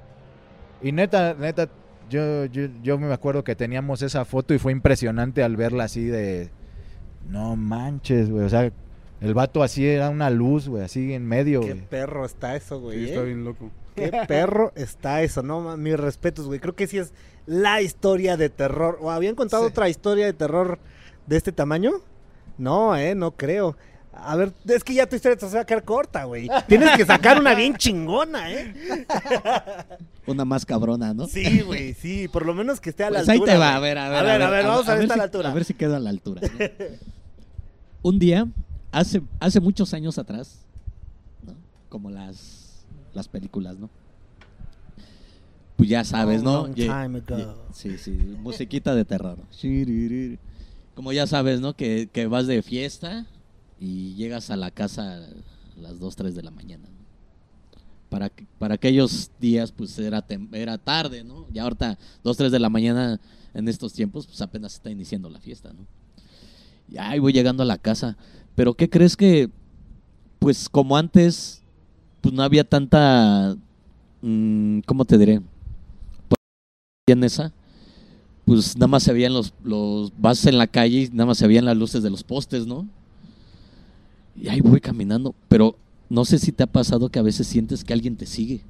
Y 0.81 0.91
neta, 0.91 1.33
neta, 1.33 1.69
yo, 2.09 2.45
yo, 2.45 2.67
yo 2.83 2.97
me 2.97 3.11
acuerdo 3.13 3.43
que 3.43 3.55
teníamos 3.55 4.01
esa 4.01 4.25
foto 4.25 4.53
y 4.53 4.59
fue 4.59 4.71
impresionante 4.71 5.43
al 5.43 5.55
verla 5.57 5.85
así 5.85 6.05
de, 6.05 6.49
no 7.29 7.55
manches, 7.55 8.29
güey, 8.29 8.45
o 8.45 8.49
sea, 8.49 8.71
el 9.21 9.33
vato 9.33 9.63
así 9.63 9.87
era 9.87 10.09
una 10.09 10.29
luz, 10.29 10.67
güey, 10.67 10.83
así 10.83 11.13
en 11.13 11.25
medio, 11.25 11.61
Qué 11.61 11.73
güey. 11.73 11.85
perro 11.87 12.25
está 12.25 12.55
eso, 12.55 12.79
güey. 12.79 12.99
Sí, 12.99 13.05
¿eh? 13.05 13.09
está 13.09 13.21
bien 13.23 13.43
loco. 13.43 13.71
Qué 13.95 14.11
perro 14.27 14.71
está 14.75 15.23
eso, 15.23 15.41
no, 15.41 15.77
mis 15.77 15.97
respetos, 15.97 16.45
güey. 16.47 16.59
Creo 16.59 16.75
que 16.75 16.85
sí 16.85 16.97
es 16.97 17.13
la 17.45 17.81
historia 17.81 18.35
de 18.37 18.49
terror. 18.49 18.97
¿O 19.01 19.09
habían 19.09 19.35
contado 19.35 19.63
Sí. 19.63 19.69
otra 19.71 19.87
historia 19.87 20.25
de 20.25 20.33
terror 20.33 20.79
de 21.27 21.37
este 21.37 21.53
tamaño? 21.53 21.93
No, 22.57 22.95
eh, 22.97 23.15
no 23.15 23.31
creo. 23.31 23.77
A 24.17 24.35
ver, 24.35 24.53
es 24.65 24.83
que 24.83 24.93
ya 24.93 25.07
tu 25.07 25.15
historia 25.15 25.37
te 25.37 25.45
va 25.45 25.61
a 25.61 25.65
quedar 25.65 25.83
corta, 25.83 26.23
güey. 26.23 26.49
Tienes 26.67 26.95
que 26.95 27.05
sacar 27.05 27.39
una 27.39 27.53
bien 27.53 27.75
chingona, 27.75 28.51
¿eh? 28.51 29.05
Una 30.27 30.45
más 30.45 30.65
cabrona, 30.65 31.13
¿no? 31.13 31.27
Sí, 31.27 31.59
güey, 31.61 31.93
sí. 31.93 32.27
Por 32.27 32.45
lo 32.45 32.55
menos 32.55 32.79
que 32.79 32.89
esté 32.89 33.03
a 33.03 33.11
la 33.11 33.19
Pues 33.19 33.29
ahí 33.29 33.35
altura. 33.37 33.53
te 33.53 33.59
va, 33.59 33.75
a 33.75 33.79
ver, 33.79 33.97
a 33.97 34.09
ver. 34.09 34.17
A 34.17 34.23
ver, 34.23 34.41
a 34.41 34.49
ver, 34.49 34.65
vamos 34.65 34.87
a 34.87 34.95
ver 34.95 35.03
si, 35.05 35.11
esta 35.11 35.23
altura. 35.23 35.51
A 35.51 35.53
ver 35.53 35.65
si 35.65 35.73
queda 35.75 35.97
a 35.97 35.99
la 35.99 36.09
altura. 36.09 36.41
¿no? 36.41 36.65
Un 38.09 38.17
día, 38.17 38.47
hace, 38.91 39.21
hace 39.39 39.59
muchos 39.59 39.93
años 39.93 40.17
atrás, 40.17 40.59
¿no? 41.45 41.53
Como 41.89 42.09
las, 42.09 42.85
las 43.13 43.27
películas, 43.27 43.77
¿no? 43.77 43.89
Pues 45.75 45.89
ya 45.89 46.03
sabes, 46.03 46.41
Long, 46.41 46.53
¿no? 46.53 46.67
long 46.67 46.73
time 46.73 47.19
ago. 47.19 47.65
Sí, 47.73 47.97
sí, 47.97 48.11
musiquita 48.11 48.95
de 48.95 49.05
terror. 49.05 49.37
Como 50.95 51.11
ya 51.11 51.27
sabes, 51.27 51.59
¿no? 51.59 51.75
Que, 51.75 52.09
que 52.11 52.25
vas 52.27 52.47
de 52.47 52.63
fiesta 52.63 53.27
y 53.79 54.13
llegas 54.15 54.49
a 54.49 54.55
la 54.55 54.71
casa 54.71 55.17
a 55.17 55.79
las 55.79 55.99
2, 55.99 56.15
3 56.15 56.35
de 56.35 56.43
la 56.43 56.51
mañana. 56.51 56.87
Para, 58.09 58.31
para 58.59 58.75
aquellos 58.75 59.31
días, 59.39 59.71
pues 59.71 59.97
era, 59.99 60.25
era 60.53 60.77
tarde, 60.77 61.23
¿no? 61.23 61.47
Y 61.53 61.59
ahorita, 61.59 61.97
2, 62.23 62.37
3 62.37 62.51
de 62.51 62.59
la 62.59 62.69
mañana, 62.69 63.19
en 63.53 63.67
estos 63.67 63.93
tiempos, 63.93 64.27
pues 64.27 64.41
apenas 64.41 64.75
está 64.75 64.89
iniciando 64.89 65.29
la 65.29 65.39
fiesta, 65.39 65.73
¿no? 65.73 65.85
Y 66.91 66.97
ahí 66.97 67.19
voy 67.19 67.33
llegando 67.33 67.63
a 67.63 67.65
la 67.65 67.77
casa. 67.77 68.15
Pero 68.55 68.73
¿qué 68.73 68.89
crees 68.89 69.17
que, 69.17 69.49
pues 70.39 70.69
como 70.69 70.95
antes, 70.95 71.61
pues 72.21 72.33
no 72.33 72.43
había 72.43 72.63
tanta, 72.63 73.55
mm, 74.21 74.79
¿cómo 74.85 75.03
te 75.05 75.17
diré? 75.17 75.41
Pues, 76.27 76.37
esa, 77.23 77.53
pues 78.45 78.75
nada 78.77 78.87
más 78.87 79.03
se 79.03 79.13
veían 79.13 79.33
los, 79.33 79.53
los, 79.63 80.13
vas 80.17 80.45
en 80.45 80.57
la 80.57 80.67
calle 80.67 81.01
y 81.01 81.09
nada 81.09 81.25
más 81.25 81.37
se 81.37 81.47
veían 81.47 81.65
las 81.65 81.75
luces 81.75 82.03
de 82.03 82.09
los 82.09 82.23
postes, 82.23 82.65
¿no? 82.67 82.87
Y 84.35 84.49
ahí 84.49 84.61
voy 84.61 84.81
caminando, 84.81 85.33
pero 85.47 85.77
no 86.09 86.25
sé 86.25 86.39
si 86.39 86.51
te 86.51 86.63
ha 86.63 86.67
pasado 86.67 87.09
que 87.09 87.19
a 87.19 87.23
veces 87.23 87.47
sientes 87.47 87.83
que 87.83 87.93
alguien 87.93 88.15
te 88.15 88.25
sigue. 88.25 88.61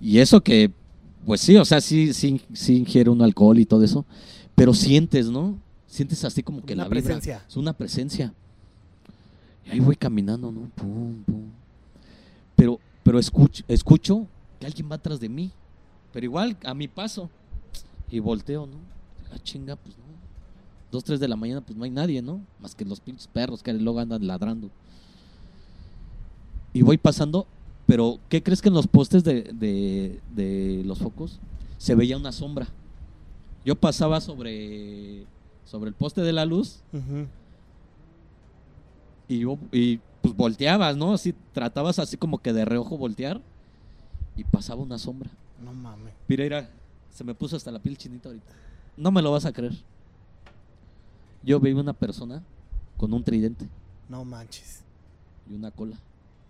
Y 0.00 0.18
eso 0.18 0.40
que, 0.42 0.70
pues 1.24 1.40
sí, 1.40 1.56
o 1.56 1.64
sea, 1.64 1.80
sí, 1.80 2.12
sí, 2.12 2.40
sí 2.52 2.76
ingiere 2.76 3.10
un 3.10 3.22
alcohol 3.22 3.58
y 3.58 3.64
todo 3.64 3.82
eso, 3.84 4.04
pero 4.54 4.74
sientes, 4.74 5.28
¿no? 5.28 5.58
Sientes 5.86 6.24
así 6.24 6.42
como 6.42 6.64
que 6.64 6.74
Una 6.74 6.84
la 6.84 6.88
vibra, 6.88 7.02
presencia. 7.02 7.44
Es 7.48 7.56
una 7.56 7.72
presencia. 7.72 8.32
Y 9.66 9.70
ahí 9.70 9.80
voy 9.80 9.96
caminando, 9.96 10.50
¿no? 10.50 10.62
Pum, 10.74 11.22
pum. 11.24 11.44
Pero, 12.56 12.80
pero 13.02 13.18
escucho, 13.18 13.64
escucho 13.68 14.26
que 14.58 14.66
alguien 14.66 14.90
va 14.90 14.96
atrás 14.96 15.20
de 15.20 15.28
mí. 15.28 15.50
Pero 16.12 16.24
igual, 16.26 16.56
a 16.64 16.74
mi 16.74 16.88
paso. 16.88 17.30
Y 18.10 18.18
volteo, 18.18 18.66
¿no? 18.66 18.76
Ah, 19.32 19.38
chinga, 19.42 19.76
pues 19.76 19.96
no. 20.92 20.96
Dos, 20.96 21.04
tres 21.04 21.20
de 21.20 21.28
la 21.28 21.36
mañana, 21.36 21.60
pues 21.60 21.76
no 21.76 21.84
hay 21.84 21.90
nadie, 21.90 22.20
¿no? 22.22 22.40
Más 22.60 22.74
que 22.74 22.84
los 22.84 23.00
pinches 23.00 23.26
perros 23.26 23.62
que 23.62 23.72
luego 23.72 23.98
andan 24.00 24.26
ladrando. 24.26 24.70
Y 26.74 26.82
voy 26.82 26.98
pasando, 26.98 27.46
pero 27.86 28.18
¿qué 28.28 28.42
crees 28.42 28.60
que 28.62 28.68
en 28.68 28.74
los 28.74 28.86
postes 28.86 29.24
de, 29.24 29.42
de- 29.54 30.20
de 30.34 30.82
los 30.84 30.98
focos 30.98 31.38
se 31.78 31.94
veía 31.94 32.16
una 32.16 32.32
sombra? 32.32 32.66
Yo 33.64 33.74
pasaba 33.76 34.20
sobre, 34.20 35.24
sobre 35.64 35.88
el 35.88 35.94
poste 35.94 36.20
de 36.22 36.32
la 36.32 36.44
luz 36.44 36.80
y, 39.28 39.38
yo- 39.40 39.58
y 39.70 39.98
pues 40.20 40.34
volteabas, 40.34 40.96
¿no? 40.96 41.12
Así 41.14 41.34
tratabas 41.52 41.98
así 41.98 42.16
como 42.16 42.38
que 42.38 42.52
de 42.52 42.64
reojo 42.64 42.96
voltear 42.96 43.40
y 44.36 44.44
pasaba 44.44 44.82
una 44.82 44.98
sombra. 44.98 45.30
No 45.62 45.72
mames. 45.72 46.12
Mira, 46.28 46.44
mira, 46.44 46.70
se 47.10 47.22
me 47.24 47.34
puso 47.34 47.56
hasta 47.56 47.70
la 47.70 47.78
piel 47.78 47.96
chinita 47.98 48.28
ahorita. 48.28 48.52
No 48.96 49.10
me 49.10 49.22
lo 49.22 49.30
vas 49.32 49.44
a 49.44 49.52
creer. 49.52 49.74
Yo 51.42 51.58
veía 51.60 51.80
una 51.80 51.92
persona 51.92 52.42
con 52.96 53.12
un 53.12 53.24
tridente 53.24 53.68
No 54.08 54.24
manches. 54.24 54.82
y 55.50 55.54
una 55.54 55.70
cola. 55.70 55.96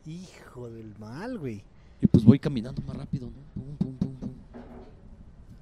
Hijo 0.07 0.69
del 0.69 0.95
mal, 0.99 1.39
güey. 1.39 1.63
Y 2.01 2.07
pues 2.07 2.25
voy 2.25 2.39
caminando 2.39 2.83
más 2.83 2.97
rápido, 2.97 3.29
¿no? 3.29 3.37
Pum, 3.55 3.77
pum, 3.77 3.97
pum, 3.97 4.15
pum. 4.17 4.31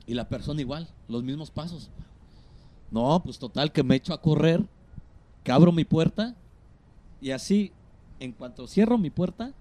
Y 0.07 0.15
la 0.15 0.29
persona 0.29 0.61
igual, 0.61 0.89
los 1.09 1.23
mismos 1.23 1.51
pasos. 1.51 1.91
No, 2.91 3.21
pues 3.23 3.39
total 3.39 3.71
que 3.71 3.83
me 3.85 3.95
echo 3.97 4.13
a 4.13 4.21
correr, 4.21 4.65
que 5.45 5.53
abro 5.53 5.71
mi 5.71 5.85
puerta 5.85 6.35
y 7.21 7.31
así, 7.31 7.71
en 8.19 8.33
cuanto 8.33 8.67
cierro 8.67 8.99
mi 8.99 9.11
puerta, 9.11 9.53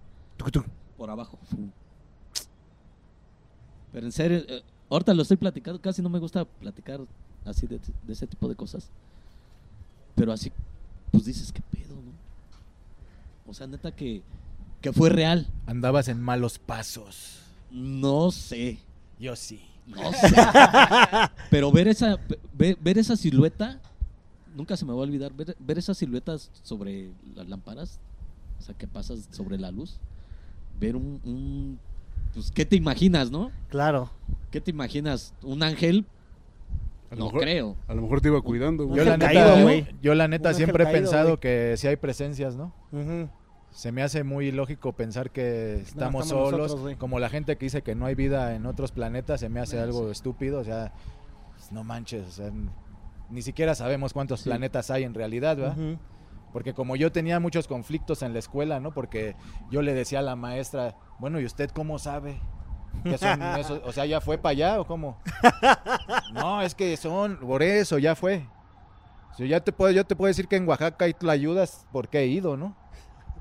por 0.97 1.09
abajo. 1.09 1.37
Pero 3.91 4.05
en 4.05 4.11
serio, 4.11 4.37
eh, 4.47 4.63
ahorita 4.89 5.13
lo 5.13 5.21
estoy 5.21 5.37
platicando, 5.37 5.79
casi 5.81 6.01
no 6.01 6.09
me 6.09 6.19
gusta 6.19 6.45
platicar 6.45 7.01
así 7.45 7.67
de, 7.67 7.79
de 8.03 8.13
ese 8.13 8.25
tipo 8.27 8.47
de 8.47 8.55
cosas. 8.55 8.89
Pero 10.19 10.33
así, 10.33 10.51
pues 11.11 11.23
dices, 11.23 11.49
¿qué 11.53 11.61
pedo, 11.71 11.95
no? 11.95 12.11
O 13.49 13.53
sea, 13.53 13.67
neta 13.67 13.91
que, 13.95 14.21
que 14.81 14.91
fue 14.91 15.09
real. 15.09 15.47
Andabas 15.65 16.09
en 16.09 16.21
malos 16.21 16.59
pasos. 16.59 17.39
No 17.71 18.29
sé. 18.31 18.79
Yo 19.17 19.33
sí. 19.37 19.61
No 19.87 20.11
sé. 20.11 20.27
Pero 21.49 21.71
ver 21.71 21.87
esa, 21.87 22.17
ver, 22.53 22.77
ver 22.81 22.97
esa 22.97 23.15
silueta, 23.15 23.79
nunca 24.55 24.75
se 24.75 24.83
me 24.83 24.91
va 24.91 24.99
a 24.99 25.03
olvidar, 25.03 25.33
ver, 25.33 25.55
ver 25.57 25.77
esas 25.79 25.97
siluetas 25.97 26.51
sobre 26.63 27.09
las 27.33 27.47
lámparas, 27.47 27.97
o 28.59 28.61
sea, 28.61 28.75
que 28.75 28.87
pasas 28.87 29.29
sobre 29.31 29.57
la 29.57 29.71
luz, 29.71 29.95
ver 30.81 30.97
un, 30.97 31.21
un- 31.23 31.79
pues, 32.33 32.51
¿qué 32.51 32.65
te 32.65 32.75
imaginas, 32.75 33.31
no? 33.31 33.51
Claro. 33.69 34.09
¿Qué 34.51 34.59
te 34.59 34.69
imaginas? 34.71 35.33
¿Un 35.41 35.63
ángel? 35.63 36.05
A 37.11 37.15
lo 37.15 37.19
No 37.19 37.25
mejor- 37.25 37.41
creo. 37.41 37.75
A 37.87 37.93
lo 37.95 38.01
mejor 38.03 38.21
te 38.21 38.27
iba 38.27 38.41
cuidando, 38.41 38.85
güey. 38.85 38.97
Yo 38.99 39.05
la 39.05 39.17
neta, 39.17 39.33
caído, 39.33 39.63
güey. 39.63 39.87
yo 40.01 40.13
la 40.15 40.27
neta 40.27 40.49
Un 40.49 40.53
ángel 40.53 40.65
siempre 40.65 40.83
he 40.83 40.87
pensado 40.93 41.39
que 41.39 41.75
si 41.77 41.87
hay 41.87 41.95
presencias, 41.95 42.55
¿no? 42.55 42.73
Se 43.71 43.91
me 43.91 44.01
hace 44.01 44.23
muy 44.23 44.51
lógico 44.51 44.93
pensar 44.93 45.29
que 45.31 45.75
estamos, 45.81 46.23
estamos 46.25 46.27
solos, 46.27 46.71
nosotros, 46.71 46.97
como 46.97 47.19
la 47.19 47.29
gente 47.29 47.55
que 47.57 47.65
dice 47.67 47.83
que 47.83 47.93
no 47.93 48.05
hay 48.07 48.15
vida 48.15 48.55
en 48.55 48.65
otros 48.65 48.91
planetas, 48.91 49.39
se 49.41 49.49
me 49.49 49.59
hace 49.59 49.79
algo 49.79 50.05
sí. 50.05 50.11
estúpido, 50.11 50.59
o 50.59 50.63
sea, 50.63 50.91
pues, 51.55 51.71
no 51.71 51.83
manches, 51.83 52.27
o 52.27 52.31
sea, 52.31 52.47
n- 52.47 52.71
ni 53.29 53.43
siquiera 53.43 53.75
sabemos 53.75 54.11
cuántos 54.11 54.39
Sí. 54.41 54.49
planetas 54.49 54.89
hay 54.89 55.03
en 55.03 55.13
realidad, 55.13 55.55
¿verdad? 55.57 55.77
Porque 56.51 56.73
como 56.73 56.95
yo 56.95 57.11
tenía 57.11 57.39
muchos 57.39 57.67
conflictos 57.67 58.23
en 58.23 58.33
la 58.33 58.39
escuela, 58.39 58.79
¿no? 58.79 58.91
Porque 58.91 59.35
yo 59.69 59.83
le 59.83 59.93
decía 59.93 60.17
a 60.19 60.23
la 60.23 60.35
maestra, 60.35 60.95
bueno, 61.19 61.39
¿y 61.39 61.45
usted 61.45 61.69
cómo 61.69 61.99
sabe? 61.99 62.39
Que 63.03 63.17
son 63.17 63.41
esos? 63.59 63.81
O 63.85 63.91
sea, 63.91 64.05
¿ya 64.05 64.21
fue 64.21 64.37
para 64.37 64.51
allá 64.51 64.79
o 64.81 64.85
cómo? 64.87 65.17
no, 66.33 66.61
es 66.61 66.75
que 66.75 66.95
son, 66.97 67.37
por 67.37 67.63
eso, 67.63 67.97
ya 67.97 68.15
fue. 68.15 68.45
Si 69.37 69.47
ya 69.47 69.59
te 69.61 69.71
puedo, 69.71 69.91
yo 69.91 70.05
te 70.05 70.15
puedo 70.15 70.27
decir 70.27 70.47
que 70.47 70.57
en 70.57 70.67
Oaxaca 70.67 71.05
hay 71.05 71.13
tlayudas 71.13 71.85
porque 71.91 72.19
he 72.19 72.27
ido, 72.27 72.57
¿no? 72.57 72.75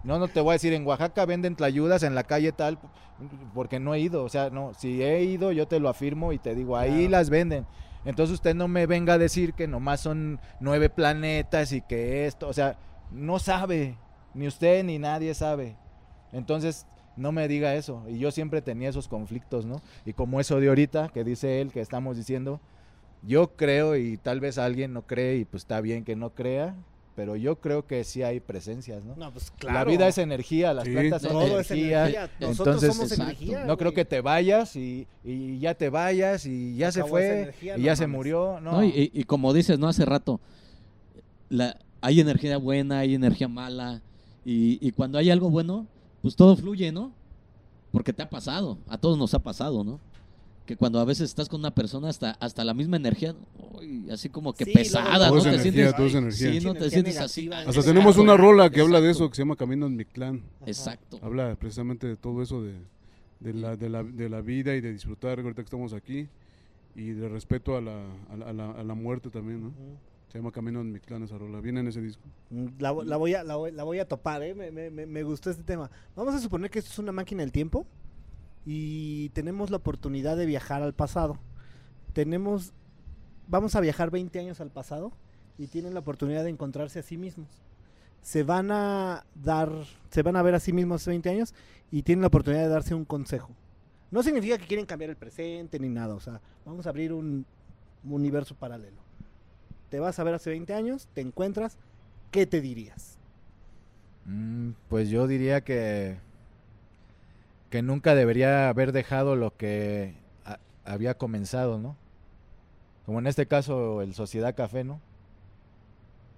No, 0.05 0.19
no 0.19 0.29
te 0.29 0.41
voy 0.41 0.51
a 0.51 0.53
decir, 0.53 0.73
en 0.73 0.87
Oaxaca 0.87 1.27
venden 1.27 1.57
tlayudas 1.57 2.03
en 2.05 2.15
la 2.15 2.23
calle 2.23 2.53
tal, 2.53 2.79
porque 3.53 3.81
no 3.81 3.95
he 3.95 4.01
ido. 4.01 4.23
O 4.23 4.29
sea, 4.29 4.49
no, 4.51 4.73
si 4.75 5.03
he 5.03 5.25
ido, 5.25 5.51
yo 5.51 5.67
te 5.67 5.81
lo 5.81 5.89
afirmo 5.89 6.33
y 6.33 6.39
te 6.39 6.55
digo, 6.55 6.77
ahí 6.77 6.91
Claro. 6.93 7.11
las 7.11 7.31
venden. 7.31 7.67
Entonces 8.05 8.35
usted 8.35 8.55
no 8.55 8.69
me 8.69 8.87
venga 8.87 9.15
a 9.15 9.19
decir 9.19 9.55
que 9.55 9.67
nomás 9.67 10.01
son 10.01 10.41
nueve 10.61 10.89
planetas 10.89 11.73
y 11.73 11.81
que 11.83 12.27
esto, 12.27 12.47
o 12.49 12.53
sea, 12.53 12.77
no 13.11 13.39
sabe, 13.41 13.99
ni 14.35 14.47
usted 14.47 14.85
ni 14.85 14.99
nadie 15.01 15.35
sabe. 15.35 15.77
Entonces, 16.33 16.87
no 17.19 17.33
me 17.33 17.49
diga 17.49 17.75
eso. 17.75 18.03
Y 18.09 18.19
yo 18.19 18.31
siempre 18.31 18.63
tenía 18.63 18.89
esos 18.89 19.09
conflictos, 19.09 19.67
¿no? 19.67 19.83
Y 20.07 20.13
como 20.13 20.41
eso 20.41 20.59
de 20.61 20.69
ahorita, 20.69 21.09
que 21.09 21.25
dice 21.25 21.61
él, 21.61 21.73
que 21.73 21.81
estamos 21.81 22.17
diciendo, 22.17 22.61
yo 23.23 23.57
creo 23.57 23.97
y 23.97 24.17
tal 24.17 24.41
vez 24.41 24.59
alguien 24.59 24.93
no 24.93 25.03
cree 25.03 25.37
y 25.39 25.45
pues 25.45 25.65
está 25.65 25.81
bien 25.81 26.05
que 26.05 26.15
no 26.17 26.31
crea, 26.31 26.77
pero 27.17 27.35
yo 27.35 27.57
creo 27.57 27.85
que 27.85 28.05
sí 28.05 28.23
hay 28.23 28.39
presencias, 28.39 29.05
¿no? 29.05 29.17
No, 29.17 29.33
pues 29.33 29.51
claro. 29.51 29.77
La 29.81 29.85
vida 29.85 30.07
es 30.07 30.19
energía, 30.19 30.73
las 30.73 30.85
Sí. 30.85 30.93
plantas 30.93 31.23
son 31.23 31.33
Todo 31.33 31.59
es 31.59 31.69
energía. 31.73 32.01
energía. 32.03 32.31
Nosotros 32.41 32.77
entonces, 32.77 32.95
somos 32.95 33.11
exacto. 33.13 33.33
energía. 33.33 33.65
No 33.65 33.77
creo 33.77 33.93
que 33.93 34.05
te 34.05 34.21
vayas 34.21 34.77
y, 34.77 35.09
y 35.25 35.59
ya 35.59 35.75
te 35.75 35.89
vayas 35.91 36.47
y 36.47 36.77
ya 36.77 36.93
se 36.93 37.03
fue 37.03 37.41
energía, 37.43 37.77
y 37.77 37.81
no 37.81 37.87
ya 37.87 37.97
se 37.97 38.07
murió. 38.07 38.61
No, 38.61 38.71
No, 38.71 38.85
y, 38.85 38.89
y- 38.91 39.11
y 39.13 39.25
como 39.25 39.53
dices, 39.53 39.81
¿no? 39.81 39.89
Hace 39.89 40.05
rato, 40.05 40.41
la, 41.49 41.77
hay 42.01 42.21
energía 42.21 42.57
buena, 42.59 43.01
hay 43.01 43.15
energía 43.17 43.49
mala, 43.49 44.01
y, 44.45 44.79
y 44.81 44.93
cuando 44.93 45.19
hay 45.19 45.31
algo 45.31 45.51
bueno, 45.51 45.87
pues 46.23 46.37
todo 46.37 46.57
fluye, 46.57 46.93
¿no? 46.93 47.13
Porque 47.93 48.13
te 48.13 48.23
ha 48.23 48.29
pasado, 48.31 48.79
a 48.89 48.99
todos 48.99 49.17
nos 49.19 49.33
ha 49.35 49.39
pasado, 49.39 49.83
¿no? 49.85 49.99
Que 50.67 50.77
cuando 50.77 51.01
a 51.01 51.05
veces 51.07 51.31
estás 51.31 51.49
con 51.49 51.61
una 51.61 51.71
persona, 51.75 52.11
hasta, 52.11 52.33
hasta 52.33 52.63
la 52.63 52.75
misma 52.75 52.99
energía, 52.99 53.35
uy, 53.79 54.11
así 54.11 54.29
como 54.29 54.53
que 54.53 54.67
Sí, 54.67 54.73
pesada, 54.73 55.31
¿no? 55.31 55.41
Te 55.41 55.49
energía, 55.49 55.63
sientes, 55.73 55.97
todo 55.97 56.07
es 56.07 56.15
energía. 56.15 56.53
Sí, 56.53 56.61
no 56.61 56.73
te 56.75 56.79
Energía 56.81 56.91
sientes 56.91 57.19
así. 57.19 57.47
Hasta 57.47 57.63
Exacto. 57.71 57.83
tenemos 57.85 58.19
una 58.19 58.37
rola 58.37 58.69
que 58.69 58.83
habla 58.83 59.01
de 59.01 59.11
eso 59.11 59.29
que 59.31 59.37
se 59.37 59.43
llama 59.43 59.57
Camino 59.57 59.87
en 59.87 59.97
mi 59.97 60.05
clan. 60.05 60.43
Exacto. 60.67 61.19
Habla 61.23 61.57
precisamente 61.57 62.07
de 62.07 62.17
todo 62.17 62.43
eso 62.43 62.63
de, 62.63 62.75
de, 63.41 63.55
la, 63.55 63.77
de, 63.77 63.89
la, 63.89 64.03
de 64.03 64.29
la 64.29 64.43
vida 64.43 64.75
y 64.75 64.83
de 64.83 64.93
disfrutar 64.93 65.39
ahorita 65.41 65.63
que 65.63 65.67
estamos 65.67 65.95
aquí 65.95 66.29
y 66.95 67.11
de 67.11 67.29
respeto 67.31 67.75
a 67.77 67.81
la, 67.81 68.03
a 68.31 68.37
la, 68.37 68.47
a 68.49 68.53
la, 68.53 68.71
a 68.73 68.83
la 68.83 68.95
muerte 68.95 69.31
también, 69.31 69.63
¿no? 69.63 69.73
Se 70.29 70.39
llama 70.39 70.53
Camino 70.53 70.81
en 70.83 70.93
mi 70.93 71.01
clan 71.01 71.23
esa 71.23 71.39
rola. 71.39 71.61
Viene 71.61 71.81
en 71.81 71.89
ese 71.89 72.03
disco. 72.03 72.23
Mm, 72.51 72.67
La, 72.79 72.93
vo- 72.93 73.05
la 73.05 73.17
voy 73.17 73.99
a, 73.99 74.09
topar, 74.09 74.43
¿eh? 74.43 74.55
Me 74.55 75.23
gustó 75.23 75.51
este 75.51 75.63
tema. 75.63 75.91
Vamos 76.15 76.35
a 76.35 76.39
suponer 76.39 76.71
que 76.71 76.79
esto 76.81 76.91
es 76.91 76.99
una 76.99 77.13
máquina 77.13 77.41
del 77.43 77.53
tiempo 77.53 77.87
y 78.67 79.31
tenemos 79.31 79.71
la 79.71 79.79
oportunidad 79.79 80.37
de 80.37 80.45
viajar 80.47 80.83
al 80.83 80.95
pasado. 80.95 81.39
Tenemos, 82.13 82.73
vamos 83.47 83.75
a 83.75 83.81
viajar 83.81 84.11
20 84.11 84.39
años 84.39 84.61
al 84.61 84.71
pasado 84.71 85.13
y 85.57 85.69
tienen 85.69 85.95
la 85.95 86.01
oportunidad 86.01 86.45
de 86.45 86.51
encontrarse 86.51 86.99
a 86.99 87.03
sí 87.03 87.17
mismos. 87.17 87.49
Se 88.21 88.43
van 88.43 88.71
a 88.71 89.25
dar, 89.35 89.73
se 90.11 90.23
van 90.23 90.37
a 90.37 90.43
ver 90.43 90.55
a 90.55 90.61
sí 90.61 90.73
mismos 90.75 91.01
hace 91.03 91.11
20 91.11 91.31
años 91.31 91.55
y 91.91 92.03
tienen 92.03 92.21
la 92.21 92.29
oportunidad 92.29 92.63
de 92.65 92.69
darse 92.69 92.95
un 92.95 93.07
consejo. 93.07 93.51
No 94.11 94.23
significa 94.23 94.59
que 94.59 94.67
quieren 94.67 94.85
cambiar 94.87 95.11
el 95.11 95.17
presente 95.17 95.79
ni 95.79 95.89
nada, 95.89 96.15
o 96.15 96.21
sea, 96.21 96.41
vamos 96.67 96.87
a 96.87 96.91
abrir 96.91 97.13
un 97.15 97.47
universo 98.05 98.55
paralelo. 98.55 99.08
Te 99.91 100.01
vas 100.01 100.19
a 100.19 100.25
ver 100.25 100.35
hace 100.35 100.51
20 100.51 100.75
años, 100.75 101.09
te 101.15 101.21
encuentras, 101.21 101.79
¿qué 102.31 102.47
te 102.47 102.61
dirías? 102.61 103.19
Mm, 104.27 104.73
pues 104.89 105.09
yo 105.09 105.27
diría 105.27 105.63
que 105.63 106.19
que 107.71 107.83
nunca 107.83 108.15
debería 108.15 108.69
haber 108.69 108.93
dejado 108.93 109.37
lo 109.37 109.57
que 109.57 110.15
había 110.85 111.15
comenzado, 111.15 111.79
¿no? 111.79 111.97
Como 113.05 113.19
en 113.19 113.27
este 113.27 113.47
caso 113.47 114.03
el 114.03 114.15
Sociedad 114.15 114.55
Café, 114.55 114.85
¿no? 114.85 115.01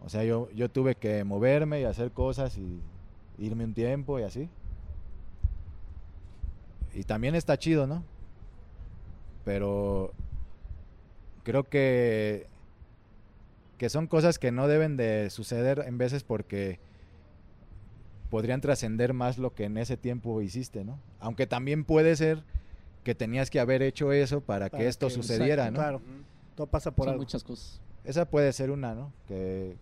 O 0.04 0.08
sea, 0.08 0.24
yo, 0.24 0.50
yo 0.52 0.68
tuve 0.70 0.94
que 0.94 1.24
moverme 1.24 1.80
y 1.80 1.84
hacer 1.84 2.10
cosas 2.10 2.56
y 2.58 2.80
irme 3.38 3.64
un 3.64 3.74
tiempo 3.74 4.18
y 4.18 4.22
así. 4.22 4.48
Y 6.94 7.04
también 7.04 7.34
está 7.34 7.58
chido, 7.58 7.86
¿no? 7.86 8.02
Pero 9.44 10.12
creo 11.44 11.64
que 11.64 12.46
que 13.80 13.88
son 13.88 14.06
cosas 14.08 14.38
que 14.38 14.52
no 14.52 14.68
deben 14.68 14.98
de 14.98 15.30
suceder 15.30 15.84
en 15.86 15.96
veces 15.96 16.22
porque 16.22 16.78
podrían 18.28 18.60
trascender 18.60 19.14
más 19.14 19.38
lo 19.38 19.54
que 19.54 19.64
en 19.64 19.78
ese 19.78 19.96
tiempo 19.96 20.42
hiciste, 20.42 20.84
¿no? 20.84 20.98
Aunque 21.18 21.46
también 21.46 21.86
puede 21.86 22.14
ser 22.14 22.44
que 23.04 23.14
tenías 23.14 23.48
que 23.48 23.58
haber 23.58 23.80
hecho 23.80 24.12
eso 24.12 24.42
para, 24.42 24.68
Para 24.68 24.82
que 24.82 24.86
esto 24.86 25.06
que- 25.08 25.14
sucediera, 25.14 25.66
exacto, 25.66 25.70
¿no? 25.70 25.78
Claro, 25.78 26.02
todo 26.56 26.66
pasa 26.66 26.90
por 26.90 27.06
Son 27.06 27.12
algo. 27.12 27.22
muchas 27.22 27.42
cosas. 27.42 27.80
Esa 28.04 28.26
puede 28.26 28.52
ser 28.52 28.70
una, 28.70 28.94
¿no? 28.94 29.14
Que, 29.26 29.78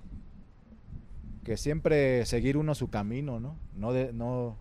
que 1.42 1.56
siempre 1.56 2.24
seguir 2.24 2.56
uno 2.56 2.76
su 2.76 2.90
camino, 2.90 3.40
¿no? 3.40 3.56
No, 3.74 3.92
de, 3.92 4.12
no, 4.12 4.56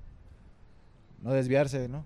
no 1.22 1.32
desviarse, 1.34 1.88
¿no? 1.88 2.06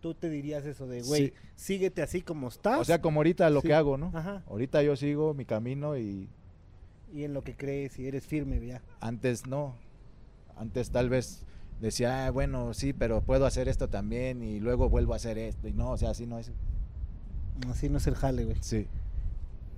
Tú 0.00 0.14
te 0.14 0.30
dirías 0.30 0.64
eso 0.64 0.86
de, 0.86 1.02
güey, 1.02 1.26
Sí. 1.28 1.32
síguete 1.56 2.00
así 2.02 2.22
como 2.22 2.48
estás 2.48 2.80
O 2.80 2.84
sea, 2.84 3.00
como 3.02 3.20
ahorita 3.20 3.50
lo 3.50 3.60
Sí. 3.60 3.68
que 3.68 3.74
hago, 3.74 3.98
¿no? 3.98 4.10
Ajá. 4.14 4.42
Ahorita 4.48 4.82
yo 4.82 4.96
sigo 4.96 5.34
mi 5.34 5.44
camino 5.44 5.96
y 5.98 6.28
y 7.12 7.24
en 7.24 7.34
lo 7.34 7.42
que 7.42 7.56
crees 7.56 7.98
y 7.98 8.06
eres 8.06 8.24
firme, 8.24 8.64
ya. 8.64 8.80
antes 9.00 9.46
no. 9.46 9.74
Antes 10.56 10.90
tal 10.90 11.08
vez 11.08 11.44
decía, 11.80 12.26
ah, 12.26 12.30
bueno, 12.30 12.72
sí, 12.72 12.92
pero 12.92 13.20
puedo 13.22 13.46
hacer 13.46 13.68
esto 13.68 13.88
también 13.88 14.42
y 14.42 14.60
luego 14.60 14.88
vuelvo 14.88 15.12
a 15.12 15.16
hacer 15.16 15.36
esto. 15.38 15.66
Y 15.66 15.72
no, 15.72 15.90
o 15.90 15.96
sea, 15.96 16.10
así 16.10 16.26
no 16.26 16.38
es. 16.38 16.52
Así 17.68 17.88
no 17.88 17.98
es 17.98 18.06
el 18.06 18.14
jale, 18.14 18.44
güey. 18.44 18.56
Sí. 18.60 18.86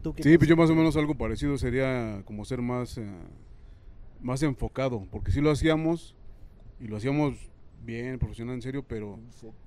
¿Tú 0.02 0.12
qué 0.12 0.22
Sí, 0.22 0.36
pues 0.36 0.48
yo 0.48 0.56
más 0.56 0.68
o 0.70 0.74
menos 0.74 0.96
algo 0.96 1.14
parecido 1.16 1.56
sería 1.56 2.22
como 2.26 2.44
ser 2.44 2.60
más, 2.60 2.98
eh, 2.98 3.06
más 4.20 4.42
enfocado, 4.42 5.06
porque 5.10 5.32
sí 5.32 5.40
lo 5.40 5.50
hacíamos 5.52 6.14
y 6.80 6.88
lo 6.88 6.96
hacíamos 6.96 7.34
bien, 7.84 8.18
profesional, 8.18 8.54
en 8.56 8.62
serio, 8.62 8.84
pero 8.86 9.18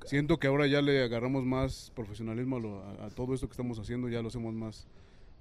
siento 0.05 0.37
que 0.37 0.47
ahora 0.47 0.67
ya 0.67 0.81
le 0.81 1.03
agarramos 1.03 1.43
más 1.45 1.91
profesionalismo 1.95 2.57
a, 2.57 2.59
lo- 2.59 2.81
a- 2.83 3.05
a 3.05 3.09
todo 3.09 3.33
esto 3.33 3.47
que 3.47 3.51
estamos 3.53 3.77
haciendo, 3.79 4.07
ya 4.09 4.21
lo 4.21 4.29
hacemos 4.29 4.53
más, 4.53 4.87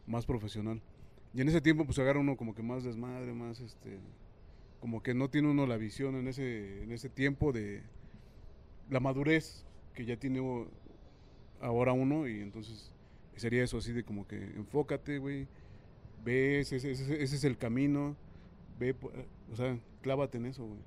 más 0.06 0.26
profesional. 0.26 0.80
Y 1.32 1.40
en 1.40 1.48
ese 1.48 1.60
tiempo 1.60 1.84
pues 1.84 1.98
agarra 1.98 2.20
uno 2.20 2.36
como 2.36 2.54
que 2.54 2.62
más 2.62 2.84
desmadre, 2.84 3.32
más 3.32 3.60
este, 3.60 3.98
como 4.80 5.02
que 5.02 5.14
no 5.14 5.28
tiene 5.30 5.48
uno 5.50 5.66
la 5.66 5.76
visión 5.76 6.14
en 6.16 6.28
ese, 6.28 6.82
en 6.82 6.92
ese 6.92 7.08
tiempo 7.08 7.52
de 7.52 7.82
la 8.90 9.00
madurez 9.00 9.64
que 9.94 10.04
ya 10.04 10.16
tiene 10.16 10.40
ahora 11.60 11.92
uno 11.92 12.28
y 12.28 12.40
entonces 12.40 12.92
sería 13.36 13.64
eso 13.64 13.78
así 13.78 13.92
de 13.92 14.04
como 14.04 14.26
que 14.28 14.36
enfócate, 14.36 15.18
güey, 15.18 15.46
ve, 16.24 16.60
ese, 16.60 16.76
ese- 16.76 16.90
ese- 16.92 17.22
es 17.22 17.44
el 17.44 17.56
camino, 17.56 18.16
ve, 18.78 18.94
o 19.52 19.56
sea, 19.56 19.78
clávate 20.02 20.38
en 20.38 20.46
eso, 20.46 20.64
güey. 20.66 20.80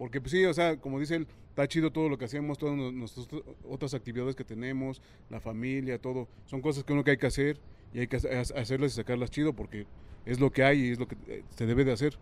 Porque 0.00 0.18
pues 0.18 0.30
sí, 0.32 0.42
o 0.46 0.54
sea, 0.54 0.78
como 0.78 0.98
dice 0.98 1.14
él, 1.16 1.26
está 1.50 1.68
chido 1.68 1.92
todo 1.92 2.08
lo 2.08 2.16
que 2.16 2.24
hacemos, 2.24 2.56
todas 2.56 2.74
nu- 2.74 2.90
nuestras 2.90 3.28
otras- 3.68 3.92
actividades 3.92 4.34
que 4.34 4.44
tenemos, 4.44 5.02
la 5.28 5.40
familia, 5.40 5.98
todo, 6.00 6.26
son 6.46 6.62
cosas 6.62 6.84
que 6.84 6.94
uno 6.94 7.04
que 7.04 7.10
hay 7.10 7.16
que 7.18 7.26
hacer 7.26 7.58
y 7.92 7.98
hay 7.98 8.06
que 8.06 8.16
ha- 8.16 8.38
ha- 8.38 8.60
hacerlas 8.62 8.92
y 8.92 8.96
sacarlas 8.96 9.30
chido 9.30 9.52
porque 9.52 9.86
es 10.24 10.40
lo 10.40 10.50
que 10.52 10.64
hay 10.64 10.86
y 10.86 10.90
es 10.92 10.98
lo 10.98 11.06
que 11.06 11.16
eh, 11.28 11.42
se 11.54 11.66
debe 11.66 11.84
de 11.84 11.92
hacer 11.92 12.14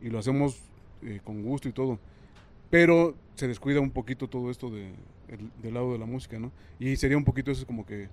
y 0.00 0.10
lo 0.10 0.18
hacemos 0.18 0.64
eh, 1.02 1.20
con 1.22 1.44
gusto 1.44 1.68
y 1.68 1.72
todo. 1.72 2.00
Pero 2.70 3.14
se 3.36 3.46
descuida 3.46 3.78
un 3.78 3.92
poquito 3.92 4.28
todo 4.28 4.50
esto 4.50 4.68
de, 4.70 4.88
el- 5.28 5.50
del 5.62 5.74
lado 5.74 5.92
de 5.92 5.98
la 6.00 6.06
música, 6.06 6.40
¿no? 6.40 6.50
Y 6.80 6.96
sería 6.96 7.16
un 7.16 7.24
poquito 7.24 7.52
eso 7.52 7.64
como 7.68 7.86
que 7.86 8.08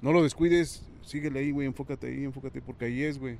no 0.00 0.10
lo 0.10 0.22
descuides, 0.22 0.88
síguele 1.02 1.40
ahí, 1.40 1.50
güey, 1.50 1.66
enfócate 1.66 2.06
ahí, 2.06 2.24
enfócate, 2.24 2.62
porque 2.62 2.86
ahí 2.86 3.02
es, 3.02 3.18
güey. 3.18 3.36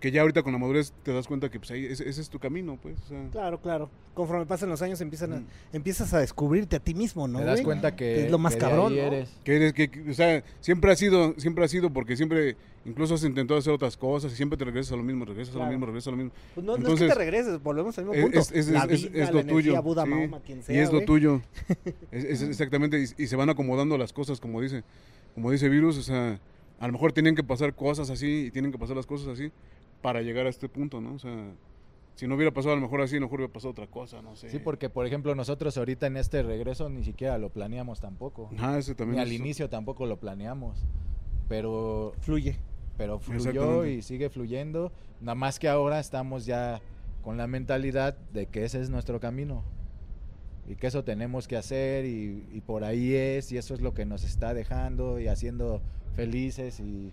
Que 0.00 0.10
ya 0.10 0.22
ahorita 0.22 0.42
con 0.42 0.52
la 0.52 0.58
madurez 0.58 0.94
te 1.02 1.12
das 1.12 1.26
cuenta 1.26 1.50
que 1.50 1.58
pues 1.58 1.70
ahí 1.72 1.84
ese, 1.84 2.08
ese 2.08 2.22
es 2.22 2.30
tu 2.30 2.38
camino, 2.38 2.78
pues. 2.82 2.96
o 3.04 3.08
sea, 3.08 3.28
Claro, 3.30 3.60
claro. 3.60 3.90
Conforme 4.14 4.46
pasan 4.46 4.70
los 4.70 4.80
años 4.80 4.98
empiezan 5.02 5.32
a- 5.34 5.36
Mm. 5.40 5.46
empiezas 5.74 6.14
a 6.14 6.20
descubrirte 6.20 6.76
a 6.76 6.80
ti 6.80 6.94
mismo, 6.94 7.28
¿no? 7.28 7.38
Te 7.38 7.44
das 7.44 7.56
güey? 7.56 7.64
cuenta 7.66 7.94
que, 7.94 8.24
es 8.24 8.30
lo 8.30 8.38
más 8.38 8.54
que 8.54 8.60
cabrón, 8.60 8.96
¿no? 8.96 9.00
eres. 9.02 9.28
que 9.44 9.56
eres, 9.56 9.72
que, 9.74 9.90
que- 9.90 10.10
o 10.10 10.14
sea, 10.14 10.42
siempre 10.60 10.90
ha 10.90 10.96
sido, 10.96 11.34
siempre 11.38 11.64
ha 11.64 11.68
sido, 11.68 11.90
porque 11.92 12.16
siempre, 12.16 12.56
incluso 12.86 13.14
has 13.14 13.24
intentado 13.24 13.58
hacer 13.60 13.74
otras 13.74 13.96
cosas 13.98 14.32
y 14.32 14.36
siempre 14.36 14.56
te 14.58 14.64
regresas 14.64 14.92
a 14.92 14.96
lo 14.96 15.02
mismo, 15.02 15.26
regresas 15.26 15.54
a 15.54 15.58
Claro. 15.58 15.66
lo 15.66 15.72
mismo, 15.72 15.86
regresas 15.86 16.08
a 16.08 16.10
lo 16.12 16.16
mismo. 16.16 16.32
Pues 16.54 16.64
no, 16.66 16.72
no 16.72 16.76
es 16.78 16.84
que 16.84 16.90
Entonces, 16.92 17.08
te 17.08 17.14
regreses, 17.14 17.62
volvemos 17.62 17.98
al 17.98 18.06
mismo 18.06 18.22
punto. 18.22 18.38
es- 18.38 18.52
es- 18.52 18.68
la 18.70 18.86
lo 19.30 19.44
tuyo. 19.44 19.82
Buda, 19.82 20.04
sí, 20.04 20.08
Mahoma, 20.10 20.40
quien 20.40 20.62
sea, 20.62 20.74
y 20.74 20.78
es 20.78 20.90
lo 20.92 21.02
tuyo. 21.04 21.42
Es 22.10 22.40
exactamente, 22.42 22.98
y, 22.98 23.22
y 23.22 23.26
se 23.26 23.36
van 23.36 23.50
acomodando 23.50 23.98
las 23.98 24.12
cosas, 24.14 24.40
como 24.40 24.62
dice, 24.62 24.82
como 25.34 25.50
dice 25.50 25.68
Virus, 25.68 25.98
o 25.98 26.02
sea, 26.02 26.40
a 26.78 26.86
lo 26.86 26.92
mejor 26.94 27.12
tienen 27.12 27.34
que 27.34 27.44
pasar 27.44 27.74
cosas 27.74 28.08
así 28.08 28.46
y 28.46 28.50
tienen 28.50 28.72
que 28.72 28.78
pasar 28.78 28.96
las 28.96 29.04
cosas 29.06 29.28
así 29.28 29.52
para 30.02 30.22
llegar 30.22 30.46
a 30.46 30.48
este 30.50 30.68
punto, 30.68 31.00
¿no? 31.00 31.14
O 31.14 31.18
sea, 31.18 31.52
si 32.14 32.26
no 32.26 32.34
hubiera 32.34 32.52
pasado 32.52 32.72
a 32.72 32.76
lo 32.76 32.82
mejor 32.82 33.00
así, 33.00 33.16
a 33.16 33.20
lo 33.20 33.26
mejor 33.26 33.40
hubiera 33.40 33.52
pasado 33.52 33.70
otra 33.72 33.86
cosa, 33.86 34.20
no 34.22 34.36
sé. 34.36 34.50
Sí, 34.50 34.58
porque 34.58 34.90
por 34.90 35.06
ejemplo 35.06 35.34
nosotros 35.34 35.76
ahorita 35.78 36.06
en 36.06 36.16
este 36.16 36.42
regreso 36.42 36.88
ni 36.88 37.02
siquiera 37.04 37.38
lo 37.38 37.50
planeamos 37.50 38.00
tampoco. 38.00 38.50
Ajá, 38.56 38.78
ese 38.78 38.94
también 38.94 39.16
Ni 39.16 39.22
al 39.22 39.28
es- 39.32 39.40
inicio 39.40 39.68
tampoco 39.70 40.06
lo 40.06 40.18
planeamos. 40.18 40.84
Pero, 41.48 42.12
Fluye. 42.20 42.56
pero 42.96 43.18
fluyó 43.18 43.84
y 43.86 44.02
sigue 44.02 44.30
fluyendo. 44.30 44.92
Nada 45.20 45.34
más 45.34 45.58
que 45.58 45.68
ahora 45.68 45.98
estamos 45.98 46.46
ya 46.46 46.80
con 47.22 47.36
la 47.36 47.46
mentalidad 47.46 48.16
de 48.32 48.46
que 48.46 48.64
ese 48.64 48.80
es 48.80 48.88
nuestro 48.90 49.18
camino. 49.20 49.62
Y 50.68 50.76
que 50.76 50.86
eso 50.86 51.02
tenemos 51.02 51.48
que 51.48 51.56
hacer 51.56 52.04
y, 52.04 52.46
y 52.52 52.60
por 52.60 52.84
ahí 52.84 53.14
es 53.14 53.50
y 53.50 53.58
eso 53.58 53.74
es 53.74 53.80
lo 53.80 53.92
que 53.94 54.04
nos 54.06 54.22
está 54.24 54.54
dejando 54.54 55.18
y 55.18 55.26
haciendo 55.26 55.80
felices 56.14 56.78
y, 56.78 57.12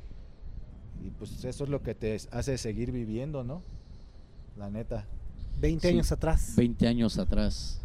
y 1.06 1.10
pues 1.18 1.44
eso 1.44 1.64
es 1.64 1.70
lo 1.70 1.82
que 1.82 1.96
te 1.96 2.18
hace 2.32 2.58
seguir 2.58 2.92
viviendo, 2.92 3.44
¿no? 3.44 3.62
La 4.58 4.70
neta. 4.70 5.06
20 5.62 5.88
Sí. 5.88 5.94
años 5.94 6.12
atrás. 6.12 6.54
20 6.56 6.88
años 6.88 7.18
atrás. 7.18 7.80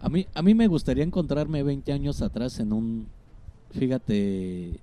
A 0.00 0.08
mí, 0.08 0.26
a 0.34 0.42
mí 0.42 0.54
me 0.54 0.66
gustaría 0.66 1.04
encontrarme 1.04 1.62
20 1.62 1.92
años 1.92 2.20
atrás 2.22 2.58
en 2.60 2.72
un, 2.72 3.06
fíjate, 3.70 4.78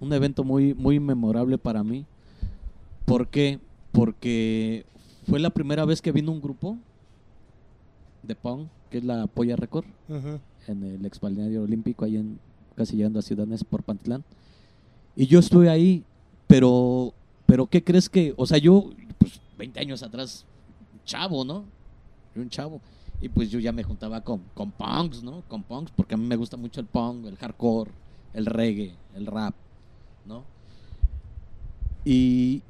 un 0.00 0.12
evento 0.12 0.44
muy, 0.44 0.74
muy 0.74 1.00
memorable 1.00 1.58
para 1.58 1.82
mí. 1.82 2.04
¿Por 3.04 3.28
qué? 3.28 3.58
Porque 3.92 4.84
fue 5.28 5.38
la 5.40 5.50
primera 5.50 5.84
vez 5.84 6.00
que 6.00 6.12
vino 6.12 6.30
un 6.32 6.40
grupo 6.40 6.78
de 8.22 8.34
punk, 8.34 8.68
que 8.90 8.98
es 8.98 9.04
la 9.04 9.26
Polla 9.26 9.56
Record, 9.56 9.86
en 10.66 10.82
el 10.84 11.04
exbalneario 11.06 11.62
olímpico, 11.62 12.04
ahí 12.04 12.16
en, 12.16 12.38
casi 12.76 12.96
llegando 12.96 13.18
a 13.18 13.22
Ciudad 13.22 13.46
Nez 13.46 13.64
por 13.64 13.82
Pantlán. 13.82 14.24
Y 15.16 15.26
yo 15.26 15.40
estuve 15.40 15.68
ahí, 15.68 16.04
pero, 16.48 17.12
pero 17.46 17.66
¿qué 17.66 17.84
crees 17.84 18.08
que? 18.08 18.34
O 18.36 18.46
sea, 18.46 18.58
yo, 18.58 18.90
pues, 19.18 19.40
20 19.58 19.78
años 19.78 20.02
atrás, 20.02 20.44
chavo, 21.04 21.44
¿no? 21.44 21.64
Yo 22.34 22.42
un 22.42 22.50
chavo. 22.50 22.80
Y 23.20 23.28
pues 23.28 23.50
yo 23.50 23.58
ya 23.58 23.72
me 23.72 23.82
juntaba 23.82 24.20
con, 24.22 24.42
con 24.54 24.70
punks, 24.70 25.22
¿no? 25.22 25.42
Con 25.48 25.62
punks, 25.62 25.92
porque 25.92 26.14
a 26.14 26.16
mí 26.16 26.24
me 26.24 26.36
gusta 26.36 26.56
mucho 26.56 26.80
el 26.80 26.86
punk, 26.86 27.26
el 27.26 27.36
hardcore, 27.36 27.90
el 28.32 28.46
reggae, 28.46 28.94
el 29.14 29.26
rap, 29.26 29.54
¿no? 30.24 30.44
Y, 32.04 32.62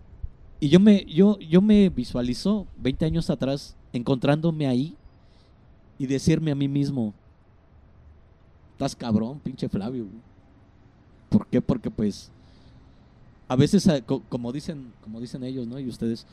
y 0.58 0.68
yo 0.68 0.80
me, 0.80 1.04
yo, 1.04 1.38
yo 1.38 1.60
me 1.60 1.90
visualizo 1.90 2.66
20 2.78 3.04
años 3.04 3.30
atrás 3.30 3.76
encontrándome 3.92 4.66
ahí 4.66 4.96
y 5.98 6.06
decirme 6.06 6.50
a 6.50 6.54
mí 6.54 6.66
mismo, 6.66 7.12
estás 8.72 8.96
cabrón, 8.96 9.38
pinche 9.40 9.68
Flavio. 9.68 10.04
güey". 10.04 10.28
¿Por 11.28 11.46
qué? 11.46 11.60
Porque 11.60 11.90
pues 11.90 12.32
a 13.48 13.56
veces, 13.56 13.88
co- 14.06 14.22
como 14.28 14.52
dicen, 14.52 14.92
como 15.02 15.20
dicen 15.20 15.42
ellos, 15.42 15.66
¿no? 15.66 15.78
Y 15.78 15.88
ustedes, 15.88 16.26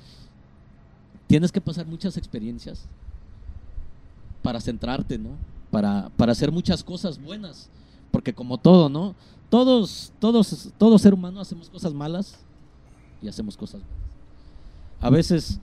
tienes 1.27 1.51
que 1.51 1.61
pasar 1.61 1.85
muchas 1.87 2.17
experiencias 2.17 2.85
para 4.43 4.59
centrarte, 4.61 5.17
¿no? 5.17 5.29
Para, 5.71 6.09
para 6.17 6.33
hacer 6.33 6.51
muchas 6.51 6.83
cosas 6.83 7.19
buenas. 7.21 7.69
Porque 8.11 8.33
como 8.33 8.57
todo, 8.57 8.89
¿no? 8.89 9.15
Todos, 9.49 10.11
todos, 10.19 10.69
todo 10.77 10.97
ser 10.99 11.13
humano 11.13 11.39
hacemos 11.39 11.69
cosas 11.69 11.93
malas 11.93 12.37
y 13.21 13.27
hacemos 13.27 13.57
cosas 13.57 13.81
buenas. 13.81 13.99
A 15.01 15.09
veces, 15.09 15.59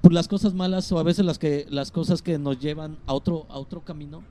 por 0.00 0.12
las 0.12 0.28
cosas 0.28 0.54
malas 0.54 0.90
o 0.92 0.98
a 0.98 1.02
veces 1.02 1.24
las 1.24 1.38
que 1.38 1.66
las 1.70 1.90
cosas 1.90 2.22
que 2.22 2.38
nos 2.38 2.58
llevan 2.58 2.98
a 3.06 3.14
otro, 3.14 3.46
a 3.48 3.58
otro 3.58 3.80
camino, 3.82 4.22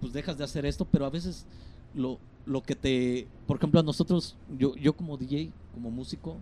pues 0.00 0.12
dejas 0.12 0.36
de 0.36 0.44
hacer 0.44 0.66
esto, 0.66 0.84
pero 0.84 1.06
a 1.06 1.10
veces 1.10 1.46
lo, 1.94 2.18
lo 2.46 2.62
que 2.62 2.74
te, 2.74 3.26
por 3.46 3.56
ejemplo, 3.56 3.80
a 3.80 3.82
nosotros, 3.82 4.36
yo, 4.58 4.74
yo 4.76 4.92
como 4.94 5.16
DJ, 5.16 5.50
como 5.72 5.90
músico, 5.90 6.36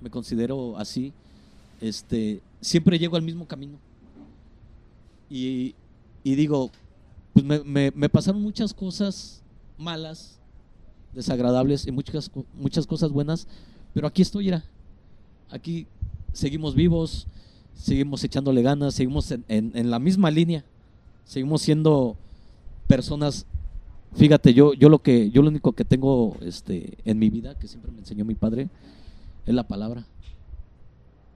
me 0.00 0.10
considero 0.10 0.76
así, 0.78 1.12
este, 1.80 2.40
siempre 2.60 2.98
llego 2.98 3.16
al 3.16 3.22
mismo 3.22 3.46
camino. 3.46 3.78
Y, 5.28 5.74
y 6.24 6.34
digo, 6.34 6.70
pues 7.32 7.44
me, 7.64 7.90
me- 7.92 8.08
pasaron 8.08 8.42
muchas 8.42 8.74
cosas 8.74 9.42
malas, 9.78 10.38
desagradables 11.14 11.86
y 11.86 11.92
muchas, 11.92 12.30
muchas 12.54 12.86
cosas 12.86 13.10
buenas, 13.12 13.46
pero 13.94 14.06
aquí 14.06 14.22
estoy, 14.22 14.48
era. 14.48 14.64
Aquí 15.50 15.86
seguimos 16.32 16.74
vivos, 16.74 17.26
seguimos 17.74 18.22
echándole 18.24 18.62
ganas, 18.62 18.94
seguimos 18.94 19.30
en- 19.30 19.44
en 19.48 19.90
la 19.90 19.98
misma 19.98 20.30
línea, 20.30 20.64
seguimos 21.24 21.62
siendo 21.62 22.16
personas. 22.88 23.46
Fíjate, 24.14 24.52
yo, 24.52 24.74
yo 24.74 24.88
lo 24.88 25.00
que, 25.00 25.30
yo 25.30 25.42
lo 25.42 25.48
único 25.48 25.72
que 25.72 25.84
tengo 25.84 26.36
este, 26.40 26.98
en 27.04 27.18
mi 27.18 27.30
vida, 27.30 27.54
que 27.58 27.68
siempre 27.68 27.92
me 27.92 27.98
enseñó 27.98 28.24
mi 28.24 28.34
padre, 28.34 28.68
es 29.46 29.54
la 29.54 29.66
palabra. 29.66 30.04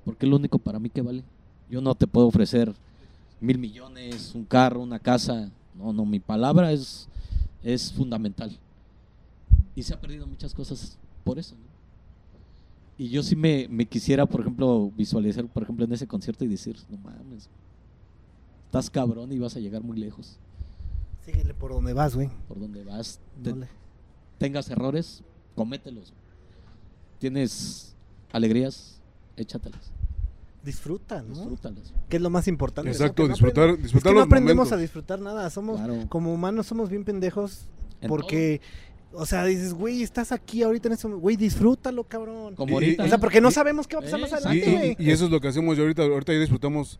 Porque 0.04 0.26
es 0.26 0.30
lo 0.30 0.36
único 0.36 0.58
para 0.58 0.78
mí 0.78 0.90
que 0.90 1.02
vale. 1.02 1.22
Yo 1.70 1.80
no 1.80 1.94
te 1.94 2.06
puedo 2.06 2.26
ofrecer 2.26 2.72
mil 3.40 3.58
millones, 3.58 4.34
un 4.34 4.44
carro, 4.44 4.80
una 4.80 4.98
casa. 4.98 5.50
No, 5.74 5.92
no, 5.92 6.04
mi 6.04 6.20
palabra 6.20 6.72
es, 6.72 7.08
es 7.62 7.92
fundamental. 7.92 8.56
Y 9.74 9.82
se 9.82 9.94
ha 9.94 10.00
perdido 10.00 10.26
muchas 10.26 10.52
cosas 10.52 10.98
por 11.24 11.38
eso. 11.38 11.54
¿no? 11.54 11.74
Y 12.96 13.08
yo 13.08 13.22
sí 13.22 13.34
me, 13.34 13.66
me 13.68 13.86
quisiera, 13.86 14.26
por 14.26 14.40
ejemplo, 14.40 14.90
visualizar, 14.96 15.46
por 15.46 15.62
ejemplo, 15.64 15.84
en 15.84 15.92
ese 15.92 16.06
concierto 16.06 16.44
y 16.44 16.48
decir, 16.48 16.76
no 16.88 16.96
mames, 16.98 17.48
estás 18.66 18.88
cabrón 18.88 19.32
y 19.32 19.38
vas 19.38 19.56
a 19.56 19.60
llegar 19.60 19.82
muy 19.82 19.98
lejos. 19.98 20.38
Síguele 21.24 21.54
por 21.54 21.72
donde 21.72 21.92
vas, 21.92 22.14
güey. 22.14 22.28
Por 22.48 22.58
donde 22.58 22.84
vas, 22.84 23.18
te- 23.42 23.50
No 23.50 23.56
le- 23.60 23.68
tengas 24.38 24.68
errores, 24.70 25.22
comételos. 25.54 26.12
Tienes 27.18 27.94
alegrías, 28.32 29.00
échatelas, 29.36 29.92
Disfruta, 30.64 31.22
¿no? 31.22 31.34
disfrútalas. 31.34 31.92
Que 32.08 32.16
es 32.16 32.22
lo 32.22 32.30
más 32.30 32.48
importante. 32.48 32.88
¿no? 32.88 32.92
Exacto, 32.92 33.22
no 33.22 33.28
disfrutar, 33.28 33.70
aprend- 33.70 33.78
disfrutar 33.82 34.08
es 34.10 34.14
que 34.14 34.18
no 34.18 34.24
aprendemos 34.24 34.56
momentos. 34.66 34.72
a 34.78 34.80
disfrutar 34.80 35.20
nada. 35.20 35.48
Somos, 35.50 35.76
Claro. 35.78 36.06
como 36.08 36.32
humanos, 36.32 36.66
somos 36.66 36.88
bien 36.90 37.04
pendejos. 37.04 37.66
En 38.00 38.08
porque, 38.08 38.60
o 39.12 39.24
sea, 39.26 39.44
dices, 39.44 39.72
güey, 39.74 40.02
estás 40.02 40.32
aquí 40.32 40.62
ahorita 40.62 40.88
en 40.88 40.94
ese 40.94 41.06
momento. 41.06 41.22
Güey, 41.22 41.36
disfrútalo, 41.36 42.04
cabrón. 42.04 42.54
Como 42.56 42.70
Y- 42.70 42.74
ahorita. 42.74 43.04
O 43.04 43.08
sea, 43.08 43.18
porque 43.18 43.40
no 43.40 43.48
Y- 43.48 43.52
sabemos 43.52 43.86
qué 43.86 43.96
va 43.96 44.00
a 44.00 44.04
pasar 44.04 44.20
más 44.20 44.32
adelante, 44.32 44.70
güey. 44.76 44.96
y- 44.98 45.04
y 45.08 45.10
eso 45.10 45.24
es 45.26 45.30
lo 45.30 45.40
que 45.40 45.48
hacemos 45.48 45.76
yo 45.76 45.82
ahorita. 45.84 46.02
Ahorita 46.02 46.32
ya 46.32 46.40
disfrutamos 46.40 46.98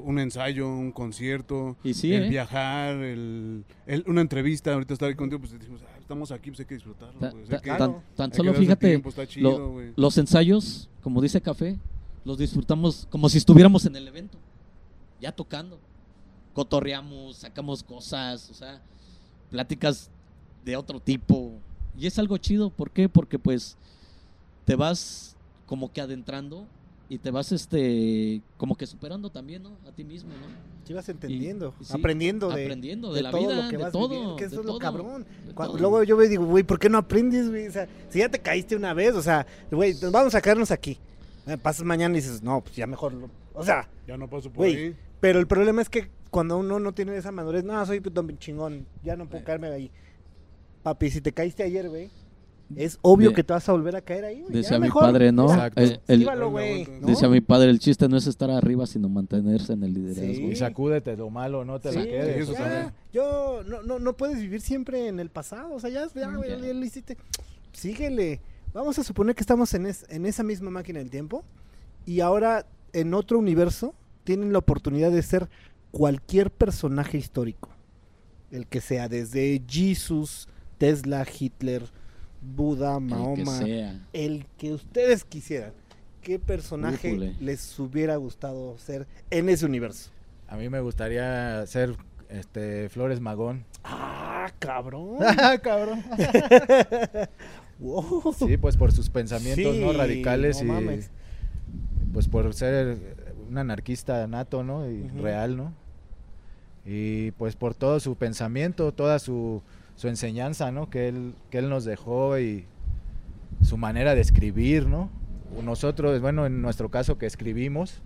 un 0.00 0.18
ensayo, 0.18 0.68
un 0.68 0.92
concierto, 0.92 1.76
Y 1.84 1.94
sí, 1.94 2.12
el 2.12 2.24
¿eh? 2.24 2.28
viajar, 2.28 2.94
el, 2.96 3.64
el- 3.86 4.04
una 4.06 4.20
entrevista. 4.20 4.72
Ahorita 4.72 4.92
estar 4.94 5.08
ahí 5.08 5.14
contigo, 5.14 5.40
pues 5.40 5.52
decimos, 5.52 5.80
"Ah, 5.84 5.96
estamos 5.98 6.30
aquí, 6.32 6.50
pues 6.50 6.60
hay 6.60 6.66
que 6.66 6.74
disfrutarlo. 6.74 7.18
Ta- 7.20 7.30
pues, 7.30 7.48
ta- 7.48 7.60
que- 7.60 7.70
tan, 7.70 7.96
tan 8.16 8.32
solo 8.32 8.54
fíjate, 8.54 8.88
tiempo, 8.88 9.10
chido, 9.26 9.50
lo- 9.58 9.92
los 9.96 10.18
ensayos, 10.18 10.88
como 11.02 11.20
dice 11.20 11.40
Café, 11.40 11.78
los 12.24 12.38
disfrutamos 12.38 13.06
como 13.10 13.28
si 13.28 13.38
estuviéramos 13.38 13.84
en 13.86 13.96
el 13.96 14.06
evento, 14.08 14.38
ya 15.20 15.32
tocando. 15.32 15.78
Cotorreamos, 16.54 17.36
sacamos 17.36 17.82
cosas, 17.82 18.50
o 18.50 18.54
sea, 18.54 18.80
pláticas 19.50 20.10
de 20.64 20.76
otro 20.76 20.98
tipo. 21.00 21.52
Y 21.96 22.06
es 22.06 22.18
algo 22.18 22.36
chido, 22.38 22.70
¿por 22.70 22.90
qué? 22.90 23.08
Porque 23.08 23.38
pues 23.38 23.76
te 24.64 24.74
vas 24.74 25.36
como 25.66 25.92
que 25.92 26.00
adentrando 26.00 26.66
y 27.08 27.18
te 27.18 27.30
vas 27.30 27.52
este 27.52 28.42
como 28.56 28.76
que 28.76 28.86
superando 28.86 29.30
también, 29.30 29.62
¿no? 29.62 29.76
A 29.86 29.92
ti 29.92 30.04
mismo, 30.04 30.30
¿no? 30.30 30.46
Sí 30.84 30.92
vas 30.94 31.08
entendiendo, 31.08 31.74
y 31.80 31.84
sí, 31.84 31.92
aprendiendo 31.98 32.48
de, 32.48 32.62
aprendiendo 32.64 33.10
de, 33.10 33.16
de 33.16 33.22
la 33.22 33.30
todo 33.30 33.40
vida, 33.40 33.54
lo 33.64 33.70
que 33.70 33.76
de 33.76 33.82
vas 33.82 33.92
todo, 33.92 34.08
viviendo, 34.08 34.36
que 34.36 34.44
eso 34.44 34.54
de 34.56 34.60
es 34.60 34.66
lo 34.66 34.72
todo, 34.72 34.78
cabrón. 34.78 35.26
de 35.46 35.54
Cuando- 35.54 35.72
todo. 35.74 35.80
luego 35.82 36.02
yo 36.04 36.16
me 36.16 36.26
digo, 36.28 36.44
güey, 36.46 36.64
¿por 36.64 36.78
qué 36.78 36.88
no 36.88 36.98
aprendes, 36.98 37.48
güey? 37.50 37.66
O 37.68 37.72
sea, 37.72 37.86
si 38.08 38.18
ya 38.20 38.28
te 38.30 38.38
caíste 38.38 38.74
una 38.76 38.94
vez, 38.94 39.14
o 39.14 39.22
sea, 39.22 39.46
güey, 39.70 39.94
vamos 40.10 40.34
a 40.34 40.40
caernos 40.40 40.70
aquí. 40.70 40.98
Eh, 41.46 41.56
Pasas 41.58 41.84
mañana 41.84 42.14
y 42.16 42.20
dices, 42.20 42.42
no, 42.42 42.60
pues 42.62 42.76
ya 42.76 42.86
mejor. 42.86 43.12
lo- 43.14 43.30
O 43.54 43.64
sea, 43.64 43.88
Ya 44.06 44.16
no 44.16 44.28
paso 44.28 44.48
por 44.50 44.58
Güey, 44.58 44.76
ahí. 44.76 44.96
pero 45.20 45.38
el 45.40 45.46
problema 45.46 45.82
es 45.82 45.88
que 45.90 46.10
cuando 46.30 46.56
uno 46.58 46.78
no 46.78 46.92
tiene 46.92 47.16
esa 47.16 47.32
madurez, 47.32 47.64
no, 47.64 47.84
soy 47.86 48.00
don 48.00 48.38
chingón, 48.38 48.86
ya 49.02 49.16
no 49.16 49.28
puedo 49.28 49.44
caerme 49.44 49.68
ahí. 49.68 49.90
Papi, 50.82 51.10
si 51.10 51.20
te 51.20 51.32
caíste 51.32 51.62
ayer, 51.64 51.88
güey, 51.88 52.10
es 52.76 52.98
obvio 53.02 53.30
De- 53.30 53.34
que 53.36 53.44
te 53.44 53.52
vas 53.52 53.68
a 53.68 53.72
volver 53.72 53.96
a 53.96 54.00
caer 54.02 54.24
ahí, 54.26 54.40
güey. 54.42 54.52
Ya 54.52 54.58
Decía 54.58 54.78
mi 54.78 54.86
mejor, 54.86 55.02
padre, 55.02 55.32
¿no? 55.32 55.44
Exacto. 55.50 55.80
El- 55.80 55.88
el- 56.06 56.20
esquívalo, 56.22 56.50
güey, 56.50 56.86
¿no? 57.00 57.06
Decía 57.06 57.28
mi 57.28 57.40
padre, 57.40 57.70
el 57.70 57.78
chiste 57.78 58.08
no 58.08 58.16
es 58.16 58.26
estar 58.26 58.50
arriba, 58.50 58.86
sino 58.86 59.08
mantenerse 59.08 59.72
en 59.72 59.82
el 59.84 59.94
liderazgo. 59.94 60.34
Sí. 60.34 60.44
Y 60.44 60.56
sacúdete 60.56 61.16
lo 61.16 61.30
malo, 61.30 61.64
no 61.64 61.80
te 61.80 61.92
la 61.92 62.02
quedes. 62.04 62.52
también. 62.52 62.92
Yo, 63.12 63.62
no, 63.66 63.82
no, 63.82 63.98
no 63.98 64.16
puedes 64.16 64.38
vivir 64.40 64.60
siempre 64.60 65.08
en 65.08 65.18
el 65.20 65.30
pasado, 65.30 65.72
o 65.74 65.80
sea, 65.80 65.88
ya, 65.90 66.06
ya, 66.14 66.28
güey, 66.34 66.50
ya. 66.50 66.58
ya 66.58 66.74
lo 66.74 66.84
hiciste. 66.84 67.16
Síguele. 67.72 68.40
Vamos 68.74 68.98
a 68.98 69.04
suponer 69.04 69.34
que 69.34 69.40
estamos 69.42 69.72
en, 69.74 69.86
es- 69.86 70.04
en 70.08 70.26
esa 70.26 70.42
misma 70.42 70.70
máquina 70.70 70.98
del 70.98 71.10
tiempo 71.10 71.44
y 72.06 72.20
ahora 72.20 72.66
en 72.92 73.14
otro 73.14 73.38
universo 73.38 73.94
tienen 74.24 74.52
la 74.52 74.58
oportunidad 74.58 75.10
de 75.10 75.22
ser 75.22 75.48
cualquier 75.90 76.50
personaje 76.50 77.16
histórico. 77.16 77.70
El 78.50 78.66
que 78.66 78.80
sea, 78.80 79.08
desde 79.08 79.62
Jesus, 79.66 80.48
Tesla, 80.78 81.26
Hitler, 81.38 81.82
Buda, 82.40 82.96
El 82.96 83.02
que 83.08 83.14
Mahoma, 83.14 83.58
sea. 83.58 84.00
el 84.12 84.46
que 84.56 84.72
ustedes 84.72 85.24
quisieran. 85.24 85.72
¿Qué 86.22 86.38
personaje 86.38 87.12
Újule. 87.12 87.34
les 87.40 87.78
hubiera 87.78 88.16
gustado 88.16 88.76
ser 88.78 89.06
en 89.30 89.48
ese 89.48 89.64
universo? 89.66 90.10
A 90.48 90.56
mí 90.56 90.68
me 90.68 90.80
gustaría 90.80 91.64
ser 91.66 91.94
este 92.28 92.88
Flores 92.90 93.20
Magón. 93.20 93.64
Ah, 93.84 94.50
cabrón. 94.58 95.18
Ah, 95.38 95.58
cabrón. 95.62 96.02
Wow. 97.80 98.34
Sí, 98.36 98.56
pues 98.56 98.76
por 98.76 98.90
sus 98.90 99.08
pensamientos 99.08 99.76
no 99.76 99.92
radicales 99.92 100.56
no 100.56 100.64
y 100.64 100.66
mames. 100.66 101.10
pues 102.12 102.26
por 102.26 102.52
ser 102.52 102.98
un 103.48 103.56
anarquista 103.56 104.26
nato, 104.26 104.64
¿no? 104.64 104.90
Y 104.90 105.06
real, 105.10 105.56
¿no? 105.56 105.72
Y 106.84 107.30
pues 107.32 107.54
por 107.54 107.74
todo 107.76 108.00
su 108.00 108.16
pensamiento, 108.16 108.90
toda 108.90 109.20
su, 109.20 109.62
su 109.98 110.06
enseñanza, 110.06 110.70
¿no? 110.70 110.88
Que 110.90 111.08
él, 111.08 111.34
que 111.50 111.58
él 111.58 111.68
nos 111.68 111.84
dejó 111.84 112.38
y 112.38 112.64
su 113.62 113.76
manera 113.76 114.14
de 114.14 114.20
escribir, 114.20 114.86
¿no? 114.86 115.10
Nosotros, 115.64 116.20
bueno, 116.20 116.46
en 116.46 116.62
nuestro 116.62 116.88
caso 116.88 117.18
que 117.18 117.26
escribimos, 117.26 118.00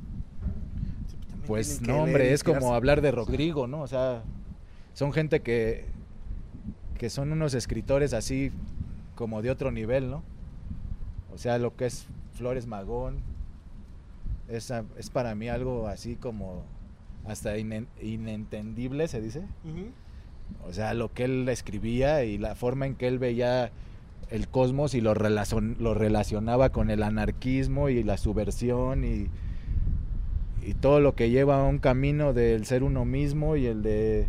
pues 1.47 1.81
que 1.81 1.87
no, 1.89 1.99
hombre, 2.05 2.33
es 2.33 2.43
como 2.45 2.75
hablar 2.75 3.03
de 3.03 3.11
Rodrigo, 3.11 3.67
¿no? 3.67 3.83
O 3.83 3.87
sea, 3.87 4.23
son 4.95 5.13
gente 5.13 5.41
que, 5.43 5.85
que 6.97 7.11
son 7.11 7.31
unos 7.31 7.53
escritores 7.53 8.15
así 8.15 8.51
como 9.15 9.43
de 9.43 9.51
otro 9.51 9.71
nivel, 9.71 10.09
¿no? 10.11 10.23
O 11.35 11.37
sea, 11.37 11.59
lo 11.59 11.77
que 11.77 11.85
es 11.87 12.07
Flores 12.33 12.67
Magón 12.67 13.19
es, 14.49 14.73
es 14.97 15.11
para 15.11 15.35
mí 15.35 15.49
algo 15.51 15.89
así 15.89 16.17
como 16.17 16.63
hasta 17.27 17.59
inen- 17.59 17.87
inentendible, 18.01 19.09
se 19.09 19.21
dice. 19.21 19.43
O 20.69 20.73
sea, 20.73 20.95
lo 20.95 21.13
que 21.13 21.25
él 21.25 21.49
escribía 21.49 22.25
y 22.25 22.39
la 22.39 22.55
forma 22.55 22.87
en 22.87 22.95
que 22.95 23.09
él 23.09 23.19
veía 23.19 23.71
el 24.31 24.49
cosmos 24.49 24.95
y 24.95 25.01
lo, 25.01 25.15
relacion- 25.15 25.77
lo 25.79 25.95
relacionaba 25.95 26.71
con 26.71 26.91
el 26.91 27.03
anarquismo 27.03 27.89
y 27.89 28.03
la 28.03 28.17
subversión 28.17 29.05
y, 29.05 29.29
y 30.67 30.75
todo 30.75 31.01
lo 31.01 31.15
que 31.15 31.31
lleva 31.31 31.61
a 31.61 31.65
un 31.69 31.79
camino 31.79 32.33
del 32.33 32.65
ser 32.67 32.83
uno 32.83 33.05
mismo 33.05 33.57
y 33.57 33.67
el 33.67 33.83
de, 33.83 34.29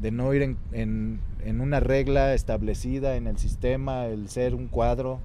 de 0.00 0.10
no 0.10 0.32
ir 0.32 0.42
en, 0.42 0.56
en- 0.72 1.20
en 1.44 1.60
una 1.60 1.78
regla 1.80 2.32
establecida 2.32 3.16
en 3.16 3.26
el 3.26 3.36
sistema, 3.38 4.06
el 4.06 4.28
ser 4.30 4.54
un 4.54 4.66
cuadro. 4.68 5.20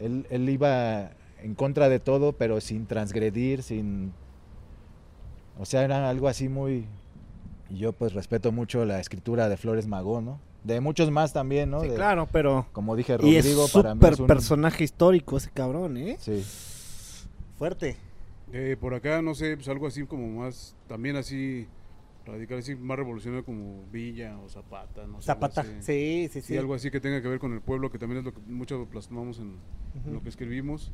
Él, 0.00 0.26
él 0.30 0.48
iba 0.48 1.10
en 1.42 1.54
contra 1.54 1.88
de 1.90 2.00
todo, 2.00 2.32
pero 2.32 2.60
sin 2.62 2.86
transgredir, 2.86 3.62
sin... 3.62 4.12
O 5.58 5.66
sea, 5.66 5.84
era 5.84 6.08
algo 6.08 6.26
así 6.28 6.48
muy... 6.48 6.86
Y 7.74 7.78
yo 7.78 7.92
pues 7.92 8.12
respeto 8.12 8.52
mucho 8.52 8.84
la 8.84 9.00
escritura 9.00 9.48
de 9.48 9.56
Flores 9.56 9.86
Magón, 9.88 10.24
¿no? 10.24 10.40
De 10.62 10.80
muchos 10.80 11.10
más 11.10 11.32
también, 11.32 11.70
¿no? 11.70 11.80
Sí, 11.80 11.88
De- 11.88 11.94
claro, 11.96 12.28
pero... 12.30 12.66
Como 12.72 12.94
dije, 12.94 13.16
Y 13.22 13.34
es 13.36 13.44
Rodrigo 13.44 13.66
para 13.72 13.94
mí 13.94 14.00
es 14.08 14.20
un... 14.20 14.26
personaje 14.28 14.84
histórico 14.84 15.36
ese 15.36 15.50
cabrón, 15.50 15.96
¿eh? 15.96 16.16
Sí. 16.20 16.44
Fuerte. 17.58 17.96
Eh, 18.52 18.76
por 18.80 18.94
acá, 18.94 19.20
no 19.22 19.34
sé, 19.34 19.56
pues 19.56 19.68
algo 19.68 19.86
así 19.88 20.04
como 20.04 20.40
más, 20.40 20.76
también 20.86 21.16
así, 21.16 21.66
radical, 22.24 22.58
así 22.58 22.76
más 22.76 22.96
revolucionario 22.96 23.44
como 23.44 23.82
Villa 23.90 24.38
o 24.38 24.48
Zapata, 24.48 25.06
no 25.06 25.20
sé. 25.20 25.26
Zapata. 25.26 25.64
Sí, 25.64 26.28
sí, 26.32 26.40
Sí, 26.40 26.42
sí. 26.42 26.56
algo 26.56 26.74
así 26.74 26.90
que 26.92 27.00
tenga 27.00 27.20
que 27.20 27.28
ver 27.28 27.40
con 27.40 27.52
el 27.52 27.60
pueblo, 27.60 27.90
que 27.90 27.98
también 27.98 28.20
es 28.20 28.24
lo 28.24 28.32
que 28.32 28.40
mucho 28.46 28.86
plasmamos 28.86 29.40
en, 29.40 29.56
lo 30.12 30.22
que 30.22 30.28
escribimos 30.28 30.92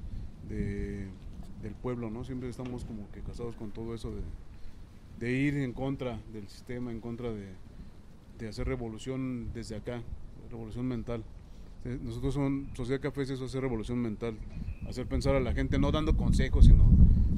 de, 0.49 1.09
del 1.63 1.75
pueblo, 1.75 2.11
¿no? 2.11 2.25
Siempre 2.25 2.49
estamos 2.49 2.85
como 2.87 3.11
que 3.13 3.21
casados 3.21 3.55
con 3.57 3.71
todo 3.71 3.95
eso 3.95 4.11
de, 4.11 4.23
de 5.21 5.33
ir 5.33 5.57
en 5.59 5.73
contra 5.73 6.19
del 6.33 6.49
sistema, 6.49 6.91
en 6.91 7.01
contra 7.01 7.31
de, 7.31 7.53
de 8.39 8.49
hacer 8.49 8.67
revolución 8.67 9.51
desde 9.53 9.77
acá, 9.77 10.03
revolución 10.51 10.87
mental. 10.87 11.23
Eh, 11.85 11.99
Nosotros 12.03 12.35
son 12.35 12.71
Sociedad 12.75 13.01
Café 13.01 13.23
es 13.23 13.31
eso, 13.31 13.45
hacer 13.45 13.61
revolución 13.61 13.99
mental, 13.99 14.37
hacer 14.89 15.07
pensar 15.07 15.37
a 15.37 15.41
la 15.41 15.53
gente, 15.53 15.79
no 15.79 15.93
dando 15.93 16.17
consejos, 16.17 16.65
sino, 16.65 16.85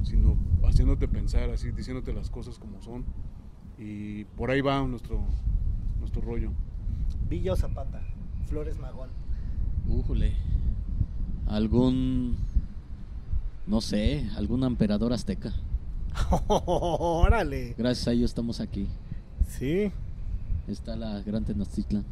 sino 0.04 0.36
haciéndote 0.64 1.08
pensar, 1.08 1.50
así, 1.50 1.72
diciéndote 1.72 2.12
las 2.12 2.30
cosas 2.30 2.58
como 2.58 2.80
son. 2.80 3.04
Y 3.78 4.24
por 4.36 4.50
ahí 4.50 4.60
va 4.60 4.80
nuestro, 4.86 5.20
nuestro 5.98 6.22
rollo. 6.22 6.52
Villa 7.28 7.56
Zapata. 7.56 8.00
Flores 8.46 8.78
Magón. 8.78 9.10
Újule. 9.88 10.34
Algún. 11.46 12.36
No 13.66 13.80
sé, 13.80 14.28
algún 14.36 14.62
emperador 14.64 15.12
azteca. 15.12 15.52
Órale. 16.58 17.74
Gracias 17.78 18.08
a 18.08 18.12
ellos 18.12 18.30
estamos 18.30 18.60
aquí. 18.60 18.88
Sí. 19.48 19.90
Está 20.68 20.96
la 20.96 21.20
gran 21.20 21.44
Tenochtitlan. 21.44 22.04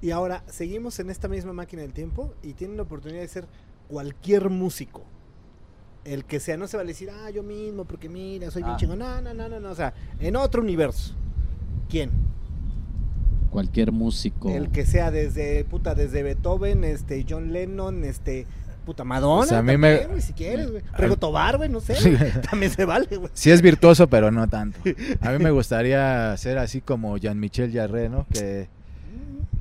Y 0.00 0.10
ahora 0.10 0.42
seguimos 0.48 0.98
en 0.98 1.10
esta 1.10 1.28
misma 1.28 1.52
máquina 1.52 1.82
del 1.82 1.92
tiempo 1.92 2.34
y 2.42 2.54
tienen 2.54 2.76
la 2.76 2.82
oportunidad 2.82 3.20
de 3.20 3.28
ser 3.28 3.46
cualquier 3.88 4.50
músico. 4.50 5.02
El 6.04 6.24
que 6.24 6.40
sea, 6.40 6.56
no 6.56 6.66
se 6.66 6.76
va 6.76 6.82
a 6.82 6.86
decir, 6.86 7.10
ah, 7.10 7.30
yo 7.30 7.44
mismo, 7.44 7.84
porque 7.84 8.08
mira, 8.08 8.50
soy 8.50 8.62
bien 8.62 8.74
Ah. 8.74 8.78
chingón. 8.78 8.98
No, 8.98 9.20
no, 9.20 9.32
no, 9.32 9.48
no, 9.48 9.60
no. 9.60 9.70
O 9.70 9.74
sea, 9.74 9.94
en 10.18 10.34
otro 10.34 10.60
universo. 10.60 11.14
¿Quién? 11.88 12.10
Cualquier 13.50 13.92
músico. 13.92 14.50
El 14.50 14.70
que 14.70 14.84
sea 14.86 15.10
desde, 15.12 15.64
puta, 15.64 15.94
desde 15.94 16.22
Beethoven, 16.24 16.82
este, 16.84 17.24
John 17.28 17.52
Lennon, 17.52 18.02
este, 18.02 18.46
puta, 18.82 19.04
Madonna. 19.04 19.42
O 19.42 19.46
sea, 19.46 19.58
a 19.58 19.62
mí 19.62 19.72
también, 19.72 19.80
me- 20.00 20.06
güey, 20.06 20.20
si 20.20 20.32
quieres, 20.32 20.70
güey. 20.70 20.82
Rigo 20.96 21.16
Tobar, 21.16 21.56
güey, 21.56 21.68
no 21.68 21.80
sé. 21.80 21.94
Sí. 21.96 22.14
También 22.50 22.70
se 22.72 22.84
vale, 22.84 23.06
güey. 23.16 23.30
Sí 23.34 23.50
es 23.50 23.62
virtuoso, 23.62 24.06
pero 24.08 24.30
no 24.30 24.46
tanto. 24.48 24.78
A 25.20 25.30
mí 25.30 25.38
me 25.42 25.50
gustaría 25.50 26.36
ser 26.36 26.58
así 26.58 26.80
como 26.80 27.16
Jean-Michel 27.16 27.72
Jarre, 27.72 28.08
¿no? 28.08 28.26
Que, 28.32 28.68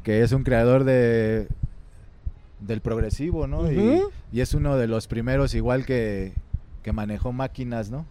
que 0.03 0.21
es 0.23 0.31
un 0.31 0.43
creador 0.43 0.83
de 0.83 1.47
del 2.59 2.81
progresivo, 2.81 3.47
¿no? 3.47 3.71
Y- 3.71 4.01
es 4.39 4.53
uno 4.53 4.77
de 4.77 4.87
los 4.87 5.07
primeros 5.07 5.53
igual 5.55 5.85
que, 5.85 6.33
que 6.83 6.91
manejó 6.93 7.31
máquinas, 7.33 7.89
¿no? 7.89 8.05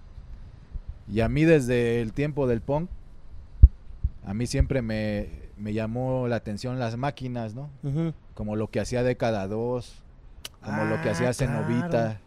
Y 1.12 1.20
a 1.20 1.28
mí 1.28 1.44
desde 1.44 2.00
el 2.00 2.12
tiempo 2.12 2.46
del 2.46 2.60
punk, 2.60 2.88
a 4.26 4.34
mí 4.34 4.46
siempre 4.46 4.82
me, 4.82 5.28
me 5.58 5.72
llamó 5.72 6.28
la 6.28 6.36
atención 6.36 6.78
las 6.78 6.96
máquinas, 6.96 7.54
¿no? 7.54 7.70
Como 8.34 8.54
lo 8.56 8.68
que 8.68 8.80
hacía 8.80 9.02
Década 9.02 9.46
2, 9.48 9.92
como 10.64 10.84
lo 10.84 11.00
que 11.02 11.08
Ah, 11.08 11.12
hacía 11.12 11.32
Cenovita. 11.32 12.20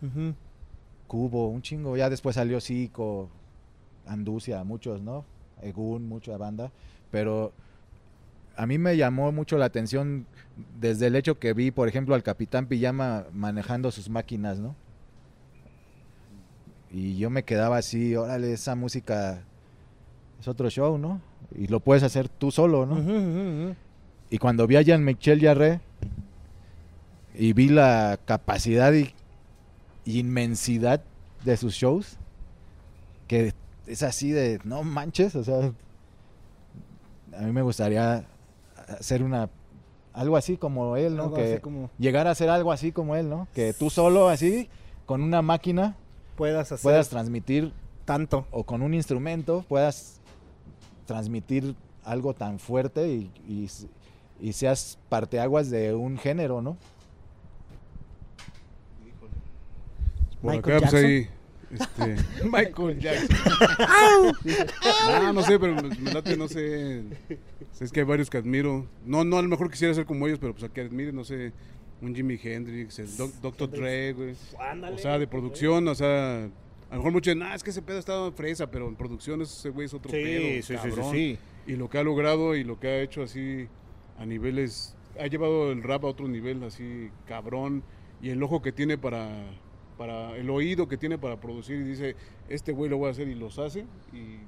claro. 0.00 0.34
Cubo, 1.06 1.48
un 1.48 1.62
chingo. 1.62 1.96
Ya 1.96 2.10
después 2.10 2.34
salió 2.36 2.60
Zico, 2.60 3.28
Anducia, 4.06 4.62
muchos, 4.64 5.00
¿no? 5.00 5.24
Egun, 5.62 6.08
mucha 6.08 6.36
banda. 6.36 6.70
Pero 7.10 7.52
a 8.56 8.66
mí 8.66 8.78
me 8.78 8.96
llamó 8.96 9.30
mucho 9.32 9.56
la 9.58 9.66
atención 9.66 10.26
desde 10.80 11.06
el 11.06 11.16
hecho 11.16 11.38
que 11.38 11.52
vi, 11.52 11.70
por 11.70 11.88
ejemplo, 11.88 12.14
al 12.14 12.22
Capitán 12.22 12.66
Pijama 12.66 13.24
manejando 13.32 13.90
sus 13.90 14.08
máquinas, 14.10 14.58
¿no? 14.58 14.74
Y 16.90 17.16
yo 17.18 17.30
me 17.30 17.42
quedaba 17.44 17.78
así, 17.78 18.14
órale, 18.16 18.52
esa 18.52 18.74
música 18.74 19.42
es 20.40 20.48
otro 20.48 20.70
show, 20.70 20.98
¿no? 20.98 21.20
Y 21.54 21.66
lo 21.66 21.80
puedes 21.80 22.02
hacer 22.02 22.28
tú 22.28 22.50
solo, 22.50 22.86
¿no? 22.86 23.74
Y 24.30 24.38
cuando 24.38 24.66
vi 24.66 24.76
a 24.76 24.82
Jean-Michel 24.82 25.40
Jarre 25.40 25.80
y 27.38 27.52
vi 27.52 27.68
la 27.68 28.18
capacidad 28.24 28.92
y, 28.92 29.14
inmensidad 30.04 31.02
de 31.44 31.56
sus 31.56 31.74
shows, 31.74 32.16
que 33.26 33.52
es 33.86 34.02
así 34.02 34.30
de, 34.30 34.60
no 34.64 34.84
manches, 34.84 35.34
o 35.34 35.44
sea, 35.44 35.72
a 37.36 37.42
mí 37.42 37.52
me 37.52 37.62
gustaría 37.62 38.24
hacer 38.88 39.22
una, 39.22 39.50
algo 40.12 40.36
así 40.36 40.56
como 40.56 40.96
él, 40.96 41.16
¿no? 41.16 41.34
Que 41.34 41.60
como 41.60 41.90
llegar 41.98 42.26
a 42.28 42.30
hacer 42.30 42.48
algo 42.48 42.72
así 42.72 42.92
como 42.92 43.16
él, 43.16 43.28
¿no? 43.28 43.48
Que 43.52 43.72
tú 43.72 43.90
solo 43.90 44.28
así, 44.28 44.68
con 45.06 45.22
una 45.22 45.42
máquina, 45.42 45.96
puedas 46.36 46.70
hacer 46.72 46.82
puedas 46.82 47.08
transmitir, 47.08 47.72
tanto. 48.04 48.46
o 48.52 48.62
con 48.62 48.82
un 48.82 48.94
instrumento, 48.94 49.64
puedas 49.68 50.20
transmitir 51.04 51.74
algo 52.04 52.32
tan 52.32 52.60
fuerte 52.60 53.08
y, 53.08 53.30
y, 53.48 53.68
y 54.40 54.52
seas 54.52 54.98
parteaguas 55.08 55.68
de 55.68 55.94
un 55.94 56.16
género, 56.16 56.62
¿no? 56.62 56.76
Por 60.42 60.54
Michael 60.56 60.76
acá, 60.76 60.88
pues 60.90 60.92
Jackson. 60.92 61.10
ahí. 61.10 61.28
Este, 61.68 62.44
Michael 62.44 62.98
Jackson. 63.00 63.36
no, 65.22 65.32
no 65.32 65.42
sé, 65.42 65.58
pero 65.58 65.74
me 65.74 66.12
late, 66.12 66.36
no 66.36 66.48
sé. 66.48 67.02
Es 67.80 67.90
que 67.92 68.00
hay 68.00 68.06
varios 68.06 68.30
que 68.30 68.38
admiro. 68.38 68.86
No, 69.04 69.24
no, 69.24 69.38
a 69.38 69.42
lo 69.42 69.48
mejor 69.48 69.70
quisiera 69.70 69.92
ser 69.94 70.06
como 70.06 70.26
ellos, 70.26 70.38
pero 70.38 70.52
pues 70.54 70.64
a 70.64 70.68
que 70.72 70.80
admire, 70.82 71.12
no 71.12 71.24
sé, 71.24 71.52
un 72.00 72.14
Jimi 72.14 72.38
Hendrix, 72.42 72.98
el 72.98 73.16
Doc- 73.16 73.34
Dr. 73.42 73.70
Dre, 73.70 74.12
güey. 74.12 74.34
O 74.92 74.98
sea, 74.98 75.18
de 75.18 75.26
producción, 75.26 75.86
o 75.88 75.94
sea, 75.94 76.44
a 76.44 76.92
lo 76.92 76.96
mejor 76.98 77.12
muchos 77.12 77.34
dicen, 77.34 77.42
ah, 77.42 77.54
es 77.54 77.62
que 77.62 77.70
ese 77.70 77.82
pedo 77.82 77.98
estaba 77.98 78.30
fresa, 78.32 78.70
pero 78.70 78.86
en 78.88 78.96
producción 78.96 79.42
ese 79.42 79.70
güey 79.70 79.86
es 79.86 79.94
otro 79.94 80.10
Sí, 80.10 80.16
pedo, 80.22 80.40
sí, 80.42 80.62
sí, 80.62 80.74
sí, 80.74 80.74
cabrón. 80.90 81.12
sí. 81.12 81.38
Y 81.66 81.72
lo 81.72 81.90
que 81.90 81.98
ha 81.98 82.04
logrado 82.04 82.54
y 82.54 82.62
lo 82.62 82.78
que 82.78 82.86
ha 82.88 83.00
hecho 83.00 83.22
así 83.22 83.66
a 84.18 84.24
niveles, 84.24 84.94
ha 85.18 85.26
llevado 85.26 85.72
el 85.72 85.82
rap 85.82 86.04
a 86.04 86.08
otro 86.08 86.28
nivel 86.28 86.62
así 86.62 87.10
cabrón 87.26 87.82
y 88.22 88.30
el 88.30 88.40
ojo 88.42 88.62
que 88.62 88.70
tiene 88.72 88.96
para, 88.96 89.28
para 89.96 90.36
el 90.36 90.48
oído 90.50 90.88
que 90.88 90.96
tiene 90.96 91.18
para 91.18 91.40
producir 91.40 91.76
y 91.80 91.84
dice, 91.84 92.16
este 92.48 92.72
güey 92.72 92.90
lo 92.90 92.98
voy 92.98 93.08
a 93.08 93.10
hacer 93.12 93.28
y 93.28 93.34
los 93.34 93.58
hace 93.58 93.80
y, 94.12 94.38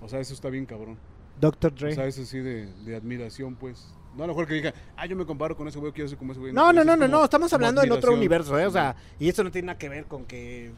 o 0.00 0.08
sea, 0.08 0.20
eso 0.20 0.34
está 0.34 0.48
bien 0.50 0.66
cabrón. 0.66 0.96
Dr. 1.40 1.74
Dre. 1.74 1.92
O 1.92 1.94
sea, 1.94 2.06
eso 2.06 2.24
sí 2.24 2.38
de, 2.38 2.66
de 2.84 2.96
admiración, 2.96 3.56
pues. 3.56 3.88
No 4.16 4.22
a 4.22 4.26
lo 4.28 4.32
mejor 4.32 4.46
que 4.46 4.54
diga, 4.54 4.72
ah, 4.96 5.06
yo 5.06 5.16
me 5.16 5.26
comparo 5.26 5.56
con 5.56 5.66
ese 5.66 5.80
güey, 5.80 5.92
quiero 5.92 6.08
ser 6.08 6.16
como 6.16 6.30
ese 6.30 6.40
güey. 6.40 6.52
No, 6.52 6.72
no, 6.72 6.84
no, 6.84 6.96
no, 6.96 7.06
como- 7.06 7.18
no, 7.18 7.24
estamos 7.24 7.52
hablando 7.52 7.82
en 7.82 7.90
otro 7.90 8.14
universo, 8.14 8.56
¿eh? 8.58 8.66
O 8.66 8.70
sea, 8.70 8.94
y 9.18 9.28
eso 9.28 9.42
no 9.42 9.50
tiene 9.50 9.66
nada 9.66 9.78
que 9.78 9.88
ver 9.88 10.04
con 10.04 10.24
que... 10.24 10.70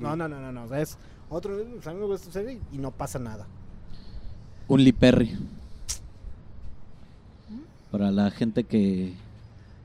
No, 0.00 0.16
no, 0.16 0.28
no, 0.28 0.40
no, 0.40 0.50
no, 0.50 0.64
o 0.64 0.68
sea, 0.68 0.80
es 0.80 0.98
otro... 1.28 1.56
y 2.72 2.78
no 2.78 2.90
pasa 2.90 3.20
nada. 3.20 3.46
Un 4.66 4.82
Lee 4.82 4.92
Perry. 4.92 5.36
Para 7.92 8.10
la 8.10 8.30
gente 8.32 8.64
que 8.64 9.14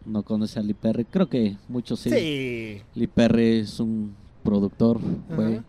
no 0.06 0.23
conoce 0.23 0.60
a 0.60 0.64
Lee 0.64 0.73
Perry, 0.73 1.06
creo 1.06 1.28
que 1.30 1.57
muchos 1.68 1.99
sí. 1.99 2.10
Sí. 2.10 2.82
Lee 2.95 3.07
Perry 3.07 3.60
es 3.60 3.80
un 3.80 4.15
productor, 4.44 4.99
fue 5.36 5.56
Ajá. 5.57 5.64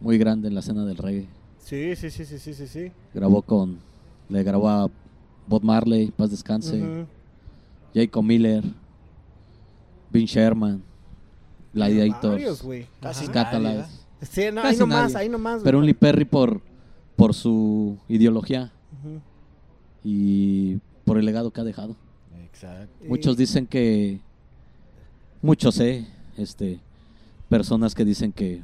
muy 0.00 0.18
grande 0.18 0.48
en 0.48 0.54
la 0.54 0.60
escena 0.60 0.84
del 0.84 0.96
reggae. 0.96 1.28
Sí, 1.58 1.94
sí, 1.96 2.10
sí, 2.10 2.24
sí, 2.24 2.38
sí, 2.38 2.54
sí, 2.54 2.66
sí. 2.66 2.92
Grabó 3.14 3.42
con, 3.42 3.78
le 4.28 4.42
grabó 4.42 4.68
a 4.68 4.90
Bob 5.46 5.62
Marley, 5.62 6.10
Paz 6.10 6.30
Descanse. 6.30 7.06
Jacob 7.94 8.22
Miller, 8.22 8.62
Vin 10.10 10.26
Sherman, 10.26 10.82
Gladiators, 11.72 12.62
Sí, 14.22 14.46
no, 14.52 14.62
Casi 14.62 14.74
ahí 14.74 14.78
nomás, 14.78 15.12
nadie. 15.12 15.16
ahí 15.24 15.28
nomás. 15.28 15.62
Pero 15.62 15.78
un. 15.78 15.86
Lee 15.86 15.94
Perry 15.94 16.24
por, 16.24 16.60
por 17.16 17.34
su 17.34 17.96
ideología 18.08 18.72
y 20.02 20.76
por 21.04 21.18
el 21.18 21.24
legado 21.24 21.50
que 21.52 21.60
ha 21.60 21.64
dejado. 21.64 21.96
Exacto. 22.62 23.04
Muchos 23.06 23.34
Y- 23.34 23.38
dicen 23.38 23.66
que, 23.66 24.20
muchos 25.42 25.78
eh, 25.80 26.06
este, 26.36 26.78
personas 27.48 27.94
que 27.94 28.04
dicen 28.04 28.32
que 28.32 28.60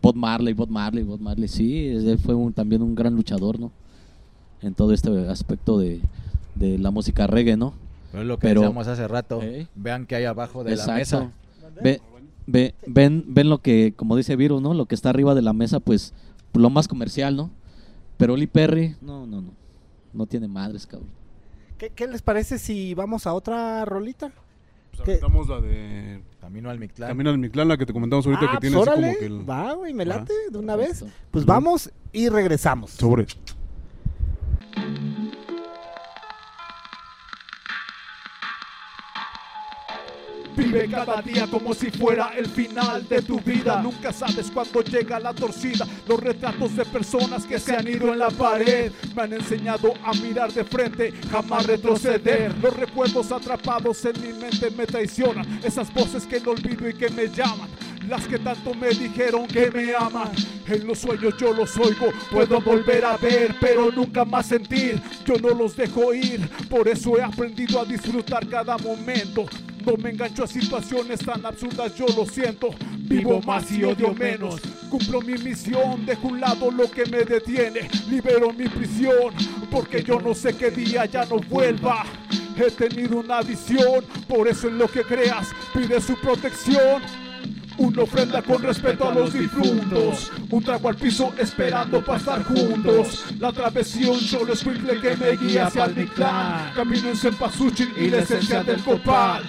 Bob 0.00 0.14
Marley, 0.16 0.54
Bob 0.54 0.70
Marley, 0.70 1.04
Bob 1.04 1.20
Marley, 1.20 1.48
sí, 1.48 1.88
él 1.88 2.18
fue 2.18 2.34
un- 2.34 2.52
también 2.52 2.82
un 2.82 2.94
gran 2.94 3.14
luchador, 3.14 3.58
¿no? 3.58 3.70
En 4.62 4.74
todo 4.74 4.92
este 4.92 5.10
aspecto 5.28 5.78
de, 5.78 6.00
de 6.54 6.78
la 6.78 6.90
música 6.90 7.26
reggae, 7.26 7.56
¿no? 7.56 7.74
Pero 8.10 8.22
es 8.22 8.28
lo 8.28 8.38
que 8.38 8.48
Pero- 8.48 8.60
decíamos 8.62 8.86
hace 8.88 9.06
rato. 9.06 9.42
Ey. 9.42 9.68
Vean 9.74 10.06
que 10.06 10.16
hay 10.16 10.24
abajo 10.24 10.64
de 10.64 10.76
la 10.76 10.86
mesa. 10.94 11.30
Ve, 11.82 12.00
ve- 12.46 12.74
ven, 12.86 13.24
ven 13.28 13.48
lo 13.50 13.58
que, 13.58 13.92
como 13.94 14.16
dice 14.16 14.34
Virus, 14.36 14.62
¿no? 14.62 14.72
Lo 14.74 14.86
que 14.86 14.94
está 14.94 15.10
arriba 15.10 15.34
de 15.34 15.42
la 15.42 15.52
mesa, 15.52 15.78
pues, 15.80 16.14
lo 16.54 16.70
más 16.70 16.88
comercial, 16.88 17.36
¿no? 17.36 17.50
Pero 18.16 18.36
Lee 18.36 18.46
Perry, 18.46 18.96
no, 19.02 19.26
no, 19.26 19.42
no. 19.42 19.50
No 20.14 20.26
tiene 20.26 20.48
madres, 20.48 20.86
cabrón. 20.86 21.08
¿Qué, 21.78 21.90
qué 21.90 22.06
les 22.06 22.22
parece 22.22 22.58
si 22.58 22.94
vamos 22.94 23.26
a 23.26 23.32
otra 23.32 23.84
rolita? 23.84 24.32
Pues 25.04 25.48
la 25.48 25.60
de 25.60 26.20
Camino 26.40 26.70
al 26.70 26.78
Mictlán. 26.78 27.08
Camino 27.08 27.30
al 27.30 27.38
Mictlán, 27.38 27.68
la 27.68 27.76
que 27.76 27.86
te 27.86 27.92
comentamos 27.92 28.26
ahorita 28.26 28.46
Ah, 28.46 28.48
que 28.50 28.58
pues 28.58 28.60
tiene 28.60 28.76
así 28.76 28.90
órale, 28.90 29.06
como 29.08 29.18
que 29.20 29.26
el... 29.26 29.48
va, 29.48 29.72
güey, 29.74 29.94
me 29.94 30.04
late 30.04 30.32
de 30.50 30.58
una 30.58 30.76
vez. 30.76 31.00
Perfecto. 31.00 31.14
Pues 31.30 31.44
vamos 31.44 31.90
y 32.12 32.28
regresamos. 32.28 32.90
Sobre. 32.90 33.26
Vive 40.58 40.88
cada 40.90 41.22
día 41.22 41.46
como 41.46 41.72
si 41.72 41.88
fuera 41.88 42.32
el 42.36 42.46
final 42.46 43.06
de 43.08 43.22
tu 43.22 43.38
vida. 43.38 43.80
Nunca 43.80 44.12
sabes 44.12 44.50
cuándo 44.50 44.82
llega 44.82 45.20
la 45.20 45.32
torcida. 45.32 45.86
Los 46.08 46.18
retratos 46.18 46.74
de 46.74 46.84
personas 46.84 47.46
que 47.46 47.60
se 47.60 47.76
han 47.76 47.86
ido 47.86 48.12
en 48.12 48.18
la 48.18 48.28
pared 48.28 48.90
me 49.14 49.22
han 49.22 49.34
enseñado 49.34 49.94
a 50.04 50.12
mirar 50.14 50.52
de 50.52 50.64
frente, 50.64 51.12
jamás 51.30 51.64
retroceder. 51.64 52.52
Los 52.58 52.76
recuerdos 52.76 53.30
atrapados 53.30 54.04
en 54.04 54.20
mi 54.20 54.32
mente 54.32 54.68
me 54.72 54.84
traicionan. 54.84 55.60
Esas 55.62 55.94
voces 55.94 56.26
que 56.26 56.40
no 56.40 56.50
olvido 56.50 56.88
y 56.88 56.94
que 56.94 57.08
me 57.10 57.28
llaman. 57.28 57.68
Las 58.08 58.26
que 58.26 58.38
tanto 58.38 58.72
me 58.72 58.88
dijeron 58.88 59.46
que 59.46 59.70
me 59.70 59.94
aman. 59.94 60.32
En 60.66 60.86
los 60.86 61.00
sueños 61.00 61.34
yo 61.38 61.52
los 61.52 61.76
oigo, 61.76 62.06
puedo 62.30 62.58
volver 62.62 63.04
a 63.04 63.18
ver, 63.18 63.54
pero 63.60 63.92
nunca 63.92 64.24
más 64.24 64.46
sentir. 64.46 64.98
Yo 65.26 65.34
no 65.34 65.50
los 65.50 65.76
dejo 65.76 66.14
ir, 66.14 66.48
por 66.70 66.88
eso 66.88 67.18
he 67.18 67.22
aprendido 67.22 67.78
a 67.78 67.84
disfrutar 67.84 68.48
cada 68.48 68.78
momento. 68.78 69.44
No 69.84 69.96
me 69.98 70.10
engancho 70.10 70.44
a 70.44 70.46
situaciones 70.46 71.20
tan 71.20 71.44
absurdas, 71.44 71.94
yo 71.96 72.06
lo 72.16 72.24
siento. 72.24 72.70
Vivo 72.96 73.42
más 73.42 73.70
y 73.72 73.84
odio 73.84 74.14
menos. 74.14 74.58
Cumplo 74.88 75.20
mi 75.20 75.34
misión, 75.34 76.06
dejo 76.06 76.28
un 76.28 76.40
lado 76.40 76.70
lo 76.70 76.90
que 76.90 77.04
me 77.06 77.24
detiene. 77.24 77.90
Libero 78.08 78.54
mi 78.54 78.68
prisión, 78.68 79.34
porque 79.70 80.02
yo 80.02 80.18
no 80.18 80.34
sé 80.34 80.56
qué 80.56 80.70
día 80.70 81.04
ya 81.04 81.26
no 81.26 81.40
vuelva. 81.40 82.06
He 82.56 82.70
tenido 82.70 83.18
una 83.18 83.42
visión, 83.42 84.02
por 84.26 84.48
eso 84.48 84.68
en 84.68 84.78
lo 84.78 84.88
que 84.88 85.02
creas, 85.02 85.48
pide 85.74 86.00
su 86.00 86.18
protección. 86.20 87.02
Una 87.78 88.02
ofrenda 88.02 88.42
con 88.42 88.60
respeto 88.60 89.08
a 89.08 89.14
los 89.14 89.32
difuntos. 89.32 90.32
Un 90.50 90.64
trago 90.64 90.88
al 90.88 90.96
piso 90.96 91.32
esperando 91.38 92.04
para 92.04 92.18
estar 92.18 92.44
juntos. 92.44 93.24
La 93.38 93.52
travesión 93.52 94.18
solo 94.18 94.52
es 94.52 94.58
simple 94.60 95.00
que 95.00 95.16
me 95.16 95.36
guía 95.36 95.66
hacia 95.66 95.84
el 95.84 95.94
Mictlán. 95.94 96.72
Camino 96.74 97.08
en 97.08 97.16
Cempasúchil 97.16 97.92
y 97.96 98.10
la 98.10 98.18
esencia 98.18 98.64
del 98.64 98.82
copal. 98.82 99.44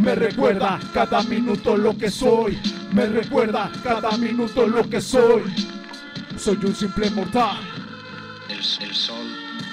Me 0.00 0.16
recuerda 0.16 0.80
cada 0.92 1.22
minuto 1.22 1.76
lo 1.76 1.96
que 1.96 2.10
soy. 2.10 2.58
Me 2.92 3.06
recuerda 3.06 3.70
cada 3.84 4.16
minuto 4.18 4.66
lo 4.66 4.88
que 4.90 5.00
soy. 5.00 5.42
Soy 6.36 6.58
un 6.64 6.74
simple 6.74 7.10
mortal. 7.10 7.58
El, 8.48 8.56
el 8.56 8.94
sol 8.94 9.26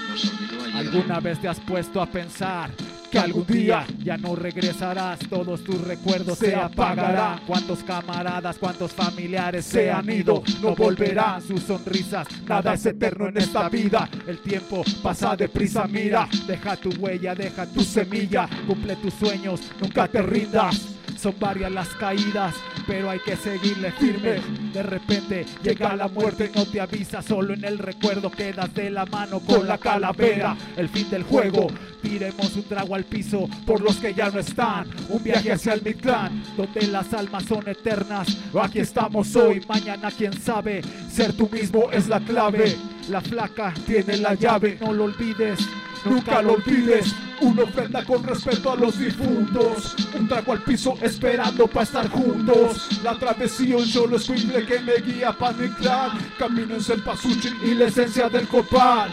nos 0.10 0.26
olvidó 0.26 0.64
ayer. 0.64 0.76
¿Alguna 0.78 1.20
vez 1.20 1.42
te 1.42 1.48
has 1.48 1.60
puesto 1.60 2.02
a 2.02 2.06
pensar 2.06 2.70
que 3.10 3.20
algún 3.20 3.46
día 3.46 3.86
ya 4.04 4.18
no 4.18 4.36
regresarás? 4.36 5.20
Todos 5.30 5.64
tus 5.64 5.82
recuerdos 5.82 6.38
se 6.38 6.56
apagarán. 6.56 7.42
¿Cuántos 7.46 7.84
camaradas, 7.84 8.58
cuántos 8.58 8.92
familiares 8.92 9.66
se 9.66 9.92
han 9.92 10.10
ido? 10.10 10.44
No 10.62 10.76
volverán 10.76 11.42
sus 11.42 11.64
sonrisas. 11.64 12.28
Nada 12.48 12.74
es 12.74 12.86
eterno 12.86 13.28
en 13.28 13.38
esta 13.38 13.68
vida. 13.70 14.10
El 14.28 14.40
tiempo 14.40 14.84
pasa 15.02 15.36
deprisa, 15.36 15.88
mira. 15.88 16.28
Deja 16.48 16.76
tu 16.76 16.90
huella, 16.92 17.36
deja 17.36 17.66
tu 17.66 17.82
semilla. 17.82 18.48
Cumple 18.68 18.96
tus 18.98 19.14
sueños, 19.16 19.62
nunca 19.82 20.08
te 20.08 20.22
rindas. 20.22 20.96
Son 21.18 21.36
varias 21.38 21.72
las 21.72 21.90
caídas, 21.90 22.56
pero 22.90 23.12
hay 23.12 23.20
que 23.20 23.38
seguirle 23.38 23.92
firme. 23.92 24.42
De 24.74 24.82
repente 24.82 25.46
llega 25.62 25.96
la 25.96 26.08
muerte 26.08 26.50
y 26.52 26.58
no 26.58 26.66
te 26.66 26.82
avisa, 26.82 27.22
solo 27.22 27.54
en 27.54 27.64
el 27.64 27.78
recuerdo 27.78 28.32
quedas 28.32 28.74
de 28.74 28.90
la 28.90 29.06
mano 29.06 29.40
con 29.42 29.68
la 29.68 29.78
calavera. 29.78 30.58
El 30.76 30.90
fin 30.90 31.08
del 31.12 31.22
juego, 31.22 31.68
tiremos 32.02 32.56
un 32.56 32.64
trago 32.64 32.96
al 32.96 33.04
piso 33.04 33.48
por 33.68 33.82
los 33.82 33.98
que 33.98 34.16
ya 34.16 34.32
no 34.32 34.40
están. 34.40 34.88
Un 35.08 35.24
viaje 35.24 35.52
hacia 35.52 35.74
el 35.74 35.84
Mictlán, 35.84 36.44
donde 36.58 36.88
las 36.88 37.14
almas 37.14 37.44
son 37.44 37.70
eternas. 37.70 38.36
Aquí 38.60 38.80
estamos 38.80 39.36
hoy, 39.36 39.62
mañana 39.70 40.10
quién 40.10 40.34
sabe. 40.34 40.82
Ser 41.12 41.34
tú 41.34 41.48
mismo 41.48 41.92
es 41.92 42.08
la 42.08 42.20
clave. 42.20 42.76
La 43.10 43.22
flaca 43.22 43.74
tiene 43.88 44.18
la 44.18 44.36
llave, 44.36 44.78
no 44.80 44.94
lo 44.94 45.06
olvides. 45.06 45.68
Nunca 46.06 46.44
lo 46.44 46.54
olvides, 46.54 47.16
una 47.42 47.64
ofrenda 47.64 48.06
con 48.06 48.24
respeto 48.24 48.72
a 48.72 48.76
los 48.76 49.00
difuntos. 49.00 49.96
Un 50.14 50.28
trago 50.28 50.54
al 50.54 50.62
piso 50.62 50.96
esperando 51.02 51.66
para 51.66 51.84
estar 51.84 52.10
juntos. 52.10 53.02
La 53.04 53.18
travesía 53.18 53.78
un 53.78 53.86
solo 53.86 54.20
swingle 54.20 54.64
que 54.64 54.80
me 54.82 54.98
guía 54.98 55.32
para 55.32 55.58
mi 55.58 55.70
clan. 55.70 56.20
Camino 56.38 56.76
en 56.76 56.82
Cempasúchil 56.82 57.58
y 57.64 57.74
la 57.74 57.86
esencia 57.86 58.30
del 58.30 58.48
copal. 58.48 59.10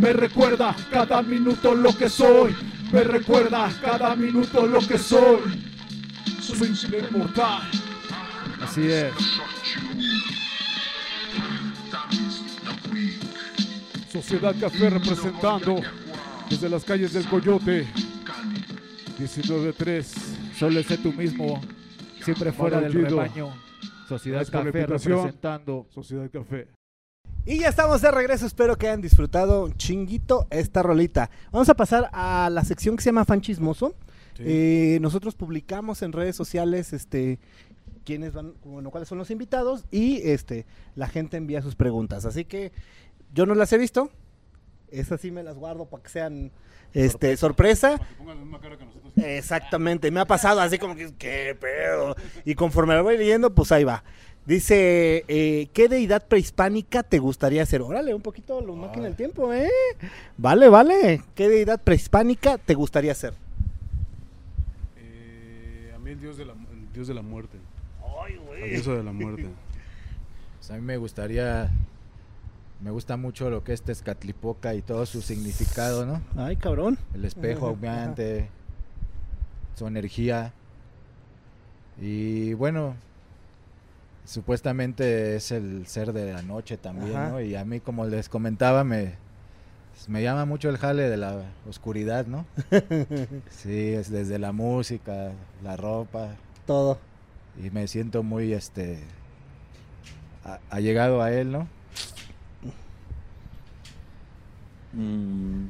Me 0.00 0.14
recuerda 0.14 0.74
cada 0.90 1.20
minuto 1.20 1.74
lo 1.74 1.94
que 1.94 2.08
soy. 2.08 2.56
Me 2.92 3.04
recuerda 3.04 3.70
cada 3.82 4.16
minuto 4.16 4.66
lo 4.66 4.78
que 4.80 4.96
soy. 4.96 5.40
Soy 6.40 6.68
un 6.68 6.76
simple 6.76 7.08
mortal. 7.10 7.60
Así 8.62 8.90
es. 8.90 9.12
Sociedad 14.20 14.52
Café 14.58 14.90
representando 14.90 15.80
desde 16.50 16.68
las 16.68 16.84
calles 16.84 17.12
del 17.12 17.24
Coyote. 17.28 17.86
19-3. 19.16 20.04
Solo 20.58 20.82
sé 20.82 20.98
tú 20.98 21.12
mismo, 21.12 21.60
siempre 22.24 22.50
fuera 22.50 22.80
del 22.80 22.94
rebaño. 22.94 23.54
Sociedad 24.08 24.44
Café 24.50 24.86
representando. 24.86 25.86
Sociedad 25.90 26.28
Café. 26.32 26.66
Y 27.46 27.60
ya 27.60 27.68
estamos 27.68 28.02
de 28.02 28.10
regreso, 28.10 28.44
espero 28.44 28.76
que 28.76 28.88
hayan 28.88 29.00
disfrutado 29.00 29.64
un 29.64 29.76
chinguito 29.76 30.48
esta 30.50 30.82
rolita. 30.82 31.30
Vamos 31.52 31.68
a 31.68 31.74
pasar 31.74 32.10
a 32.12 32.50
la 32.50 32.64
sección 32.64 32.96
que 32.96 33.04
se 33.04 33.10
llama 33.10 33.24
Fan 33.24 33.40
Chismoso. 33.40 33.94
Eh, 34.40 34.98
nosotros 35.00 35.36
publicamos 35.36 36.02
en 36.02 36.12
redes 36.12 36.34
sociales 36.34 36.92
este 36.92 37.38
quiénes 38.04 38.32
van, 38.32 38.54
bueno, 38.64 38.90
cuáles 38.90 39.08
son 39.08 39.18
los 39.18 39.30
invitados 39.30 39.84
y 39.90 40.22
este 40.22 40.64
la 40.94 41.08
gente 41.08 41.36
envía 41.36 41.62
sus 41.62 41.76
preguntas. 41.76 42.24
Así 42.24 42.44
que 42.44 42.72
yo 43.34 43.46
no 43.46 43.54
las 43.54 43.72
he 43.72 43.78
visto. 43.78 44.10
Esas 44.90 45.20
sí 45.20 45.30
me 45.30 45.42
las 45.42 45.56
guardo 45.56 45.86
para 45.86 46.02
que 46.02 46.08
sean 46.08 46.50
este 46.94 47.36
sorpresa. 47.36 47.98
Para 47.98 48.08
que 48.08 48.14
pongan 48.16 48.36
la 48.36 48.42
misma 48.42 48.60
cara 48.60 48.78
que 48.78 48.84
nosotros. 48.84 49.12
Exactamente, 49.16 50.10
me 50.10 50.20
ha 50.20 50.24
pasado 50.26 50.60
así 50.60 50.78
como 50.78 50.94
que, 50.94 51.12
¿qué 51.18 51.56
pedo? 51.58 52.16
Y 52.44 52.54
conforme 52.54 52.94
la 52.94 53.02
voy 53.02 53.18
leyendo, 53.18 53.54
pues 53.54 53.72
ahí 53.72 53.84
va. 53.84 54.02
Dice, 54.46 55.24
eh, 55.28 55.68
¿qué 55.74 55.88
deidad 55.88 56.26
prehispánica 56.26 57.02
te 57.02 57.18
gustaría 57.18 57.66
ser? 57.66 57.82
Órale, 57.82 58.14
un 58.14 58.22
poquito 58.22 58.62
los 58.62 58.78
máquina 58.78 59.04
del 59.04 59.14
tiempo, 59.14 59.52
¿eh? 59.52 59.68
Vale, 60.38 60.70
vale. 60.70 61.22
¿Qué 61.34 61.50
deidad 61.50 61.82
prehispánica 61.82 62.56
te 62.56 62.72
gustaría 62.72 63.14
ser? 63.14 63.34
Eh, 64.96 65.92
a 65.94 65.98
mí 65.98 66.12
el 66.12 66.20
dios 66.20 66.38
de 66.38 66.46
la, 66.46 66.54
el 66.54 66.92
dios 66.94 67.08
de 67.08 67.12
la 67.12 67.20
muerte. 67.20 67.58
Ay, 68.24 68.36
güey. 68.36 68.70
diosa 68.70 68.92
de 68.92 69.02
la 69.02 69.12
muerte. 69.12 69.46
Pues 70.56 70.70
a 70.72 70.74
mí 70.74 70.80
me 70.80 70.96
gustaría, 70.96 71.70
me 72.80 72.90
gusta 72.90 73.16
mucho 73.16 73.50
lo 73.50 73.64
que 73.64 73.72
es 73.72 73.82
Tezcatlipoca 73.82 74.74
y 74.74 74.82
todo 74.82 75.04
su 75.06 75.20
significado, 75.22 76.06
¿no? 76.06 76.22
Ay, 76.36 76.56
cabrón. 76.56 76.96
El 77.14 77.24
espejo 77.24 77.66
Ajá, 77.66 77.74
aumeante, 77.74 78.48
su 79.74 79.86
energía. 79.86 80.52
Y 82.00 82.54
bueno, 82.54 82.94
supuestamente 84.24 85.36
es 85.36 85.50
el 85.50 85.86
ser 85.86 86.12
de 86.12 86.32
la 86.32 86.42
noche 86.42 86.76
también, 86.76 87.16
Ajá. 87.16 87.28
¿no? 87.30 87.40
Y 87.40 87.56
a 87.56 87.64
mí, 87.64 87.80
como 87.80 88.04
les 88.06 88.28
comentaba, 88.28 88.84
me, 88.84 89.14
me 90.06 90.22
llama 90.22 90.44
mucho 90.44 90.68
el 90.70 90.76
jale 90.78 91.08
de 91.08 91.16
la 91.16 91.42
oscuridad, 91.68 92.26
¿no? 92.26 92.44
sí, 93.50 93.88
es 93.94 94.10
desde 94.10 94.38
la 94.38 94.52
música, 94.52 95.32
la 95.64 95.76
ropa, 95.76 96.36
Todo. 96.66 96.98
y 97.60 97.70
me 97.70 97.88
siento 97.88 98.22
muy, 98.22 98.52
este, 98.52 99.00
a- 100.44 100.60
allegado 100.70 101.22
a 101.22 101.32
él, 101.32 101.50
¿no? 101.50 101.66
Mm, 104.92 105.66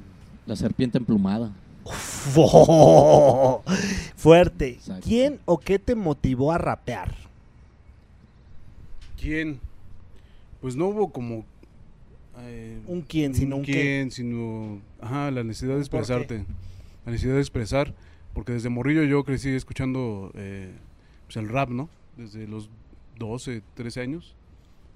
la 0.47 0.57
serpiente 0.57 0.99
emplumada. 0.99 1.53
Fuerte. 4.17 4.69
Exacto. 4.71 5.07
¿Quién 5.07 5.41
o 5.45 5.59
qué 5.59 5.79
te 5.79 5.95
motivó 5.95 6.53
a 6.53 6.59
rapear? 6.59 7.15
¿Quién? 9.21 9.61
Pues 10.61 10.77
no 10.77 10.87
hubo 10.89 11.11
como... 11.11 11.45
eh, 12.41 12.81
Un 12.87 13.03
quién, 13.03 13.35
sino 13.35 13.57
un 13.57 13.63
qué. 13.65 13.73
quién, 13.73 14.11
sino... 14.11 14.81
Ajá, 15.01 15.31
la 15.31 15.45
necesidad 15.45 15.75
de 15.75 15.81
expresarte. 15.81 16.45
La 17.05 17.13
necesidad 17.13 17.35
de 17.35 17.41
expresar. 17.41 17.95
Porque 18.35 18.53
desde 18.53 18.69
morrillo 18.69 19.03
yo 19.05 19.25
crecí 19.25 19.49
escuchando 19.51 20.31
eh, 20.35 20.73
pues 21.27 21.37
el 21.37 21.49
rap, 21.49 21.71
¿no? 21.71 21.89
Desde 22.17 22.47
los 22.47 22.71
12, 23.19 23.63
13 23.75 24.01
años. 24.01 24.35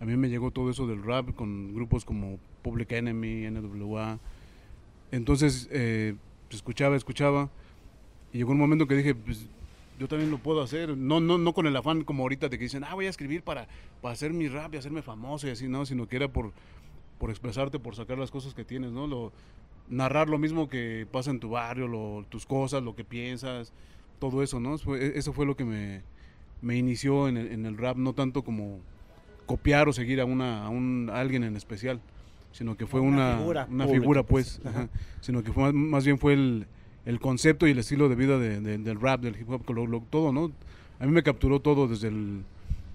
A 0.01 0.05
mí 0.05 0.17
me 0.17 0.29
llegó 0.29 0.51
todo 0.51 0.71
eso 0.71 0.87
del 0.87 1.03
rap 1.03 1.35
con 1.35 1.75
grupos 1.75 2.05
como 2.05 2.39
Public 2.63 2.93
Enemy, 2.93 3.51
NWA. 3.51 4.19
Entonces, 5.11 5.69
eh, 5.71 6.15
escuchaba, 6.51 6.97
escuchaba. 6.97 7.51
Y 8.33 8.39
llegó 8.39 8.53
un 8.53 8.59
momento 8.59 8.87
que 8.87 8.97
dije, 8.97 9.15
pues 9.15 9.47
yo 9.99 10.09
también 10.09 10.31
lo 10.31 10.39
puedo 10.39 10.63
hacer. 10.63 10.97
No, 10.97 11.21
no, 11.21 11.39
no 11.39 11.53
con 11.53 11.67
el 11.67 11.77
afán 11.77 12.03
como 12.05 12.23
ahorita 12.23 12.49
de 12.49 12.59
que 12.59 12.65
dicen, 12.65 12.85
ah, 12.85 12.95
voy 12.95 13.07
a 13.07 13.11
escribir 13.11 13.43
para, 13.43 13.69
para 14.01 14.15
hacer 14.15 14.33
mi 14.33 14.49
rap 14.49 14.75
y 14.75 14.79
hacerme 14.79 15.03
famoso 15.03 15.47
y 15.47 15.51
así, 15.51 15.69
no, 15.69 15.85
sino 15.85 16.09
que 16.09 16.17
era 16.17 16.29
por, 16.29 16.53
por 17.19 17.31
expresarte, 17.31 17.79
por 17.79 17.95
sacar 17.95 18.19
las 18.19 18.31
cosas 18.31 18.55
que 18.55 18.65
tienes, 18.65 18.91
¿no? 18.93 19.07
Lo, 19.07 19.33
narrar 19.89 20.29
lo 20.29 20.39
mismo 20.39 20.69
que 20.69 21.07
pasa 21.11 21.31
en 21.31 21.41
tu 21.41 21.51
barrio, 21.51 21.89
lo- 21.89 22.25
tus 22.31 22.47
cosas, 22.47 22.83
lo 22.83 22.95
que 22.97 23.05
piensas, 23.05 23.73
todo 24.19 24.43
eso, 24.43 24.61
¿no? 24.61 24.79
Fue- 24.79 25.05
e- 25.05 25.19
eso 25.19 25.33
fue 25.35 25.45
lo 25.45 25.57
que 25.57 25.65
me, 25.65 26.01
me 26.63 26.77
inició 26.77 27.29
en 27.29 27.37
el, 27.37 27.49
en 27.49 27.67
el 27.67 27.77
rap, 27.77 27.97
no 27.99 28.15
tanto 28.15 28.43
como 28.43 28.81
copiar 29.45 29.89
o 29.89 29.93
seguir 29.93 30.21
a, 30.21 30.25
una, 30.25 30.65
a, 30.65 30.69
un, 30.71 31.11
a 31.13 31.21
alguien 31.21 31.45
en 31.45 31.57
especial, 31.57 32.01
sino 32.53 32.77
que 32.77 32.87
fue 32.87 33.01
Una 33.01 33.31
una, 33.35 33.39
figura 33.39 33.67
una 33.71 33.85
pública, 33.85 34.01
figura, 34.01 34.23
pues. 34.23 34.61
pues, 34.63 34.75
Ajá. 34.75 34.89
sino 35.21 35.43
que 35.43 35.53
fue 35.53 35.65
más, 35.65 35.75
más 35.75 36.05
bien 36.05 36.19
fue 36.19 36.35
el, 36.35 36.67
el 37.07 37.19
concepto 37.21 37.67
y 37.67 37.73
el 37.73 37.79
estilo 37.79 38.09
de 38.09 38.15
vida 38.15 38.39
de- 38.39 38.61
de- 38.61 38.79
del 38.79 39.01
rap, 39.01 39.21
del 39.23 39.37
hip 39.41 39.49
hop, 39.51 39.69
lo- 39.71 39.87
lo- 39.87 40.01
todo, 40.09 40.33
¿no? 40.33 40.53
A 41.01 41.07
mí 41.07 41.13
me 41.13 41.23
capturó 41.23 41.61
todo, 41.61 41.89
desde 41.89 42.09
el, 42.09 42.43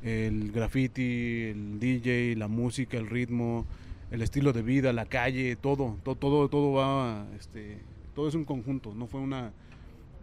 el 0.04 0.52
graffiti, 0.52 1.44
el 1.52 1.80
DJ, 1.80 2.36
la 2.38 2.48
música, 2.48 2.98
el 2.98 3.08
ritmo, 3.08 3.66
el 4.12 4.22
estilo 4.22 4.54
de 4.54 4.62
vida, 4.62 4.94
la 4.94 5.06
calle, 5.06 5.56
todo, 5.58 5.98
todo, 6.04 6.16
todo, 6.16 6.48
todo 6.48 6.72
va, 6.74 7.26
este, 7.38 7.80
todo 8.16 8.30
es 8.30 8.36
un 8.36 8.46
conjunto, 8.46 8.94
no 8.96 9.08
fue 9.08 9.20
una, 9.20 9.52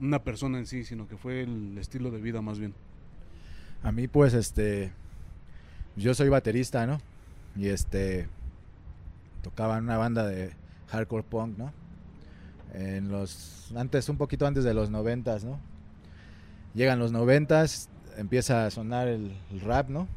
una 0.01 0.21
persona 0.23 0.59
en 0.59 0.67
sí, 0.67 0.85
sino 0.85 1.07
que 1.07 1.17
fue 1.19 1.43
el 1.43 1.77
estilo 1.79 2.11
de 2.11 2.21
vida 2.23 2.41
más 2.41 2.59
bien. 2.59 2.73
A 3.83 3.93
mí, 3.93 4.09
pues, 4.09 4.33
este. 4.33 4.93
Yo 5.97 6.15
soy 6.15 6.29
baterista, 6.31 6.87
¿no? 6.87 6.99
Y 7.57 7.67
este. 7.67 8.27
Tocaba 9.45 9.79
en 9.79 9.85
una 9.85 9.99
banda 9.99 10.27
de 10.27 10.53
hardcore 10.89 11.23
punk, 11.23 11.59
¿no? 11.59 11.73
En 12.73 13.11
los. 13.11 13.71
Antes, 13.77 14.09
un 14.09 14.17
poquito 14.17 14.47
antes 14.47 14.65
de 14.65 14.75
los 14.75 14.91
noventas, 14.91 15.45
¿no? 15.45 15.61
Llegan 16.75 16.99
los 16.99 17.13
noventas, 17.13 17.89
empieza 18.17 18.67
a 18.67 18.71
sonar 18.71 19.07
el, 19.07 19.37
el 19.53 19.61
rap, 19.61 19.91
¿no? 19.91 20.09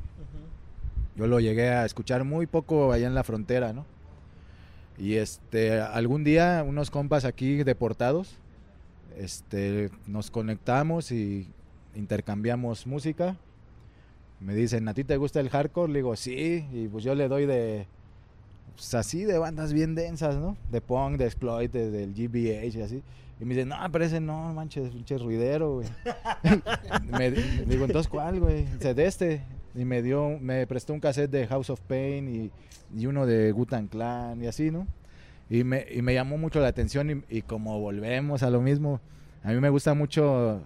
Yo 1.16 1.28
lo 1.28 1.40
llegué 1.40 1.70
a 1.70 1.86
escuchar 1.86 2.24
muy 2.24 2.48
poco 2.48 2.94
allá 2.94 3.08
en 3.08 3.16
la 3.16 3.24
frontera, 3.24 3.74
¿no? 3.74 3.86
Y 4.98 5.16
este, 5.16 5.80
algún 5.82 6.24
día 6.24 6.64
unos 6.66 6.90
compas 6.90 7.26
aquí 7.26 7.64
deportados, 7.64 8.38
este, 9.18 9.91
nos 10.08 10.32
conectamos 10.32 11.12
y 11.12 11.48
intercambiamos 11.95 12.88
música. 12.88 13.36
Me 14.40 14.56
dicen, 14.56 14.88
¿a 14.88 14.94
ti 14.94 15.04
te 15.04 15.18
gusta 15.18 15.40
el 15.40 15.49
hardcore? 15.49 15.91
Le 15.91 15.99
digo, 15.99 16.16
sí, 16.16 16.68
y 16.72 16.88
pues 16.88 17.04
yo 17.04 17.14
le 17.14 17.28
doy 17.28 17.45
de, 17.45 17.88
pues 18.78 18.94
así, 18.94 19.26
de 19.26 19.38
bandas 19.40 19.74
bien 19.74 19.95
densas, 19.95 20.36
¿no? 20.38 20.56
De 20.72 20.80
punk, 20.82 21.18
de 21.18 21.26
exploit, 21.26 21.72
de- 21.72 21.91
del 21.91 22.14
GBH 22.14 22.78
y 22.78 22.82
así. 22.82 23.04
Y 23.40 23.45
me 23.45 23.54
dicen, 23.54 23.70
no, 23.70 23.76
pero 23.91 24.06
ese 24.06 24.20
no, 24.20 24.54
manches, 24.54 24.90
pinche 24.91 25.18
ruidero, 25.18 25.76
güey. 25.76 25.88
me, 27.12 27.32
le 27.32 27.66
digo, 27.66 27.86
entonces, 27.86 28.08
¿cuál, 28.10 28.40
güey? 28.40 28.66
Dice, 28.66 28.94
de 28.94 29.06
este. 29.06 29.44
Y 29.76 29.84
me 29.86 30.02
dio, 30.02 30.40
me 30.40 30.66
prestó 30.66 30.94
un 30.94 30.99
cassette 30.99 31.30
de 31.30 31.48
House 31.48 31.70
of 31.70 31.80
Pain 31.82 32.28
y, 32.34 32.52
y 32.99 33.06
uno 33.06 33.26
de 33.26 33.52
Gutan 33.52 33.88
Clan 33.88 34.41
y 34.44 34.48
así, 34.48 34.72
¿no? 34.72 34.88
Y 35.49 35.64
me, 35.64 35.86
y 35.91 36.02
me 36.02 36.14
llamó 36.14 36.38
mucho 36.38 36.60
la 36.60 36.68
atención 36.68 37.24
y, 37.30 37.38
y 37.38 37.41
como 37.41 37.80
volvemos 37.80 38.41
a 38.44 38.49
lo 38.49 38.62
mismo, 38.62 38.99
a 39.44 39.49
mí 39.49 39.60
me 39.60 39.70
gustan 39.70 39.98
mucho 39.98 40.62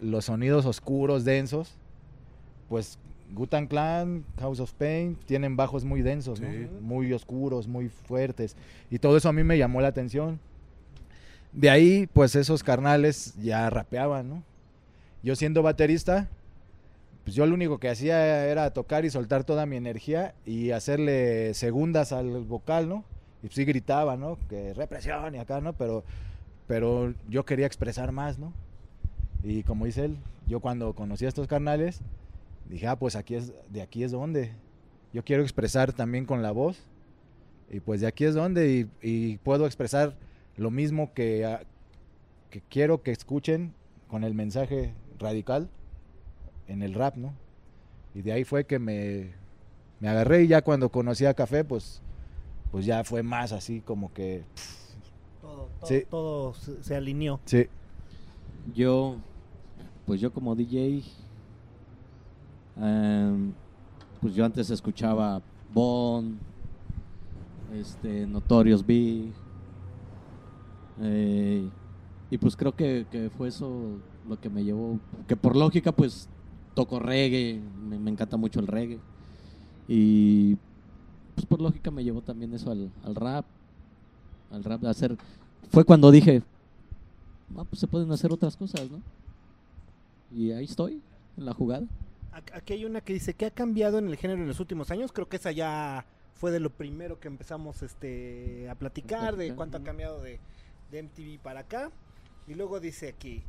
los 0.00 0.26
sonidos 0.26 0.66
oscuros, 0.66 1.24
densos. 1.24 1.74
Pues 2.68 2.98
Gutan 3.34 3.66
Clan, 3.66 4.24
House 4.38 4.60
of 4.60 4.72
Pain 4.74 5.16
tienen 5.26 5.56
bajos 5.56 5.84
muy 5.84 6.02
densos, 6.02 6.40
muy 6.80 7.12
oscuros, 7.12 7.66
muy 7.66 7.88
fuertes. 7.88 8.56
Y 8.90 8.98
todo 8.98 9.16
eso 9.16 9.28
a 9.28 9.32
mí 9.32 9.42
me 9.42 9.58
llamó 9.58 9.80
la 9.80 9.88
atención. 9.88 10.38
De 11.52 11.70
ahí, 11.70 12.08
pues 12.12 12.34
esos 12.34 12.62
carnales 12.62 13.34
ya 13.40 13.68
rapeaban, 13.70 14.28
¿no? 14.28 14.42
Yo 15.22 15.36
siendo 15.36 15.62
baterista, 15.62 16.28
pues 17.24 17.36
yo 17.36 17.46
lo 17.46 17.54
único 17.54 17.78
que 17.78 17.88
hacía 17.88 18.46
era 18.46 18.70
tocar 18.72 19.04
y 19.04 19.10
soltar 19.10 19.44
toda 19.44 19.66
mi 19.66 19.76
energía 19.76 20.34
y 20.44 20.70
hacerle 20.70 21.54
segundas 21.54 22.12
al 22.12 22.44
vocal, 22.44 22.88
¿no? 22.88 23.04
Y 23.42 23.48
sí 23.48 23.64
gritaba, 23.64 24.16
¿no? 24.16 24.38
Que 24.48 24.74
represión 24.74 25.34
y 25.34 25.38
acá, 25.38 25.60
¿no? 25.60 25.72
Pero, 25.74 26.04
pero 26.66 27.14
yo 27.28 27.44
quería 27.44 27.66
expresar 27.66 28.12
más, 28.12 28.38
¿no? 28.38 28.52
Y 29.42 29.62
como 29.62 29.86
dice 29.86 30.06
él, 30.06 30.16
yo 30.46 30.60
cuando 30.60 30.94
conocí 30.94 31.24
a 31.24 31.28
estos 31.28 31.46
carnales, 31.46 32.00
dije, 32.74 32.86
ah, 32.86 32.96
pues 32.98 33.16
aquí 33.16 33.34
es, 33.34 33.52
de 33.70 33.82
aquí 33.82 34.04
es 34.04 34.12
donde. 34.12 34.52
Yo 35.12 35.24
quiero 35.24 35.42
expresar 35.42 35.92
también 35.92 36.24
con 36.26 36.42
la 36.42 36.50
voz. 36.52 36.78
Y 37.70 37.80
pues 37.80 38.00
de 38.00 38.06
aquí 38.06 38.24
es 38.24 38.34
donde. 38.34 38.88
Y, 39.02 39.08
y 39.32 39.36
puedo 39.38 39.66
expresar 39.66 40.16
lo 40.56 40.70
mismo 40.70 41.12
que, 41.14 41.44
ah, 41.46 41.62
que 42.50 42.60
quiero 42.68 43.02
que 43.02 43.10
escuchen 43.12 43.72
con 44.08 44.24
el 44.24 44.34
mensaje 44.34 44.94
radical 45.18 45.68
en 46.68 46.82
el 46.82 46.94
rap, 46.94 47.16
¿no? 47.16 47.32
Y 48.14 48.22
de 48.22 48.32
ahí 48.32 48.44
fue 48.44 48.64
que 48.66 48.78
me, 48.78 49.30
me 50.00 50.08
agarré 50.08 50.42
y 50.42 50.48
ya 50.48 50.62
cuando 50.62 50.90
conocí 50.90 51.24
a 51.24 51.32
Café, 51.34 51.64
pues, 51.64 52.02
pues 52.70 52.84
ya 52.84 53.04
fue 53.04 53.22
más 53.22 53.52
así 53.52 53.80
como 53.80 54.12
que... 54.12 54.44
Todo, 55.40 55.68
todo, 55.80 55.86
Sí. 55.88 56.04
todo 56.10 56.54
se, 56.54 56.82
se 56.84 56.94
alineó. 56.94 57.40
Sí. 57.46 57.66
Yo, 58.74 59.16
pues 60.06 60.20
yo 60.20 60.32
como 60.32 60.54
DJ, 60.54 61.02
em, 62.76 63.52
pues 64.20 64.34
yo 64.34 64.44
antes 64.44 64.70
escuchaba 64.70 65.42
Bond, 65.72 66.38
este, 67.74 68.26
Notorious 68.26 68.84
Big, 68.84 69.32
eh, 71.00 71.68
y 72.30 72.38
pues 72.38 72.56
creo 72.56 72.74
que, 72.74 73.30
fue 73.36 73.48
eso 73.48 73.98
lo 74.28 74.40
que 74.40 74.48
me 74.48 74.64
llevó, 74.64 74.98
que 75.26 75.36
por 75.36 75.56
lógica 75.56 75.92
pues 75.92 76.28
toco 76.74 76.98
reggae, 76.98 77.60
me, 77.88 78.10
encanta 78.10 78.36
mucho 78.36 78.60
el 78.60 78.66
reggae, 78.66 78.98
y 79.88 80.56
pues 81.34 81.46
por 81.46 81.60
lógica 81.60 81.90
me 81.90 82.04
llevó 82.04 82.20
también 82.20 82.54
eso 82.54 82.70
al, 82.70 82.90
al 83.04 83.14
rap, 83.14 83.44
al 84.50 84.64
rap 84.64 84.80
de 84.80 84.88
hacer, 84.88 85.16
fue 85.70 85.84
cuando 85.84 86.10
dije, 86.10 86.42
ah, 87.56 87.64
pues 87.64 87.80
se 87.80 87.86
pueden 87.86 88.10
hacer 88.12 88.32
otras 88.32 88.56
cosas, 88.56 88.90
¿no? 88.90 89.00
Y 90.34 90.52
ahí 90.52 90.64
estoy, 90.64 91.00
en 91.36 91.44
la 91.44 91.52
jugada. 91.52 91.86
Aquí 92.32 92.72
hay 92.72 92.84
una 92.84 93.00
que 93.00 93.12
dice, 93.12 93.34
¿qué 93.34 93.46
ha 93.46 93.50
cambiado 93.50 93.98
en 93.98 94.08
el 94.08 94.16
género 94.16 94.40
en 94.40 94.48
los 94.48 94.60
últimos 94.60 94.90
años? 94.90 95.12
Creo 95.12 95.28
que 95.28 95.36
esa 95.36 95.52
ya 95.52 96.06
fue 96.34 96.50
de 96.50 96.60
lo 96.60 96.70
primero 96.70 97.20
que 97.20 97.28
empezamos 97.28 97.82
este, 97.82 98.68
a 98.70 98.74
platicar, 98.74 99.36
de 99.36 99.54
cuánto 99.54 99.76
ha 99.76 99.82
cambiado 99.82 100.22
de, 100.22 100.40
de 100.90 101.02
MTV 101.02 101.40
para 101.42 101.60
acá. 101.60 101.90
Y 102.48 102.54
luego 102.54 102.80
dice 102.80 103.08
aquí, 103.08 103.42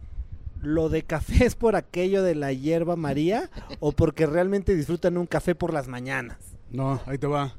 ¿lo 0.62 0.90
de 0.90 1.04
café 1.04 1.46
es 1.46 1.56
por 1.56 1.76
aquello 1.76 2.24
de 2.24 2.36
la 2.36 2.52
hierba 2.54 2.96
María 2.96 3.50
o 3.80 3.92
porque 3.92 4.26
realmente 4.26 4.76
disfrutan 4.76 5.18
un 5.18 5.28
café 5.28 5.56
por 5.56 5.74
las 5.74 5.88
mañanas? 5.88 6.38
No, 6.72 7.02
ahí 7.06 7.18
te 7.18 7.28
va. 7.28 7.56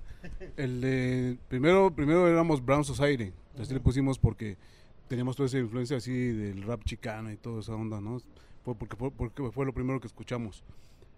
El 0.56 0.80
de, 0.80 1.38
primero, 1.48 1.94
primero 1.94 2.28
éramos 2.28 2.64
Brown 2.64 2.84
Society, 2.84 3.32
así 3.58 3.74
le 3.74 3.80
pusimos 3.80 4.18
porque 4.18 4.56
teníamos 5.08 5.36
toda 5.36 5.46
esa 5.46 5.58
influencia 5.58 5.96
así 5.96 6.12
del 6.12 6.62
rap 6.62 6.82
chicano 6.84 7.30
y 7.30 7.36
toda 7.36 7.60
esa 7.60 7.74
onda, 7.74 8.00
¿no? 8.00 8.20
Fue 8.64 8.74
porque 8.74 8.96
fue, 8.96 9.10
porque 9.10 9.50
fue 9.50 9.66
lo 9.66 9.74
primero 9.74 10.00
que 10.00 10.06
escuchamos. 10.06 10.64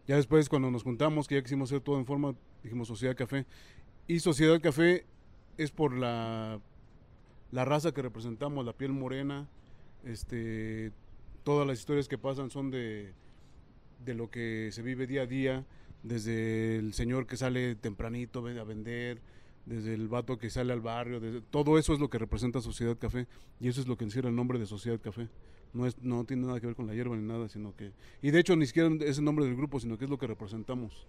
Ya 0.06 0.16
después 0.16 0.48
cuando 0.48 0.70
nos 0.70 0.82
juntamos, 0.82 1.26
que 1.26 1.34
ya 1.34 1.42
quisimos 1.42 1.70
hacer 1.70 1.80
todo 1.80 1.98
en 1.98 2.06
forma, 2.06 2.34
dijimos 2.62 2.88
Sociedad 2.88 3.16
Café. 3.16 3.46
Y 4.06 4.20
Sociedad 4.20 4.60
Café 4.60 5.04
es 5.56 5.70
por 5.70 5.96
la, 5.96 6.60
la 7.50 7.64
raza 7.64 7.92
que 7.92 8.02
representamos, 8.02 8.64
la 8.64 8.72
piel 8.72 8.92
morena, 8.92 9.48
este, 10.04 10.92
todas 11.42 11.66
las 11.66 11.78
historias 11.78 12.06
que 12.06 12.18
pasan 12.18 12.50
son 12.50 12.70
de, 12.70 13.12
de 14.04 14.14
lo 14.14 14.30
que 14.30 14.70
se 14.72 14.82
vive 14.82 15.06
día 15.06 15.22
a 15.22 15.26
día, 15.26 15.66
desde 16.02 16.76
el 16.76 16.94
señor 16.94 17.26
que 17.26 17.36
sale 17.36 17.74
tempranito 17.74 18.46
a 18.46 18.64
vender, 18.64 19.20
desde 19.64 19.94
el 19.94 20.06
vato 20.08 20.38
que 20.38 20.48
sale 20.48 20.72
al 20.72 20.80
barrio, 20.80 21.18
desde, 21.18 21.40
todo 21.40 21.78
eso 21.78 21.92
es 21.92 21.98
lo 21.98 22.08
que 22.08 22.18
representa 22.18 22.60
Sociedad 22.60 22.96
Café 22.96 23.26
y 23.58 23.68
eso 23.68 23.80
es 23.80 23.88
lo 23.88 23.96
que 23.96 24.04
encierra 24.04 24.28
el 24.28 24.36
nombre 24.36 24.58
de 24.58 24.66
Sociedad 24.66 25.00
Café. 25.00 25.28
No, 25.72 25.86
es, 25.86 25.96
no 26.00 26.24
tiene 26.24 26.46
nada 26.46 26.60
que 26.60 26.66
ver 26.66 26.76
con 26.76 26.86
la 26.86 26.94
hierba 26.94 27.16
ni 27.16 27.22
nada, 27.22 27.48
sino 27.48 27.74
que... 27.76 27.92
Y 28.22 28.30
de 28.30 28.40
hecho 28.40 28.56
ni 28.56 28.66
siquiera 28.66 28.88
es 29.00 29.18
el 29.18 29.24
nombre 29.24 29.44
del 29.44 29.56
grupo, 29.56 29.78
sino 29.78 29.98
que 29.98 30.04
es 30.04 30.10
lo 30.10 30.18
que 30.18 30.26
representamos. 30.26 31.06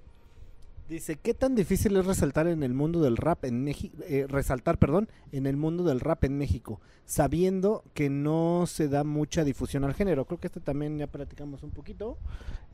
Dice, 0.90 1.18
¿qué 1.18 1.34
tan 1.34 1.54
difícil 1.54 1.98
es 1.98 2.06
resaltar 2.06 2.48
en 2.48 2.64
el 2.64 2.74
mundo 2.74 3.02
del 3.02 3.18
rap 3.18 3.44
en 3.44 3.62
México, 3.62 3.98
resaltar, 4.30 4.78
perdón, 4.78 5.10
en 5.34 5.46
el 5.46 5.58
mundo 5.58 5.84
del 5.84 6.00
rap 6.00 6.24
en 6.24 6.38
México, 6.38 6.80
sabiendo 7.06 7.84
que 7.94 8.10
no 8.10 8.64
se 8.68 8.88
da 8.88 9.04
mucha 9.04 9.44
difusión 9.44 9.84
al 9.84 9.94
género? 9.94 10.24
Creo 10.24 10.40
que 10.40 10.48
este 10.48 10.62
también 10.62 10.98
ya 10.98 11.08
platicamos 11.08 11.62
un 11.64 11.72
poquito. 11.72 12.18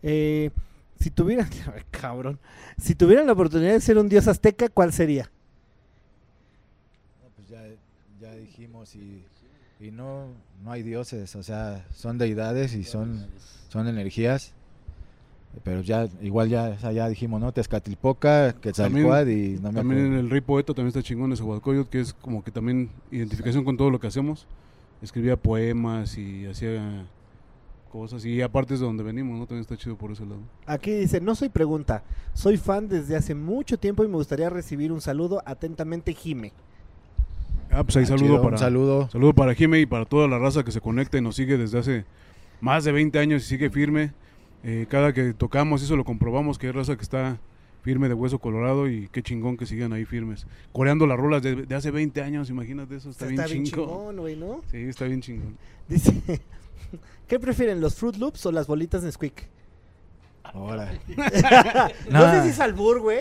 Eh, 0.03 0.51
si 0.99 1.09
tuvieran, 1.09 1.49
cabrón, 1.91 2.39
si 2.77 2.93
tuvieran 2.93 3.25
la 3.25 3.33
oportunidad 3.33 3.73
de 3.73 3.81
ser 3.81 3.97
un 3.97 4.07
dios 4.07 4.27
azteca, 4.27 4.69
¿cuál 4.69 4.93
sería? 4.93 5.31
No, 7.23 7.29
pues 7.35 7.49
ya, 7.49 7.63
ya 8.21 8.35
dijimos 8.35 8.95
y, 8.95 9.23
y 9.83 9.91
no, 9.91 10.27
no 10.63 10.71
hay 10.71 10.81
dioses, 10.81 11.35
o 11.35 11.43
sea, 11.43 11.85
son 11.93 12.17
deidades 12.17 12.73
y 12.73 12.85
son, 12.85 13.27
son 13.67 13.87
energías. 13.87 14.53
Pero 15.63 15.81
ya, 15.81 16.07
igual 16.21 16.49
ya, 16.49 16.69
o 16.69 16.79
sea, 16.79 16.91
ya 16.93 17.07
dijimos, 17.09 17.39
¿no? 17.39 17.51
Tezcatlipoca, 17.51 18.53
Quetzalcoatl 18.53 19.29
y 19.29 19.59
no 19.61 19.71
me 19.71 19.79
También 19.79 20.05
acuerdo. 20.05 20.19
el 20.21 20.29
Rey 20.29 20.41
Poeta 20.41 20.73
también 20.73 20.87
está 20.87 21.03
chingón 21.03 21.31
ese 21.31 21.43
Hualcoyot, 21.43 21.89
que 21.89 21.99
es 21.99 22.13
como 22.13 22.43
que 22.43 22.49
también 22.49 22.89
identificación 23.11 23.63
con 23.63 23.77
todo 23.77 23.91
lo 23.91 23.99
que 23.99 24.07
hacemos. 24.07 24.47
Escribía 25.01 25.35
poemas 25.35 26.17
y 26.17 26.47
hacía 26.47 27.05
cosas. 27.91 28.25
Y 28.25 28.41
aparte 28.41 28.73
es 28.73 28.79
de 28.79 28.85
donde 28.87 29.03
venimos, 29.03 29.37
¿no? 29.37 29.45
También 29.45 29.61
está 29.61 29.77
chido 29.77 29.95
por 29.95 30.11
ese 30.11 30.25
lado. 30.25 30.39
Aquí 30.65 30.91
dice, 30.91 31.21
no 31.21 31.35
soy 31.35 31.49
pregunta, 31.49 32.03
soy 32.33 32.57
fan 32.57 32.87
desde 32.87 33.15
hace 33.15 33.35
mucho 33.35 33.77
tiempo 33.77 34.03
y 34.03 34.07
me 34.07 34.15
gustaría 34.15 34.49
recibir 34.49 34.91
un 34.91 35.01
saludo 35.01 35.43
atentamente, 35.45 36.13
Jime. 36.13 36.51
Ah, 37.73 37.83
pues 37.83 37.97
ahí 37.97 38.03
Ah, 38.03 38.07
saludo 38.07 38.25
chido, 38.25 38.41
para... 38.41 38.55
Un 38.55 38.59
saludo. 38.59 39.09
Saludo 39.09 39.33
para 39.33 39.53
Jime 39.55 39.79
y 39.79 39.85
para 39.85 40.05
toda 40.05 40.27
la 40.27 40.37
raza 40.39 40.63
que 40.63 40.71
se 40.71 40.81
conecta 40.81 41.17
y 41.17 41.21
nos 41.21 41.35
sigue 41.35 41.57
desde 41.57 41.79
hace 41.79 42.05
más 42.61 42.83
de 42.83 42.91
20 42.91 43.17
años 43.19 43.43
y 43.43 43.45
sigue 43.47 43.69
firme. 43.69 44.13
Eh, 44.63 44.85
cada 44.89 45.13
que 45.13 45.33
tocamos 45.33 45.81
eso 45.83 45.95
lo 45.97 46.05
comprobamos 46.05 46.57
que 46.57 46.69
es 46.69 46.75
raza 46.75 46.95
que 46.95 47.01
está 47.01 47.37
firme 47.81 48.07
de 48.07 48.13
hueso 48.13 48.39
colorado 48.39 48.87
y 48.89 49.09
qué 49.11 49.21
chingón 49.21 49.57
que 49.57 49.65
sigan 49.65 49.91
ahí 49.91 50.05
firmes. 50.05 50.47
Coreando 50.71 51.05
las 51.05 51.17
rolas 51.19 51.41
de, 51.43 51.65
de 51.65 51.75
hace 51.75 51.91
20 51.91 52.21
años, 52.21 52.49
imagínate 52.49 52.95
eso, 52.95 53.09
está, 53.09 53.25
Está, 53.29 53.45
bien 53.45 53.63
bien 53.63 53.73
chingón. 53.73 53.89
chingón, 53.89 54.17
güey, 54.17 54.35
¿no? 54.37 54.61
Sí, 54.71 54.77
está 54.77 55.05
bien 55.05 55.19
chingón. 55.21 55.57
Dice, 55.89 56.13
¿qué 57.27 57.39
prefieren, 57.39 57.81
los 57.81 57.95
Fruit 57.95 58.15
Loops 58.15 58.45
o 58.45 58.51
las 58.53 58.67
bolitas 58.67 59.03
Nesquik? 59.03 59.49
Ahora. 60.43 60.91
No 62.09 62.19
Nah. 62.19 62.31
sé 62.33 62.43
si 62.43 62.49
es 62.49 62.59
albur, 62.59 62.99
güey. 62.99 63.19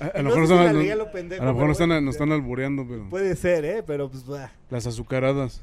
A, 0.00 0.18
a 0.18 0.22
No 0.22 0.30
si 0.46 0.90
a 0.90 0.96
lo 0.96 1.10
pendejo, 1.10 1.42
a 1.42 1.46
lo 1.46 1.52
mejor 1.52 1.54
pero 1.54 1.68
nos 1.68 1.80
están, 1.80 2.04
nos 2.04 2.14
están 2.14 2.32
albureando, 2.32 2.86
pero 2.86 3.08
Puede 3.08 3.34
ser, 3.36 3.64
¿eh? 3.64 3.82
Pero 3.86 4.10
pues, 4.10 4.26
bah. 4.26 4.50
las 4.70 4.86
azucaradas. 4.86 5.60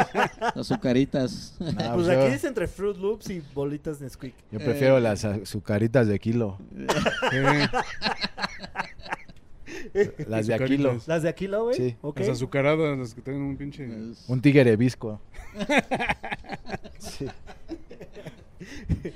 Azucaritas. 0.56 1.54
Ah, 1.60 1.92
pues 1.94 2.06
pues 2.06 2.08
aquí 2.08 2.32
dice 2.32 2.48
entre 2.48 2.66
Fruit 2.66 2.96
Loops 2.96 3.30
y 3.30 3.42
bolitas 3.54 4.00
Nesquik. 4.00 4.34
Yo 4.50 4.58
prefiero 4.58 4.98
Eh. 4.98 5.00
las 5.02 5.24
azucaritas 5.24 6.08
de 6.08 6.18
kilo. 6.18 6.58
Las 10.26 10.46
de 10.46 10.54
a 10.54 10.58
kilo. 10.58 10.90
Azucaritas. 10.90 11.08
¿Las 11.08 11.22
de 11.22 11.28
Aquila, 11.28 11.58
güey? 11.58 11.76
Sí. 11.76 11.96
Ok. 12.00 12.20
Las 12.20 12.28
azucaradas, 12.30 12.98
las 12.98 13.14
que 13.14 13.20
tienen 13.22 13.42
un 13.42 13.56
pinche... 13.56 13.86
Un 14.26 14.40
tigre 14.40 14.76
visco. 14.76 15.20
Sí. 16.98 17.26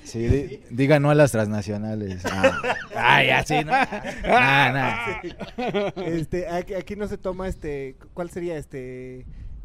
Sí, 0.04 0.26
di- 0.28 0.60
diga 0.70 0.98
no 1.00 1.10
a 1.10 1.14
las 1.14 1.32
transnacionales. 1.32 2.24
Ah, 2.26 2.58
Ay, 2.94 3.30
así, 3.30 3.54
¿no? 3.64 3.72
Nah, 3.72 4.72
nah. 4.72 6.02
Este, 6.06 6.48
aquí, 6.48 6.74
aquí 6.74 6.96
no 6.96 7.06
se 7.08 7.18
toma 7.18 7.48
este, 7.48 7.96
¿cuál 8.14 8.30
sería 8.30 8.56
este? 8.56 9.24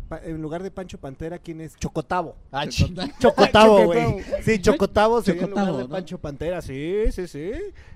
Pa- 0.09 0.22
en 0.23 0.41
lugar 0.41 0.64
de 0.64 0.72
Pancho 0.72 0.97
Pantera, 0.99 1.38
¿quién 1.38 1.59
es? 1.61 1.76
Chocotavo. 1.76 2.38
Ah, 2.51 2.65
Chocota- 2.68 3.11
Chocotavo, 3.19 3.85
güey. 3.85 4.23
Sí, 4.43 4.59
Chocotavo 4.59 5.22
sería 5.22 5.43
en 5.43 5.49
lugar 5.49 5.65
Chocotavo, 5.65 5.77
de 5.80 5.84
¿no? 5.84 5.89
Pancho 5.89 6.18
Pantera. 6.18 6.61
Sí, 6.61 6.95
sí, 7.11 7.27
sí. 7.27 7.51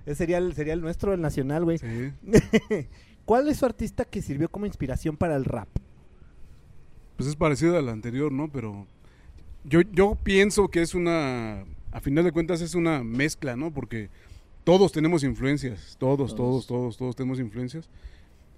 Ese 0.06 0.16
sería 0.16 0.38
el, 0.38 0.54
sería 0.54 0.74
el 0.74 0.82
nuestro, 0.82 1.14
el 1.14 1.22
nacional, 1.22 1.64
güey. 1.64 1.78
Sí. 1.78 2.14
¿Cuál 3.26 3.48
es 3.48 3.58
su 3.58 3.66
artista 3.66 4.04
que 4.04 4.22
sirvió 4.22 4.50
como 4.50 4.66
inspiración 4.66 5.16
para 5.16 5.36
el 5.38 5.46
rap? 5.46 5.70
Pues 7.16 7.30
es 7.30 7.36
parecido 7.36 7.78
al 7.78 7.88
anterior, 7.88 8.32
¿no? 8.32 8.52
Pero 8.52 8.88
yo, 9.64 9.82
yo 9.82 10.16
pienso 10.22 10.68
que 10.70 10.82
es 10.82 10.96
una, 10.96 11.64
a 11.92 12.00
final 12.02 12.24
de 12.24 12.32
cuentas 12.32 12.62
es 12.62 12.76
una 12.76 13.04
mezcla, 13.04 13.56
¿no? 13.56 13.72
Porque 13.72 14.10
todos 14.64 14.92
tenemos 14.92 15.24
influencias, 15.24 15.96
todos, 16.00 16.36
todos, 16.36 16.36
Todos. 16.36 16.68
todos, 16.68 16.98
todos, 16.98 17.16
tenemos 17.16 17.40
influencias. 17.40 17.90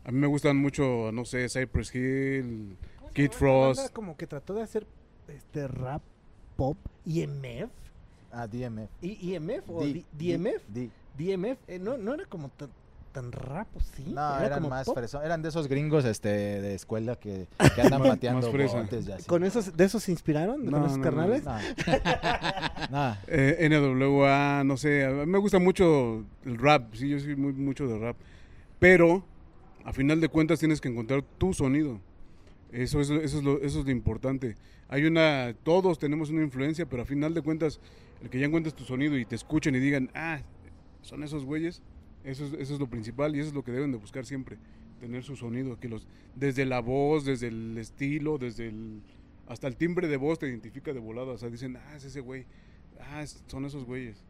A 0.06 0.12
mí 0.12 0.20
me 0.20 0.28
gustan 0.28 0.58
mucho, 0.58 1.12
no 1.14 1.24
sé, 1.26 1.48
Cypress 1.50 1.94
Hill, 1.96 2.76
Kid 3.14 3.32
Frost. 3.32 3.92
Como 3.94 4.18
que 4.18 4.28
trató 4.28 4.54
de 4.54 4.64
hacer 4.64 4.86
este 5.28 5.68
rap 5.68 6.02
pop, 6.58 6.78
IMF. 7.06 7.70
Ah, 8.32 8.48
DMF. 8.48 8.90
¿I- 9.02 9.34
¿IMF 9.34 9.70
o 9.70 9.84
D- 9.86 9.94
D- 9.94 10.06
DMF? 10.38 10.64
D- 10.68 10.90
DMF. 11.18 11.58
Eh, 11.68 11.80
no, 11.80 11.98
no 11.98 12.16
era 12.16 12.26
como 12.26 12.50
tan, 13.14 13.32
rap, 13.32 13.68
¿o 13.76 13.80
¿sí? 13.80 14.04
No, 14.08 14.36
Era 14.38 14.46
eran 14.48 14.68
más 14.68 14.92
fresón. 14.94 15.24
Eran 15.24 15.42
de 15.42 15.50
esos 15.50 15.68
gringos 15.68 16.04
este, 16.04 16.30
de 16.30 16.76
escuela 16.76 17.16
que, 17.16 17.48
que 17.76 17.82
andan 17.82 18.02
Más- 18.02 18.10
pateando 18.10 18.42
más 18.42 18.50
fresa. 18.52 18.82
botes 18.82 19.08
y 19.08 19.12
así. 19.14 19.26
¿Con 19.28 19.44
esos, 19.44 19.78
¿De 19.78 19.86
esos 19.86 20.04
se 20.04 20.12
inspiraron? 20.12 20.66
No, 20.66 20.72
¿Con 20.72 20.86
esos 20.86 20.98
no, 20.98 20.98
no. 20.98 21.04
carnales? 21.04 21.44
No. 21.46 21.58
Eh, 23.28 23.68
NWA, 23.70 24.64
no 24.66 24.78
sé, 24.78 25.08
me 25.26 25.38
gusta 25.38 25.60
mucho 25.60 26.26
el 26.46 26.58
rap, 26.58 26.94
sí, 26.96 27.10
yo 27.10 27.20
soy 27.20 27.36
muy 27.36 27.54
mucho 27.54 27.88
de 27.88 27.98
rap, 27.98 28.18
pero 28.80 29.24
a 29.84 29.94
final 29.94 30.20
de 30.22 30.30
cuentas 30.30 30.60
tienes 30.60 30.80
que 30.82 30.90
encontrar 30.90 31.24
tu 31.38 31.54
sonido, 31.54 32.00
eso 32.72 33.00
es, 33.02 33.10
eso 33.10 33.38
es, 33.40 33.44
lo, 33.44 33.62
eso 33.62 33.80
es 33.80 33.86
lo 33.86 33.92
importante. 33.92 34.56
Hay 34.90 35.06
una, 35.06 35.56
todos 35.64 35.98
tenemos 35.98 36.30
una 36.30 36.44
influencia, 36.44 36.86
pero 36.86 37.02
a 37.04 37.06
final 37.06 37.34
de 37.34 37.42
cuentas, 37.42 37.80
el 38.22 38.30
que 38.30 38.40
ya 38.40 38.46
encuentres 38.46 38.76
tu 38.76 38.84
sonido 38.84 39.18
y 39.18 39.26
te 39.26 39.36
escuchen 39.36 39.76
y 39.76 39.80
digan, 39.80 40.10
ah, 40.14 40.40
son 41.02 41.24
esos 41.24 41.46
güeyes, 41.46 41.82
eso 42.24 42.46
es, 42.46 42.54
eso 42.54 42.74
es 42.74 42.80
lo 42.80 42.90
principal 42.90 43.36
y 43.36 43.40
eso 43.40 43.50
es 43.50 43.54
lo 43.54 43.64
que 43.64 43.72
deben 43.72 43.92
de 43.92 43.98
buscar 43.98 44.26
siempre, 44.26 44.58
tener 45.00 45.24
su 45.24 45.36
sonido, 45.36 45.80
que 45.80 45.90
los, 45.90 46.08
desde 46.36 46.66
la 46.66 46.80
voz, 46.80 47.26
desde 47.26 47.48
el 47.48 47.78
estilo, 47.78 48.38
desde 48.38 48.68
el, 48.68 49.02
hasta 49.48 49.68
el 49.68 49.76
timbre 49.76 50.08
de 50.08 50.18
voz 50.18 50.40
te 50.40 50.48
identifica 50.48 50.94
de 50.94 51.00
volada, 51.00 51.34
o 51.34 51.38
sea, 51.38 51.50
dicen, 51.50 51.78
ah, 51.78 51.96
es 51.96 52.06
ese 52.06 52.22
güey, 52.22 52.46
ah, 53.00 53.26
son 53.48 53.66
esos 53.66 53.86
güeyes. 53.86 54.24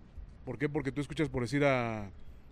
¿Por 0.43 0.57
qué? 0.57 0.67
Porque 0.67 0.91
tú 0.91 1.01
escuchas 1.01 1.29
por 1.29 1.43
decir 1.43 1.63
a, 1.63 2.11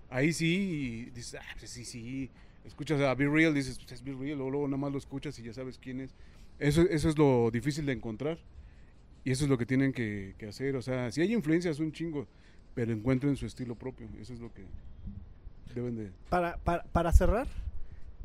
ahí 0.09 0.31
sí 0.31 1.07
y 1.07 1.09
dices, 1.11 1.39
ah, 1.41 1.55
pues 1.57 1.71
sí, 1.71 1.85
sí. 1.85 2.29
Escuchas 2.63 3.01
a 3.01 3.15
Be 3.15 3.27
Real, 3.27 3.53
dices, 3.53 3.77
pues 3.79 3.91
es 3.91 4.03
Be 4.03 4.13
Real, 4.13 4.37
luego, 4.37 4.51
luego 4.51 4.67
nada 4.67 4.77
más 4.77 4.91
lo 4.91 4.99
escuchas 4.99 5.37
y 5.39 5.43
ya 5.43 5.53
sabes 5.53 5.79
quién 5.79 5.99
es. 5.99 6.13
Eso, 6.59 6.83
eso 6.83 7.09
es 7.09 7.17
lo 7.17 7.49
difícil 7.51 7.85
de 7.87 7.93
encontrar. 7.93 8.37
Y 9.23 9.31
eso 9.31 9.45
es 9.45 9.49
lo 9.49 9.57
que 9.57 9.65
tienen 9.65 9.93
que, 9.93 10.35
que 10.37 10.47
hacer. 10.47 10.75
O 10.75 10.81
sea, 10.81 11.11
si 11.11 11.21
hay 11.21 11.33
influencias, 11.33 11.79
un 11.79 11.91
chingo, 11.91 12.27
pero 12.75 12.91
encuentren 12.91 13.35
su 13.35 13.45
estilo 13.45 13.75
propio. 13.75 14.07
Eso 14.19 14.33
es 14.33 14.39
lo 14.39 14.53
que 14.53 14.63
deben 15.73 15.95
de... 15.95 16.11
Para, 16.29 16.57
para, 16.57 16.83
para 16.83 17.11
cerrar, 17.11 17.47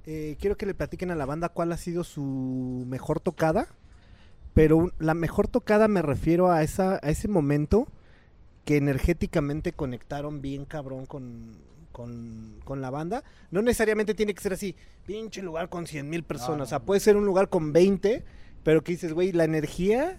eh, 0.07 0.37
quiero 0.41 0.57
que 0.57 0.67
le 0.67 0.75
platiquen 0.75 1.11
a 1.11 1.15
la 1.17 1.27
banda 1.27 1.49
cuál 1.49 1.73
ha 1.73 1.77
sido 1.77 2.05
su 2.05 2.85
mejor 2.89 3.21
tocada. 3.21 3.67
Pero 4.55 4.77
un- 4.79 4.93
la 4.99 5.15
mejor 5.15 5.49
tocada 5.49 5.87
me 5.89 6.01
refiero 6.03 6.51
a, 6.51 6.63
esa, 6.63 6.95
a 7.03 7.11
ese 7.11 7.29
momento 7.29 7.89
que 8.65 8.77
energéticamente 8.79 9.73
conectaron 9.73 10.41
bien 10.41 10.65
cabrón 10.65 11.07
con, 11.07 11.57
con, 11.93 12.59
con 12.65 12.81
la 12.81 12.91
banda. 12.91 13.23
No 13.51 13.61
necesariamente 13.63 14.15
tiene 14.15 14.33
que 14.35 14.41
ser 14.43 14.55
así, 14.55 14.75
pinche 15.05 15.43
lugar 15.43 15.69
con 15.69 15.87
100 15.87 16.09
mil 16.09 16.23
personas. 16.25 16.57
no, 16.59 16.65
o 16.65 16.67
sea, 16.67 16.81
puede 16.81 17.01
ser 17.01 17.17
un 17.17 17.27
lugar 17.27 17.49
con 17.49 17.73
20, 17.73 18.25
pero 18.65 18.83
que 18.83 18.93
dices, 18.93 19.13
güey, 19.13 19.33
la 19.33 19.45
energía 19.45 20.19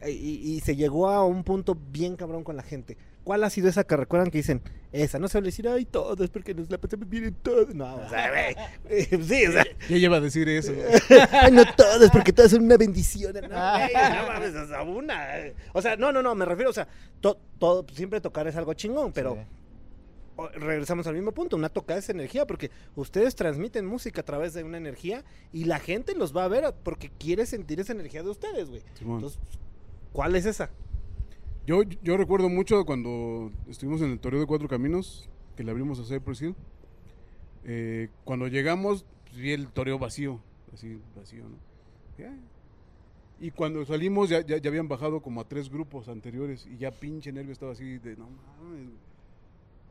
eh, 0.00 0.10
y, 0.12 0.52
y 0.54 0.60
se 0.60 0.76
llegó 0.76 1.08
a 1.10 1.24
un 1.24 1.42
punto 1.44 1.76
bien 1.90 2.16
cabrón 2.16 2.44
con 2.44 2.56
la 2.56 2.62
gente. 2.62 2.96
¿Cuál 3.24 3.42
ha 3.42 3.48
sido 3.50 3.68
esa 3.70 3.84
que 3.84 3.96
recuerdan 3.96 4.30
que 4.30 4.38
dicen? 4.38 4.60
Esa, 4.92 5.18
no 5.18 5.28
se 5.28 5.38
va 5.38 5.42
a 5.42 5.46
decir, 5.46 5.66
ay, 5.66 5.86
todos, 5.86 6.28
porque 6.28 6.54
nos 6.54 6.70
la 6.70 6.76
pasamos 6.78 7.08
bien 7.08 7.24
en 7.24 7.34
todos. 7.34 7.74
No, 7.74 7.96
o 7.96 8.08
sea, 8.08 8.28
güey. 8.30 8.54
eh, 8.90 9.08
Sí, 9.22 9.46
o 9.46 9.52
sea, 9.52 9.64
Ya 9.88 9.96
lleva 9.96 10.18
a 10.18 10.20
decir 10.20 10.46
eso. 10.48 10.72
Ay, 11.32 11.50
no 11.50 11.62
todos, 11.74 12.10
porque 12.10 12.32
todos 12.34 12.50
son 12.50 12.64
una 12.64 12.76
bendición. 12.76 13.32
No, 13.32 13.40
güey, 13.40 13.92
no 13.94 14.26
mames, 14.28 14.54
o 14.54 14.66
sea, 14.68 14.82
una. 14.82 15.26
O 15.72 15.80
sea, 15.80 15.96
no, 15.96 16.12
no, 16.12 16.22
no, 16.22 16.34
me 16.34 16.44
refiero, 16.44 16.68
o 16.70 16.74
sea, 16.74 16.86
to- 17.22 17.38
todo, 17.58 17.86
siempre 17.94 18.20
tocar 18.20 18.46
es 18.46 18.56
algo 18.56 18.74
chingón, 18.74 19.12
pero 19.14 19.34
Sí. 19.34 19.40
o- 20.36 20.48
regresamos 20.48 21.06
al 21.06 21.14
mismo 21.14 21.32
punto. 21.32 21.56
Una 21.56 21.70
tocada 21.70 21.98
es 22.00 22.10
energía, 22.10 22.46
porque 22.46 22.70
ustedes 22.94 23.34
transmiten 23.34 23.86
música 23.86 24.20
a 24.20 24.24
través 24.24 24.52
de 24.52 24.64
una 24.64 24.76
energía 24.76 25.24
y 25.50 25.64
la 25.64 25.78
gente 25.78 26.14
los 26.14 26.36
va 26.36 26.44
a 26.44 26.48
ver 26.48 26.74
porque 26.82 27.10
quiere 27.18 27.46
sentir 27.46 27.80
esa 27.80 27.92
energía 27.92 28.22
de 28.22 28.28
ustedes, 28.28 28.68
güey. 28.68 28.82
Entonces, 29.00 29.38
¿cuál 30.12 30.36
es 30.36 30.44
esa? 30.44 30.68
Yo, 31.66 31.82
yo 31.82 32.18
recuerdo 32.18 32.50
mucho 32.50 32.84
cuando 32.84 33.50
estuvimos 33.68 34.02
en 34.02 34.10
el 34.10 34.20
Toreo 34.20 34.40
de 34.40 34.46
Cuatro 34.46 34.68
Caminos, 34.68 35.30
que 35.56 35.64
le 35.64 35.70
abrimos 35.70 35.98
a 35.98 36.04
Cypress 36.04 36.42
Hill. 36.42 36.54
Eh, 37.64 38.10
cuando 38.24 38.48
llegamos, 38.48 39.06
pues, 39.24 39.36
vi 39.36 39.52
el 39.52 39.68
toreo 39.68 39.98
vacío, 39.98 40.40
así 40.74 41.00
vacío, 41.16 41.44
¿no? 41.44 41.56
Y 43.40 43.50
cuando 43.50 43.82
salimos 43.86 44.28
ya, 44.28 44.42
ya, 44.42 44.58
ya 44.58 44.68
habían 44.68 44.88
bajado 44.88 45.22
como 45.22 45.40
a 45.40 45.48
tres 45.48 45.70
grupos 45.70 46.08
anteriores 46.08 46.66
y 46.66 46.76
ya 46.76 46.90
pinche 46.90 47.32
nervio 47.32 47.52
estaba 47.52 47.72
así 47.72 47.98
de 47.98 48.14
no 48.16 48.28
mames. 48.28 48.88
güey". 48.88 48.98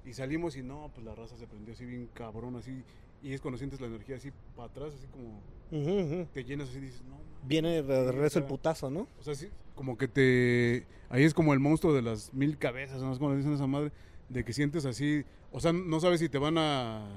Y 0.05 0.13
salimos 0.13 0.55
y 0.55 0.61
no, 0.61 0.91
pues 0.93 1.03
la 1.05 1.15
raza 1.15 1.37
se 1.37 1.47
prendió 1.47 1.73
así 1.73 1.85
bien 1.85 2.07
cabrón, 2.13 2.55
así. 2.55 2.83
Y 3.23 3.33
es 3.33 3.41
cuando 3.41 3.57
sientes 3.57 3.79
la 3.79 3.87
energía 3.87 4.17
así 4.17 4.31
para 4.55 4.67
atrás, 4.67 4.93
así 4.93 5.07
como 5.07 5.41
te 6.33 6.43
llenas 6.43 6.69
así 6.69 6.77
y 6.77 6.81
dices, 6.81 7.01
no 7.03 7.15
mames". 7.15 7.47
Viene 7.47 7.81
de 7.81 8.11
regreso 8.11 8.37
el 8.39 8.45
putazo, 8.45 8.89
¿no? 8.91 9.07
o 9.17 9.23
sea, 9.23 9.33
sí, 9.33 9.49
como 9.75 9.97
que 9.97 10.07
te... 10.07 10.85
Ahí 11.09 11.23
es 11.23 11.33
como 11.33 11.53
el 11.53 11.59
monstruo 11.59 11.93
de 11.93 12.01
las 12.01 12.33
mil 12.33 12.57
cabezas, 12.57 13.01
¿no? 13.01 13.11
Es 13.11 13.19
como 13.19 13.31
le 13.31 13.37
dicen 13.37 13.53
a 13.53 13.55
esa 13.55 13.67
madre, 13.67 13.91
de 14.29 14.43
que 14.43 14.51
sientes 14.51 14.85
así... 14.85 15.23
O 15.51 15.59
sea, 15.59 15.71
no 15.71 15.99
sabes 15.99 16.19
si 16.19 16.27
te 16.27 16.37
van 16.37 16.57
a, 16.57 17.07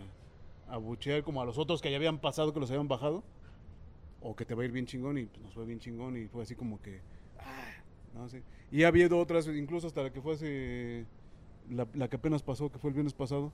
a 0.69 0.77
buchear 0.77 1.23
como 1.25 1.43
a 1.43 1.45
los 1.45 1.59
otros 1.59 1.83
que 1.83 1.91
ya 1.91 1.97
habían 1.97 2.21
pasado, 2.21 2.53
que 2.53 2.61
los 2.61 2.71
habían 2.71 2.89
bajado, 2.89 3.25
o 4.21 4.37
que 4.37 4.45
te 4.45 4.55
va 4.55 4.63
a 4.63 4.67
ir 4.67 4.73
bien 4.73 4.87
chingón 4.87 5.19
y 5.19 5.25
pues, 5.25 5.43
nos 5.43 5.55
fue 5.55 5.65
bien 5.65 5.81
chingón 5.81 6.17
y 6.17 6.29
fue 6.29 6.43
así 6.43 6.55
como 6.55 6.81
que... 6.81 7.01
Ah, 7.39 7.73
no 8.15 8.29
sé. 8.29 8.43
Y 8.71 8.85
ha 8.85 8.89
habido 8.89 9.19
otras, 9.19 9.49
incluso 9.49 9.87
hasta 9.87 10.03
la 10.03 10.13
que 10.13 10.21
fue 10.21 10.35
hace... 10.35 11.05
La, 11.69 11.89
la 11.95 12.09
que 12.09 12.17
apenas 12.17 12.45
pasó, 12.45 12.71
que 12.71 12.79
fue 12.79 12.91
el 12.91 12.95
viernes 12.95 13.13
pasado, 13.13 13.53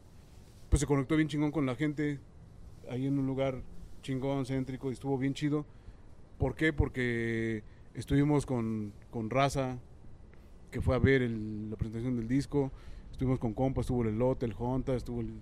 pues 0.69 0.81
se 0.81 0.87
conectó 0.87 1.17
bien 1.17 1.29
chingón 1.29 1.51
con 1.51 1.65
la 1.65 1.75
gente, 1.75 2.19
ahí 2.91 3.07
en 3.07 3.19
un 3.19 3.27
lugar 3.27 3.63
chingón, 4.03 4.45
céntrico, 4.47 4.91
y 4.91 4.95
estuvo 4.95 5.17
bien 5.19 5.35
chido. 5.35 5.65
¿Por 6.39 6.55
qué? 6.55 6.73
Porque 6.73 7.63
estuvimos 7.95 8.47
con, 8.47 8.93
con 9.11 9.31
Raza, 9.31 9.79
que 10.71 10.81
fue 10.81 10.95
a 10.97 10.99
ver 10.99 11.23
el- 11.23 11.71
la 11.71 11.77
presentación 11.77 12.17
del 12.17 12.27
disco. 12.29 12.73
Estuvimos 13.13 13.39
con 13.39 13.53
Compa, 13.53 13.83
estuvo 13.83 14.03
el 14.03 14.09
Elote, 14.09 14.47
el 14.47 14.55
Jonta, 14.55 14.95
estuvo 14.95 15.21
el 15.21 15.35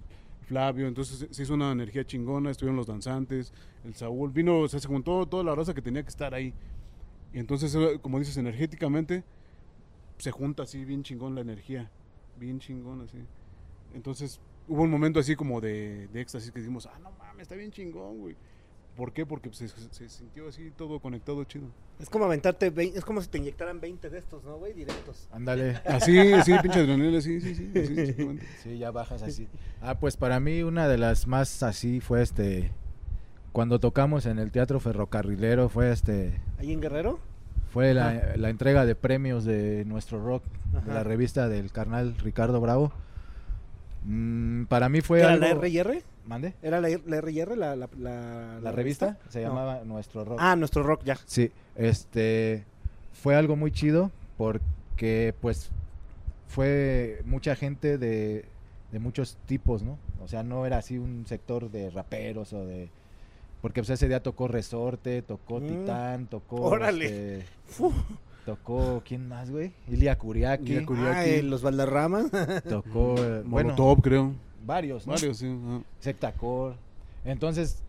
Flavio. 0.43 0.89
Entonces 0.89 1.29
se- 1.31 1.43
hizo 1.43 1.55
una 1.55 1.71
energía 1.73 2.05
chingona. 2.05 2.51
Estuvieron 2.51 2.77
los 2.77 2.87
danzantes, 2.89 3.53
el 3.85 3.95
Saúl. 3.95 4.33
Vino, 4.33 4.59
o 4.59 4.69
sea, 4.69 4.81
se 4.81 4.89
juntó 4.89 5.25
toda 5.27 5.45
la 5.45 5.55
raza 5.55 5.73
que 5.73 5.81
tenía 5.83 6.03
que 6.03 6.09
estar 6.09 6.35
ahí. 6.35 6.53
Y 7.33 7.39
entonces, 7.39 7.73
eh, 7.77 7.99
como 8.03 8.19
dices, 8.19 8.37
energéticamente 8.37 9.23
se 10.19 10.33
junta 10.33 10.65
así 10.65 10.85
bien 10.85 11.03
chingón 11.05 11.35
la 11.37 11.41
energía. 11.43 11.91
Bien 12.39 12.59
chingón 12.59 13.01
así. 13.03 13.19
Entonces 13.95 14.41
hubo 14.69 14.83
un 14.83 14.91
momento 14.91 15.21
así 15.21 15.37
como 15.37 15.61
de, 15.61 16.09
de 16.09 16.21
éxtasis 16.21 16.51
que 16.51 16.59
dijimos, 16.61 16.87
ah, 16.87 16.99
no 17.01 17.11
mames, 17.13 17.30
está 17.41 17.55
bien 17.55 17.71
chingón, 17.71 18.19
güey. 18.19 18.37
¿Por 18.97 19.13
qué? 19.13 19.25
Porque 19.25 19.49
pues, 19.49 19.59
se, 19.59 19.69
se 19.69 20.09
sintió 20.09 20.49
así 20.49 20.73
todo 20.77 21.01
conectado 21.01 21.43
chido. 21.45 21.67
Es 22.01 22.11
como 22.11 22.25
aventarte, 22.25 22.71
vein- 22.71 22.93
es 22.97 23.05
como 23.05 23.21
si 23.23 23.29
te 23.29 23.39
inyectaran 23.39 23.81
20 23.81 24.11
de 24.11 24.19
estos, 24.19 24.43
¿no, 24.45 24.57
güey? 24.57 24.73
Directos. 24.73 25.29
Ándale. 25.33 25.81
Así, 25.87 26.13
sí, 26.43 26.53
pinche 26.63 26.81
adrenalina, 26.81 27.21
sí, 27.21 27.41
sí, 27.41 27.55
sí. 27.55 27.71
sí. 27.75 28.39
Sí, 28.63 28.79
ya 28.79 28.91
bajas 28.91 29.23
así. 29.23 29.49
Ah, 29.81 29.99
pues 29.99 30.17
para 30.17 30.41
mí 30.41 30.63
una 30.63 30.89
de 30.89 30.99
las 30.99 31.27
más 31.27 31.63
así 31.63 32.01
fue 32.01 32.23
este 32.23 32.73
cuando 33.53 33.81
tocamos 33.81 34.27
en 34.27 34.39
el 34.39 34.51
Teatro 34.53 34.81
Ferrocarrilero 34.81 35.69
fue 35.69 35.91
este 35.93 36.41
¿Ahí 36.59 36.73
en 36.73 36.81
Guerrero? 36.81 37.19
fue 37.73 37.95
la, 37.95 38.35
entrega 38.49 38.85
de 38.85 38.95
premios 38.95 39.45
de 39.45 39.85
nuestro 39.87 40.23
rock 40.25 40.45
de 40.87 40.93
la 40.93 41.05
revista 41.05 41.49
del 41.49 41.71
carnal 41.73 42.17
Ricardo 42.19 42.61
Bravo. 42.61 42.93
Mm, 44.05 44.65
para 44.65 44.89
mí 44.89 45.01
fue 45.01 45.21
¿Era 45.21 45.33
algo 45.33 45.41
la 45.47 45.51
R&R? 45.51 46.03
¿Mande? 46.27 46.55
¿Era 46.63 46.81
la, 46.81 46.89
la 47.07 47.17
R&R 47.17 47.57
la, 47.57 47.75
la, 47.77 47.89
la, 47.99 48.59
La 48.63 48.73
revista 48.73 49.19
se 49.29 49.41
No. 49.43 49.49
llamaba 49.49 49.83
Nuestro 49.85 50.25
Rock. 50.25 50.39
Ah, 50.41 50.55
nuestro 50.57 50.83
rock, 50.83 51.03
ya. 51.05 51.17
Sí, 51.27 51.51
este 51.77 52.65
fue 53.13 53.35
algo 53.35 53.57
muy 53.57 53.73
chido 53.73 54.11
porque 54.39 55.35
pues 55.41 55.71
fue 56.49 57.23
mucha 57.25 57.55
gente 57.57 57.99
de, 57.99 58.45
de 58.93 58.99
muchos 58.99 59.37
tipos, 59.47 59.83
¿no? 59.83 59.99
O 60.23 60.29
sea, 60.29 60.43
no 60.43 60.67
era 60.67 60.79
así 60.79 60.99
un 60.99 61.25
sector 61.27 61.71
de 61.71 61.91
raperos 61.91 62.53
o 62.53 62.65
de 62.65 62.89
porque 63.63 63.81
pues 63.83 63.91
ese 63.91 64.09
día 64.09 64.23
tocó 64.23 64.49
Resorte, 64.49 65.23
tocó 65.23 65.61
Mm. 65.61 65.67
Titán, 65.67 66.27
tocó 66.27 66.57
Órale. 66.63 67.39
este, 67.41 67.47
tocó 68.47 69.03
quién 69.07 69.29
más, 69.29 69.51
güey? 69.51 69.73
Ilia 69.89 70.17
Kuriaki, 70.17 70.73
Ilia 70.73 70.87
Kuriaki. 70.87 71.31
Ay, 71.31 71.43
los 71.43 71.63
Valderramas. 71.63 72.27
tocó 72.69 73.17
eh, 73.19 73.43
bueno, 73.47 73.71
Molotov, 73.75 74.01
creo. 74.03 74.33
Varios, 74.65 75.07
¿no? 75.07 75.13
Varios, 75.13 75.39
sí. 75.39 75.59
Sectacor. 76.01 76.77
Entonces 77.25 77.83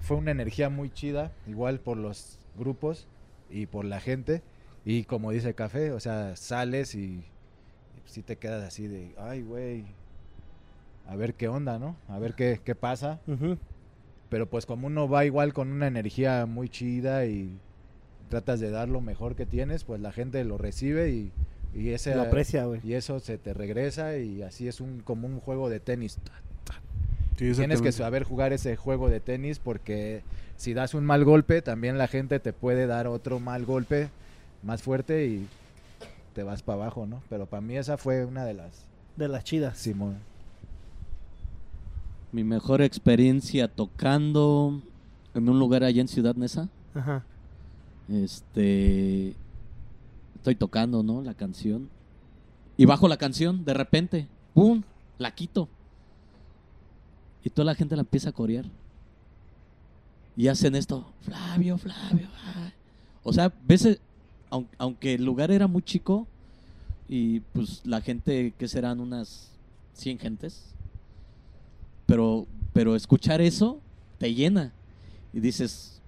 fue 0.00 0.16
una 0.16 0.30
energía 0.30 0.68
muy 0.68 0.90
chida, 0.90 1.32
igual 1.46 1.80
por 1.80 1.96
los 1.96 2.38
grupos 2.56 3.06
y 3.50 3.66
por 3.66 3.84
la 3.84 4.00
gente. 4.00 4.42
Y 4.84 5.04
como 5.04 5.30
dice 5.30 5.54
Café, 5.54 5.92
o 5.92 6.00
sea, 6.00 6.36
sales 6.36 6.94
y, 6.94 7.24
si 8.06 8.22
te 8.22 8.36
quedas 8.36 8.64
así 8.64 8.86
de, 8.86 9.14
ay, 9.18 9.42
güey, 9.42 9.84
a 11.06 11.16
ver 11.16 11.34
qué 11.34 11.48
onda, 11.48 11.78
¿no? 11.78 11.96
A 12.08 12.18
ver 12.18 12.34
qué, 12.34 12.60
qué 12.64 12.74
pasa. 12.74 13.20
Pero 14.30 14.48
pues 14.48 14.66
como 14.66 14.86
uno 14.86 15.08
va 15.08 15.24
igual 15.24 15.52
con 15.52 15.72
una 15.72 15.86
energía 15.86 16.46
muy 16.46 16.68
chida 16.68 17.26
y 17.26 17.58
tratas 18.28 18.60
de 18.60 18.70
dar 18.70 18.88
lo 18.88 19.00
mejor 19.00 19.34
que 19.34 19.46
tienes, 19.46 19.84
pues 19.84 20.00
la 20.00 20.12
gente 20.12 20.42
lo 20.44 20.58
recibe 20.58 21.10
y, 21.10 21.32
y 21.74 21.90
ese 21.90 22.14
Lo 22.14 22.22
aprecia, 22.22 22.64
güey. 22.64 22.80
y 22.84 22.94
eso 22.94 23.20
se 23.20 23.38
te 23.38 23.54
regresa 23.54 24.16
y 24.16 24.42
así 24.42 24.68
es 24.68 24.80
un 24.80 25.00
como 25.00 25.26
un 25.26 25.40
juego 25.40 25.68
de 25.68 25.80
tenis. 25.80 26.18
Sí, 27.36 27.52
Tienes 27.52 27.82
que 27.82 27.92
saber 27.92 28.24
jugar 28.24 28.52
ese 28.52 28.74
juego 28.74 29.08
de 29.08 29.20
tenis 29.20 29.60
porque 29.60 30.22
si 30.56 30.74
das 30.74 30.94
un 30.94 31.04
mal 31.04 31.24
golpe, 31.24 31.62
también 31.62 31.96
la 31.96 32.08
gente 32.08 32.40
te 32.40 32.52
puede 32.52 32.88
dar 32.88 33.06
otro 33.06 33.38
mal 33.38 33.64
golpe 33.64 34.08
más 34.64 34.82
fuerte 34.82 35.26
y 35.26 35.46
te 36.34 36.42
vas 36.42 36.62
para 36.62 36.82
abajo, 36.82 37.06
¿no? 37.06 37.22
Pero 37.28 37.46
para 37.46 37.60
mí 37.60 37.76
esa 37.76 37.96
fue 37.96 38.24
una 38.24 38.44
de 38.44 38.54
las 38.54 38.86
De 39.16 39.28
las 39.28 39.44
chidas. 39.44 39.78
Simón. 39.78 40.16
Mi 42.32 42.42
mejor 42.44 42.82
experiencia 42.82 43.68
tocando 43.68 44.82
en 45.34 45.48
un 45.48 45.58
lugar 45.60 45.84
allá 45.84 46.00
en 46.00 46.08
Ciudad 46.08 46.34
Neza. 46.34 46.68
Ajá. 46.94 47.22
Este. 48.12 49.34
Estoy 50.38 50.54
tocando, 50.54 51.02
¿no? 51.02 51.22
La 51.22 51.34
canción. 51.34 51.88
Y 52.76 52.84
bajo 52.86 53.08
la 53.08 53.16
canción, 53.16 53.64
de 53.64 53.74
repente, 53.74 54.26
¡pum! 54.54 54.82
La 55.18 55.34
quito. 55.34 55.68
Y 57.44 57.50
toda 57.50 57.66
la 57.66 57.74
gente 57.74 57.96
la 57.96 58.02
empieza 58.02 58.30
a 58.30 58.32
corear. 58.32 58.64
Y 60.36 60.48
hacen 60.48 60.74
esto, 60.76 61.04
Flavio, 61.22 61.76
Flavio. 61.78 62.28
ay". 62.54 62.72
O 63.24 63.32
sea, 63.32 63.52
veces, 63.66 63.98
aun- 64.50 64.68
aunque 64.78 65.14
el 65.14 65.24
lugar 65.24 65.50
era 65.50 65.66
muy 65.66 65.82
chico, 65.82 66.26
y 67.08 67.40
pues 67.40 67.80
la 67.84 68.00
gente, 68.00 68.52
que 68.56 68.68
serán 68.68 69.00
unas 69.00 69.50
100 69.94 70.18
gentes, 70.18 70.62
pero, 72.06 72.46
pero 72.72 72.94
escuchar 72.94 73.40
eso 73.40 73.80
te 74.18 74.32
llena. 74.34 74.72
Y 75.32 75.40
dices, 75.40 76.00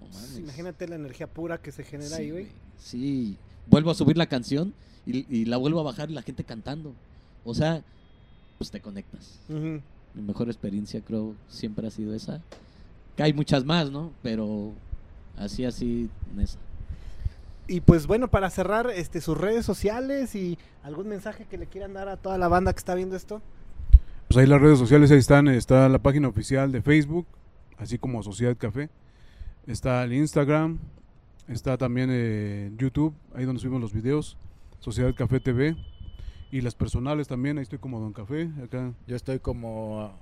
"No 0.00 0.06
mames". 0.06 0.38
Imagínate 0.38 0.88
la 0.88 0.94
energía 0.96 1.26
pura 1.26 1.58
que 1.60 1.70
se 1.70 1.84
genera 1.84 2.16
Sí, 2.16 2.22
ahí, 2.22 2.30
güey. 2.30 2.46
Sí, 2.78 3.36
vuelvo 3.66 3.90
a 3.90 3.94
subir 3.94 4.16
la 4.16 4.26
canción 4.26 4.74
y, 5.06 5.26
y 5.34 5.44
la 5.44 5.56
vuelvo 5.56 5.80
a 5.80 5.84
bajar 5.84 6.10
y 6.10 6.14
la 6.14 6.22
gente 6.22 6.44
cantando. 6.44 6.92
O 7.44 7.54
sea, 7.54 7.82
pues 8.58 8.70
te 8.70 8.80
conectas. 8.80 9.38
Mi 9.48 10.22
mejor 10.22 10.48
experiencia 10.48 11.00
creo 11.00 11.34
siempre 11.48 11.86
ha 11.86 11.90
sido 11.90 12.14
esa. 12.14 12.40
Que 13.16 13.22
hay 13.22 13.32
muchas 13.32 13.64
más, 13.64 13.90
¿no? 13.90 14.10
Pero 14.22 14.72
así, 15.36 15.64
así, 15.64 16.08
en 16.32 16.40
esa. 16.40 16.58
Y 17.66 17.80
pues 17.80 18.06
bueno, 18.06 18.28
para 18.28 18.50
cerrar, 18.50 18.90
este, 18.90 19.20
sus 19.20 19.38
redes 19.38 19.64
sociales 19.64 20.34
y 20.34 20.58
algún 20.82 21.08
mensaje 21.08 21.46
que 21.48 21.56
le 21.56 21.66
quieran 21.66 21.94
dar 21.94 22.08
a 22.08 22.16
toda 22.16 22.36
la 22.38 22.48
banda 22.48 22.72
que 22.72 22.78
está 22.78 22.94
viendo 22.94 23.16
esto. 23.16 23.40
Pues 24.28 24.38
ahí 24.38 24.46
las 24.46 24.60
redes 24.60 24.78
sociales 24.78 25.10
ahí 25.10 25.18
están, 25.18 25.48
está 25.48 25.88
la 25.88 25.98
página 25.98 26.28
oficial 26.28 26.72
de 26.72 26.82
Facebook, 26.82 27.26
así 27.78 27.98
como 27.98 28.22
Sociedad 28.22 28.56
Café. 28.56 28.90
Está 29.66 30.04
el 30.04 30.12
Instagram, 30.12 30.78
está 31.48 31.76
también 31.76 32.10
eh, 32.12 32.72
YouTube, 32.76 33.14
ahí 33.34 33.44
donde 33.44 33.60
subimos 33.60 33.80
los 33.80 33.92
videos, 33.92 34.36
Sociedad 34.80 35.14
Café 35.14 35.40
TV. 35.40 35.76
Y 36.50 36.60
las 36.60 36.74
personales 36.74 37.26
también, 37.26 37.58
ahí 37.58 37.62
estoy 37.62 37.80
como 37.80 37.98
Don 37.98 38.12
Café, 38.12 38.48
acá. 38.62 38.92
Yo 39.08 39.16
estoy 39.16 39.40
como 39.40 40.12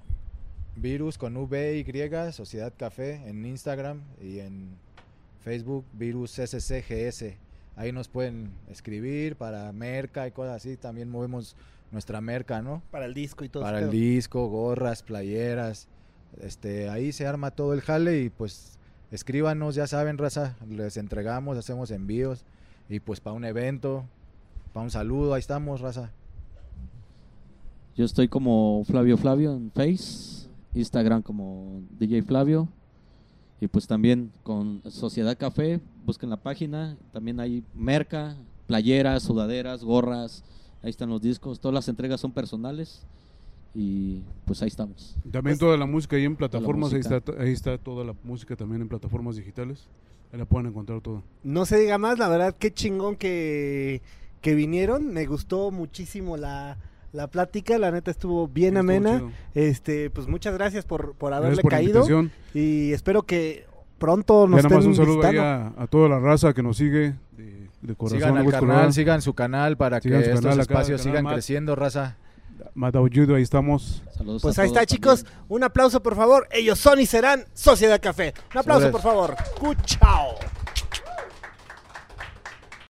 Virus 0.76 1.18
con 1.18 1.36
V 1.36 1.76
Y, 1.78 2.32
Sociedad 2.32 2.72
Café, 2.76 3.28
en 3.28 3.44
Instagram 3.44 4.00
y 4.20 4.38
en 4.38 4.70
Facebook, 5.40 5.84
Virus 5.92 6.32
SCGS. 6.32 7.36
Ahí 7.76 7.92
nos 7.92 8.08
pueden 8.08 8.50
escribir 8.70 9.36
para 9.36 9.72
merca 9.72 10.26
y 10.26 10.30
cosas 10.30 10.56
así. 10.56 10.76
También 10.76 11.10
movemos 11.10 11.56
nuestra 11.90 12.20
merca, 12.20 12.62
¿no? 12.62 12.82
Para 12.90 13.04
el 13.04 13.14
disco 13.14 13.44
y 13.44 13.48
todo 13.48 13.62
para 13.62 13.80
el 13.80 13.90
disco, 13.90 14.46
gorras, 14.48 15.02
playeras. 15.02 15.88
Este, 16.40 16.88
ahí 16.88 17.12
se 17.12 17.26
arma 17.26 17.50
todo 17.50 17.74
el 17.74 17.82
jale 17.82 18.22
y 18.22 18.30
pues 18.30 18.78
escríbanos, 19.12 19.76
ya 19.76 19.86
saben, 19.86 20.18
raza, 20.18 20.56
les 20.68 20.96
entregamos, 20.96 21.56
hacemos 21.56 21.90
envíos 21.90 22.44
y 22.88 22.98
pues 22.98 23.20
para 23.20 23.36
un 23.36 23.44
evento, 23.44 24.04
para 24.72 24.84
un 24.84 24.90
saludo, 24.90 25.34
ahí 25.34 25.40
estamos, 25.40 25.80
raza. 25.80 26.10
Yo 27.94 28.06
estoy 28.06 28.26
como 28.26 28.82
Flavio 28.86 29.18
Flavio 29.18 29.52
en 29.52 29.70
Face, 29.70 30.48
Instagram 30.74 31.22
como 31.22 31.82
DJ 31.98 32.22
Flavio. 32.22 32.68
Y 33.60 33.68
pues 33.68 33.86
también 33.86 34.32
con 34.42 34.82
Sociedad 34.90 35.38
Café, 35.38 35.80
busquen 36.04 36.30
la 36.30 36.36
página. 36.36 36.96
También 37.12 37.38
hay 37.38 37.62
merca, 37.74 38.34
playeras, 38.66 39.22
sudaderas, 39.22 39.84
gorras. 39.84 40.42
Ahí 40.82 40.90
están 40.90 41.10
los 41.10 41.22
discos. 41.22 41.60
Todas 41.60 41.74
las 41.74 41.88
entregas 41.88 42.20
son 42.20 42.32
personales. 42.32 43.06
Y 43.74 44.22
pues 44.44 44.60
ahí 44.62 44.68
estamos. 44.68 45.16
También 45.30 45.56
toda 45.58 45.76
la 45.76 45.86
música 45.86 46.16
ahí 46.16 46.24
en 46.24 46.36
plataformas, 46.36 46.92
ahí 46.92 47.00
está, 47.00 47.22
ahí 47.38 47.52
está 47.52 47.78
toda 47.78 48.04
la 48.04 48.14
música 48.22 48.54
también 48.54 48.82
en 48.82 48.88
plataformas 48.88 49.36
digitales. 49.36 49.88
Ahí 50.32 50.38
la 50.38 50.44
pueden 50.44 50.66
encontrar 50.66 51.00
todo. 51.00 51.22
No 51.42 51.64
se 51.64 51.78
diga 51.78 51.98
más, 51.98 52.18
la 52.18 52.28
verdad, 52.28 52.54
qué 52.58 52.72
chingón 52.72 53.16
que, 53.16 54.02
que 54.40 54.54
vinieron. 54.54 55.12
Me 55.12 55.24
gustó 55.26 55.70
muchísimo 55.70 56.36
la, 56.36 56.76
la 57.12 57.28
plática, 57.28 57.78
la 57.78 57.90
neta 57.90 58.10
estuvo 58.10 58.46
bien 58.48 58.76
amena. 58.76 59.22
Este, 59.54 60.10
pues 60.10 60.28
muchas 60.28 60.54
gracias 60.54 60.84
por, 60.84 61.14
por 61.14 61.30
Gracias 61.30 61.44
haberle 61.44 61.62
por 61.62 61.70
caído. 61.70 62.04
Y 62.54 62.92
espero 62.92 63.22
que 63.22 63.64
pronto 63.98 64.46
nos 64.48 64.62
Ya 64.62 64.68
nada 64.68 64.76
más 64.76 64.86
un 64.86 64.96
saludo 64.96 65.26
ahí 65.26 65.36
a, 65.36 65.72
a 65.76 65.86
toda 65.86 66.08
la 66.08 66.18
raza 66.18 66.52
que 66.52 66.62
nos 66.62 66.76
sigue 66.76 67.14
de, 67.36 67.68
de 67.80 67.94
corazón. 67.94 68.18
sigan 68.18 68.36
al 68.36 68.50
canal, 68.50 68.92
sigan 68.92 69.22
su 69.22 69.32
canal 69.34 69.76
para 69.76 70.00
Sigan 70.00 70.20
que 70.22 70.26
estos 70.28 70.42
canal 70.42 70.60
espacios 70.60 71.02
canal 71.02 71.22
sigan 71.22 71.32
creciendo, 71.34 71.76
raza. 71.76 72.18
Mataullido, 72.74 73.34
ahí 73.34 73.42
estamos. 73.42 74.02
Saludos 74.16 74.42
Pues 74.42 74.58
a 74.58 74.62
ahí 74.62 74.68
está, 74.68 74.86
chicos. 74.86 75.24
también. 75.24 75.44
Un 75.48 75.64
aplauso, 75.64 76.02
por 76.02 76.16
favor. 76.16 76.48
Ellos 76.50 76.78
son 76.78 77.00
y 77.00 77.06
serán 77.06 77.44
Sociedad 77.54 78.00
Café. 78.00 78.34
Un 78.52 78.58
aplauso, 78.60 78.90
por 78.90 79.00
favor. 79.00 79.36
Cuchao. 79.58 80.36